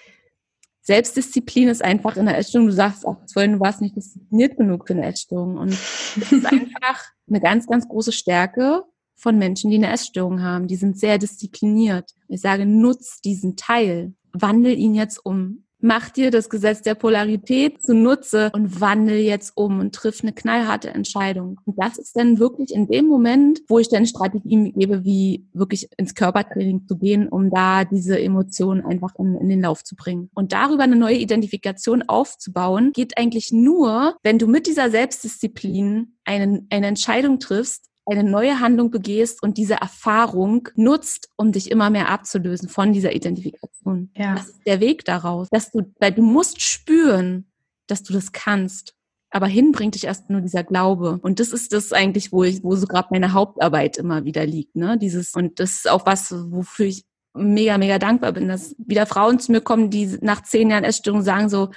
Selbstdisziplin 0.83 1.69
ist 1.69 1.83
einfach 1.83 2.17
in 2.17 2.27
der 2.27 2.39
Essstörung, 2.39 2.69
du 2.69 2.73
sagst 2.73 3.07
auch 3.07 3.17
vorhin, 3.33 3.55
du 3.55 3.61
warst 3.61 3.81
nicht 3.81 3.97
diszipliniert 3.97 4.57
genug 4.57 4.87
für 4.87 4.95
eine 4.95 5.07
Essstörung. 5.07 5.57
Und 5.57 5.71
das 6.17 6.33
ist 6.33 6.47
einfach 6.53 7.05
eine 7.29 7.41
ganz, 7.41 7.67
ganz 7.67 7.89
große 7.89 8.13
Stärke, 8.13 8.85
von 9.21 9.39
Menschen, 9.39 9.71
die 9.71 9.77
eine 9.77 9.93
Essstörung 9.93 10.43
haben. 10.43 10.67
Die 10.67 10.77
sind 10.77 10.99
sehr 10.99 11.19
diszipliniert. 11.19 12.11
Ich 12.29 12.41
sage, 12.41 12.67
nutz 12.67 13.21
diesen 13.21 13.57
Teil. 13.57 14.15
Wandel 14.33 14.77
ihn 14.79 14.95
jetzt 14.95 15.25
um. 15.25 15.65
Mach 15.83 16.11
dir 16.11 16.31
das 16.31 16.51
Gesetz 16.51 16.83
der 16.83 16.95
Polarität 16.95 17.83
zunutze 17.83 18.51
und 18.53 18.83
wandel 18.83 19.17
jetzt 19.17 19.57
um 19.57 19.81
und 19.81 19.95
triff 19.95 20.23
eine 20.23 20.35
knallharte 20.35 20.91
Entscheidung. 20.91 21.59
Und 21.65 21.79
das 21.79 21.97
ist 21.97 22.17
dann 22.17 22.39
wirklich 22.39 22.75
in 22.75 22.87
dem 22.87 23.07
Moment, 23.07 23.63
wo 23.67 23.79
ich 23.79 23.89
dann 23.89 24.05
Strategien 24.05 24.75
gebe, 24.75 25.05
wie 25.05 25.47
wirklich 25.55 25.89
ins 25.97 26.15
Körpertraining 26.15 26.87
zu 26.87 26.99
gehen, 26.99 27.29
um 27.29 27.49
da 27.49 27.85
diese 27.87 28.21
Emotionen 28.21 28.85
einfach 28.85 29.15
in, 29.19 29.37
in 29.37 29.49
den 29.49 29.63
Lauf 29.63 29.83
zu 29.83 29.97
bringen. 29.97 30.29
Und 30.35 30.53
darüber 30.53 30.83
eine 30.83 30.97
neue 30.97 31.17
Identifikation 31.17 32.03
aufzubauen, 32.03 32.93
geht 32.93 33.17
eigentlich 33.17 33.51
nur, 33.51 34.17
wenn 34.23 34.39
du 34.39 34.49
mit 34.49 34.67
dieser 34.67 34.91
Selbstdisziplin 34.91 36.15
eine, 36.25 36.67
eine 36.69 36.87
Entscheidung 36.89 37.39
triffst, 37.39 37.90
eine 38.11 38.25
neue 38.25 38.61
Handlung 38.61 38.91
begehst 38.91 39.43
und 39.43 39.57
diese 39.57 39.75
Erfahrung 39.75 40.69
nutzt, 40.75 41.29
um 41.37 41.53
dich 41.53 41.71
immer 41.71 41.91
mehr 41.91 42.09
abzulösen 42.09 42.69
von 42.69 42.93
dieser 42.93 43.15
Identifikation. 43.15 44.11
Ja. 44.17 44.35
Das 44.35 44.49
ist 44.49 44.67
der 44.67 44.81
Weg 44.81 45.05
daraus, 45.05 45.49
dass 45.51 45.71
du, 45.71 45.83
weil 46.01 46.13
du 46.13 46.23
musst 46.23 46.61
spüren, 46.61 47.51
dass 47.87 48.03
du 48.03 48.13
das 48.13 48.33
kannst. 48.33 48.95
Aber 49.31 49.47
hin 49.47 49.71
bringt 49.71 49.95
dich 49.95 50.05
erst 50.05 50.29
nur 50.29 50.41
dieser 50.41 50.65
Glaube. 50.65 51.21
Und 51.23 51.39
das 51.39 51.51
ist 51.51 51.73
das 51.73 51.93
eigentlich, 51.93 52.33
wo 52.33 52.43
ich, 52.43 52.65
wo 52.65 52.75
so 52.75 52.87
gerade 52.87 53.09
meine 53.13 53.33
Hauptarbeit 53.33 53.97
immer 53.97 54.25
wieder 54.25 54.45
liegt, 54.45 54.75
ne? 54.75 54.99
Dieses, 54.99 55.35
und 55.35 55.61
das 55.61 55.71
ist 55.71 55.91
auch 55.91 56.05
was, 56.05 56.35
wofür 56.51 56.87
ich 56.87 57.05
mega, 57.33 57.79
mega 57.79 58.01
dankbar 58.01 58.33
bin, 58.33 58.49
dass 58.49 58.75
wieder 58.79 59.07
Frauen 59.07 59.39
zu 59.39 59.53
mir 59.53 59.61
kommen, 59.61 59.91
die 59.91 60.19
nach 60.21 60.43
zehn 60.43 60.71
Jahren 60.71 60.83
Essstörung 60.83 61.23
sagen 61.23 61.49
so, 61.49 61.71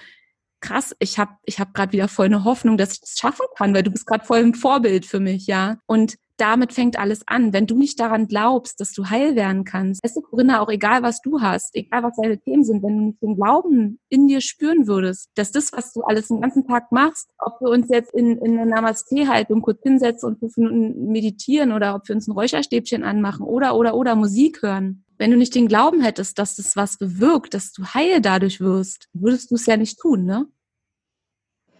krass, 0.62 0.96
ich 0.98 1.20
habe 1.20 1.34
ich 1.46 1.60
hab 1.60 1.74
gerade 1.76 1.92
wieder 1.92 2.08
voll 2.08 2.26
eine 2.26 2.44
Hoffnung, 2.44 2.78
dass 2.78 2.94
ich 2.94 3.02
das 3.02 3.18
schaffen 3.20 3.46
kann, 3.56 3.76
weil 3.76 3.84
du 3.84 3.92
bist 3.92 4.08
gerade 4.08 4.26
voll 4.26 4.40
ein 4.40 4.56
Vorbild 4.56 5.06
für 5.06 5.20
mich, 5.20 5.46
ja. 5.46 5.78
Und 5.86 6.16
damit 6.38 6.74
fängt 6.74 6.98
alles 6.98 7.22
an. 7.28 7.54
Wenn 7.54 7.68
du 7.68 7.78
nicht 7.78 8.00
daran 8.00 8.28
glaubst, 8.28 8.80
dass 8.80 8.94
du 8.94 9.10
heil 9.10 9.36
werden 9.36 9.64
kannst, 9.64 10.04
weißt 10.04 10.18
du, 10.18 10.22
Corinna, 10.22 10.62
auch 10.62 10.70
egal 10.70 11.04
was 11.04 11.22
du 11.22 11.42
hast, 11.42 11.76
egal 11.76 12.04
was 12.04 12.16
deine 12.22 12.40
Themen 12.40 12.64
sind, 12.64 12.84
wenn 12.84 12.98
du 12.98 13.04
nicht 13.06 13.22
den 13.22 13.36
Glauben 13.36 14.00
in 14.10 14.28
dir 14.28 14.42
spüren 14.42 14.88
würdest, 14.88 15.30
dass 15.36 15.52
das, 15.52 15.72
was 15.74 15.94
du 15.94 16.02
alles 16.02 16.28
den 16.28 16.42
ganzen 16.42 16.68
Tag 16.68 16.92
machst, 16.92 17.30
ob 17.38 17.60
wir 17.62 17.70
uns 17.70 17.90
jetzt 17.90 18.14
in, 18.14 18.38
in 18.40 18.58
eine 18.58 18.70
Namaste-Haltung 18.70 19.62
kurz 19.62 19.82
hinsetzen 19.84 20.30
und 20.30 20.40
fünf 20.40 20.58
Minuten 20.58 21.12
meditieren 21.12 21.72
oder 21.72 21.96
ob 21.96 22.08
wir 22.08 22.16
uns 22.16 22.28
ein 22.28 22.32
Räucherstäbchen 22.32 23.04
anmachen 23.04 23.46
oder, 23.46 23.76
oder, 23.76 23.96
oder 23.96 24.16
Musik 24.16 24.62
hören, 24.62 25.04
wenn 25.18 25.32
du 25.32 25.38
nicht 25.38 25.56
den 25.56 25.68
Glauben 25.68 26.02
hättest, 26.02 26.40
dass 26.40 26.56
das 26.56 26.76
was 26.76 26.98
bewirkt, 26.98 27.54
dass 27.54 27.72
du 27.72 27.86
heil 27.86 28.22
dadurch 28.22 28.60
wirst, 28.60 29.08
würdest 29.14 29.52
du 29.52 29.56
es 29.56 29.66
ja 29.66 29.78
nicht 29.78 30.00
tun, 30.00 30.26
ne? 30.26 30.48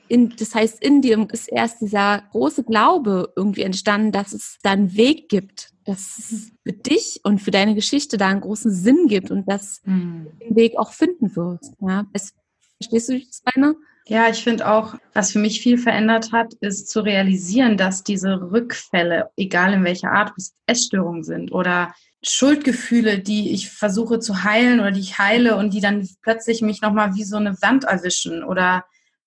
In, 0.08 0.36
das 0.38 0.54
heißt, 0.54 0.84
in 0.84 1.02
dir 1.02 1.28
ist 1.32 1.48
erst 1.48 1.82
dieser 1.82 2.24
große 2.32 2.64
Glaube 2.64 3.34
irgendwie 3.36 3.64
entstanden, 3.64 4.12
dass 4.12 4.34
es 4.34 4.58
da 4.62 4.72
einen 4.72 4.96
Weg 4.96 5.30
gibt, 5.30 5.72
dass 5.86 6.18
es 6.18 6.52
für 6.64 6.74
dich 6.74 7.22
und 7.24 7.40
für 7.40 7.52
deine 7.52 7.76
Geschichte 7.76 8.18
da 8.18 8.30
einen 8.30 8.42
großen 8.42 8.72
Sinn 8.72 9.08
gibt 9.08 9.32
und 9.32 9.50
dass 9.50 9.82
mhm. 9.86 10.28
du 10.40 10.46
den 10.46 10.56
Weg 10.56 10.78
auch 10.78 10.92
finden 10.92 11.36
wirst. 11.36 11.74
Ja? 11.80 12.06
Es, 12.14 12.34
verstehst 12.78 13.10
du 13.10 13.20
das 13.20 13.42
meine? 13.56 13.76
Ja, 14.06 14.28
ich 14.30 14.44
finde 14.44 14.70
auch, 14.70 14.96
was 15.14 15.32
für 15.32 15.40
mich 15.40 15.62
viel 15.62 15.78
verändert 15.78 16.34
hat, 16.34 16.54
ist 16.56 16.90
zu 16.90 17.00
realisieren, 17.00 17.78
dass 17.78 18.04
diese 18.04 18.52
Rückfälle, 18.52 19.30
egal 19.38 19.74
in 19.74 19.86
welcher 19.86 20.12
Art, 20.12 20.34
Essstörungen 20.68 21.24
sind 21.24 21.54
oder 21.54 21.94
Schuldgefühle, 22.22 23.20
die 23.20 23.52
ich 23.52 23.70
versuche 23.70 24.20
zu 24.20 24.44
heilen 24.44 24.82
oder 24.82 24.92
die 24.92 25.00
ich 25.00 25.20
heile 25.20 25.56
und 25.56 25.74
die 25.74 25.82
dann 25.82 26.08
plötzlich 26.22 26.62
mich 26.62 26.82
nochmal 26.82 27.16
wie 27.16 27.24
so 27.24 27.38
eine 27.38 27.62
Wand 27.62 27.86
erwischen 27.86 28.44
oder 28.44 28.84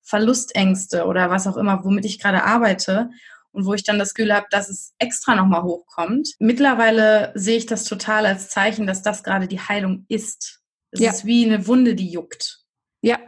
Verlustängste 0.06 1.04
oder 1.04 1.30
was 1.30 1.46
auch 1.46 1.56
immer, 1.56 1.84
womit 1.84 2.04
ich 2.04 2.20
gerade 2.20 2.44
arbeite 2.44 3.10
und 3.50 3.66
wo 3.66 3.74
ich 3.74 3.84
dann 3.84 3.98
das 3.98 4.14
Gefühl 4.14 4.34
habe, 4.34 4.46
dass 4.50 4.68
es 4.68 4.94
extra 4.98 5.34
nochmal 5.34 5.62
hochkommt. 5.62 6.34
Mittlerweile 6.38 7.32
sehe 7.34 7.56
ich 7.56 7.66
das 7.66 7.84
total 7.84 8.24
als 8.24 8.48
Zeichen, 8.48 8.86
dass 8.86 9.02
das 9.02 9.24
gerade 9.24 9.48
die 9.48 9.60
Heilung 9.60 10.04
ist. 10.08 10.60
Es 10.92 11.00
ja. 11.00 11.10
ist 11.10 11.24
wie 11.24 11.44
eine 11.44 11.66
Wunde, 11.66 11.94
die 11.94 12.08
juckt. 12.08 12.60
Ja, 13.00 13.18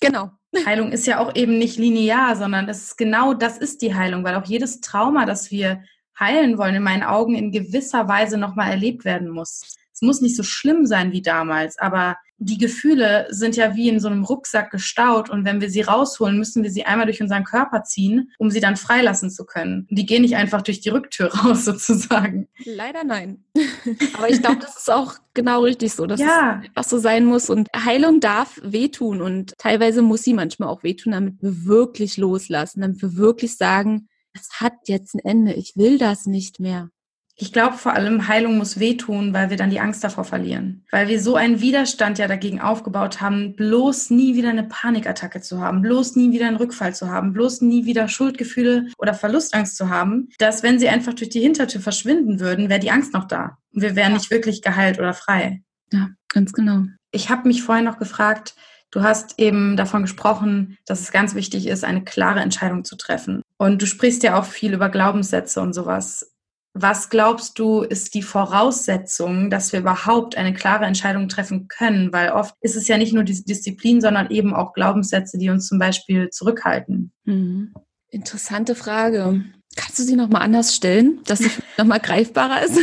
genau. 0.00 0.30
Heilung 0.66 0.92
ist 0.92 1.06
ja 1.06 1.18
auch 1.18 1.34
eben 1.34 1.58
nicht 1.58 1.76
linear, 1.76 2.36
sondern 2.36 2.68
es 2.68 2.84
ist 2.84 2.96
genau 2.96 3.34
das 3.34 3.58
ist 3.58 3.82
die 3.82 3.94
Heilung, 3.94 4.24
weil 4.24 4.36
auch 4.36 4.46
jedes 4.46 4.80
Trauma, 4.80 5.26
das 5.26 5.50
wir 5.50 5.82
heilen 6.18 6.56
wollen, 6.56 6.76
in 6.76 6.82
meinen 6.82 7.02
Augen 7.02 7.34
in 7.34 7.52
gewisser 7.52 8.08
Weise 8.08 8.38
nochmal 8.38 8.70
erlebt 8.70 9.04
werden 9.04 9.28
muss. 9.28 9.76
Es 9.92 10.00
muss 10.00 10.20
nicht 10.20 10.36
so 10.36 10.42
schlimm 10.42 10.86
sein 10.86 11.12
wie 11.12 11.22
damals, 11.22 11.78
aber 11.78 12.16
die 12.38 12.58
Gefühle 12.58 13.26
sind 13.30 13.56
ja 13.56 13.76
wie 13.76 13.88
in 13.88 14.00
so 14.00 14.08
einem 14.08 14.24
Rucksack 14.24 14.70
gestaut 14.70 15.30
und 15.30 15.44
wenn 15.44 15.60
wir 15.60 15.70
sie 15.70 15.82
rausholen, 15.82 16.38
müssen 16.38 16.62
wir 16.62 16.70
sie 16.70 16.84
einmal 16.84 17.06
durch 17.06 17.22
unseren 17.22 17.44
Körper 17.44 17.84
ziehen, 17.84 18.32
um 18.38 18.50
sie 18.50 18.60
dann 18.60 18.76
freilassen 18.76 19.30
zu 19.30 19.44
können. 19.44 19.86
Die 19.90 20.04
gehen 20.04 20.22
nicht 20.22 20.36
einfach 20.36 20.62
durch 20.62 20.80
die 20.80 20.88
Rücktür 20.88 21.32
raus 21.34 21.64
sozusagen. 21.64 22.48
Leider 22.64 23.04
nein. 23.04 23.44
Aber 24.14 24.28
ich 24.28 24.42
glaube, 24.42 24.58
das 24.60 24.76
ist 24.76 24.90
auch 24.90 25.14
genau 25.32 25.62
richtig 25.62 25.92
so, 25.92 26.06
dass 26.06 26.20
ja. 26.20 26.60
es 26.60 26.68
einfach 26.68 26.84
so 26.84 26.98
sein 26.98 27.24
muss 27.24 27.50
und 27.50 27.68
Heilung 27.74 28.20
darf 28.20 28.60
wehtun 28.62 29.22
und 29.22 29.54
teilweise 29.58 30.02
muss 30.02 30.22
sie 30.22 30.34
manchmal 30.34 30.68
auch 30.68 30.82
wehtun, 30.82 31.12
damit 31.12 31.40
wir 31.40 31.64
wirklich 31.64 32.16
loslassen, 32.16 32.80
damit 32.80 33.00
wir 33.00 33.16
wirklich 33.16 33.56
sagen, 33.56 34.08
es 34.32 34.60
hat 34.60 34.74
jetzt 34.86 35.14
ein 35.14 35.20
Ende, 35.20 35.54
ich 35.54 35.76
will 35.76 35.98
das 35.98 36.26
nicht 36.26 36.58
mehr. 36.58 36.90
Ich 37.36 37.52
glaube 37.52 37.76
vor 37.76 37.94
allem, 37.94 38.28
Heilung 38.28 38.58
muss 38.58 38.78
wehtun, 38.78 39.34
weil 39.34 39.50
wir 39.50 39.56
dann 39.56 39.70
die 39.70 39.80
Angst 39.80 40.04
davor 40.04 40.24
verlieren. 40.24 40.84
Weil 40.92 41.08
wir 41.08 41.20
so 41.20 41.34
einen 41.34 41.60
Widerstand 41.60 42.18
ja 42.18 42.28
dagegen 42.28 42.60
aufgebaut 42.60 43.20
haben, 43.20 43.56
bloß 43.56 44.10
nie 44.10 44.36
wieder 44.36 44.50
eine 44.50 44.62
Panikattacke 44.62 45.40
zu 45.40 45.60
haben, 45.60 45.82
bloß 45.82 46.14
nie 46.14 46.32
wieder 46.32 46.46
einen 46.46 46.56
Rückfall 46.56 46.94
zu 46.94 47.10
haben, 47.10 47.32
bloß 47.32 47.62
nie 47.62 47.86
wieder 47.86 48.06
Schuldgefühle 48.06 48.86
oder 48.98 49.14
Verlustangst 49.14 49.76
zu 49.76 49.88
haben, 49.88 50.28
dass 50.38 50.62
wenn 50.62 50.78
sie 50.78 50.88
einfach 50.88 51.14
durch 51.14 51.30
die 51.30 51.40
Hintertür 51.40 51.80
verschwinden 51.80 52.38
würden, 52.38 52.68
wäre 52.68 52.80
die 52.80 52.92
Angst 52.92 53.12
noch 53.12 53.24
da. 53.24 53.58
Und 53.72 53.82
wir 53.82 53.96
wären 53.96 54.12
nicht 54.12 54.30
wirklich 54.30 54.62
geheilt 54.62 55.00
oder 55.00 55.12
frei. 55.12 55.62
Ja, 55.92 56.10
ganz 56.28 56.52
genau. 56.52 56.84
Ich 57.10 57.30
habe 57.30 57.48
mich 57.48 57.62
vorhin 57.62 57.84
noch 57.84 57.98
gefragt, 57.98 58.54
Du 58.90 59.02
hast 59.02 59.40
eben 59.40 59.76
davon 59.76 60.02
gesprochen, 60.02 60.78
dass 60.86 61.00
es 61.00 61.10
ganz 61.10 61.34
wichtig 61.34 61.66
ist, 61.66 61.82
eine 61.82 62.04
klare 62.04 62.38
Entscheidung 62.38 62.84
zu 62.84 62.94
treffen. 62.94 63.42
Und 63.56 63.82
du 63.82 63.86
sprichst 63.86 64.22
ja 64.22 64.38
auch 64.38 64.44
viel 64.44 64.72
über 64.72 64.88
Glaubenssätze 64.88 65.60
und 65.60 65.72
sowas. 65.72 66.32
Was 66.76 67.08
glaubst 67.08 67.60
du, 67.60 67.82
ist 67.82 68.14
die 68.14 68.22
Voraussetzung, 68.22 69.48
dass 69.48 69.72
wir 69.72 69.78
überhaupt 69.78 70.36
eine 70.36 70.52
klare 70.52 70.84
Entscheidung 70.84 71.28
treffen 71.28 71.68
können? 71.68 72.12
Weil 72.12 72.32
oft 72.32 72.56
ist 72.60 72.74
es 72.74 72.88
ja 72.88 72.98
nicht 72.98 73.12
nur 73.12 73.22
diese 73.22 73.44
Disziplin, 73.44 74.00
sondern 74.00 74.30
eben 74.30 74.52
auch 74.52 74.72
Glaubenssätze, 74.72 75.38
die 75.38 75.50
uns 75.50 75.68
zum 75.68 75.78
Beispiel 75.78 76.30
zurückhalten. 76.30 77.12
Mhm. 77.24 77.74
Interessante 78.08 78.74
Frage. 78.74 79.44
Kannst 79.76 80.00
du 80.00 80.02
sie 80.02 80.16
nochmal 80.16 80.42
anders 80.42 80.74
stellen, 80.74 81.20
dass 81.26 81.38
sie 81.38 81.50
nochmal 81.78 82.00
greifbarer 82.00 82.64
ist? 82.64 82.78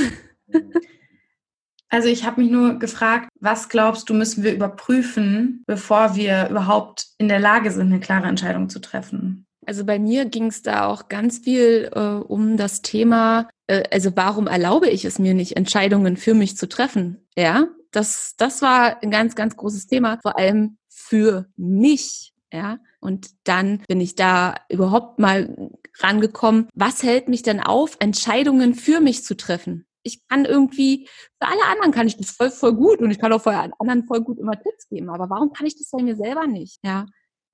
Also 1.90 2.08
ich 2.08 2.24
habe 2.24 2.42
mich 2.42 2.50
nur 2.50 2.80
gefragt, 2.80 3.28
was 3.42 3.68
glaubst 3.68 4.10
du, 4.10 4.14
müssen 4.14 4.44
wir 4.44 4.54
überprüfen, 4.54 5.64
bevor 5.68 6.16
wir 6.16 6.48
überhaupt 6.50 7.08
in 7.18 7.28
der 7.28 7.40
Lage 7.40 7.70
sind, 7.72 7.88
eine 7.88 8.00
klare 8.00 8.28
Entscheidung 8.28 8.70
zu 8.70 8.80
treffen? 8.80 9.46
Also 9.66 9.86
bei 9.86 10.00
mir 10.00 10.26
ging 10.26 10.48
es 10.48 10.64
da 10.64 10.88
auch 10.88 11.10
ganz 11.10 11.40
viel 11.40 11.92
äh, 11.94 12.00
um 12.00 12.58
das 12.58 12.82
Thema, 12.82 13.50
äh, 13.72 13.84
also 13.90 14.12
warum 14.16 14.48
erlaube 14.48 14.90
ich 14.90 15.06
es 15.06 15.18
mir 15.18 15.34
nicht, 15.34 15.56
Entscheidungen 15.56 16.18
für 16.18 16.34
mich 16.34 16.58
zu 16.58 16.68
treffen? 16.68 17.26
Ja, 17.38 17.68
das, 17.92 18.36
das 18.38 18.62
war 18.62 19.02
ein 19.02 19.12
ganz, 19.12 19.36
ganz 19.36 19.56
großes 19.56 19.88
Thema, 19.88 20.20
vor 20.22 20.38
allem 20.38 20.78
für 20.90 21.48
mich. 21.56 22.34
Ja, 22.54 22.80
und 23.00 23.30
dann 23.46 23.82
bin 23.88 24.02
ich 24.02 24.16
da 24.16 24.56
überhaupt 24.68 25.20
mal 25.20 25.72
rangekommen. 26.00 26.68
Was 26.74 27.02
hält 27.02 27.30
mich 27.30 27.44
denn 27.44 27.62
auf, 27.62 27.96
Entscheidungen 28.00 28.76
für 28.76 29.00
mich 29.00 29.24
zu 29.24 29.38
treffen? 29.38 29.86
Ich 30.04 30.28
kann 30.28 30.44
irgendwie, 30.44 31.08
für 31.40 31.48
alle 31.48 31.66
anderen 31.72 31.94
kann 31.94 32.08
ich 32.08 32.18
das 32.18 32.32
voll, 32.32 32.52
voll 32.52 32.74
gut 32.74 33.00
und 33.00 33.10
ich 33.10 33.20
kann 33.20 33.32
auch 33.32 33.42
für 33.42 33.52
anderen 33.54 34.06
voll 34.06 34.22
gut 34.22 34.38
immer 34.38 34.62
Tipps 34.62 34.90
geben. 34.90 35.10
Aber 35.10 35.30
warum 35.30 35.54
kann 35.54 35.66
ich 35.66 35.78
das 35.78 35.92
bei 35.92 36.04
mir 36.04 36.18
selber 36.18 36.46
nicht? 36.46 36.80
Ja, 36.84 37.06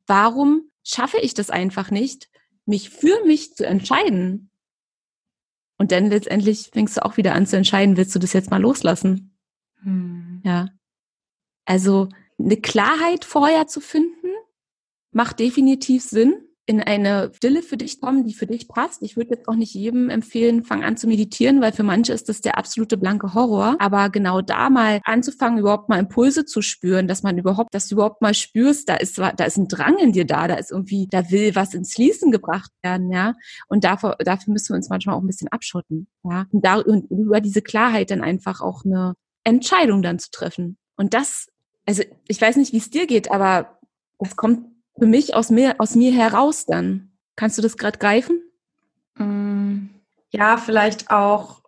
warum 0.08 0.72
schaffe 0.84 1.18
ich 1.20 1.36
das 1.36 1.52
einfach 1.52 1.92
nicht, 1.92 2.30
mich 2.66 2.90
für 2.90 3.24
mich 3.26 3.54
zu 3.54 3.68
entscheiden? 3.68 4.50
Und 5.78 5.92
dann 5.92 6.10
letztendlich 6.10 6.70
fängst 6.74 6.98
du 6.98 7.06
auch 7.06 7.18
wieder 7.18 7.34
an 7.34 7.46
zu 7.46 7.56
entscheiden, 7.58 7.98
willst 7.98 8.16
du 8.16 8.20
das 8.20 8.34
jetzt 8.34 8.50
mal 8.50 8.62
loslassen? 8.62 9.38
Hm. 9.82 10.42
Ja. 10.44 10.70
Also 11.66 12.10
eine 12.40 12.58
Klarheit 12.58 13.26
vorher 13.26 13.68
zu 13.68 13.80
finden, 13.80 14.28
macht 15.12 15.40
definitiv 15.40 16.04
Sinn 16.04 16.47
in 16.68 16.82
eine 16.82 17.32
Stille 17.34 17.64
für 17.64 17.78
dich 17.78 18.02
kommen, 18.02 18.26
die 18.26 18.34
für 18.34 18.46
dich 18.46 18.68
passt. 18.68 19.02
Ich 19.02 19.16
würde 19.16 19.32
jetzt 19.32 19.48
auch 19.48 19.56
nicht 19.56 19.74
jedem 19.74 20.10
empfehlen, 20.10 20.64
fang 20.64 20.84
an 20.84 20.98
zu 20.98 21.08
meditieren, 21.08 21.62
weil 21.62 21.72
für 21.72 21.84
manche 21.84 22.12
ist 22.12 22.28
das 22.28 22.42
der 22.42 22.58
absolute 22.58 22.98
blanke 22.98 23.34
Horror. 23.34 23.78
Aber 23.80 24.10
genau 24.10 24.42
da 24.42 24.70
mal 24.70 25.00
anzufangen, 25.06 25.60
überhaupt 25.60 25.88
mal 25.88 25.98
Impulse 25.98 26.44
zu 26.44 26.62
spüren, 26.62 27.08
dass 27.08 27.24
man 27.24 27.38
überhaupt, 27.38 27.74
dass 27.74 27.88
du 27.88 27.96
überhaupt 27.96 28.22
mal 28.22 28.34
spürst, 28.34 28.90
da 28.90 28.96
ist, 28.96 29.18
da 29.18 29.46
ist 29.46 29.58
ein 29.58 29.70
Drang 29.70 29.98
in 29.98 30.12
dir 30.12 30.26
da, 30.26 30.50
da 30.50 30.56
ist 30.56 30.72
irgendwie, 30.72 31.08
da 31.10 31.32
will 31.32 31.56
was 31.56 31.74
ins 31.74 31.94
Fließen 31.94 32.32
gebracht 32.32 32.72
werden, 32.84 33.12
ja. 33.12 33.36
Und 33.70 33.86
dafür, 33.86 34.18
dafür 34.20 34.52
müssen 34.52 34.74
wir 34.74 34.76
uns 34.76 34.90
manchmal 34.90 35.16
auch 35.16 35.22
ein 35.22 35.28
bisschen 35.28 35.48
abschotten, 35.48 36.08
ja. 36.26 36.48
Und, 36.52 36.66
da, 36.66 36.80
und 36.82 37.10
über 37.10 37.40
diese 37.40 37.62
Klarheit 37.62 38.12
dann 38.12 38.22
einfach 38.22 38.60
auch 38.60 38.84
eine 38.84 39.14
Entscheidung 39.46 40.02
dann 40.02 40.20
zu 40.20 40.32
treffen. 40.32 40.78
Und 40.98 41.14
das, 41.14 41.48
also 41.86 42.04
ich 42.28 42.42
weiß 42.42 42.58
nicht, 42.58 42.74
wie 42.74 42.78
es 42.78 42.90
dir 42.90 43.08
geht, 43.08 43.32
aber 43.32 43.80
das 44.20 44.36
kommt 44.36 44.77
für 44.98 45.06
mich 45.06 45.36
aus 45.36 45.50
mir, 45.50 45.76
aus 45.80 45.96
mir 45.96 46.12
heraus 46.12 46.66
dann. 46.66 47.12
Kannst 47.36 47.58
du 47.58 47.62
das 47.62 47.78
gerade 47.78 48.00
greifen? 48.00 48.42
Mm, 49.16 49.90
ja, 50.32 50.58
vielleicht 50.58 51.12
auch, 51.12 51.62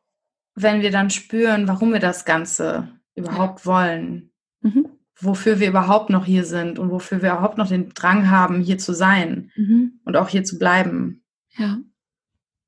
wenn 0.55 0.81
wir 0.81 0.91
dann 0.91 1.09
spüren, 1.09 1.67
warum 1.67 1.93
wir 1.93 1.99
das 1.99 2.25
Ganze 2.25 2.89
überhaupt 3.15 3.65
wollen. 3.65 4.31
Mhm. 4.61 4.87
Wofür 5.21 5.59
wir 5.59 5.67
überhaupt 5.67 6.09
noch 6.09 6.25
hier 6.25 6.45
sind 6.45 6.79
und 6.79 6.91
wofür 6.91 7.21
wir 7.21 7.31
überhaupt 7.31 7.57
noch 7.57 7.67
den 7.67 7.89
Drang 7.89 8.29
haben, 8.29 8.61
hier 8.61 8.77
zu 8.77 8.93
sein 8.93 9.51
mhm. 9.55 9.99
und 10.05 10.15
auch 10.15 10.29
hier 10.29 10.43
zu 10.43 10.57
bleiben. 10.57 11.23
Ja. 11.57 11.79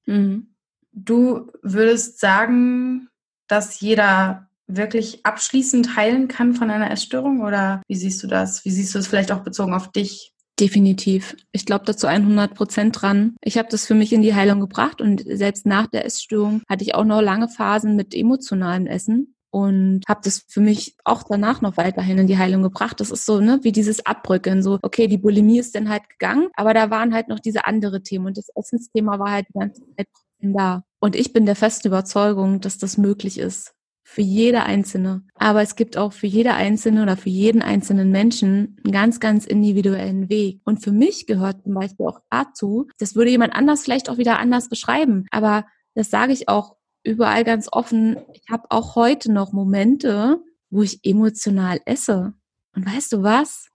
Mhm. 0.06 0.54
Du 0.92 1.50
würdest 1.62 2.20
sagen, 2.20 3.08
dass 3.48 3.80
jeder 3.80 4.50
wirklich 4.68 5.26
abschließend 5.26 5.96
heilen 5.96 6.28
kann 6.28 6.54
von 6.54 6.70
einer 6.70 6.92
Essstörung 6.92 7.42
oder 7.42 7.82
wie 7.88 7.96
siehst 7.96 8.22
du 8.24 8.28
das? 8.28 8.64
Wie 8.66 8.72
siehst 8.72 8.94
du 8.96 9.00
es 9.00 9.08
vielleicht 9.08 9.32
auch 9.32 9.44
bezogen 9.44 9.74
auf 9.74 9.92
dich? 9.92 10.34
Definitiv. 10.62 11.36
Ich 11.52 11.66
glaube 11.66 11.86
dazu 11.86 12.06
100 12.06 12.54
Prozent 12.54 13.02
dran. 13.02 13.36
Ich 13.42 13.58
habe 13.58 13.68
das 13.70 13.88
für 13.88 13.96
mich 13.96 14.14
in 14.14 14.22
die 14.22 14.36
Heilung 14.36 14.60
gebracht 14.60 15.02
und 15.02 15.24
selbst 15.26 15.66
nach 15.66 15.88
der 15.88 16.06
Essstörung 16.06 16.62
hatte 16.70 16.84
ich 16.84 16.94
auch 16.94 17.04
noch 17.04 17.20
lange 17.20 17.50
Phasen 17.50 17.96
mit 17.96 18.14
emotionalem 18.14 18.86
Essen 18.86 19.34
und 19.50 20.02
habe 20.08 20.22
das 20.24 20.46
für 20.48 20.62
mich 20.62 20.96
auch 21.04 21.24
danach 21.24 21.62
noch 21.62 21.78
weiterhin 21.78 22.20
in 22.20 22.28
die 22.28 22.38
Heilung 22.38 22.62
gebracht. 22.62 23.00
Das 23.00 23.10
ist 23.10 23.26
so, 23.26 23.40
ne, 23.40 23.60
wie 23.64 23.72
dieses 23.72 24.06
Abbrücken, 24.06 24.62
so 24.62 24.78
okay, 24.84 25.08
die 25.08 25.18
Bulimie 25.18 25.58
ist 25.58 25.74
dann 25.74 25.90
halt 25.90 26.08
gegangen, 26.10 26.50
aber 26.54 26.76
da 26.76 26.92
waren 26.92 27.12
halt 27.12 27.28
noch 27.28 27.40
diese 27.40 27.66
andere 27.66 28.04
Themen 28.04 28.28
und 28.28 28.38
das 28.38 28.50
Essensthema 28.54 29.18
war 29.18 29.32
halt 29.32 29.48
die 29.50 29.58
ganze 29.58 29.82
Zeit 29.96 30.08
da. 30.42 30.84
Und 31.00 31.16
ich 31.16 31.34
bin 31.34 31.48
der 31.48 31.56
festen 31.56 31.88
Überzeugung, 31.88 32.62
dass 32.62 32.78
das 32.78 33.00
möglich 33.00 33.40
ist 33.40 33.74
für 34.12 34.22
jede 34.22 34.64
einzelne. 34.64 35.24
Aber 35.36 35.62
es 35.62 35.78
gibt 35.78 35.96
auch 35.96 36.12
für 36.12 36.28
jede 36.28 36.54
einzelne 36.54 37.02
oder 37.02 37.16
für 37.16 37.30
jeden 37.30 37.62
einzelnen 37.62 38.12
Menschen 38.12 38.78
einen 38.84 38.92
ganz, 38.92 39.22
ganz 39.22 39.46
individuellen 39.46 40.28
Weg. 40.28 40.60
Und 40.66 40.84
für 40.84 40.92
mich 40.92 41.28
gehört 41.28 41.64
zum 41.64 41.76
Beispiel 41.76 42.06
auch 42.06 42.20
dazu, 42.30 42.90
das 43.00 43.16
würde 43.16 43.32
jemand 43.32 43.54
anders 43.54 43.84
vielleicht 43.84 44.10
auch 44.10 44.18
wieder 44.18 44.38
anders 44.38 44.68
beschreiben, 44.68 45.28
aber 45.32 45.66
das 45.96 46.10
sage 46.10 46.34
ich 46.34 46.50
auch 46.50 46.76
überall 47.04 47.46
ganz 47.46 47.70
offen. 47.72 48.18
Ich 48.34 48.50
habe 48.50 48.66
auch 48.70 48.96
heute 48.96 49.32
noch 49.32 49.54
Momente, 49.54 50.42
wo 50.70 50.84
ich 50.84 51.00
emotional 51.04 51.80
esse. 51.86 52.34
Und 52.76 52.86
weißt 52.86 53.14
du 53.14 53.24
was? 53.24 53.70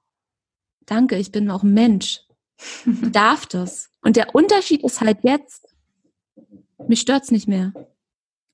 Danke, 0.84 1.16
ich 1.16 1.32
bin 1.32 1.50
auch 1.50 1.62
Mensch. 1.62 2.20
Ich 2.84 3.10
darf 3.10 3.46
das. 3.46 3.88
Und 4.02 4.16
der 4.16 4.34
Unterschied 4.34 4.84
ist 4.84 5.00
halt 5.00 5.18
jetzt, 5.22 5.66
mich 6.86 7.00
stört's 7.00 7.30
nicht 7.30 7.48
mehr 7.48 7.72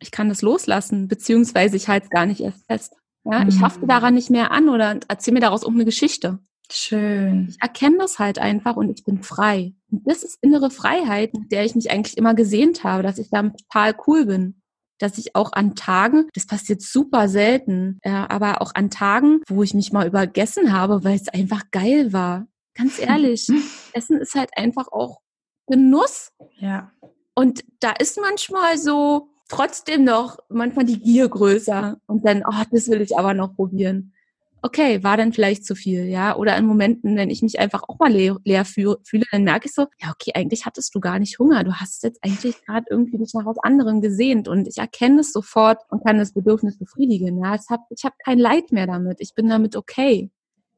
ich 0.03 0.11
kann 0.11 0.28
das 0.28 0.42
loslassen, 0.42 1.09
beziehungsweise 1.09 1.76
ich 1.76 1.88
halte 1.88 2.05
es 2.05 2.11
gar 2.11 2.26
nicht 2.26 2.40
erst 2.40 2.66
fest. 2.66 2.94
Ja, 3.24 3.40
mhm. 3.40 3.48
ich 3.48 3.61
hafte 3.61 3.86
daran 3.86 4.14
nicht 4.14 4.30
mehr 4.30 4.50
an 4.50 4.68
oder 4.68 4.98
erzähle 5.09 5.34
mir 5.34 5.40
daraus 5.40 5.64
auch 5.64 5.70
eine 5.70 5.84
Geschichte. 5.84 6.40
Schön. 6.70 7.48
Ich 7.50 7.61
erkenne 7.61 7.98
das 7.98 8.18
halt 8.18 8.38
einfach 8.38 8.76
und 8.76 8.90
ich 8.90 9.05
bin 9.05 9.22
frei. 9.22 9.74
Und 9.90 10.09
das 10.09 10.22
ist 10.22 10.38
innere 10.40 10.70
Freiheit, 10.70 11.34
mit 11.34 11.53
der 11.53 11.64
ich 11.64 11.74
mich 11.74 11.90
eigentlich 11.90 12.16
immer 12.16 12.34
gesehnt 12.34 12.82
habe, 12.82 13.03
dass 13.03 13.18
ich 13.18 13.30
da 13.30 13.42
total 13.42 13.94
cool 14.07 14.26
bin. 14.26 14.62
Dass 14.98 15.18
ich 15.18 15.34
auch 15.34 15.53
an 15.53 15.74
Tagen, 15.74 16.28
das 16.34 16.46
passiert 16.46 16.80
super 16.80 17.28
selten, 17.28 17.98
äh, 18.03 18.11
aber 18.11 18.62
auch 18.62 18.74
an 18.74 18.88
Tagen, 18.88 19.40
wo 19.48 19.62
ich 19.62 19.74
mich 19.74 19.92
mal 19.92 20.07
übergessen 20.07 20.72
habe, 20.72 21.05
weil 21.05 21.16
es 21.16 21.28
einfach 21.28 21.62
geil 21.72 22.12
war. 22.12 22.46
Ganz 22.74 22.98
ehrlich, 22.98 23.48
Essen 23.92 24.18
ist 24.18 24.34
halt 24.34 24.50
einfach 24.57 24.88
auch 24.92 25.18
Genuss. 25.66 26.30
Ja. 26.59 26.92
Und 27.34 27.64
da 27.80 27.90
ist 27.92 28.18
manchmal 28.20 28.78
so, 28.78 29.31
trotzdem 29.53 30.05
noch 30.05 30.38
manchmal 30.48 30.86
die 30.86 30.98
Gier 30.98 31.28
größer 31.28 31.98
und 32.07 32.26
dann, 32.26 32.42
oh, 32.46 32.62
das 32.70 32.88
will 32.88 33.03
ich 33.03 33.18
aber 33.18 33.34
noch 33.34 33.55
probieren. 33.55 34.14
Okay, 34.62 35.03
war 35.03 35.16
dann 35.16 35.32
vielleicht 35.32 35.66
zu 35.66 35.74
viel, 35.74 36.07
ja? 36.07 36.36
Oder 36.36 36.57
in 36.57 36.64
Momenten, 36.64 37.16
wenn 37.16 37.30
ich 37.30 37.42
mich 37.42 37.59
einfach 37.59 37.82
auch 37.86 37.98
mal 37.98 38.11
leer, 38.11 38.38
leer 38.44 38.64
fühle, 38.64 38.98
dann 39.30 39.42
merke 39.42 39.66
ich 39.66 39.74
so, 39.74 39.86
ja, 40.00 40.11
okay, 40.11 40.32
eigentlich 40.34 40.64
hattest 40.64 40.94
du 40.94 41.00
gar 41.00 41.18
nicht 41.18 41.38
Hunger. 41.38 41.64
Du 41.64 41.74
hast 41.74 42.03
jetzt 42.05 42.24
eigentlich 42.24 42.64
gerade 42.64 42.86
irgendwie 42.88 43.18
dich 43.18 43.34
nach 43.34 43.44
was 43.44 43.59
anderem 43.59 44.00
gesehnt 44.00 44.48
und 44.48 44.68
ich 44.68 44.78
erkenne 44.78 45.20
es 45.20 45.32
sofort 45.32 45.80
und 45.90 46.05
kann 46.05 46.18
das 46.18 46.32
Bedürfnis 46.32 46.78
befriedigen. 46.78 47.42
Ja, 47.42 47.55
ich 47.55 47.68
habe 47.68 47.82
ich 47.90 48.05
hab 48.05 48.18
kein 48.24 48.38
Leid 48.38 48.72
mehr 48.72 48.86
damit. 48.86 49.18
Ich 49.20 49.34
bin 49.34 49.48
damit 49.48 49.76
okay. 49.76 50.30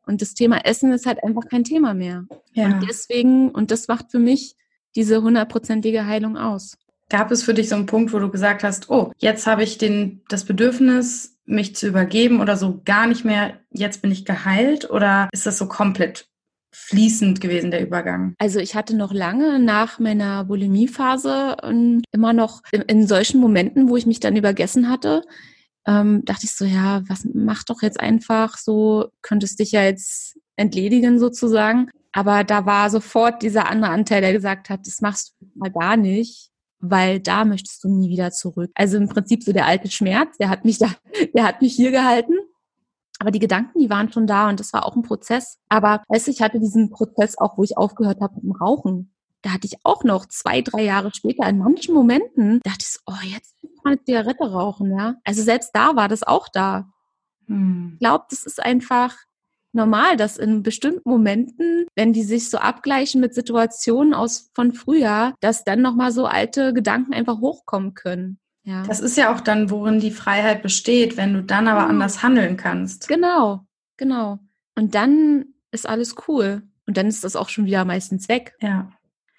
Und 0.07 0.21
das 0.21 0.35
Thema 0.35 0.65
Essen 0.65 0.93
ist 0.93 1.07
halt 1.07 1.23
einfach 1.23 1.47
kein 1.49 1.63
Thema 1.63 1.95
mehr. 1.95 2.25
Ja. 2.55 2.67
Und 2.67 2.89
deswegen, 2.89 3.51
und 3.51 3.71
das 3.71 3.87
macht 3.87 4.11
für 4.11 4.19
mich 4.19 4.57
diese 4.97 5.23
hundertprozentige 5.23 6.07
Heilung 6.07 6.37
aus. 6.37 6.77
Gab 7.15 7.31
es 7.31 7.45
für 7.45 7.55
dich 7.55 7.69
so 7.69 7.77
einen 7.77 7.87
Punkt, 7.87 8.13
wo 8.13 8.19
du 8.19 8.29
gesagt 8.29 8.65
hast, 8.65 8.91
oh, 8.91 9.13
jetzt 9.19 9.47
habe 9.47 9.63
ich 9.63 9.79
den, 9.79 10.23
das 10.29 10.45
Bedürfnis, 10.45 11.39
mich 11.45 11.77
zu 11.77 11.87
übergeben 11.87 12.41
oder 12.41 12.57
so 12.57 12.81
gar 12.85 13.07
nicht 13.07 13.25
mehr, 13.25 13.61
jetzt 13.71 14.03
bin 14.03 14.11
ich 14.11 14.25
geheilt? 14.25 14.91
Oder 14.91 15.29
ist 15.31 15.47
das 15.47 15.57
so 15.57 15.69
komplett 15.69 16.27
fließend 16.73 17.41
gewesen, 17.41 17.71
der 17.71 17.83
Übergang? 17.87 18.35
Also 18.41 18.59
ich 18.59 18.75
hatte 18.75 18.97
noch 18.97 19.13
lange 19.13 19.61
nach 19.61 20.01
meiner 20.01 20.45
Bulimie-Phase 20.47 21.59
ähm, 21.63 22.03
immer 22.11 22.33
noch 22.33 22.63
in, 22.73 22.83
in, 22.83 23.07
solchen 23.07 23.41
Momenten, 23.41 23.89
wo 23.89 23.97
ich 23.97 24.07
mich 24.07 24.19
dann 24.19 24.35
übergessen 24.35 24.91
hatte, 24.91 25.23
ähm, 25.87 26.25
dachte 26.25 26.47
ich 26.47 26.57
so, 26.57 26.65
ja, 26.65 27.05
was 27.07 27.25
mach 27.33 27.63
doch 27.63 27.83
jetzt 27.83 28.01
einfach 28.01 28.59
so, 28.59 29.13
könntest 29.23 29.61
dich 29.61 29.71
ja 29.71 29.85
jetzt 29.85 30.37
entledigen 30.57 31.21
sozusagen. 31.21 31.91
Aber 32.11 32.43
da 32.43 32.67
war 32.67 32.91
sofort 32.91 33.41
dieser 33.43 33.71
andere 33.71 33.93
Anteil, 33.93 34.21
der 34.21 34.33
gesagt 34.33 34.69
hat, 34.69 34.89
das 34.89 35.01
machst 35.01 35.37
du 35.39 35.47
mal 35.55 35.71
gar 35.71 35.97
nicht 35.97 36.51
weil 36.81 37.21
da 37.21 37.45
möchtest 37.45 37.83
du 37.85 37.89
nie 37.89 38.11
wieder 38.11 38.31
zurück. 38.31 38.71
Also 38.75 38.97
im 38.97 39.09
Prinzip 39.09 39.43
so 39.43 39.53
der 39.53 39.67
alte 39.67 39.91
Schmerz, 39.91 40.37
der 40.39 40.49
hat 40.49 40.65
mich 40.65 40.79
da, 40.79 40.91
der 41.35 41.45
hat 41.45 41.63
mich 41.63 41.75
hier 41.75 41.91
gehalten. 41.91 42.35
Aber 43.21 43.31
die 43.31 43.39
Gedanken, 43.39 43.79
die 43.79 43.91
waren 43.91 44.13
schon 44.13 44.27
da 44.27 44.49
und 44.49 44.59
das 44.59 44.73
war 44.73 44.85
auch 44.85 44.97
ein 44.97 45.03
Prozess. 45.03 45.59
Aber 45.69 46.03
weißt 46.09 46.29
ich 46.29 46.43
hatte 46.43 46.59
diesen 46.59 46.91
Prozess 46.91 47.39
auch, 47.39 47.57
wo 47.57 47.63
ich 47.63 47.79
aufgehört 47.79 48.21
habe 48.21 48.35
mit 48.35 48.45
dem 48.45 48.53
Rauchen. 48.53 49.15
Da 49.43 49.51
hatte 49.51 49.67
ich 49.67 49.77
auch 49.85 50.05
noch 50.05 50.27
zwei, 50.27 50.63
drei 50.63 50.83
Jahre 50.83 51.11
später 51.15 51.49
in 51.49 51.59
manchen 51.59 51.95
Momenten, 51.95 52.61
dachte 52.65 52.79
ich, 52.81 52.89
so, 52.89 53.01
oh, 53.07 53.25
jetzt 53.25 53.55
mal 53.85 53.93
eine 53.93 54.03
Zigarette 54.03 54.51
rauchen, 54.51 54.91
ja. 54.97 55.17
Also 55.25 55.43
selbst 55.43 55.71
da 55.75 55.97
war 55.97 56.09
das 56.09 56.23
auch 56.23 56.49
da. 56.49 56.89
Hm. 57.47 57.91
Ich 57.95 57.99
glaube, 58.01 58.25
das 58.31 58.45
ist 58.45 58.61
einfach 58.63 59.15
normal, 59.75 60.17
dass 60.17 60.37
in 60.37 60.63
bestimmten 60.63 61.09
Momenten, 61.09 61.87
wenn 61.95 62.13
die 62.13 62.23
sich 62.23 62.51
so 62.51 62.59
abgleichen 62.59 63.21
mit 63.21 63.35
Situationen 63.35 64.15
aus 64.15 64.51
von 64.55 64.73
früher, 64.73 65.35
dass 65.41 65.65
dann 65.65 65.83
nochmal 65.83 66.13
so 66.13 66.27
alte 66.27 66.73
Gedanken 66.73 67.15
einfach 67.15 67.41
hochkommen 67.41 67.95
können. 67.95 68.39
Ja. 68.65 68.83
Das 68.85 69.01
ist 69.01 69.17
ja 69.17 69.35
auch 69.35 69.41
dann, 69.41 69.71
worin 69.71 70.01
die 70.01 70.11
Freiheit 70.11 70.63
besteht, 70.63 71.17
wenn 71.17 71.35
du 71.35 71.43
dann 71.43 71.69
aber 71.69 71.81
genau. 71.81 71.91
anders 71.91 72.23
handeln 72.23 72.57
kannst. 72.57 73.09
Genau, 73.09 73.67
genau. 73.99 74.39
Und 74.75 74.95
dann 74.95 75.47
ist 75.71 75.87
alles 75.89 76.15
cool. 76.29 76.63
Und 76.87 76.97
dann 76.97 77.07
ist 77.07 77.25
das 77.25 77.37
auch 77.37 77.49
schon 77.49 77.67
wieder 77.67 77.85
meistens 77.85 78.29
weg. 78.29 78.55
Ja. 78.61 78.91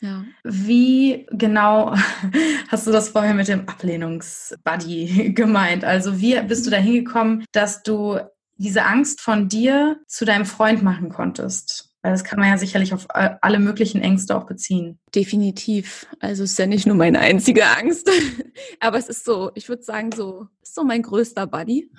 Ja. 0.02 0.26
Wie 0.44 1.26
genau 1.32 1.96
hast 2.68 2.86
du 2.86 2.92
das 2.92 3.10
vorher 3.10 3.34
mit 3.34 3.48
dem 3.48 3.68
Ablehnungsbuddy 3.68 5.34
gemeint? 5.36 5.84
Also 5.84 6.20
wie 6.20 6.40
bist 6.42 6.66
du 6.66 6.70
da 6.70 6.78
hingekommen, 6.78 7.46
dass 7.52 7.82
du 7.82 8.20
diese 8.58 8.86
Angst 8.86 9.22
von 9.22 9.48
dir 9.48 10.00
zu 10.08 10.26
deinem 10.26 10.46
Freund 10.46 10.84
machen 10.84 11.10
konntest? 11.10 11.96
Weil 12.02 12.12
das 12.12 12.24
kann 12.24 12.40
man 12.40 12.50
ja 12.50 12.58
sicherlich 12.60 12.94
auf 12.94 13.08
alle 13.10 13.58
möglichen 13.58 14.00
Ängste 14.00 14.38
auch 14.38 14.46
beziehen. 14.46 15.00
Definitiv. 15.16 16.06
Also 16.20 16.44
es 16.44 16.52
ist 16.52 16.60
ja 16.60 16.68
nicht 16.68 16.86
nur 16.86 16.96
meine 16.96 17.18
einzige 17.18 17.66
Angst, 17.66 18.10
aber 18.80 19.00
es 19.00 19.10
ist 19.10 19.26
so, 19.26 19.50
ich 19.56 19.70
würde 19.70 19.82
sagen, 19.82 20.12
so, 20.12 20.48
ist 20.62 20.76
so 20.76 20.84
mein 20.84 21.02
größter 21.02 21.48
Buddy. 21.48 21.92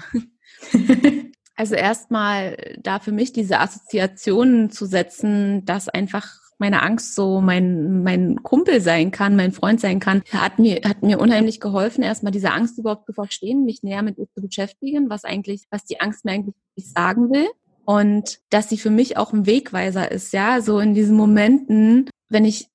also 1.56 1.74
erstmal 1.74 2.56
da 2.78 3.00
für 3.00 3.10
mich 3.10 3.32
diese 3.32 3.58
Assoziationen 3.58 4.70
zu 4.70 4.86
setzen, 4.86 5.64
dass 5.64 5.88
einfach 5.88 6.45
meine 6.58 6.82
Angst 6.82 7.14
so 7.14 7.40
mein, 7.40 8.02
mein 8.02 8.42
Kumpel 8.42 8.80
sein 8.80 9.10
kann, 9.10 9.36
mein 9.36 9.52
Freund 9.52 9.80
sein 9.80 10.00
kann, 10.00 10.22
hat 10.32 10.58
mir, 10.58 10.80
hat 10.84 11.02
mir 11.02 11.18
unheimlich 11.20 11.60
geholfen, 11.60 12.02
erstmal 12.02 12.32
diese 12.32 12.52
Angst 12.52 12.78
überhaupt 12.78 13.06
zu 13.06 13.12
verstehen, 13.12 13.64
mich 13.64 13.82
näher 13.82 14.02
mit 14.02 14.18
ihr 14.18 14.28
zu 14.34 14.40
beschäftigen, 14.40 15.10
was 15.10 15.24
eigentlich, 15.24 15.64
was 15.70 15.84
die 15.84 16.00
Angst 16.00 16.24
mir 16.24 16.32
eigentlich 16.32 16.54
sagen 16.76 17.30
will. 17.30 17.48
Und 17.84 18.40
dass 18.50 18.68
sie 18.68 18.78
für 18.78 18.90
mich 18.90 19.16
auch 19.16 19.32
ein 19.32 19.46
Wegweiser 19.46 20.10
ist, 20.10 20.32
ja, 20.32 20.60
so 20.60 20.80
in 20.80 20.94
diesen 20.94 21.16
Momenten, 21.16 22.10
wenn 22.28 22.44
ich 22.44 22.68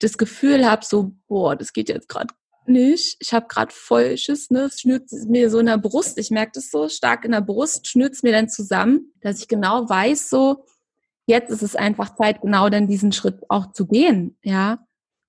das 0.00 0.18
Gefühl 0.18 0.68
habe, 0.68 0.84
so, 0.84 1.12
boah, 1.28 1.56
das 1.56 1.72
geht 1.72 1.88
jetzt 1.88 2.08
gerade 2.08 2.34
nicht. 2.66 3.16
Ich 3.20 3.32
habe 3.32 3.46
gerade 3.48 3.72
voll 3.72 4.16
Schiss, 4.16 4.50
ne? 4.50 4.62
Es 4.62 4.80
schnürt 4.80 5.10
mir 5.28 5.50
so 5.50 5.58
in 5.58 5.66
der 5.66 5.78
Brust. 5.78 6.18
Ich 6.18 6.30
merke 6.30 6.52
das 6.54 6.70
so 6.70 6.88
stark 6.88 7.24
in 7.24 7.32
der 7.32 7.40
Brust, 7.40 7.86
schnürt 7.86 8.22
mir 8.22 8.32
dann 8.32 8.48
zusammen, 8.48 9.12
dass 9.20 9.40
ich 9.40 9.48
genau 9.48 9.88
weiß, 9.88 10.30
so, 10.30 10.64
jetzt 11.30 11.50
ist 11.50 11.62
es 11.62 11.76
einfach 11.76 12.14
Zeit, 12.16 12.42
genau 12.42 12.68
dann 12.68 12.86
diesen 12.86 13.12
Schritt 13.12 13.42
auch 13.48 13.72
zu 13.72 13.86
gehen, 13.86 14.36
ja, 14.42 14.84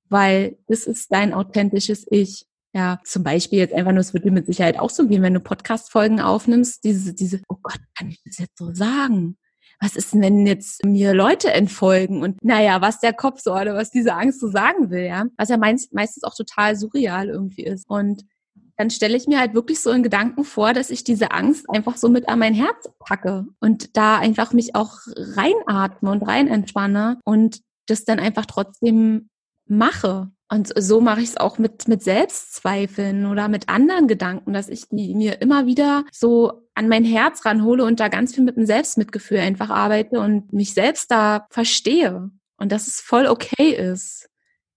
weil 0.09 0.57
das 0.67 0.85
ist 0.85 1.11
dein 1.13 1.33
authentisches 1.33 2.05
Ich. 2.09 2.45
Ja, 2.73 2.99
zum 3.03 3.23
Beispiel 3.23 3.59
jetzt 3.59 3.73
einfach 3.73 3.91
nur, 3.91 3.99
es 3.99 4.13
wird 4.13 4.23
dir 4.23 4.31
mit 4.31 4.45
Sicherheit 4.45 4.79
auch 4.79 4.89
so 4.89 5.05
gehen, 5.05 5.21
wenn 5.21 5.33
du 5.33 5.41
Podcast-Folgen 5.41 6.21
aufnimmst, 6.21 6.85
diese, 6.85 7.13
diese, 7.13 7.41
oh 7.49 7.57
Gott, 7.61 7.79
kann 7.97 8.09
ich 8.09 8.21
das 8.23 8.37
jetzt 8.37 8.57
so 8.57 8.73
sagen? 8.73 9.37
Was 9.81 9.97
ist 9.97 10.13
denn, 10.13 10.21
wenn 10.21 10.47
jetzt 10.47 10.85
mir 10.85 11.13
Leute 11.13 11.51
entfolgen 11.51 12.21
und 12.21 12.41
naja, 12.43 12.79
was 12.81 12.99
der 12.99 13.13
Kopf 13.13 13.41
so 13.41 13.53
oder 13.53 13.75
was 13.75 13.91
diese 13.91 14.13
Angst 14.13 14.39
so 14.39 14.47
sagen 14.47 14.89
will, 14.89 15.03
ja? 15.03 15.25
Was 15.37 15.49
ja 15.49 15.57
meistens 15.57 16.23
auch 16.23 16.35
total 16.35 16.77
surreal 16.77 17.27
irgendwie 17.27 17.63
ist. 17.63 17.89
Und 17.89 18.23
dann 18.81 18.89
stelle 18.89 19.15
ich 19.15 19.27
mir 19.27 19.39
halt 19.39 19.53
wirklich 19.53 19.79
so 19.79 19.91
in 19.91 20.01
Gedanken 20.01 20.43
vor, 20.43 20.73
dass 20.73 20.89
ich 20.89 21.03
diese 21.03 21.29
Angst 21.29 21.67
einfach 21.69 21.97
so 21.97 22.09
mit 22.09 22.27
an 22.27 22.39
mein 22.39 22.55
Herz 22.55 22.89
packe 22.97 23.45
und 23.59 23.95
da 23.95 24.17
einfach 24.17 24.53
mich 24.53 24.73
auch 24.73 24.97
reinatme 25.15 26.09
und 26.09 26.23
rein 26.23 26.47
entspanne 26.47 27.19
und 27.23 27.61
das 27.85 28.05
dann 28.05 28.19
einfach 28.19 28.47
trotzdem 28.47 29.29
mache. 29.67 30.31
Und 30.49 30.73
so 30.75 30.99
mache 30.99 31.21
ich 31.21 31.29
es 31.29 31.37
auch 31.37 31.59
mit, 31.59 31.87
mit 31.87 32.01
Selbstzweifeln 32.01 33.27
oder 33.27 33.49
mit 33.49 33.69
anderen 33.69 34.07
Gedanken, 34.07 34.51
dass 34.51 34.67
ich 34.67 34.89
die 34.89 35.13
mir 35.13 35.41
immer 35.41 35.67
wieder 35.67 36.03
so 36.11 36.67
an 36.73 36.89
mein 36.89 37.05
Herz 37.05 37.45
ranhole 37.45 37.85
und 37.85 37.99
da 37.99 38.07
ganz 38.07 38.33
viel 38.33 38.43
mit 38.43 38.57
dem 38.57 38.65
Selbstmitgefühl 38.65 39.37
einfach 39.37 39.69
arbeite 39.69 40.19
und 40.19 40.51
mich 40.53 40.73
selbst 40.73 41.11
da 41.11 41.45
verstehe. 41.51 42.31
Und 42.57 42.71
dass 42.71 42.87
es 42.87 42.99
voll 42.99 43.27
okay 43.27 43.69
ist, 43.75 44.27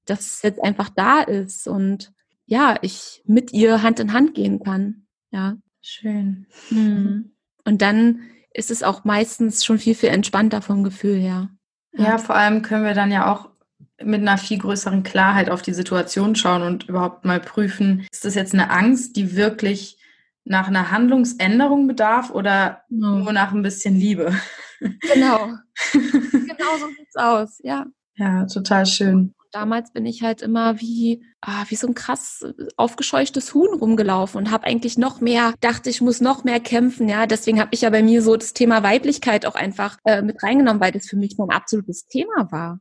dass 0.05 0.21
es 0.21 0.43
jetzt 0.43 0.63
einfach 0.63 0.91
da 0.91 1.23
ist 1.23 1.67
und 1.67 2.13
ja, 2.47 2.77
ich 2.83 3.23
mit 3.27 3.53
ihr 3.53 3.83
Hand 3.83 4.01
in 4.01 4.13
Hand 4.13 4.35
gehen 4.35 4.61
kann. 4.61 5.07
Ja. 5.31 5.57
Schön. 5.81 6.47
Mhm. 6.71 7.33
Und 7.65 7.83
dann 7.83 8.21
ist 8.53 8.71
es 8.71 8.83
auch 8.83 9.05
meistens 9.05 9.65
schon 9.65 9.79
viel, 9.79 9.95
viel 9.95 10.11
entspannter 10.11 10.63
vom 10.63 10.85
Gefühl 10.85 11.17
her. 11.17 11.51
Ja. 11.93 12.05
ja, 12.05 12.19
vor 12.19 12.35
allem 12.37 12.63
können 12.63 12.85
wir 12.85 12.95
dann 12.95 13.13
ja 13.13 13.33
auch 13.33 13.51
mit 14.03 14.21
einer 14.21 14.39
viel 14.39 14.59
größeren 14.59 15.03
Klarheit 15.03 15.51
auf 15.51 15.63
die 15.63 15.75
Situation 15.75 16.35
schauen 16.35 16.63
und 16.63 16.89
überhaupt 16.89 17.25
mal 17.25 17.41
prüfen, 17.41 18.07
ist 18.11 18.25
das 18.25 18.35
jetzt 18.35 18.53
eine 18.53 18.71
Angst, 18.71 19.17
die 19.17 19.37
wirklich 19.37 19.99
nach 20.45 20.69
einer 20.69 20.91
Handlungsänderung 20.91 21.87
bedarf 21.87 22.31
oder 22.31 22.83
no. 22.89 23.19
nur 23.19 23.33
nach 23.33 23.53
ein 23.53 23.63
bisschen 23.63 23.97
Liebe? 23.97 24.35
Genau. 24.81 25.53
genau 25.93 26.77
so 26.79 26.87
sieht's 26.99 27.17
aus, 27.17 27.61
ja. 27.63 27.87
Ja, 28.17 28.47
total 28.47 28.85
schön 28.87 29.35
damals 29.55 29.93
bin 29.93 30.05
ich 30.05 30.23
halt 30.23 30.43
immer 30.43 30.81
wie, 30.81 31.25
ah, 31.41 31.65
wie 31.69 31.77
so 31.77 31.87
ein 31.87 31.95
krass 31.95 32.45
aufgescheuchtes 32.77 33.55
Huhn 33.55 33.73
rumgelaufen 33.79 34.39
und 34.39 34.51
habe 34.51 34.65
eigentlich 34.65 34.99
noch 34.99 35.21
mehr, 35.21 35.55
dachte 35.61 35.91
ich 35.91 36.01
muss 36.01 36.21
noch 36.21 36.45
mehr 36.45 36.61
kämpfen, 36.61 37.09
ja. 37.09 37.27
Deswegen 37.27 37.61
habe 37.61 37.71
ich 37.73 37.83
ja 37.83 37.91
bei 37.91 38.03
mir 38.03 38.21
so 38.23 38.37
das 38.37 38.53
Thema 38.53 38.83
Weiblichkeit 38.83 39.47
auch 39.47 39.55
einfach 39.55 39.99
äh, 40.05 40.23
mit 40.23 40.43
reingenommen, 40.43 40.83
weil 40.83 40.93
das 40.93 41.07
für 41.07 41.17
mich 41.17 41.37
mein 41.39 41.51
absolutes 41.51 42.07
Thema 42.07 42.51
war. 42.51 42.81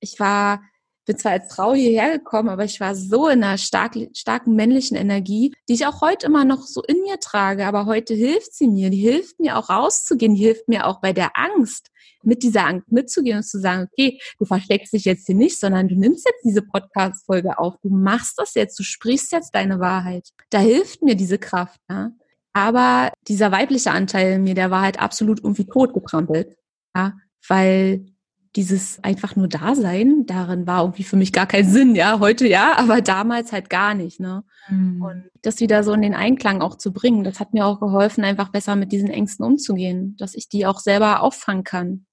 Ich 0.00 0.20
war 0.20 0.60
bin 1.06 1.16
zwar 1.16 1.32
als 1.32 1.54
Frau 1.54 1.72
hierher 1.72 2.18
gekommen, 2.18 2.48
aber 2.48 2.64
ich 2.64 2.80
war 2.80 2.96
so 2.96 3.28
in 3.28 3.44
einer 3.44 3.58
stark, 3.58 3.96
starken 4.12 4.56
männlichen 4.56 4.96
Energie, 4.96 5.54
die 5.68 5.74
ich 5.74 5.86
auch 5.86 6.00
heute 6.00 6.26
immer 6.26 6.44
noch 6.44 6.62
so 6.62 6.82
in 6.82 7.00
mir 7.02 7.20
trage. 7.20 7.64
Aber 7.64 7.86
heute 7.86 8.12
hilft 8.12 8.52
sie 8.52 8.66
mir. 8.66 8.90
Die 8.90 8.98
hilft 8.98 9.38
mir 9.38 9.56
auch 9.56 9.70
rauszugehen. 9.70 10.34
Die 10.34 10.42
hilft 10.42 10.68
mir 10.68 10.84
auch 10.84 11.00
bei 11.00 11.12
der 11.12 11.30
Angst 11.38 11.92
mit 12.26 12.42
dieser 12.42 12.66
Angst 12.66 12.90
mitzugehen 12.90 13.38
und 13.38 13.44
zu 13.44 13.60
sagen, 13.60 13.88
okay, 13.90 14.18
du 14.38 14.44
versteckst 14.44 14.92
dich 14.92 15.04
jetzt 15.04 15.26
hier 15.26 15.36
nicht, 15.36 15.58
sondern 15.58 15.88
du 15.88 15.94
nimmst 15.94 16.26
jetzt 16.26 16.44
diese 16.44 16.62
Podcast-Folge 16.62 17.58
auf, 17.58 17.76
du 17.82 17.88
machst 17.88 18.34
das 18.38 18.54
jetzt, 18.54 18.78
du 18.78 18.82
sprichst 18.82 19.32
jetzt 19.32 19.54
deine 19.54 19.80
Wahrheit. 19.80 20.28
Da 20.50 20.58
hilft 20.58 21.02
mir 21.02 21.14
diese 21.14 21.38
Kraft. 21.38 21.80
Ja? 21.88 22.10
Aber 22.52 23.12
dieser 23.28 23.52
weibliche 23.52 23.92
Anteil 23.92 24.34
in 24.34 24.42
mir, 24.42 24.54
der 24.54 24.70
war 24.70 24.82
halt 24.82 25.00
absolut 25.00 25.38
irgendwie 25.38 25.66
totgetrampelt. 25.66 26.56
Ja? 26.94 27.14
Weil 27.48 28.06
dieses 28.56 29.04
einfach 29.04 29.36
nur 29.36 29.48
Dasein, 29.48 30.24
darin 30.24 30.66
war 30.66 30.82
irgendwie 30.82 31.04
für 31.04 31.16
mich 31.16 31.32
gar 31.32 31.46
kein 31.46 31.68
Sinn, 31.68 31.94
ja, 31.94 32.20
heute 32.20 32.48
ja, 32.48 32.78
aber 32.78 33.02
damals 33.02 33.52
halt 33.52 33.68
gar 33.68 33.92
nicht, 33.94 34.18
ne? 34.18 34.44
Mhm. 34.68 35.02
Und 35.02 35.30
das 35.42 35.60
wieder 35.60 35.84
so 35.84 35.92
in 35.92 36.00
den 36.00 36.14
Einklang 36.14 36.62
auch 36.62 36.76
zu 36.76 36.92
bringen, 36.92 37.22
das 37.22 37.38
hat 37.38 37.52
mir 37.52 37.66
auch 37.66 37.80
geholfen, 37.80 38.24
einfach 38.24 38.48
besser 38.48 38.74
mit 38.74 38.92
diesen 38.92 39.10
Ängsten 39.10 39.44
umzugehen, 39.44 40.16
dass 40.18 40.34
ich 40.34 40.48
die 40.48 40.64
auch 40.64 40.80
selber 40.80 41.20
auffangen 41.20 41.64
kann. 41.64 42.05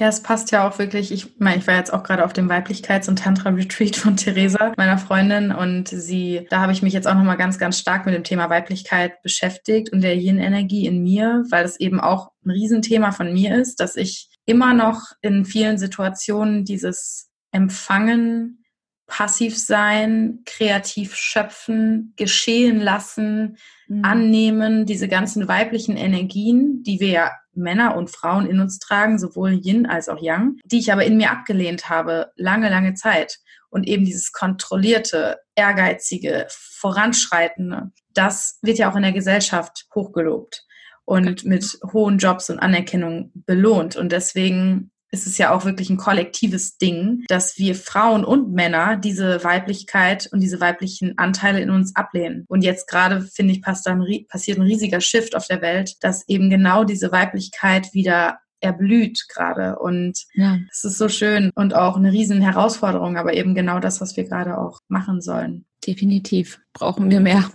Ja, 0.00 0.08
es 0.08 0.22
passt 0.22 0.50
ja 0.50 0.68
auch 0.68 0.80
wirklich. 0.80 1.12
Ich 1.12 1.38
meine, 1.38 1.58
ich 1.58 1.66
war 1.68 1.76
jetzt 1.76 1.92
auch 1.92 2.02
gerade 2.02 2.24
auf 2.24 2.32
dem 2.32 2.50
Weiblichkeits- 2.50 3.08
und 3.08 3.20
Tantra-Retreat 3.20 3.94
von 3.94 4.16
Theresa, 4.16 4.72
meiner 4.76 4.98
Freundin, 4.98 5.52
und 5.52 5.88
sie, 5.88 6.46
da 6.50 6.60
habe 6.60 6.72
ich 6.72 6.82
mich 6.82 6.92
jetzt 6.92 7.06
auch 7.06 7.14
nochmal 7.14 7.36
ganz, 7.36 7.58
ganz 7.58 7.78
stark 7.78 8.04
mit 8.04 8.14
dem 8.14 8.24
Thema 8.24 8.50
Weiblichkeit 8.50 9.22
beschäftigt 9.22 9.92
und 9.92 10.00
der 10.00 10.16
Yin-Energie 10.16 10.86
in 10.86 11.02
mir, 11.02 11.44
weil 11.50 11.62
das 11.62 11.78
eben 11.78 12.00
auch 12.00 12.32
ein 12.44 12.50
Riesenthema 12.50 13.12
von 13.12 13.32
mir 13.32 13.56
ist, 13.56 13.78
dass 13.78 13.94
ich 13.94 14.30
immer 14.46 14.74
noch 14.74 15.12
in 15.22 15.44
vielen 15.44 15.78
Situationen 15.78 16.64
dieses 16.64 17.30
Empfangen, 17.52 18.64
passiv 19.06 19.56
sein, 19.56 20.40
kreativ 20.44 21.14
schöpfen, 21.14 22.14
geschehen 22.16 22.80
lassen, 22.80 23.58
mhm. 23.86 24.04
annehmen, 24.04 24.86
diese 24.86 25.08
ganzen 25.08 25.46
weiblichen 25.46 25.96
Energien, 25.96 26.82
die 26.82 26.98
wir 27.00 27.08
ja 27.08 27.30
Männer 27.56 27.96
und 27.96 28.10
Frauen 28.10 28.46
in 28.46 28.60
uns 28.60 28.78
tragen, 28.78 29.18
sowohl 29.18 29.60
Yin 29.62 29.86
als 29.86 30.08
auch 30.08 30.20
Yang, 30.20 30.58
die 30.64 30.78
ich 30.78 30.92
aber 30.92 31.04
in 31.04 31.16
mir 31.16 31.30
abgelehnt 31.30 31.88
habe, 31.88 32.32
lange, 32.36 32.68
lange 32.70 32.94
Zeit. 32.94 33.38
Und 33.70 33.88
eben 33.88 34.04
dieses 34.04 34.32
kontrollierte, 34.32 35.38
ehrgeizige, 35.56 36.46
voranschreitende, 36.48 37.90
das 38.12 38.58
wird 38.62 38.78
ja 38.78 38.90
auch 38.90 38.96
in 38.96 39.02
der 39.02 39.12
Gesellschaft 39.12 39.86
hochgelobt 39.94 40.64
und 41.04 41.44
mit 41.44 41.78
hohen 41.92 42.18
Jobs 42.18 42.50
und 42.50 42.60
Anerkennung 42.60 43.32
belohnt. 43.34 43.96
Und 43.96 44.12
deswegen 44.12 44.90
ist 45.14 45.26
es 45.28 45.38
ja 45.38 45.54
auch 45.54 45.64
wirklich 45.64 45.88
ein 45.88 45.96
kollektives 45.96 46.76
Ding, 46.76 47.24
dass 47.28 47.56
wir 47.56 47.76
Frauen 47.76 48.24
und 48.24 48.52
Männer 48.52 48.96
diese 48.96 49.44
Weiblichkeit 49.44 50.28
und 50.32 50.40
diese 50.40 50.60
weiblichen 50.60 51.16
Anteile 51.16 51.60
in 51.60 51.70
uns 51.70 51.94
ablehnen. 51.94 52.44
Und 52.48 52.64
jetzt 52.64 52.88
gerade, 52.88 53.22
finde 53.22 53.52
ich, 53.52 53.62
passt 53.62 53.86
ein, 53.86 54.04
passiert 54.28 54.58
ein 54.58 54.66
riesiger 54.66 55.00
Shift 55.00 55.36
auf 55.36 55.46
der 55.46 55.62
Welt, 55.62 55.94
dass 56.00 56.28
eben 56.28 56.50
genau 56.50 56.82
diese 56.82 57.12
Weiblichkeit 57.12 57.94
wieder 57.94 58.38
erblüht 58.60 59.26
gerade. 59.28 59.78
Und 59.78 60.24
ja. 60.34 60.58
es 60.72 60.84
ist 60.84 60.98
so 60.98 61.08
schön 61.08 61.50
und 61.54 61.74
auch 61.74 61.96
eine 61.96 62.10
riesen 62.10 62.40
Herausforderung, 62.40 63.16
aber 63.16 63.34
eben 63.34 63.54
genau 63.54 63.78
das, 63.78 64.00
was 64.00 64.16
wir 64.16 64.24
gerade 64.24 64.58
auch 64.58 64.80
machen 64.88 65.20
sollen. 65.20 65.64
Definitiv 65.86 66.60
brauchen 66.72 67.08
wir 67.10 67.20
mehr, 67.20 67.50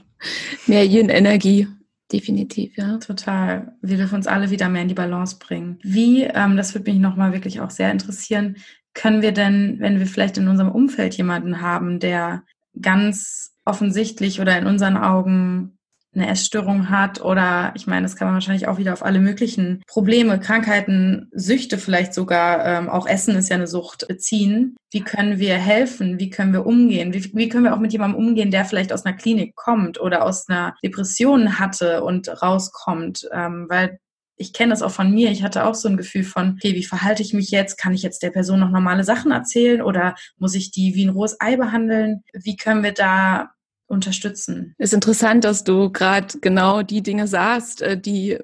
mehr 0.65 0.85
Yin-Energie. 0.85 1.67
Definitiv, 2.11 2.75
ja. 2.75 2.97
Total. 2.97 3.73
Wir 3.81 3.97
dürfen 3.97 4.15
uns 4.15 4.27
alle 4.27 4.49
wieder 4.49 4.67
mehr 4.67 4.81
in 4.81 4.87
die 4.87 4.95
Balance 4.95 5.37
bringen. 5.39 5.79
Wie, 5.83 6.23
ähm, 6.23 6.57
das 6.57 6.73
würde 6.73 6.91
mich 6.91 6.99
nochmal 6.99 7.33
wirklich 7.33 7.61
auch 7.61 7.69
sehr 7.69 7.91
interessieren, 7.91 8.57
können 8.93 9.21
wir 9.21 9.31
denn, 9.31 9.77
wenn 9.79 9.99
wir 9.99 10.07
vielleicht 10.07 10.37
in 10.37 10.47
unserem 10.47 10.71
Umfeld 10.71 11.15
jemanden 11.15 11.61
haben, 11.61 11.99
der 11.99 12.43
ganz 12.81 13.55
offensichtlich 13.63 14.41
oder 14.41 14.57
in 14.57 14.65
unseren 14.65 14.97
Augen 14.97 15.78
eine 16.15 16.27
Essstörung 16.27 16.89
hat 16.89 17.21
oder 17.21 17.71
ich 17.75 17.85
meine, 17.85 18.03
das 18.03 18.15
kann 18.15 18.27
man 18.27 18.33
wahrscheinlich 18.33 18.67
auch 18.67 18.77
wieder 18.77 18.93
auf 18.93 19.05
alle 19.05 19.19
möglichen 19.19 19.83
Probleme, 19.87 20.39
Krankheiten, 20.39 21.29
Süchte 21.31 21.77
vielleicht 21.77 22.13
sogar, 22.13 22.65
ähm, 22.65 22.89
auch 22.89 23.07
Essen 23.07 23.35
ist 23.35 23.49
ja 23.49 23.55
eine 23.55 23.67
Sucht, 23.67 24.07
beziehen. 24.07 24.75
Wie 24.91 25.01
können 25.01 25.37
wir 25.37 25.55
helfen? 25.55 26.19
Wie 26.19 26.29
können 26.29 26.53
wir 26.53 26.65
umgehen? 26.65 27.13
Wie, 27.13 27.31
wie 27.35 27.49
können 27.49 27.63
wir 27.63 27.75
auch 27.75 27.79
mit 27.79 27.93
jemandem 27.93 28.19
umgehen, 28.19 28.49
der 28.49 28.65
vielleicht 28.65 28.91
aus 28.91 29.05
einer 29.05 29.15
Klinik 29.15 29.55
kommt 29.55 29.99
oder 30.01 30.23
aus 30.23 30.49
einer 30.49 30.75
Depression 30.83 31.59
hatte 31.59 32.03
und 32.03 32.41
rauskommt? 32.41 33.29
Ähm, 33.31 33.67
weil 33.69 33.99
ich 34.35 34.53
kenne 34.53 34.71
das 34.71 34.81
auch 34.81 34.91
von 34.91 35.11
mir. 35.11 35.29
Ich 35.31 35.43
hatte 35.43 35.65
auch 35.65 35.75
so 35.75 35.89
ein 35.89 35.97
Gefühl 35.97 36.23
von, 36.23 36.53
okay, 36.53 36.73
wie 36.73 36.85
verhalte 36.85 37.21
ich 37.21 37.33
mich 37.33 37.51
jetzt? 37.51 37.77
Kann 37.77 37.93
ich 37.93 38.01
jetzt 38.01 38.23
der 38.23 38.31
Person 38.31 38.61
noch 38.61 38.71
normale 38.71 39.03
Sachen 39.03 39.31
erzählen 39.31 39.81
oder 39.81 40.15
muss 40.37 40.55
ich 40.55 40.71
die 40.71 40.95
wie 40.95 41.05
ein 41.05 41.09
rohes 41.09 41.39
Ei 41.41 41.57
behandeln? 41.57 42.23
Wie 42.33 42.55
können 42.55 42.81
wir 42.81 42.93
da 42.93 43.51
unterstützen. 43.89 44.75
Ist 44.77 44.93
interessant, 44.93 45.43
dass 45.43 45.63
du 45.63 45.91
gerade 45.91 46.39
genau 46.39 46.83
die 46.83 47.01
Dinge 47.01 47.27
sagst, 47.27 47.81
äh, 47.81 47.99
die 47.99 48.37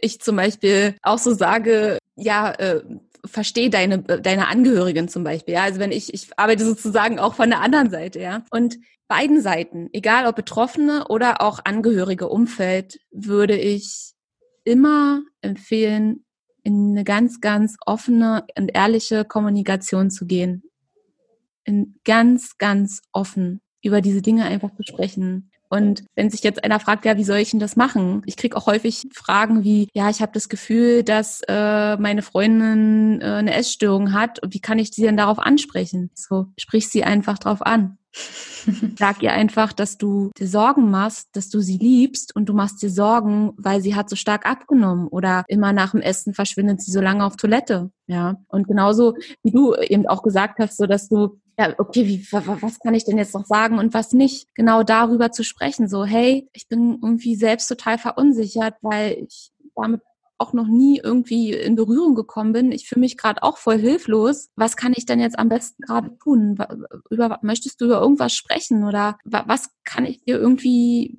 ich 0.00 0.20
zum 0.20 0.36
Beispiel 0.36 0.94
auch 1.02 1.18
so 1.18 1.32
sage, 1.32 1.98
ja, 2.16 2.52
äh, 2.52 2.82
verstehe 3.24 3.70
deine, 3.70 3.98
deine 4.02 4.48
Angehörigen 4.48 5.08
zum 5.08 5.24
Beispiel. 5.24 5.54
Ja, 5.54 5.62
also 5.64 5.78
wenn 5.78 5.92
ich, 5.92 6.14
ich 6.14 6.28
arbeite 6.36 6.64
sozusagen 6.64 7.18
auch 7.18 7.34
von 7.34 7.50
der 7.50 7.60
anderen 7.60 7.90
Seite, 7.90 8.20
ja. 8.20 8.42
Und 8.50 8.78
beiden 9.08 9.42
Seiten, 9.42 9.88
egal 9.92 10.26
ob 10.26 10.36
Betroffene 10.36 11.08
oder 11.08 11.42
auch 11.42 11.60
Angehörige 11.64 12.28
Umfeld, 12.28 13.00
würde 13.10 13.58
ich 13.58 14.12
immer 14.64 15.22
empfehlen, 15.42 16.24
in 16.62 16.90
eine 16.90 17.04
ganz, 17.04 17.40
ganz 17.40 17.76
offene 17.86 18.46
und 18.56 18.68
ehrliche 18.74 19.24
Kommunikation 19.24 20.10
zu 20.10 20.26
gehen. 20.26 20.62
In 21.64 21.98
ganz, 22.04 22.58
ganz 22.58 23.02
offen 23.12 23.60
über 23.82 24.00
diese 24.00 24.22
Dinge 24.22 24.44
einfach 24.44 24.74
zu 24.74 24.82
sprechen. 24.82 25.50
Und 25.70 26.04
wenn 26.16 26.30
sich 26.30 26.42
jetzt 26.42 26.64
einer 26.64 26.80
fragt, 26.80 27.04
ja, 27.04 27.16
wie 27.16 27.24
soll 27.24 27.38
ich 27.38 27.52
denn 27.52 27.60
das 27.60 27.76
machen? 27.76 28.22
Ich 28.26 28.36
kriege 28.36 28.56
auch 28.56 28.66
häufig 28.66 29.06
Fragen 29.14 29.62
wie, 29.62 29.88
ja, 29.94 30.10
ich 30.10 30.20
habe 30.20 30.32
das 30.32 30.48
Gefühl, 30.48 31.04
dass 31.04 31.42
äh, 31.46 31.96
meine 31.96 32.22
Freundin 32.22 33.20
äh, 33.20 33.26
eine 33.26 33.54
Essstörung 33.54 34.12
hat. 34.12 34.42
Und 34.42 34.52
wie 34.52 34.60
kann 34.60 34.80
ich 34.80 34.90
sie 34.90 35.02
denn 35.02 35.16
darauf 35.16 35.38
ansprechen? 35.38 36.10
So, 36.14 36.46
sprich 36.58 36.88
sie 36.88 37.04
einfach 37.04 37.38
drauf 37.38 37.62
an. 37.62 37.98
Sag 38.98 39.22
ihr 39.22 39.32
einfach, 39.32 39.72
dass 39.72 39.96
du 39.96 40.32
dir 40.36 40.48
Sorgen 40.48 40.90
machst, 40.90 41.28
dass 41.32 41.48
du 41.48 41.60
sie 41.60 41.78
liebst 41.78 42.34
und 42.34 42.48
du 42.48 42.52
machst 42.52 42.82
dir 42.82 42.90
Sorgen, 42.90 43.52
weil 43.56 43.80
sie 43.80 43.94
hat 43.94 44.10
so 44.10 44.16
stark 44.16 44.46
abgenommen 44.46 45.06
oder 45.06 45.44
immer 45.46 45.72
nach 45.72 45.92
dem 45.92 46.00
Essen 46.00 46.34
verschwindet 46.34 46.82
sie 46.82 46.90
so 46.90 47.00
lange 47.00 47.24
auf 47.24 47.36
Toilette. 47.36 47.92
Ja. 48.08 48.40
Und 48.48 48.66
genauso 48.66 49.14
wie 49.44 49.52
du 49.52 49.76
eben 49.76 50.08
auch 50.08 50.24
gesagt 50.24 50.58
hast, 50.58 50.78
so 50.78 50.86
dass 50.86 51.08
du 51.08 51.38
ja, 51.60 51.74
okay, 51.76 52.06
wie, 52.06 52.26
was 52.32 52.78
kann 52.80 52.94
ich 52.94 53.04
denn 53.04 53.18
jetzt 53.18 53.34
noch 53.34 53.44
sagen 53.44 53.78
und 53.78 53.92
was 53.92 54.14
nicht? 54.14 54.48
Genau 54.54 54.82
darüber 54.82 55.30
zu 55.30 55.44
sprechen, 55.44 55.88
so, 55.88 56.06
hey, 56.06 56.48
ich 56.54 56.68
bin 56.68 56.98
irgendwie 57.02 57.36
selbst 57.36 57.68
total 57.68 57.98
verunsichert, 57.98 58.76
weil 58.80 59.18
ich 59.28 59.50
damit 59.76 60.00
auch 60.38 60.54
noch 60.54 60.66
nie 60.66 61.02
irgendwie 61.04 61.52
in 61.52 61.76
Berührung 61.76 62.14
gekommen 62.14 62.54
bin. 62.54 62.72
Ich 62.72 62.88
fühle 62.88 63.00
mich 63.00 63.18
gerade 63.18 63.42
auch 63.42 63.58
voll 63.58 63.76
hilflos. 63.76 64.48
Was 64.56 64.74
kann 64.74 64.94
ich 64.96 65.04
denn 65.04 65.20
jetzt 65.20 65.38
am 65.38 65.50
besten 65.50 65.82
gerade 65.82 66.16
tun? 66.16 66.56
Über, 67.10 67.38
möchtest 67.42 67.78
du 67.78 67.84
über 67.84 68.00
irgendwas 68.00 68.32
sprechen 68.32 68.84
oder 68.84 69.18
was 69.24 69.68
kann 69.84 70.06
ich 70.06 70.24
dir 70.24 70.38
irgendwie 70.38 71.18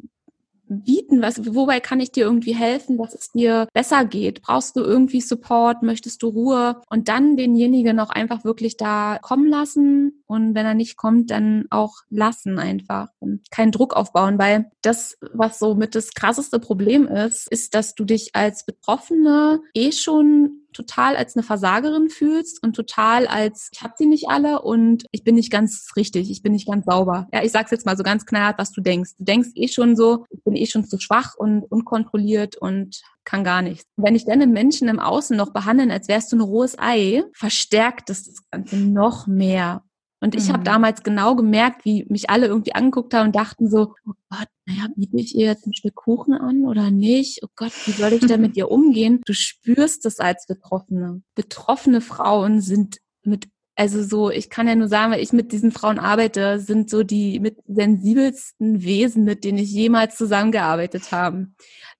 bieten? 0.80 1.22
Was, 1.22 1.54
wobei 1.54 1.80
kann 1.80 2.00
ich 2.00 2.12
dir 2.12 2.26
irgendwie 2.26 2.56
helfen, 2.56 2.98
dass 2.98 3.14
es 3.14 3.32
dir 3.32 3.68
besser 3.74 4.06
geht? 4.06 4.42
Brauchst 4.42 4.76
du 4.76 4.82
irgendwie 4.82 5.22
Support? 5.22 5.84
Möchtest 5.84 6.24
du 6.24 6.30
Ruhe? 6.30 6.82
Und 6.90 7.08
dann 7.08 7.38
denjenigen 7.38 8.00
auch 8.00 8.10
einfach 8.10 8.44
wirklich 8.44 8.78
da 8.78 9.20
kommen 9.22 9.48
lassen. 9.48 10.24
Und 10.28 10.56
wenn 10.56 10.66
er 10.66 10.74
nicht 10.74 10.98
kommt, 10.98 11.32
dann 11.32 11.66
auch 11.70 11.96
lassen 12.10 12.60
einfach 12.60 13.10
und 13.20 13.50
keinen 13.52 13.72
Druck 13.72 13.96
aufbauen, 13.96 14.40
weil 14.40 14.72
das, 14.82 15.18
was 15.34 15.60
so 15.60 15.76
mit 15.76 15.96
das 15.96 16.14
krasseste 16.14 16.60
Problem 16.60 17.08
ist, 17.08 17.52
ist, 17.52 17.76
dass 17.76 17.96
du 17.96 18.06
dich 18.06 18.32
als 18.34 18.66
Betroffene 18.66 19.62
eh 19.74 19.92
schon 19.92 20.61
total 20.74 21.16
als 21.16 21.36
eine 21.36 21.44
Versagerin 21.44 22.10
fühlst 22.10 22.64
und 22.64 22.76
total 22.76 23.28
als 23.28 23.70
ich 23.72 23.82
habe 23.82 23.94
sie 23.98 24.06
nicht 24.06 24.30
alle 24.30 24.62
und 24.62 25.06
ich 25.12 25.24
bin 25.24 25.36
nicht 25.36 25.52
ganz 25.52 25.92
richtig, 25.96 26.32
ich 26.32 26.42
bin 26.42 26.54
nicht 26.54 26.68
ganz 26.68 26.86
sauber. 26.86 27.28
Ja, 27.34 27.44
ich 27.44 27.52
sag's 27.52 27.72
jetzt 27.72 27.86
mal 27.86 27.98
so 27.98 28.04
ganz 28.04 28.26
knallhart, 28.26 28.58
was 28.58 28.72
du 28.72 28.82
denkst. 28.82 29.12
Du 29.18 29.26
denkst 29.26 29.50
eh 29.56 29.68
schon 29.68 29.96
so, 29.96 30.26
ich 30.30 30.44
bin 30.44 30.56
eh 30.56 30.66
schon 30.66 30.86
zu 30.86 31.00
schwach 31.00 31.36
und 31.36 31.64
unkontrolliert 31.64 32.58
und 32.58 33.02
kann 33.24 33.44
gar 33.44 33.62
nichts. 33.62 33.86
Wenn 33.98 34.16
ich 34.16 34.26
den 34.26 34.52
Menschen 34.52 34.88
im 34.88 35.00
Außen 35.00 35.38
noch 35.38 35.54
behandeln, 35.54 35.92
als 35.92 36.08
wärst 36.08 36.32
du 36.32 36.38
ein 36.38 36.42
rohes 36.42 36.78
Ei, 36.80 37.24
verstärkt 37.34 38.10
das 38.10 38.24
das 38.24 38.50
Ganze 38.50 38.78
noch 38.78 39.28
mehr. 39.28 39.84
Und 40.22 40.36
ich 40.36 40.48
mhm. 40.48 40.54
habe 40.54 40.64
damals 40.64 41.02
genau 41.02 41.36
gemerkt, 41.36 41.84
wie 41.84 42.06
mich 42.08 42.30
alle 42.30 42.46
irgendwie 42.46 42.76
angeguckt 42.76 43.14
haben 43.14 43.28
und 43.28 43.36
dachten 43.36 43.70
so, 43.70 43.96
oh 44.08 44.14
Gott, 44.30 44.48
naja, 44.66 44.88
biete 44.96 45.18
ich 45.18 45.36
ihr 45.36 45.48
jetzt 45.48 45.66
ein 45.66 45.74
Stück 45.74 45.96
Kuchen 45.96 46.34
an 46.34 46.66
oder 46.66 46.92
nicht? 46.92 47.42
Oh 47.44 47.50
Gott, 47.56 47.74
wie 47.86 47.92
soll 47.92 48.14
ich 48.14 48.26
denn 48.28 48.42
mit 48.42 48.56
ihr 48.56 48.70
umgehen? 48.70 49.22
Du 49.26 49.34
spürst 49.34 50.06
es 50.06 50.20
als 50.20 50.46
Betroffene. 50.46 51.24
Betroffene 51.34 52.02
Frauen 52.02 52.62
sind 52.62 53.00
mit 53.24 53.50
also 53.76 54.04
so, 54.04 54.30
ich 54.30 54.52
kann 54.52 54.68
ja 54.68 54.76
nur 54.76 54.90
sagen, 54.90 55.12
weil 55.12 55.24
ich 55.24 55.34
mit 55.34 55.52
diesen 55.52 55.72
Frauen 55.72 55.98
arbeite, 55.98 56.60
sind 56.60 56.90
so 56.90 57.02
die 57.02 57.40
mit 57.40 57.58
sensibelsten 57.66 58.84
Wesen, 58.84 59.24
mit 59.24 59.44
denen 59.44 59.58
ich 59.58 59.72
jemals 59.72 60.18
zusammengearbeitet 60.18 61.12
habe. 61.12 61.48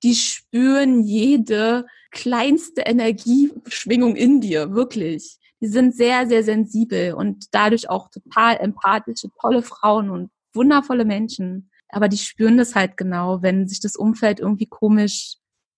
Die 0.04 0.14
spüren 0.14 1.02
jede 1.02 1.88
kleinste 2.12 2.82
Energieschwingung 2.82 4.16
in 4.16 4.42
dir, 4.42 4.74
wirklich 4.74 5.40
die 5.62 5.68
sind 5.68 5.96
sehr, 5.96 6.28
sehr 6.28 6.44
sensibel 6.44 7.14
und 7.14 7.46
dadurch 7.52 7.90
auch 7.90 8.10
total 8.10 8.58
empathische, 8.58 9.30
tolle 9.40 9.62
Frauen 9.62 10.10
und 10.10 10.32
wundervolle 10.54 11.06
Menschen. 11.06 11.70
Aber 11.90 12.08
die 12.08 12.18
spüren 12.18 12.58
das 12.58 12.76
halt 12.76 12.98
genau, 12.98 13.42
wenn 13.42 13.68
sich 13.68 13.80
das 13.80 13.96
Umfeld 13.96 14.40
irgendwie 14.40 14.66
komisch 14.66 15.36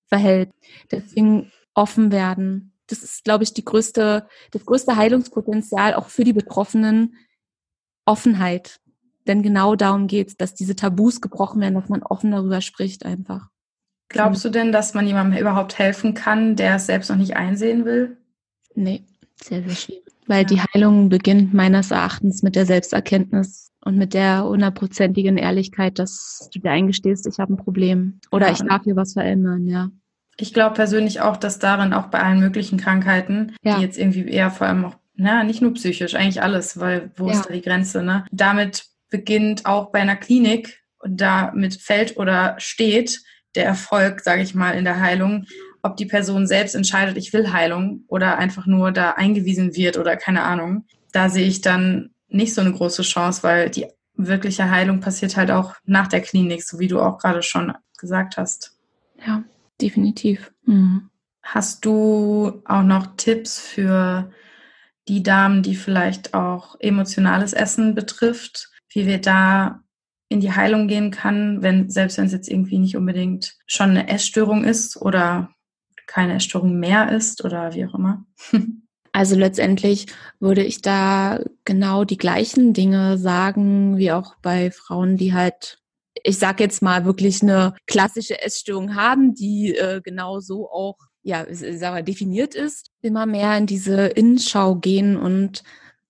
verhält. 0.07 0.51
Deswegen 0.91 1.51
offen 1.73 2.11
werden. 2.11 2.73
Das 2.87 3.03
ist, 3.03 3.23
glaube 3.23 3.43
ich, 3.43 3.53
die 3.53 3.65
größte, 3.65 4.27
das 4.51 4.65
größte 4.65 4.95
Heilungspotenzial 4.95 5.95
auch 5.95 6.07
für 6.07 6.23
die 6.23 6.33
Betroffenen. 6.33 7.15
Offenheit. 8.05 8.79
Denn 9.27 9.41
genau 9.41 9.75
darum 9.75 10.07
geht 10.07 10.27
es, 10.29 10.37
dass 10.37 10.53
diese 10.53 10.75
Tabus 10.75 11.21
gebrochen 11.21 11.61
werden, 11.61 11.75
dass 11.75 11.89
man 11.89 12.03
offen 12.03 12.31
darüber 12.31 12.59
spricht 12.61 13.05
einfach. 13.05 13.47
Glaubst 14.09 14.43
du 14.43 14.49
denn, 14.49 14.71
dass 14.71 14.93
man 14.93 15.07
jemandem 15.07 15.39
überhaupt 15.39 15.79
helfen 15.79 16.13
kann, 16.13 16.55
der 16.55 16.75
es 16.75 16.85
selbst 16.85 17.09
noch 17.09 17.17
nicht 17.17 17.35
einsehen 17.35 17.85
will? 17.85 18.17
Nee. 18.75 19.05
Sehr, 19.43 19.61
sehr 19.63 19.75
schwierig. 19.75 20.03
Weil 20.25 20.45
die 20.45 20.61
Heilung 20.61 21.09
beginnt 21.09 21.53
meines 21.53 21.91
Erachtens 21.91 22.43
mit 22.43 22.55
der 22.55 22.65
Selbsterkenntnis 22.65 23.71
und 23.83 23.97
mit 23.97 24.13
der 24.13 24.45
hundertprozentigen 24.45 25.37
Ehrlichkeit, 25.37 25.99
dass 25.99 26.49
du 26.53 26.59
dir 26.59 26.71
eingestehst, 26.71 27.27
ich 27.27 27.39
habe 27.39 27.53
ein 27.53 27.57
Problem 27.57 28.21
oder 28.31 28.47
ja. 28.47 28.53
ich 28.53 28.59
darf 28.59 28.83
hier 28.83 28.95
was 28.95 29.13
verändern, 29.13 29.67
ja. 29.67 29.89
Ich 30.37 30.53
glaube 30.53 30.75
persönlich 30.75 31.21
auch, 31.21 31.37
dass 31.37 31.59
darin 31.59 31.93
auch 31.93 32.07
bei 32.07 32.19
allen 32.19 32.39
möglichen 32.39 32.79
Krankheiten, 32.79 33.55
ja. 33.63 33.75
die 33.75 33.83
jetzt 33.83 33.99
irgendwie 33.99 34.27
eher 34.27 34.49
vor 34.49 34.67
allem 34.67 34.85
auch, 34.85 34.95
na, 35.15 35.43
nicht 35.43 35.61
nur 35.61 35.73
psychisch, 35.73 36.15
eigentlich 36.15 36.41
alles, 36.41 36.79
weil 36.79 37.11
wo 37.17 37.27
ja. 37.27 37.33
ist 37.33 37.45
da 37.45 37.53
die 37.53 37.61
Grenze, 37.61 38.01
ne? 38.01 38.25
Damit 38.31 38.85
beginnt 39.09 39.65
auch 39.65 39.91
bei 39.91 39.99
einer 39.99 40.15
Klinik 40.15 40.81
und 40.99 41.21
damit 41.21 41.75
fällt 41.75 42.17
oder 42.17 42.55
steht 42.57 43.21
der 43.55 43.65
Erfolg, 43.65 44.21
sage 44.21 44.41
ich 44.41 44.55
mal, 44.55 44.71
in 44.71 44.85
der 44.85 44.99
Heilung 44.99 45.45
ob 45.83 45.97
die 45.97 46.05
Person 46.05 46.47
selbst 46.47 46.75
entscheidet, 46.75 47.17
ich 47.17 47.33
will 47.33 47.51
Heilung 47.51 48.05
oder 48.07 48.37
einfach 48.37 48.65
nur 48.65 48.91
da 48.91 49.11
eingewiesen 49.11 49.75
wird 49.75 49.97
oder 49.97 50.15
keine 50.15 50.43
Ahnung. 50.43 50.85
Da 51.11 51.29
sehe 51.29 51.45
ich 51.45 51.61
dann 51.61 52.11
nicht 52.29 52.53
so 52.53 52.61
eine 52.61 52.71
große 52.71 53.03
Chance, 53.03 53.43
weil 53.43 53.69
die 53.69 53.87
wirkliche 54.15 54.71
Heilung 54.71 55.01
passiert 55.01 55.35
halt 55.37 55.51
auch 55.51 55.75
nach 55.85 56.07
der 56.07 56.21
Klinik, 56.21 56.63
so 56.63 56.79
wie 56.79 56.87
du 56.87 56.99
auch 56.99 57.17
gerade 57.17 57.43
schon 57.43 57.73
gesagt 57.99 58.37
hast. 58.37 58.77
Ja, 59.25 59.43
definitiv. 59.81 60.51
Mhm. 60.65 61.09
Hast 61.41 61.83
du 61.85 62.61
auch 62.65 62.83
noch 62.83 63.15
Tipps 63.17 63.59
für 63.59 64.31
die 65.09 65.21
Damen, 65.21 65.63
die 65.63 65.75
vielleicht 65.75 66.33
auch 66.33 66.77
emotionales 66.79 67.51
Essen 67.51 67.93
betrifft, 67.93 68.69
wie 68.89 69.05
wir 69.05 69.19
da 69.19 69.81
in 70.29 70.39
die 70.39 70.53
Heilung 70.53 70.87
gehen 70.87 71.11
kann, 71.11 71.61
wenn 71.61 71.89
selbst 71.89 72.17
wenn 72.17 72.25
es 72.25 72.31
jetzt 72.31 72.49
irgendwie 72.49 72.79
nicht 72.79 72.95
unbedingt 72.95 73.57
schon 73.67 73.91
eine 73.91 74.07
Essstörung 74.07 74.63
ist 74.63 74.95
oder 75.01 75.52
keine 76.13 76.35
Essstörung 76.35 76.79
mehr 76.79 77.11
ist 77.11 77.43
oder 77.43 77.73
wie 77.73 77.85
auch 77.85 77.95
immer? 77.95 78.25
Also 79.15 79.35
letztendlich 79.35 80.07
würde 80.39 80.63
ich 80.63 80.81
da 80.81 81.39
genau 81.65 82.03
die 82.03 82.17
gleichen 82.17 82.73
Dinge 82.73 83.19
sagen, 83.19 83.95
wie 83.97 84.11
auch 84.11 84.37
bei 84.41 84.71
Frauen, 84.71 85.17
die 85.17 85.35
halt, 85.35 85.77
ich 86.23 86.39
sag 86.39 86.59
jetzt 86.59 86.81
mal, 86.81 87.05
wirklich 87.05 87.43
eine 87.43 87.75
klassische 87.85 88.41
Essstörung 88.41 88.95
haben, 88.95 89.35
die 89.35 89.75
äh, 89.75 90.01
genau 90.03 90.39
so 90.39 90.67
auch 90.67 90.97
ja, 91.23 91.45
sag 91.51 91.93
mal, 91.93 92.03
definiert 92.03 92.53
ist, 92.53 92.91
immer 93.01 93.25
mehr 93.25 93.57
in 93.57 93.65
diese 93.65 94.07
Innenschau 94.07 94.75
gehen 94.75 95.15
und 95.15 95.63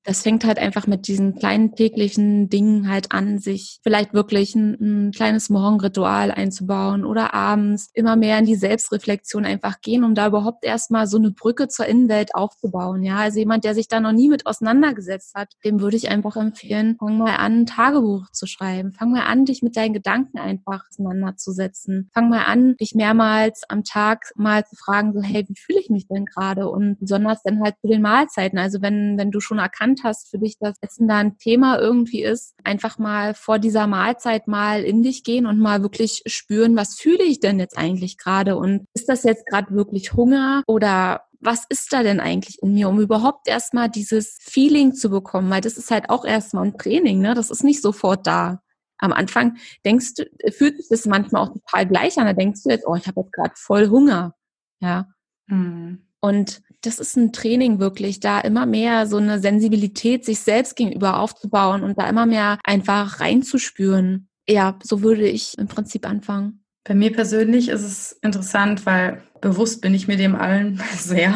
das 0.04 0.22
fängt 0.22 0.44
halt 0.46 0.60
einfach 0.60 0.88
mit 0.88 1.08
diesen 1.08 1.36
kleinen 1.36 1.76
täglichen 1.76 2.50
Dingen 2.50 2.90
halt 2.90 3.12
an, 3.12 3.40
sich 3.40 3.80
vielleicht 3.84 4.14
wirklich 4.14 4.56
ein, 4.56 4.78
ein, 4.80 5.12
kleines 5.12 5.50
Morgenritual 5.50 6.32
einzubauen 6.32 7.06
oder 7.06 7.34
abends 7.34 7.90
immer 7.94 8.16
mehr 8.16 8.38
in 8.40 8.46
die 8.46 8.56
Selbstreflexion 8.56 9.46
einfach 9.46 9.82
gehen, 9.82 10.04
um 10.04 10.16
da 10.16 10.28
überhaupt 10.28 10.66
erstmal 10.66 11.08
so 11.08 11.18
eine 11.18 11.32
Brücke 11.32 11.68
zur 11.68 11.86
Innenwelt 11.86 12.36
aufzubauen. 12.36 13.04
Ja, 13.04 13.18
also 13.18 13.40
jemand, 13.40 13.64
der 13.64 13.76
sich 13.76 13.88
da 13.88 14.00
noch 14.00 14.12
nie 14.12 14.30
mit 14.30 14.46
auseinandergesetzt 14.46 15.36
hat, 15.36 15.54
dem 15.64 15.80
würde 15.80 15.98
ich 15.98 16.10
einfach 16.10 16.36
empfehlen, 16.36 16.98
fang 17.00 17.18
mal 17.18 17.36
an, 17.36 17.62
ein 17.62 17.66
Tagebuch 17.66 18.30
zu 18.32 18.46
schreiben. 18.46 18.94
Fang 18.94 19.12
mal 19.12 19.24
an, 19.24 19.46
dich 19.46 19.62
mit 19.62 19.78
deinen 19.78 19.94
Gedanken 19.94 20.38
einfach 20.38 20.86
auseinanderzusetzen. 20.90 22.10
Fang 22.14 22.30
mal 22.30 22.44
an, 22.46 22.76
dich 22.78 22.94
mehrmals 22.96 23.64
am 23.70 23.84
Tag 23.84 24.32
mal 24.36 24.66
zu 24.66 24.76
fragen, 24.76 25.14
so, 25.14 25.22
hey, 25.22 25.46
wie 25.48 25.56
fühle 25.56 25.80
ich 25.80 25.90
mich 25.90 26.08
denn 26.08 26.26
gerade? 26.26 26.70
Und 26.70 27.00
besonders 27.00 27.42
dann 27.44 27.62
halt 27.62 27.76
zu 27.82 27.88
den 27.88 28.02
Mahlzeiten. 28.02 28.60
Also 28.60 28.82
wenn, 28.82 29.18
wenn 29.18 29.32
du 29.32 29.40
schon 29.40 29.60
erkannt 29.60 29.93
erkannt 29.94 30.04
hast 30.04 30.30
für 30.30 30.38
dich, 30.38 30.58
dass 30.60 30.76
Essen 30.82 31.08
da 31.08 31.18
ein 31.18 31.38
Thema 31.38 31.80
irgendwie 31.80 32.24
ist, 32.24 32.56
einfach 32.64 32.98
mal 32.98 33.34
vor 33.34 33.60
dieser 33.60 33.88
Mahlzeit 33.88 34.48
mal 34.48 34.84
in 34.84 35.04
dich 35.04 35.24
gehen 35.24 35.46
und 35.46 35.60
mal 35.60 35.82
wirklich 35.82 36.24
spüren, 36.26 36.76
was 36.76 36.96
fühle 36.96 37.24
ich 37.24 37.40
denn 37.40 37.60
jetzt 37.60 37.78
eigentlich 37.78 38.18
gerade 38.18 38.56
und 38.56 38.86
ist 38.94 39.10
das 39.10 39.24
jetzt 39.24 39.46
gerade 39.46 39.74
wirklich 39.76 40.14
Hunger 40.14 40.64
oder 40.68 41.24
was 41.40 41.66
ist 41.68 41.92
da 41.92 42.04
denn 42.04 42.22
eigentlich 42.22 42.62
in 42.62 42.74
mir, 42.74 42.88
um 42.88 43.02
überhaupt 43.02 43.50
erstmal 43.50 43.90
dieses 43.90 44.38
Feeling 44.42 44.94
zu 44.94 45.10
bekommen, 45.10 45.50
weil 45.50 45.62
das 45.62 45.78
ist 45.78 45.92
halt 45.92 46.10
auch 46.10 46.24
erstmal 46.24 46.66
ein 46.66 46.78
Training, 46.78 47.20
ne? 47.20 47.34
Das 47.34 47.50
ist 47.50 47.64
nicht 47.64 47.82
sofort 47.82 48.26
da. 48.26 48.62
Am 48.98 49.12
Anfang 49.12 49.58
denkst 49.84 50.14
du, 50.14 50.24
fühlt 50.52 50.78
sich 50.78 50.88
das 50.88 51.06
manchmal 51.06 51.42
auch 51.42 51.54
total 51.54 51.86
gleich 51.86 52.18
an. 52.18 52.26
Da 52.26 52.32
denkst 52.32 52.62
du 52.64 52.70
jetzt, 52.70 52.88
oh, 52.88 52.96
ich 52.96 53.08
habe 53.08 53.20
jetzt 53.20 53.34
gerade 53.34 53.52
voll 53.58 53.90
Hunger. 53.90 54.36
Ja. 54.80 55.10
Hm. 55.50 56.08
Und 56.22 56.62
das 56.84 57.00
ist 57.00 57.16
ein 57.16 57.32
Training 57.34 57.80
wirklich, 57.80 58.20
da 58.20 58.40
immer 58.40 58.66
mehr 58.66 59.08
so 59.08 59.18
eine 59.18 59.40
Sensibilität 59.40 60.26
sich 60.26 60.40
selbst 60.40 60.76
gegenüber 60.76 61.20
aufzubauen 61.20 61.84
und 61.84 61.98
da 61.98 62.08
immer 62.08 62.26
mehr 62.26 62.60
einfach 62.64 63.20
reinzuspüren. 63.20 64.28
Ja, 64.48 64.78
so 64.84 65.02
würde 65.02 65.28
ich 65.28 65.58
im 65.58 65.68
Prinzip 65.68 66.08
anfangen. 66.08 66.64
Bei 66.86 66.94
mir 66.94 67.14
persönlich 67.14 67.70
ist 67.70 67.84
es 67.84 68.12
interessant, 68.22 68.86
weil 68.86 69.24
bewusst 69.40 69.82
bin 69.82 69.94
ich 69.94 70.08
mir 70.08 70.18
dem 70.18 70.36
allen 70.36 70.82
sehr 70.98 71.34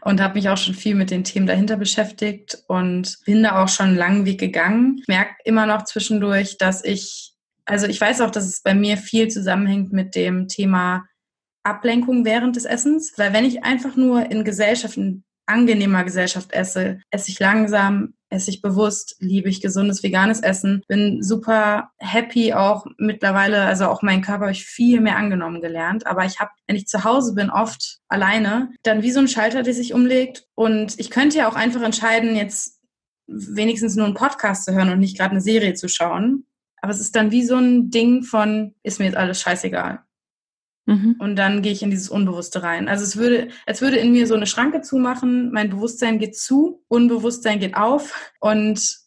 und 0.00 0.20
habe 0.22 0.34
mich 0.34 0.48
auch 0.48 0.56
schon 0.56 0.74
viel 0.74 0.94
mit 0.94 1.10
den 1.10 1.24
Themen 1.24 1.46
dahinter 1.46 1.76
beschäftigt 1.76 2.62
und 2.66 3.18
bin 3.26 3.42
da 3.42 3.62
auch 3.62 3.68
schon 3.68 3.88
einen 3.88 3.96
langen 3.96 4.24
Weg 4.24 4.40
gegangen. 4.40 4.98
Ich 5.00 5.08
merke 5.08 5.34
immer 5.44 5.66
noch 5.66 5.84
zwischendurch, 5.84 6.56
dass 6.56 6.82
ich, 6.82 7.34
also 7.66 7.86
ich 7.86 8.00
weiß 8.00 8.22
auch, 8.22 8.30
dass 8.30 8.46
es 8.46 8.62
bei 8.62 8.74
mir 8.74 8.96
viel 8.96 9.28
zusammenhängt 9.28 9.92
mit 9.92 10.14
dem 10.14 10.48
Thema 10.48 11.04
Ablenkung 11.66 12.24
während 12.24 12.56
des 12.56 12.64
Essens, 12.64 13.12
weil 13.16 13.32
wenn 13.32 13.44
ich 13.44 13.64
einfach 13.64 13.96
nur 13.96 14.30
in 14.30 14.44
Gesellschaft, 14.44 14.96
in 14.96 15.24
angenehmer 15.46 16.04
Gesellschaft 16.04 16.52
esse, 16.52 17.00
esse 17.10 17.30
ich 17.30 17.38
langsam, 17.38 18.14
esse 18.28 18.50
ich 18.50 18.60
bewusst, 18.60 19.16
liebe 19.20 19.48
ich 19.48 19.62
gesundes 19.62 20.02
veganes 20.02 20.40
Essen, 20.40 20.82
bin 20.88 21.22
super 21.22 21.90
happy 21.98 22.52
auch 22.52 22.86
mittlerweile, 22.98 23.62
also 23.62 23.86
auch 23.86 24.02
meinen 24.02 24.22
Körper 24.22 24.42
habe 24.42 24.52
ich 24.52 24.64
viel 24.64 25.00
mehr 25.00 25.16
angenommen 25.16 25.60
gelernt, 25.60 26.06
aber 26.06 26.24
ich 26.24 26.40
habe, 26.40 26.50
wenn 26.66 26.76
ich 26.76 26.88
zu 26.88 27.04
Hause 27.04 27.34
bin, 27.34 27.50
oft 27.50 27.98
alleine, 28.08 28.70
dann 28.82 29.02
wie 29.02 29.12
so 29.12 29.20
ein 29.20 29.28
Schalter, 29.28 29.62
der 29.62 29.74
sich 29.74 29.94
umlegt. 29.94 30.46
Und 30.54 30.98
ich 30.98 31.10
könnte 31.10 31.38
ja 31.38 31.48
auch 31.48 31.54
einfach 31.54 31.82
entscheiden, 31.82 32.34
jetzt 32.34 32.80
wenigstens 33.28 33.94
nur 33.94 34.06
einen 34.06 34.14
Podcast 34.14 34.64
zu 34.64 34.74
hören 34.74 34.90
und 34.90 34.98
nicht 34.98 35.16
gerade 35.16 35.32
eine 35.32 35.40
Serie 35.40 35.74
zu 35.74 35.88
schauen, 35.88 36.46
aber 36.82 36.92
es 36.92 37.00
ist 37.00 37.16
dann 37.16 37.30
wie 37.30 37.44
so 37.44 37.56
ein 37.56 37.90
Ding 37.90 38.22
von, 38.22 38.74
ist 38.82 38.98
mir 38.98 39.06
jetzt 39.06 39.16
alles 39.16 39.40
scheißegal. 39.40 40.05
Mhm. 40.86 41.16
Und 41.18 41.36
dann 41.36 41.62
gehe 41.62 41.72
ich 41.72 41.82
in 41.82 41.90
dieses 41.90 42.08
Unbewusste 42.08 42.62
rein. 42.62 42.88
Also 42.88 43.04
es 43.04 43.16
würde, 43.16 43.48
als 43.66 43.80
würde 43.80 43.98
in 43.98 44.12
mir 44.12 44.26
so 44.26 44.34
eine 44.34 44.46
Schranke 44.46 44.80
zumachen, 44.80 45.50
mein 45.52 45.68
Bewusstsein 45.70 46.18
geht 46.18 46.38
zu, 46.38 46.84
Unbewusstsein 46.88 47.58
geht 47.58 47.76
auf 47.76 48.32
und 48.40 48.98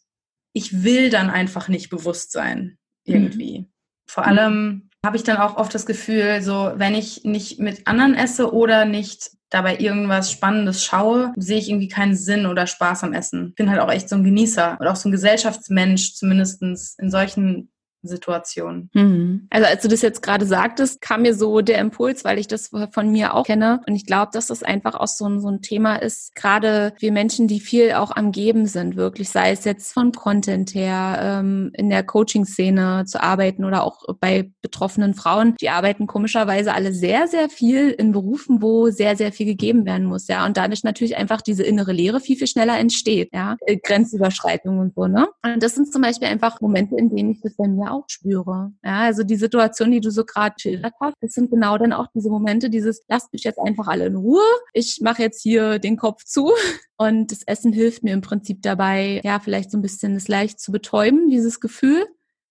ich 0.52 0.82
will 0.84 1.10
dann 1.10 1.30
einfach 1.30 1.68
nicht 1.68 1.90
bewusst 1.90 2.32
sein. 2.32 2.78
Irgendwie. 3.04 3.60
Mhm. 3.60 3.66
Vor 4.08 4.26
allem 4.26 4.90
habe 5.04 5.16
ich 5.16 5.22
dann 5.22 5.38
auch 5.38 5.56
oft 5.56 5.74
das 5.74 5.86
Gefühl, 5.86 6.42
so 6.42 6.72
wenn 6.76 6.94
ich 6.94 7.24
nicht 7.24 7.58
mit 7.58 7.86
anderen 7.86 8.14
esse 8.14 8.52
oder 8.52 8.84
nicht 8.84 9.30
dabei 9.48 9.78
irgendwas 9.78 10.30
Spannendes 10.30 10.84
schaue, 10.84 11.32
sehe 11.36 11.58
ich 11.58 11.70
irgendwie 11.70 11.88
keinen 11.88 12.14
Sinn 12.14 12.46
oder 12.46 12.66
Spaß 12.66 13.04
am 13.04 13.14
Essen. 13.14 13.48
Ich 13.48 13.54
bin 13.56 13.70
halt 13.70 13.80
auch 13.80 13.90
echt 13.90 14.08
so 14.08 14.16
ein 14.16 14.24
Genießer 14.24 14.76
und 14.78 14.86
auch 14.86 14.96
so 14.96 15.08
ein 15.08 15.12
Gesellschaftsmensch, 15.12 16.14
zumindestens 16.14 16.96
in 16.98 17.10
solchen 17.10 17.70
Situation. 18.02 18.90
Mhm. 18.92 19.46
Also 19.50 19.66
als 19.66 19.82
du 19.82 19.88
das 19.88 20.02
jetzt 20.02 20.22
gerade 20.22 20.46
sagtest, 20.46 21.00
kam 21.00 21.22
mir 21.22 21.34
so 21.34 21.60
der 21.60 21.78
Impuls, 21.78 22.24
weil 22.24 22.38
ich 22.38 22.46
das 22.46 22.70
von 22.92 23.10
mir 23.10 23.34
auch 23.34 23.46
kenne. 23.46 23.80
Und 23.86 23.94
ich 23.94 24.06
glaube, 24.06 24.30
dass 24.32 24.46
das 24.46 24.62
einfach 24.62 24.94
auch 24.94 25.06
so 25.06 25.26
ein, 25.26 25.40
so 25.40 25.48
ein 25.48 25.62
Thema 25.62 25.96
ist, 25.96 26.34
gerade 26.34 26.94
wir 26.98 27.12
Menschen, 27.12 27.48
die 27.48 27.60
viel 27.60 27.92
auch 27.92 28.10
am 28.14 28.32
Geben 28.32 28.66
sind, 28.66 28.96
wirklich, 28.96 29.30
sei 29.30 29.52
es 29.52 29.64
jetzt 29.64 29.92
von 29.92 30.12
Content 30.12 30.74
her, 30.74 31.18
ähm, 31.20 31.70
in 31.74 31.90
der 31.90 32.02
Coaching-Szene 32.02 33.04
zu 33.06 33.22
arbeiten 33.22 33.64
oder 33.64 33.84
auch 33.84 34.04
bei 34.20 34.50
betroffenen 34.62 35.14
Frauen, 35.14 35.54
die 35.60 35.70
arbeiten 35.70 36.06
komischerweise 36.06 36.72
alle 36.72 36.92
sehr, 36.92 37.28
sehr 37.28 37.48
viel 37.48 37.90
in 37.90 38.12
Berufen, 38.12 38.62
wo 38.62 38.90
sehr, 38.90 39.16
sehr 39.16 39.32
viel 39.32 39.46
gegeben 39.46 39.84
werden 39.84 40.06
muss, 40.06 40.28
ja. 40.28 40.46
Und 40.46 40.56
dadurch 40.56 40.84
natürlich 40.84 41.16
einfach 41.16 41.40
diese 41.40 41.62
innere 41.62 41.92
Leere 41.92 42.20
viel, 42.20 42.36
viel 42.36 42.46
schneller 42.46 42.78
entsteht, 42.78 43.30
ja. 43.32 43.56
Äh, 43.66 43.76
Grenzüberschreitung 43.76 44.78
und 44.78 44.94
so, 44.94 45.06
ne? 45.06 45.28
Und 45.42 45.62
das 45.62 45.74
sind 45.74 45.92
zum 45.92 46.02
Beispiel 46.02 46.28
einfach 46.28 46.60
Momente, 46.60 46.96
in 46.96 47.08
denen 47.08 47.32
ich 47.32 47.40
das 47.40 47.56
bei 47.56 47.68
mir 47.68 47.89
auch 47.90 48.04
spüre. 48.08 48.72
Ja, 48.84 49.00
also 49.00 49.22
die 49.22 49.36
Situation, 49.36 49.90
die 49.90 50.00
du 50.00 50.10
so 50.10 50.24
gerade 50.24 50.54
schildert 50.58 50.94
hast, 51.00 51.14
das 51.20 51.32
sind 51.32 51.50
genau 51.50 51.78
dann 51.78 51.92
auch 51.92 52.06
diese 52.14 52.30
Momente, 52.30 52.70
dieses, 52.70 53.02
lasst 53.08 53.32
mich 53.32 53.44
jetzt 53.44 53.58
einfach 53.58 53.88
alle 53.88 54.06
in 54.06 54.16
Ruhe. 54.16 54.42
Ich 54.72 55.00
mache 55.02 55.22
jetzt 55.22 55.42
hier 55.42 55.78
den 55.78 55.96
Kopf 55.96 56.24
zu. 56.24 56.52
Und 56.96 57.32
das 57.32 57.42
Essen 57.44 57.72
hilft 57.72 58.02
mir 58.02 58.12
im 58.12 58.20
Prinzip 58.20 58.62
dabei, 58.62 59.20
ja, 59.24 59.40
vielleicht 59.40 59.70
so 59.70 59.78
ein 59.78 59.82
bisschen 59.82 60.14
das 60.14 60.28
leicht 60.28 60.60
zu 60.60 60.70
betäuben, 60.70 61.30
dieses 61.30 61.58
Gefühl, 61.58 62.06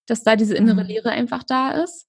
dass 0.08 0.24
da 0.24 0.36
diese 0.36 0.56
innere 0.56 0.82
mhm. 0.82 0.88
Leere 0.88 1.10
einfach 1.10 1.44
da 1.44 1.72
ist. 1.72 2.08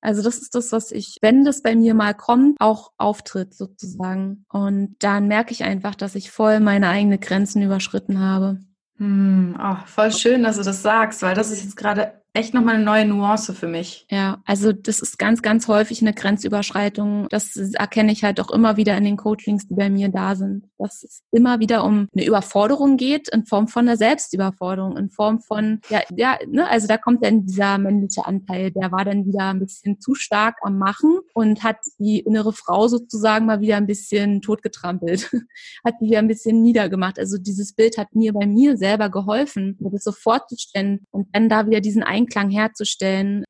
Also 0.00 0.22
das 0.22 0.38
ist 0.38 0.54
das, 0.54 0.70
was 0.70 0.92
ich, 0.92 1.18
wenn 1.22 1.44
das 1.44 1.62
bei 1.62 1.74
mir 1.74 1.94
mal 1.94 2.14
kommt, 2.14 2.56
auch 2.60 2.92
auftritt 2.98 3.54
sozusagen. 3.54 4.44
Und 4.48 4.96
dann 5.00 5.26
merke 5.26 5.52
ich 5.52 5.64
einfach, 5.64 5.94
dass 5.94 6.14
ich 6.14 6.30
voll 6.30 6.60
meine 6.60 6.88
eigenen 6.88 7.20
Grenzen 7.20 7.62
überschritten 7.62 8.20
habe. 8.20 8.60
Hm, 8.98 9.56
oh, 9.60 9.76
voll 9.86 10.12
schön, 10.12 10.42
dass 10.42 10.56
du 10.56 10.62
das 10.62 10.82
sagst, 10.82 11.22
weil 11.22 11.34
das 11.34 11.50
ist 11.50 11.64
jetzt 11.64 11.76
gerade 11.76 12.20
echt 12.38 12.54
nochmal 12.54 12.76
eine 12.76 12.84
neue 12.84 13.04
Nuance 13.04 13.52
für 13.52 13.66
mich. 13.66 14.06
Ja, 14.10 14.40
also 14.44 14.72
das 14.72 15.00
ist 15.00 15.18
ganz, 15.18 15.42
ganz 15.42 15.66
häufig 15.66 16.00
eine 16.00 16.14
Grenzüberschreitung. 16.14 17.26
Das 17.30 17.56
erkenne 17.56 18.12
ich 18.12 18.22
halt 18.22 18.40
auch 18.40 18.50
immer 18.50 18.76
wieder 18.76 18.96
in 18.96 19.04
den 19.04 19.16
Coachings, 19.16 19.66
die 19.66 19.74
bei 19.74 19.90
mir 19.90 20.08
da 20.08 20.36
sind. 20.36 20.64
Dass 20.78 21.02
es 21.02 21.22
immer 21.32 21.58
wieder 21.58 21.82
um 21.82 22.08
eine 22.14 22.24
Überforderung 22.24 22.96
geht 22.96 23.28
in 23.28 23.44
Form 23.44 23.66
von 23.66 23.88
einer 23.88 23.96
Selbstüberforderung, 23.96 24.96
in 24.96 25.10
Form 25.10 25.40
von, 25.40 25.80
ja, 25.90 26.00
ja, 26.14 26.38
ne, 26.46 26.68
also 26.68 26.86
da 26.86 26.96
kommt 26.96 27.24
dann 27.24 27.44
dieser 27.44 27.76
männliche 27.78 28.24
Anteil, 28.24 28.70
der 28.70 28.92
war 28.92 29.04
dann 29.04 29.26
wieder 29.26 29.50
ein 29.50 29.58
bisschen 29.58 30.00
zu 30.00 30.14
stark 30.14 30.58
am 30.62 30.78
Machen 30.78 31.18
und 31.34 31.64
hat 31.64 31.78
die 31.98 32.20
innere 32.20 32.52
Frau 32.52 32.86
sozusagen 32.86 33.46
mal 33.46 33.60
wieder 33.60 33.76
ein 33.76 33.86
bisschen 33.86 34.42
totgetrampelt, 34.42 35.32
hat 35.84 35.94
die 36.00 36.06
wieder 36.06 36.20
ein 36.20 36.28
bisschen 36.28 36.62
niedergemacht. 36.62 37.18
Also 37.18 37.36
dieses 37.36 37.72
Bild 37.72 37.98
hat 37.98 38.14
mir 38.14 38.32
bei 38.32 38.46
mir 38.46 38.76
selber 38.76 39.10
geholfen, 39.10 39.76
mir 39.80 39.90
das 39.90 40.04
so 40.04 40.12
vorzustellen 40.12 41.00
und 41.10 41.26
dann 41.32 41.48
da 41.48 41.66
wieder 41.66 41.80
diesen 41.80 42.04
Einklang 42.04 42.27
Einklang 42.28 42.50
herzustellen. 42.50 43.44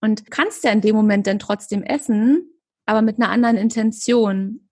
Und 0.00 0.30
kannst 0.30 0.64
ja 0.64 0.70
in 0.72 0.80
dem 0.80 0.96
Moment 0.96 1.26
dann 1.26 1.38
trotzdem 1.38 1.82
essen, 1.82 2.50
aber 2.86 3.02
mit 3.02 3.18
einer 3.18 3.30
anderen 3.30 3.56
Intention. 3.56 4.68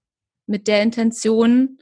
Mit 0.47 0.67
der 0.67 0.83
Intention, 0.83 1.79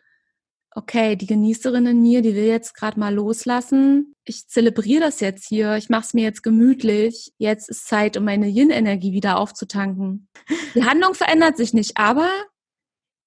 okay, 0.74 1.16
die 1.16 1.26
Genießerin 1.26 1.86
in 1.86 2.02
mir, 2.02 2.20
die 2.20 2.34
will 2.34 2.44
jetzt 2.44 2.74
gerade 2.74 3.00
mal 3.00 3.14
loslassen. 3.14 4.12
Ich 4.24 4.46
zelebriere 4.46 5.00
das 5.00 5.20
jetzt 5.20 5.48
hier. 5.48 5.76
Ich 5.76 5.88
mache 5.88 6.02
es 6.02 6.14
mir 6.14 6.24
jetzt 6.24 6.42
gemütlich. 6.42 7.32
Jetzt 7.38 7.70
ist 7.70 7.86
Zeit, 7.86 8.18
um 8.18 8.24
meine 8.24 8.48
Yin-Energie 8.48 9.12
wieder 9.12 9.38
aufzutanken. 9.38 10.28
Die 10.74 10.84
Handlung 10.84 11.14
verändert 11.14 11.56
sich 11.56 11.72
nicht, 11.72 11.96
aber 11.96 12.28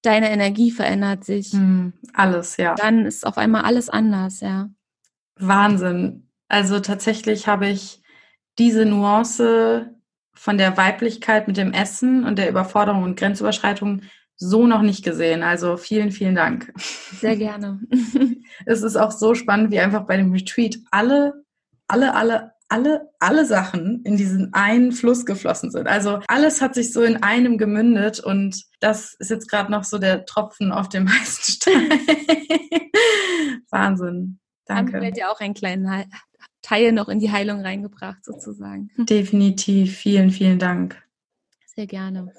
deine 0.04 0.30
Energie 0.30 0.70
verändert 0.70 1.26
sich. 1.26 1.52
Hm, 1.54 1.94
alles, 2.14 2.58
ja. 2.58 2.76
Dann 2.76 3.06
ist 3.06 3.26
auf 3.26 3.40
einmal 3.40 3.64
alles 3.64 3.90
anders, 3.90 4.42
ja. 4.42 4.70
Wahnsinn. 5.40 6.28
Also 6.48 6.80
tatsächlich 6.80 7.48
habe 7.48 7.70
ich 7.70 8.01
diese 8.58 8.86
Nuance 8.86 9.96
von 10.34 10.58
der 10.58 10.78
Weiblichkeit 10.78 11.48
mit 11.48 11.58
dem 11.58 11.74
Essen 11.74 12.26
und 12.26 12.38
der 12.38 12.50
Überforderung 12.50 13.04
und 13.04 13.20
Grenzüberschreitung 13.20 14.02
so 14.36 14.66
noch 14.66 14.82
nicht 14.82 15.04
gesehen. 15.04 15.44
Also 15.44 15.78
vielen, 15.78 16.12
vielen 16.12 16.36
Dank. 16.36 16.74
Sehr 17.20 17.36
gerne. 17.38 17.80
es 18.66 18.82
ist 18.82 18.96
auch 18.96 19.12
so 19.12 19.36
spannend, 19.36 19.72
wie 19.72 19.80
einfach 19.80 20.08
bei 20.08 20.18
dem 20.18 20.32
Retreat 20.32 20.78
alle, 20.90 21.46
alle, 21.88 22.16
alle, 22.16 22.52
alle, 22.68 23.10
alle 23.20 23.46
Sachen 23.46 24.02
in 24.04 24.18
diesen 24.18 24.54
einen 24.54 24.94
Fluss 24.94 25.26
geflossen 25.26 25.70
sind. 25.70 25.88
Also 25.88 26.22
alles 26.28 26.62
hat 26.62 26.74
sich 26.74 26.92
so 26.92 27.04
in 27.04 27.22
einem 27.22 27.58
gemündet 27.58 28.20
und 28.20 28.64
das 28.80 29.14
ist 29.20 29.30
jetzt 29.30 29.50
gerade 29.50 29.72
noch 29.72 29.84
so 29.84 30.00
der 30.00 30.26
Tropfen 30.26 30.72
auf 30.72 30.90
dem 30.90 31.08
heißen 31.20 31.54
Stein. 31.54 31.90
Wahnsinn. 33.70 34.40
Danke. 34.66 34.94
Dann 34.94 35.02
fällt 35.02 35.18
dir 35.18 35.30
auch 35.30 35.40
einen 35.40 35.54
kleinen 35.54 35.84
Teil 36.62 36.92
noch 36.92 37.10
in 37.10 37.20
die 37.20 37.32
Heilung 37.32 37.62
reingebracht, 37.62 38.24
sozusagen. 38.24 38.90
Definitiv. 38.98 39.98
Vielen, 39.98 40.30
vielen 40.32 40.60
Dank. 40.60 41.02
Sehr 41.76 41.88
gerne. 41.88 42.32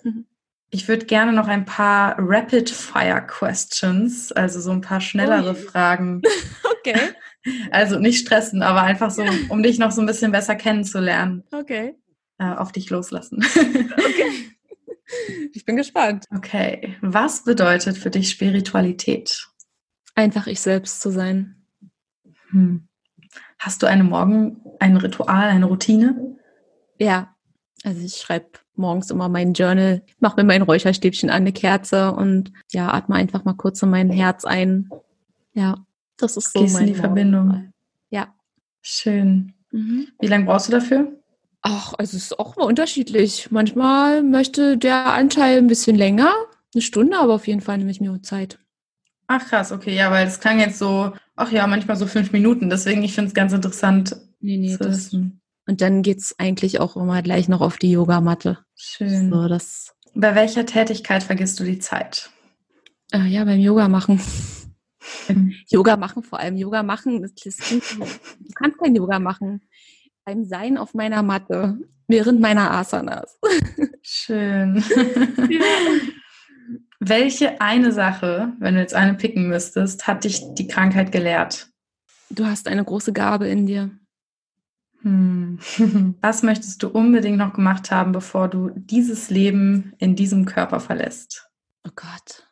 Ich 0.70 0.86
würde 0.88 1.06
gerne 1.06 1.32
noch 1.32 1.48
ein 1.48 1.64
paar 1.64 2.14
Rapid-Fire-Questions, 2.18 4.32
also 4.32 4.60
so 4.60 4.70
ein 4.70 4.80
paar 4.80 5.00
schnellere 5.00 5.50
Ui. 5.50 5.56
Fragen. 5.56 6.22
Okay, 6.84 7.12
Also 7.70 7.98
nicht 7.98 8.20
stressen, 8.20 8.62
aber 8.62 8.82
einfach 8.82 9.10
so, 9.10 9.24
um 9.48 9.62
dich 9.62 9.78
noch 9.78 9.90
so 9.90 10.00
ein 10.00 10.06
bisschen 10.06 10.32
besser 10.32 10.54
kennenzulernen, 10.54 11.44
okay, 11.52 11.94
äh, 12.38 12.54
auf 12.54 12.72
dich 12.72 12.90
loslassen. 12.90 13.44
okay. 13.44 14.30
Ich 15.52 15.66
bin 15.66 15.76
gespannt. 15.76 16.24
Okay, 16.34 16.96
was 17.02 17.44
bedeutet 17.44 17.98
für 17.98 18.08
dich 18.08 18.30
Spiritualität? 18.30 19.46
Einfach 20.14 20.46
ich 20.46 20.58
selbst 20.58 21.02
zu 21.02 21.10
sein. 21.10 21.66
Hm. 22.48 22.88
Hast 23.62 23.80
du 23.80 23.86
eine 23.86 24.02
Morgen, 24.02 24.60
ein 24.80 24.96
Ritual, 24.96 25.48
eine 25.48 25.66
Routine? 25.66 26.36
Ja, 26.98 27.32
also 27.84 28.00
ich 28.00 28.16
schreibe 28.16 28.58
morgens 28.74 29.08
immer 29.08 29.28
mein 29.28 29.52
Journal, 29.52 30.02
mache 30.18 30.34
mir 30.40 30.44
mein 30.44 30.62
Räucherstäbchen 30.62 31.30
an, 31.30 31.42
eine 31.42 31.52
Kerze 31.52 32.10
und 32.12 32.52
ja, 32.72 32.92
atme 32.92 33.14
einfach 33.14 33.44
mal 33.44 33.54
kurz 33.54 33.80
in 33.80 33.90
mein 33.90 34.10
Herz 34.10 34.44
ein. 34.44 34.90
Ja, 35.54 35.76
das 36.16 36.36
ist 36.36 36.52
so 36.52 36.58
Gehst 36.58 36.74
in 36.74 36.80
mein 36.80 36.92
die 36.92 36.98
Verbindung. 36.98 37.46
Morgenritual. 37.46 37.72
Ja. 38.10 38.34
Schön. 38.80 39.52
Mhm. 39.70 40.08
Wie 40.18 40.26
lange 40.26 40.46
brauchst 40.46 40.66
du 40.66 40.72
dafür? 40.72 41.12
Ach, 41.60 41.94
also 41.96 42.16
es 42.16 42.24
ist 42.24 42.38
auch 42.40 42.56
mal 42.56 42.64
unterschiedlich. 42.64 43.52
Manchmal 43.52 44.24
möchte 44.24 44.76
der 44.76 45.06
Anteil 45.06 45.58
ein 45.58 45.68
bisschen 45.68 45.94
länger, 45.94 46.34
eine 46.74 46.82
Stunde, 46.82 47.16
aber 47.16 47.34
auf 47.34 47.46
jeden 47.46 47.60
Fall 47.60 47.78
nehme 47.78 47.92
ich 47.92 48.00
mir 48.00 48.20
Zeit. 48.22 48.58
Ach 49.26 49.46
krass, 49.48 49.72
okay, 49.72 49.94
ja, 49.94 50.10
weil 50.10 50.24
das 50.24 50.40
klang 50.40 50.58
jetzt 50.58 50.78
so, 50.78 51.12
ach 51.36 51.50
ja, 51.52 51.66
manchmal 51.66 51.96
so 51.96 52.06
fünf 52.06 52.32
Minuten. 52.32 52.68
Deswegen, 52.70 53.02
ich 53.02 53.14
finde 53.14 53.28
es 53.28 53.34
ganz 53.34 53.52
interessant 53.52 54.16
Nee, 54.40 54.56
nee, 54.58 54.76
zu 54.76 54.80
wissen. 54.80 55.40
Und 55.66 55.80
dann 55.80 56.02
geht's 56.02 56.34
eigentlich 56.38 56.80
auch 56.80 56.96
immer 56.96 57.22
gleich 57.22 57.48
noch 57.48 57.60
auf 57.60 57.76
die 57.78 57.92
Yogamatte. 57.92 58.58
Schön. 58.74 59.30
So, 59.30 59.48
das, 59.48 59.94
Bei 60.14 60.34
welcher 60.34 60.66
Tätigkeit 60.66 61.22
vergisst 61.22 61.60
du 61.60 61.64
die 61.64 61.78
Zeit? 61.78 62.30
äh, 63.12 63.26
ja, 63.26 63.44
beim 63.44 63.60
Yoga 63.60 63.88
machen. 63.88 64.20
Mhm. 65.28 65.54
Yoga 65.68 65.96
machen, 65.96 66.22
vor 66.22 66.40
allem 66.40 66.56
Yoga 66.56 66.82
machen, 66.82 67.22
das, 67.22 67.34
das 67.34 67.56
klingt, 67.58 67.84
du 67.98 68.52
kannst 68.54 68.78
kein 68.78 68.94
Yoga 68.94 69.18
machen. 69.18 69.62
Beim 70.24 70.44
Sein 70.44 70.78
auf 70.78 70.94
meiner 70.94 71.22
Matte, 71.22 71.78
während 72.08 72.40
meiner 72.40 72.70
Asanas. 72.72 73.38
Schön. 74.02 74.82
Welche 77.04 77.60
eine 77.60 77.90
Sache, 77.90 78.52
wenn 78.60 78.74
du 78.74 78.80
jetzt 78.80 78.94
eine 78.94 79.14
picken 79.14 79.48
müsstest, 79.48 80.06
hat 80.06 80.22
dich 80.22 80.40
die 80.54 80.68
Krankheit 80.68 81.10
gelehrt? 81.10 81.68
Du 82.30 82.46
hast 82.46 82.68
eine 82.68 82.84
große 82.84 83.12
Gabe 83.12 83.48
in 83.48 83.66
dir. 83.66 83.90
Hm. 85.00 85.58
Was 86.20 86.44
möchtest 86.44 86.80
du 86.80 86.88
unbedingt 86.90 87.38
noch 87.38 87.54
gemacht 87.54 87.90
haben, 87.90 88.12
bevor 88.12 88.46
du 88.46 88.70
dieses 88.76 89.30
Leben 89.30 89.94
in 89.98 90.14
diesem 90.14 90.44
Körper 90.44 90.78
verlässt? 90.78 91.50
Oh 91.84 91.90
Gott. 91.96 92.46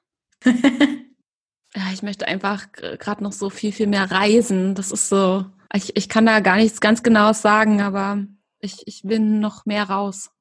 Ja, 1.76 1.82
ich 1.92 2.02
möchte 2.02 2.26
einfach 2.26 2.72
gerade 2.72 3.22
noch 3.22 3.30
so 3.30 3.48
viel, 3.48 3.70
viel 3.70 3.86
mehr 3.86 4.10
reisen. 4.10 4.74
Das 4.74 4.90
ist 4.90 5.08
so, 5.08 5.46
ich, 5.72 5.96
ich 5.96 6.08
kann 6.08 6.26
da 6.26 6.40
gar 6.40 6.56
nichts 6.56 6.80
ganz 6.80 7.04
Genaues 7.04 7.40
sagen, 7.42 7.80
aber 7.80 8.26
ich, 8.58 8.82
ich 8.86 9.02
bin 9.04 9.38
noch 9.38 9.64
mehr 9.66 9.84
raus. 9.84 10.32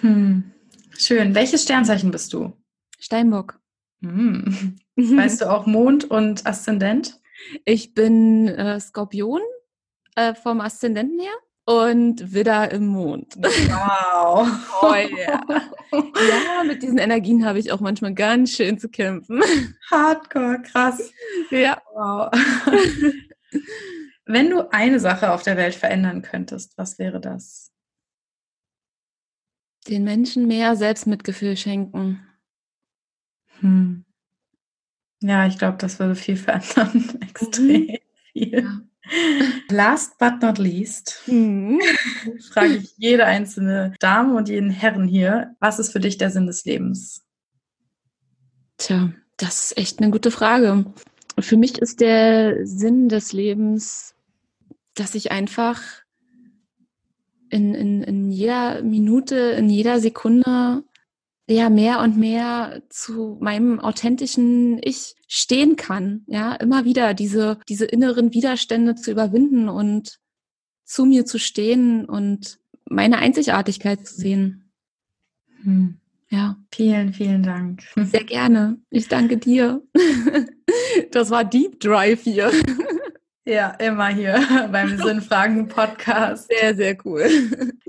Hm. 0.00 0.52
Schön. 0.98 1.34
Welches 1.34 1.62
Sternzeichen 1.62 2.10
bist 2.10 2.34
du? 2.34 2.52
Steinbock. 3.04 3.60
Hm. 4.00 4.76
Weißt 4.96 5.42
du 5.42 5.50
auch 5.50 5.66
Mond 5.66 6.04
und 6.04 6.46
Aszendent? 6.46 7.20
Ich 7.66 7.92
bin 7.92 8.48
äh, 8.48 8.80
Skorpion 8.80 9.40
äh, 10.16 10.34
vom 10.34 10.62
Aszendenten 10.62 11.20
her 11.20 11.34
und 11.66 12.32
Widder 12.32 12.70
im 12.70 12.86
Mond. 12.86 13.36
Wow. 13.36 14.48
Oh 14.82 14.94
ja. 14.94 15.42
ja, 15.92 16.64
mit 16.66 16.82
diesen 16.82 16.98
Energien 16.98 17.46
habe 17.46 17.58
ich 17.58 17.72
auch 17.72 17.80
manchmal 17.80 18.12
ganz 18.12 18.50
schön 18.50 18.78
zu 18.78 18.88
kämpfen. 18.90 19.42
Hardcore, 19.90 20.60
krass. 20.62 21.10
Ja. 21.50 21.80
Wow. 21.94 22.30
Wenn 24.26 24.50
du 24.50 24.70
eine 24.72 25.00
Sache 25.00 25.32
auf 25.32 25.42
der 25.42 25.56
Welt 25.56 25.74
verändern 25.74 26.20
könntest, 26.20 26.76
was 26.76 26.98
wäre 26.98 27.20
das? 27.20 27.72
Den 29.88 30.04
Menschen 30.04 30.46
mehr 30.46 30.76
Selbstmitgefühl 30.76 31.56
schenken. 31.56 32.20
Hm. 33.64 34.04
Ja, 35.22 35.46
ich 35.46 35.58
glaube, 35.58 35.78
das 35.78 35.98
würde 35.98 36.14
viel 36.14 36.36
verändern. 36.36 37.18
Extrem 37.22 37.88
viel. 38.32 38.52
Ja. 38.52 38.80
Last 39.70 40.18
but 40.18 40.42
not 40.42 40.58
least 40.58 41.22
Mhm. 41.26 41.80
frage 42.52 42.76
ich 42.76 42.94
jede 42.98 43.24
einzelne 43.24 43.94
Dame 44.00 44.34
und 44.34 44.48
jeden 44.48 44.70
Herren 44.70 45.08
hier, 45.08 45.56
was 45.60 45.78
ist 45.78 45.92
für 45.92 46.00
dich 46.00 46.18
der 46.18 46.30
Sinn 46.30 46.46
des 46.46 46.64
Lebens? 46.64 47.24
Tja, 48.76 49.12
das 49.38 49.66
ist 49.66 49.78
echt 49.78 50.00
eine 50.00 50.10
gute 50.10 50.30
Frage. 50.30 50.84
Für 51.38 51.56
mich 51.56 51.78
ist 51.78 52.00
der 52.00 52.66
Sinn 52.66 53.08
des 53.08 53.32
Lebens, 53.32 54.14
dass 54.94 55.14
ich 55.14 55.32
einfach 55.32 55.80
in, 57.48 57.74
in, 57.74 58.02
in 58.02 58.30
jeder 58.30 58.82
Minute, 58.82 59.36
in 59.36 59.70
jeder 59.70 60.00
Sekunde 60.00 60.84
ja 61.48 61.68
mehr 61.68 62.00
und 62.00 62.16
mehr 62.16 62.82
zu 62.88 63.36
meinem 63.40 63.80
authentischen 63.80 64.80
Ich 64.82 65.14
stehen 65.28 65.76
kann. 65.76 66.22
Ja, 66.26 66.54
immer 66.54 66.84
wieder 66.84 67.14
diese, 67.14 67.58
diese 67.68 67.84
inneren 67.84 68.32
Widerstände 68.32 68.94
zu 68.94 69.10
überwinden 69.10 69.68
und 69.68 70.18
zu 70.84 71.04
mir 71.04 71.26
zu 71.26 71.38
stehen 71.38 72.04
und 72.04 72.58
meine 72.88 73.18
Einzigartigkeit 73.18 74.06
zu 74.06 74.14
sehen. 74.14 74.70
Hm. 75.62 75.98
Ja. 76.30 76.56
Vielen, 76.72 77.12
vielen 77.12 77.42
Dank. 77.42 77.84
Sehr 77.96 78.24
gerne. 78.24 78.78
Ich 78.90 79.08
danke 79.08 79.36
dir. 79.36 79.82
Das 81.10 81.30
war 81.30 81.44
Deep 81.44 81.80
Drive 81.80 82.22
hier. 82.22 82.50
Ja, 83.44 83.70
immer 83.72 84.08
hier 84.08 84.68
beim 84.72 84.96
Sinnfragen-Podcast. 84.96 86.48
Sehr, 86.48 86.74
sehr 86.74 86.96
cool. 87.04 87.28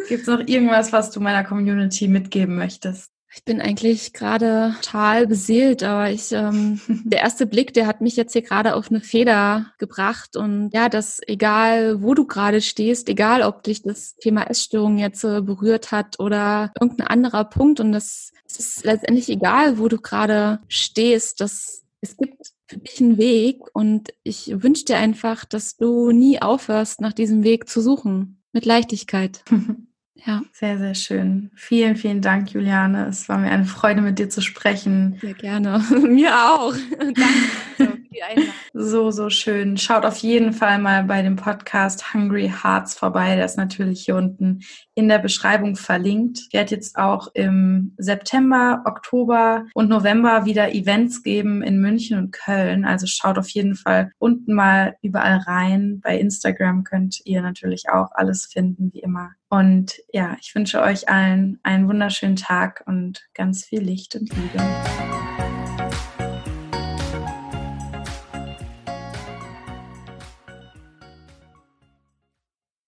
Gibt 0.08 0.22
es 0.22 0.28
noch 0.28 0.42
irgendwas, 0.46 0.92
was 0.92 1.12
du 1.12 1.20
meiner 1.20 1.44
Community 1.44 2.08
mitgeben 2.08 2.56
möchtest? 2.56 3.15
Ich 3.36 3.44
bin 3.44 3.60
eigentlich 3.60 4.14
gerade 4.14 4.76
total 4.82 5.28
beseelt, 5.28 5.84
aber 5.84 6.10
ich, 6.10 6.32
ähm, 6.32 6.80
der 7.04 7.20
erste 7.20 7.46
Blick, 7.46 7.74
der 7.74 7.86
hat 7.86 8.00
mich 8.00 8.16
jetzt 8.16 8.32
hier 8.32 8.42
gerade 8.42 8.76
auf 8.76 8.90
eine 8.90 9.02
Feder 9.02 9.74
gebracht 9.78 10.38
und 10.38 10.70
ja, 10.74 10.88
dass 10.88 11.20
egal 11.28 12.02
wo 12.02 12.14
du 12.14 12.26
gerade 12.26 12.62
stehst, 12.62 13.10
egal 13.10 13.42
ob 13.42 13.64
dich 13.64 13.84
das 13.84 14.16
Thema 14.16 14.44
Essstörung 14.44 14.98
jetzt 14.98 15.26
äh, 15.26 15.42
berührt 15.42 15.92
hat 15.92 16.18
oder 16.20 16.72
irgendein 16.80 17.08
anderer 17.08 17.44
Punkt 17.44 17.82
und 17.82 17.92
das, 17.92 18.32
es 18.48 18.60
ist 18.60 18.86
letztendlich 18.86 19.28
egal, 19.30 19.80
wo 19.80 19.90
du 19.90 19.98
gerade 19.98 20.60
stehst, 20.70 21.42
dass 21.42 21.84
es 22.00 22.16
gibt 22.16 22.54
für 22.68 22.78
dich 22.78 23.02
einen 23.02 23.18
Weg 23.18 23.64
und 23.74 24.14
ich 24.24 24.64
wünsche 24.64 24.86
dir 24.86 24.98
einfach, 24.98 25.44
dass 25.44 25.76
du 25.76 26.12
nie 26.12 26.42
aufhörst, 26.42 27.02
nach 27.02 27.14
diesem 27.14 27.44
Weg 27.44 27.68
zu 27.68 27.82
suchen. 27.82 28.42
Mit 28.54 28.66
Leichtigkeit. 28.66 29.44
Ja, 30.16 30.42
Sehr, 30.54 30.78
sehr 30.78 30.96
schön. 30.96 31.52
Vielen, 31.56 31.96
vielen 31.96 32.22
Dank, 32.22 32.52
Juliane. 32.52 33.08
Es 33.08 33.28
war 33.28 33.38
mir 33.38 33.52
eine 33.52 33.66
Freude, 33.66 34.02
mit 34.02 34.18
dir 34.18 34.30
zu 34.30 34.42
sprechen. 34.42 35.18
sehr 35.22 35.34
gerne. 35.34 35.80
Mir 36.08 36.34
auch. 36.36 36.74
Danke 37.00 37.95
die 38.16 38.24
Einladung. 38.24 38.54
So, 38.74 39.12
so 39.12 39.30
schön. 39.30 39.78
Schaut 39.78 40.06
auf 40.06 40.18
jeden 40.18 40.54
Fall 40.54 40.80
mal 40.80 41.04
bei 41.04 41.22
dem 41.22 41.36
Podcast 41.36 42.14
Hungry 42.14 42.52
Hearts 42.64 42.96
vorbei. 42.96 43.36
Der 43.36 43.46
ist 43.46 43.58
natürlich 43.58 44.04
hier 44.04 44.16
unten 44.16 44.62
in 44.96 45.08
der 45.08 45.20
Beschreibung 45.20 45.76
verlinkt. 45.76 46.52
Werde 46.52 46.76
jetzt 46.76 46.98
auch 46.98 47.28
im 47.34 47.94
September, 47.98 48.84
Oktober 48.86 49.66
und 49.74 49.90
November 49.90 50.46
wieder 50.46 50.74
Events 50.74 51.24
geben 51.24 51.62
in 51.62 51.80
München 51.80 52.18
und 52.18 52.32
Köln. 52.32 52.86
Also 52.86 53.08
schaut 53.08 53.38
auf 53.38 53.50
jeden 53.50 53.76
Fall 53.76 54.12
unten 54.18 54.54
mal 54.54 54.96
überall 55.02 55.38
rein. 55.38 56.00
Bei 56.02 56.18
Instagram 56.18 56.84
könnt 56.84 57.22
ihr 57.26 57.42
natürlich 57.42 57.90
auch 57.90 58.10
alles 58.14 58.46
finden, 58.46 58.92
wie 58.94 59.00
immer. 59.00 59.32
Und 59.50 60.02
ja, 60.12 60.36
ich 60.42 60.54
wünsche 60.56 60.82
euch 60.82 61.08
allen 61.08 61.60
einen 61.64 61.88
wunderschönen 61.88 62.36
Tag 62.36 62.84
und 62.88 63.26
ganz 63.34 63.66
viel 63.66 63.82
Licht 63.82 64.16
und 64.16 64.30
Liebe. 64.36 65.35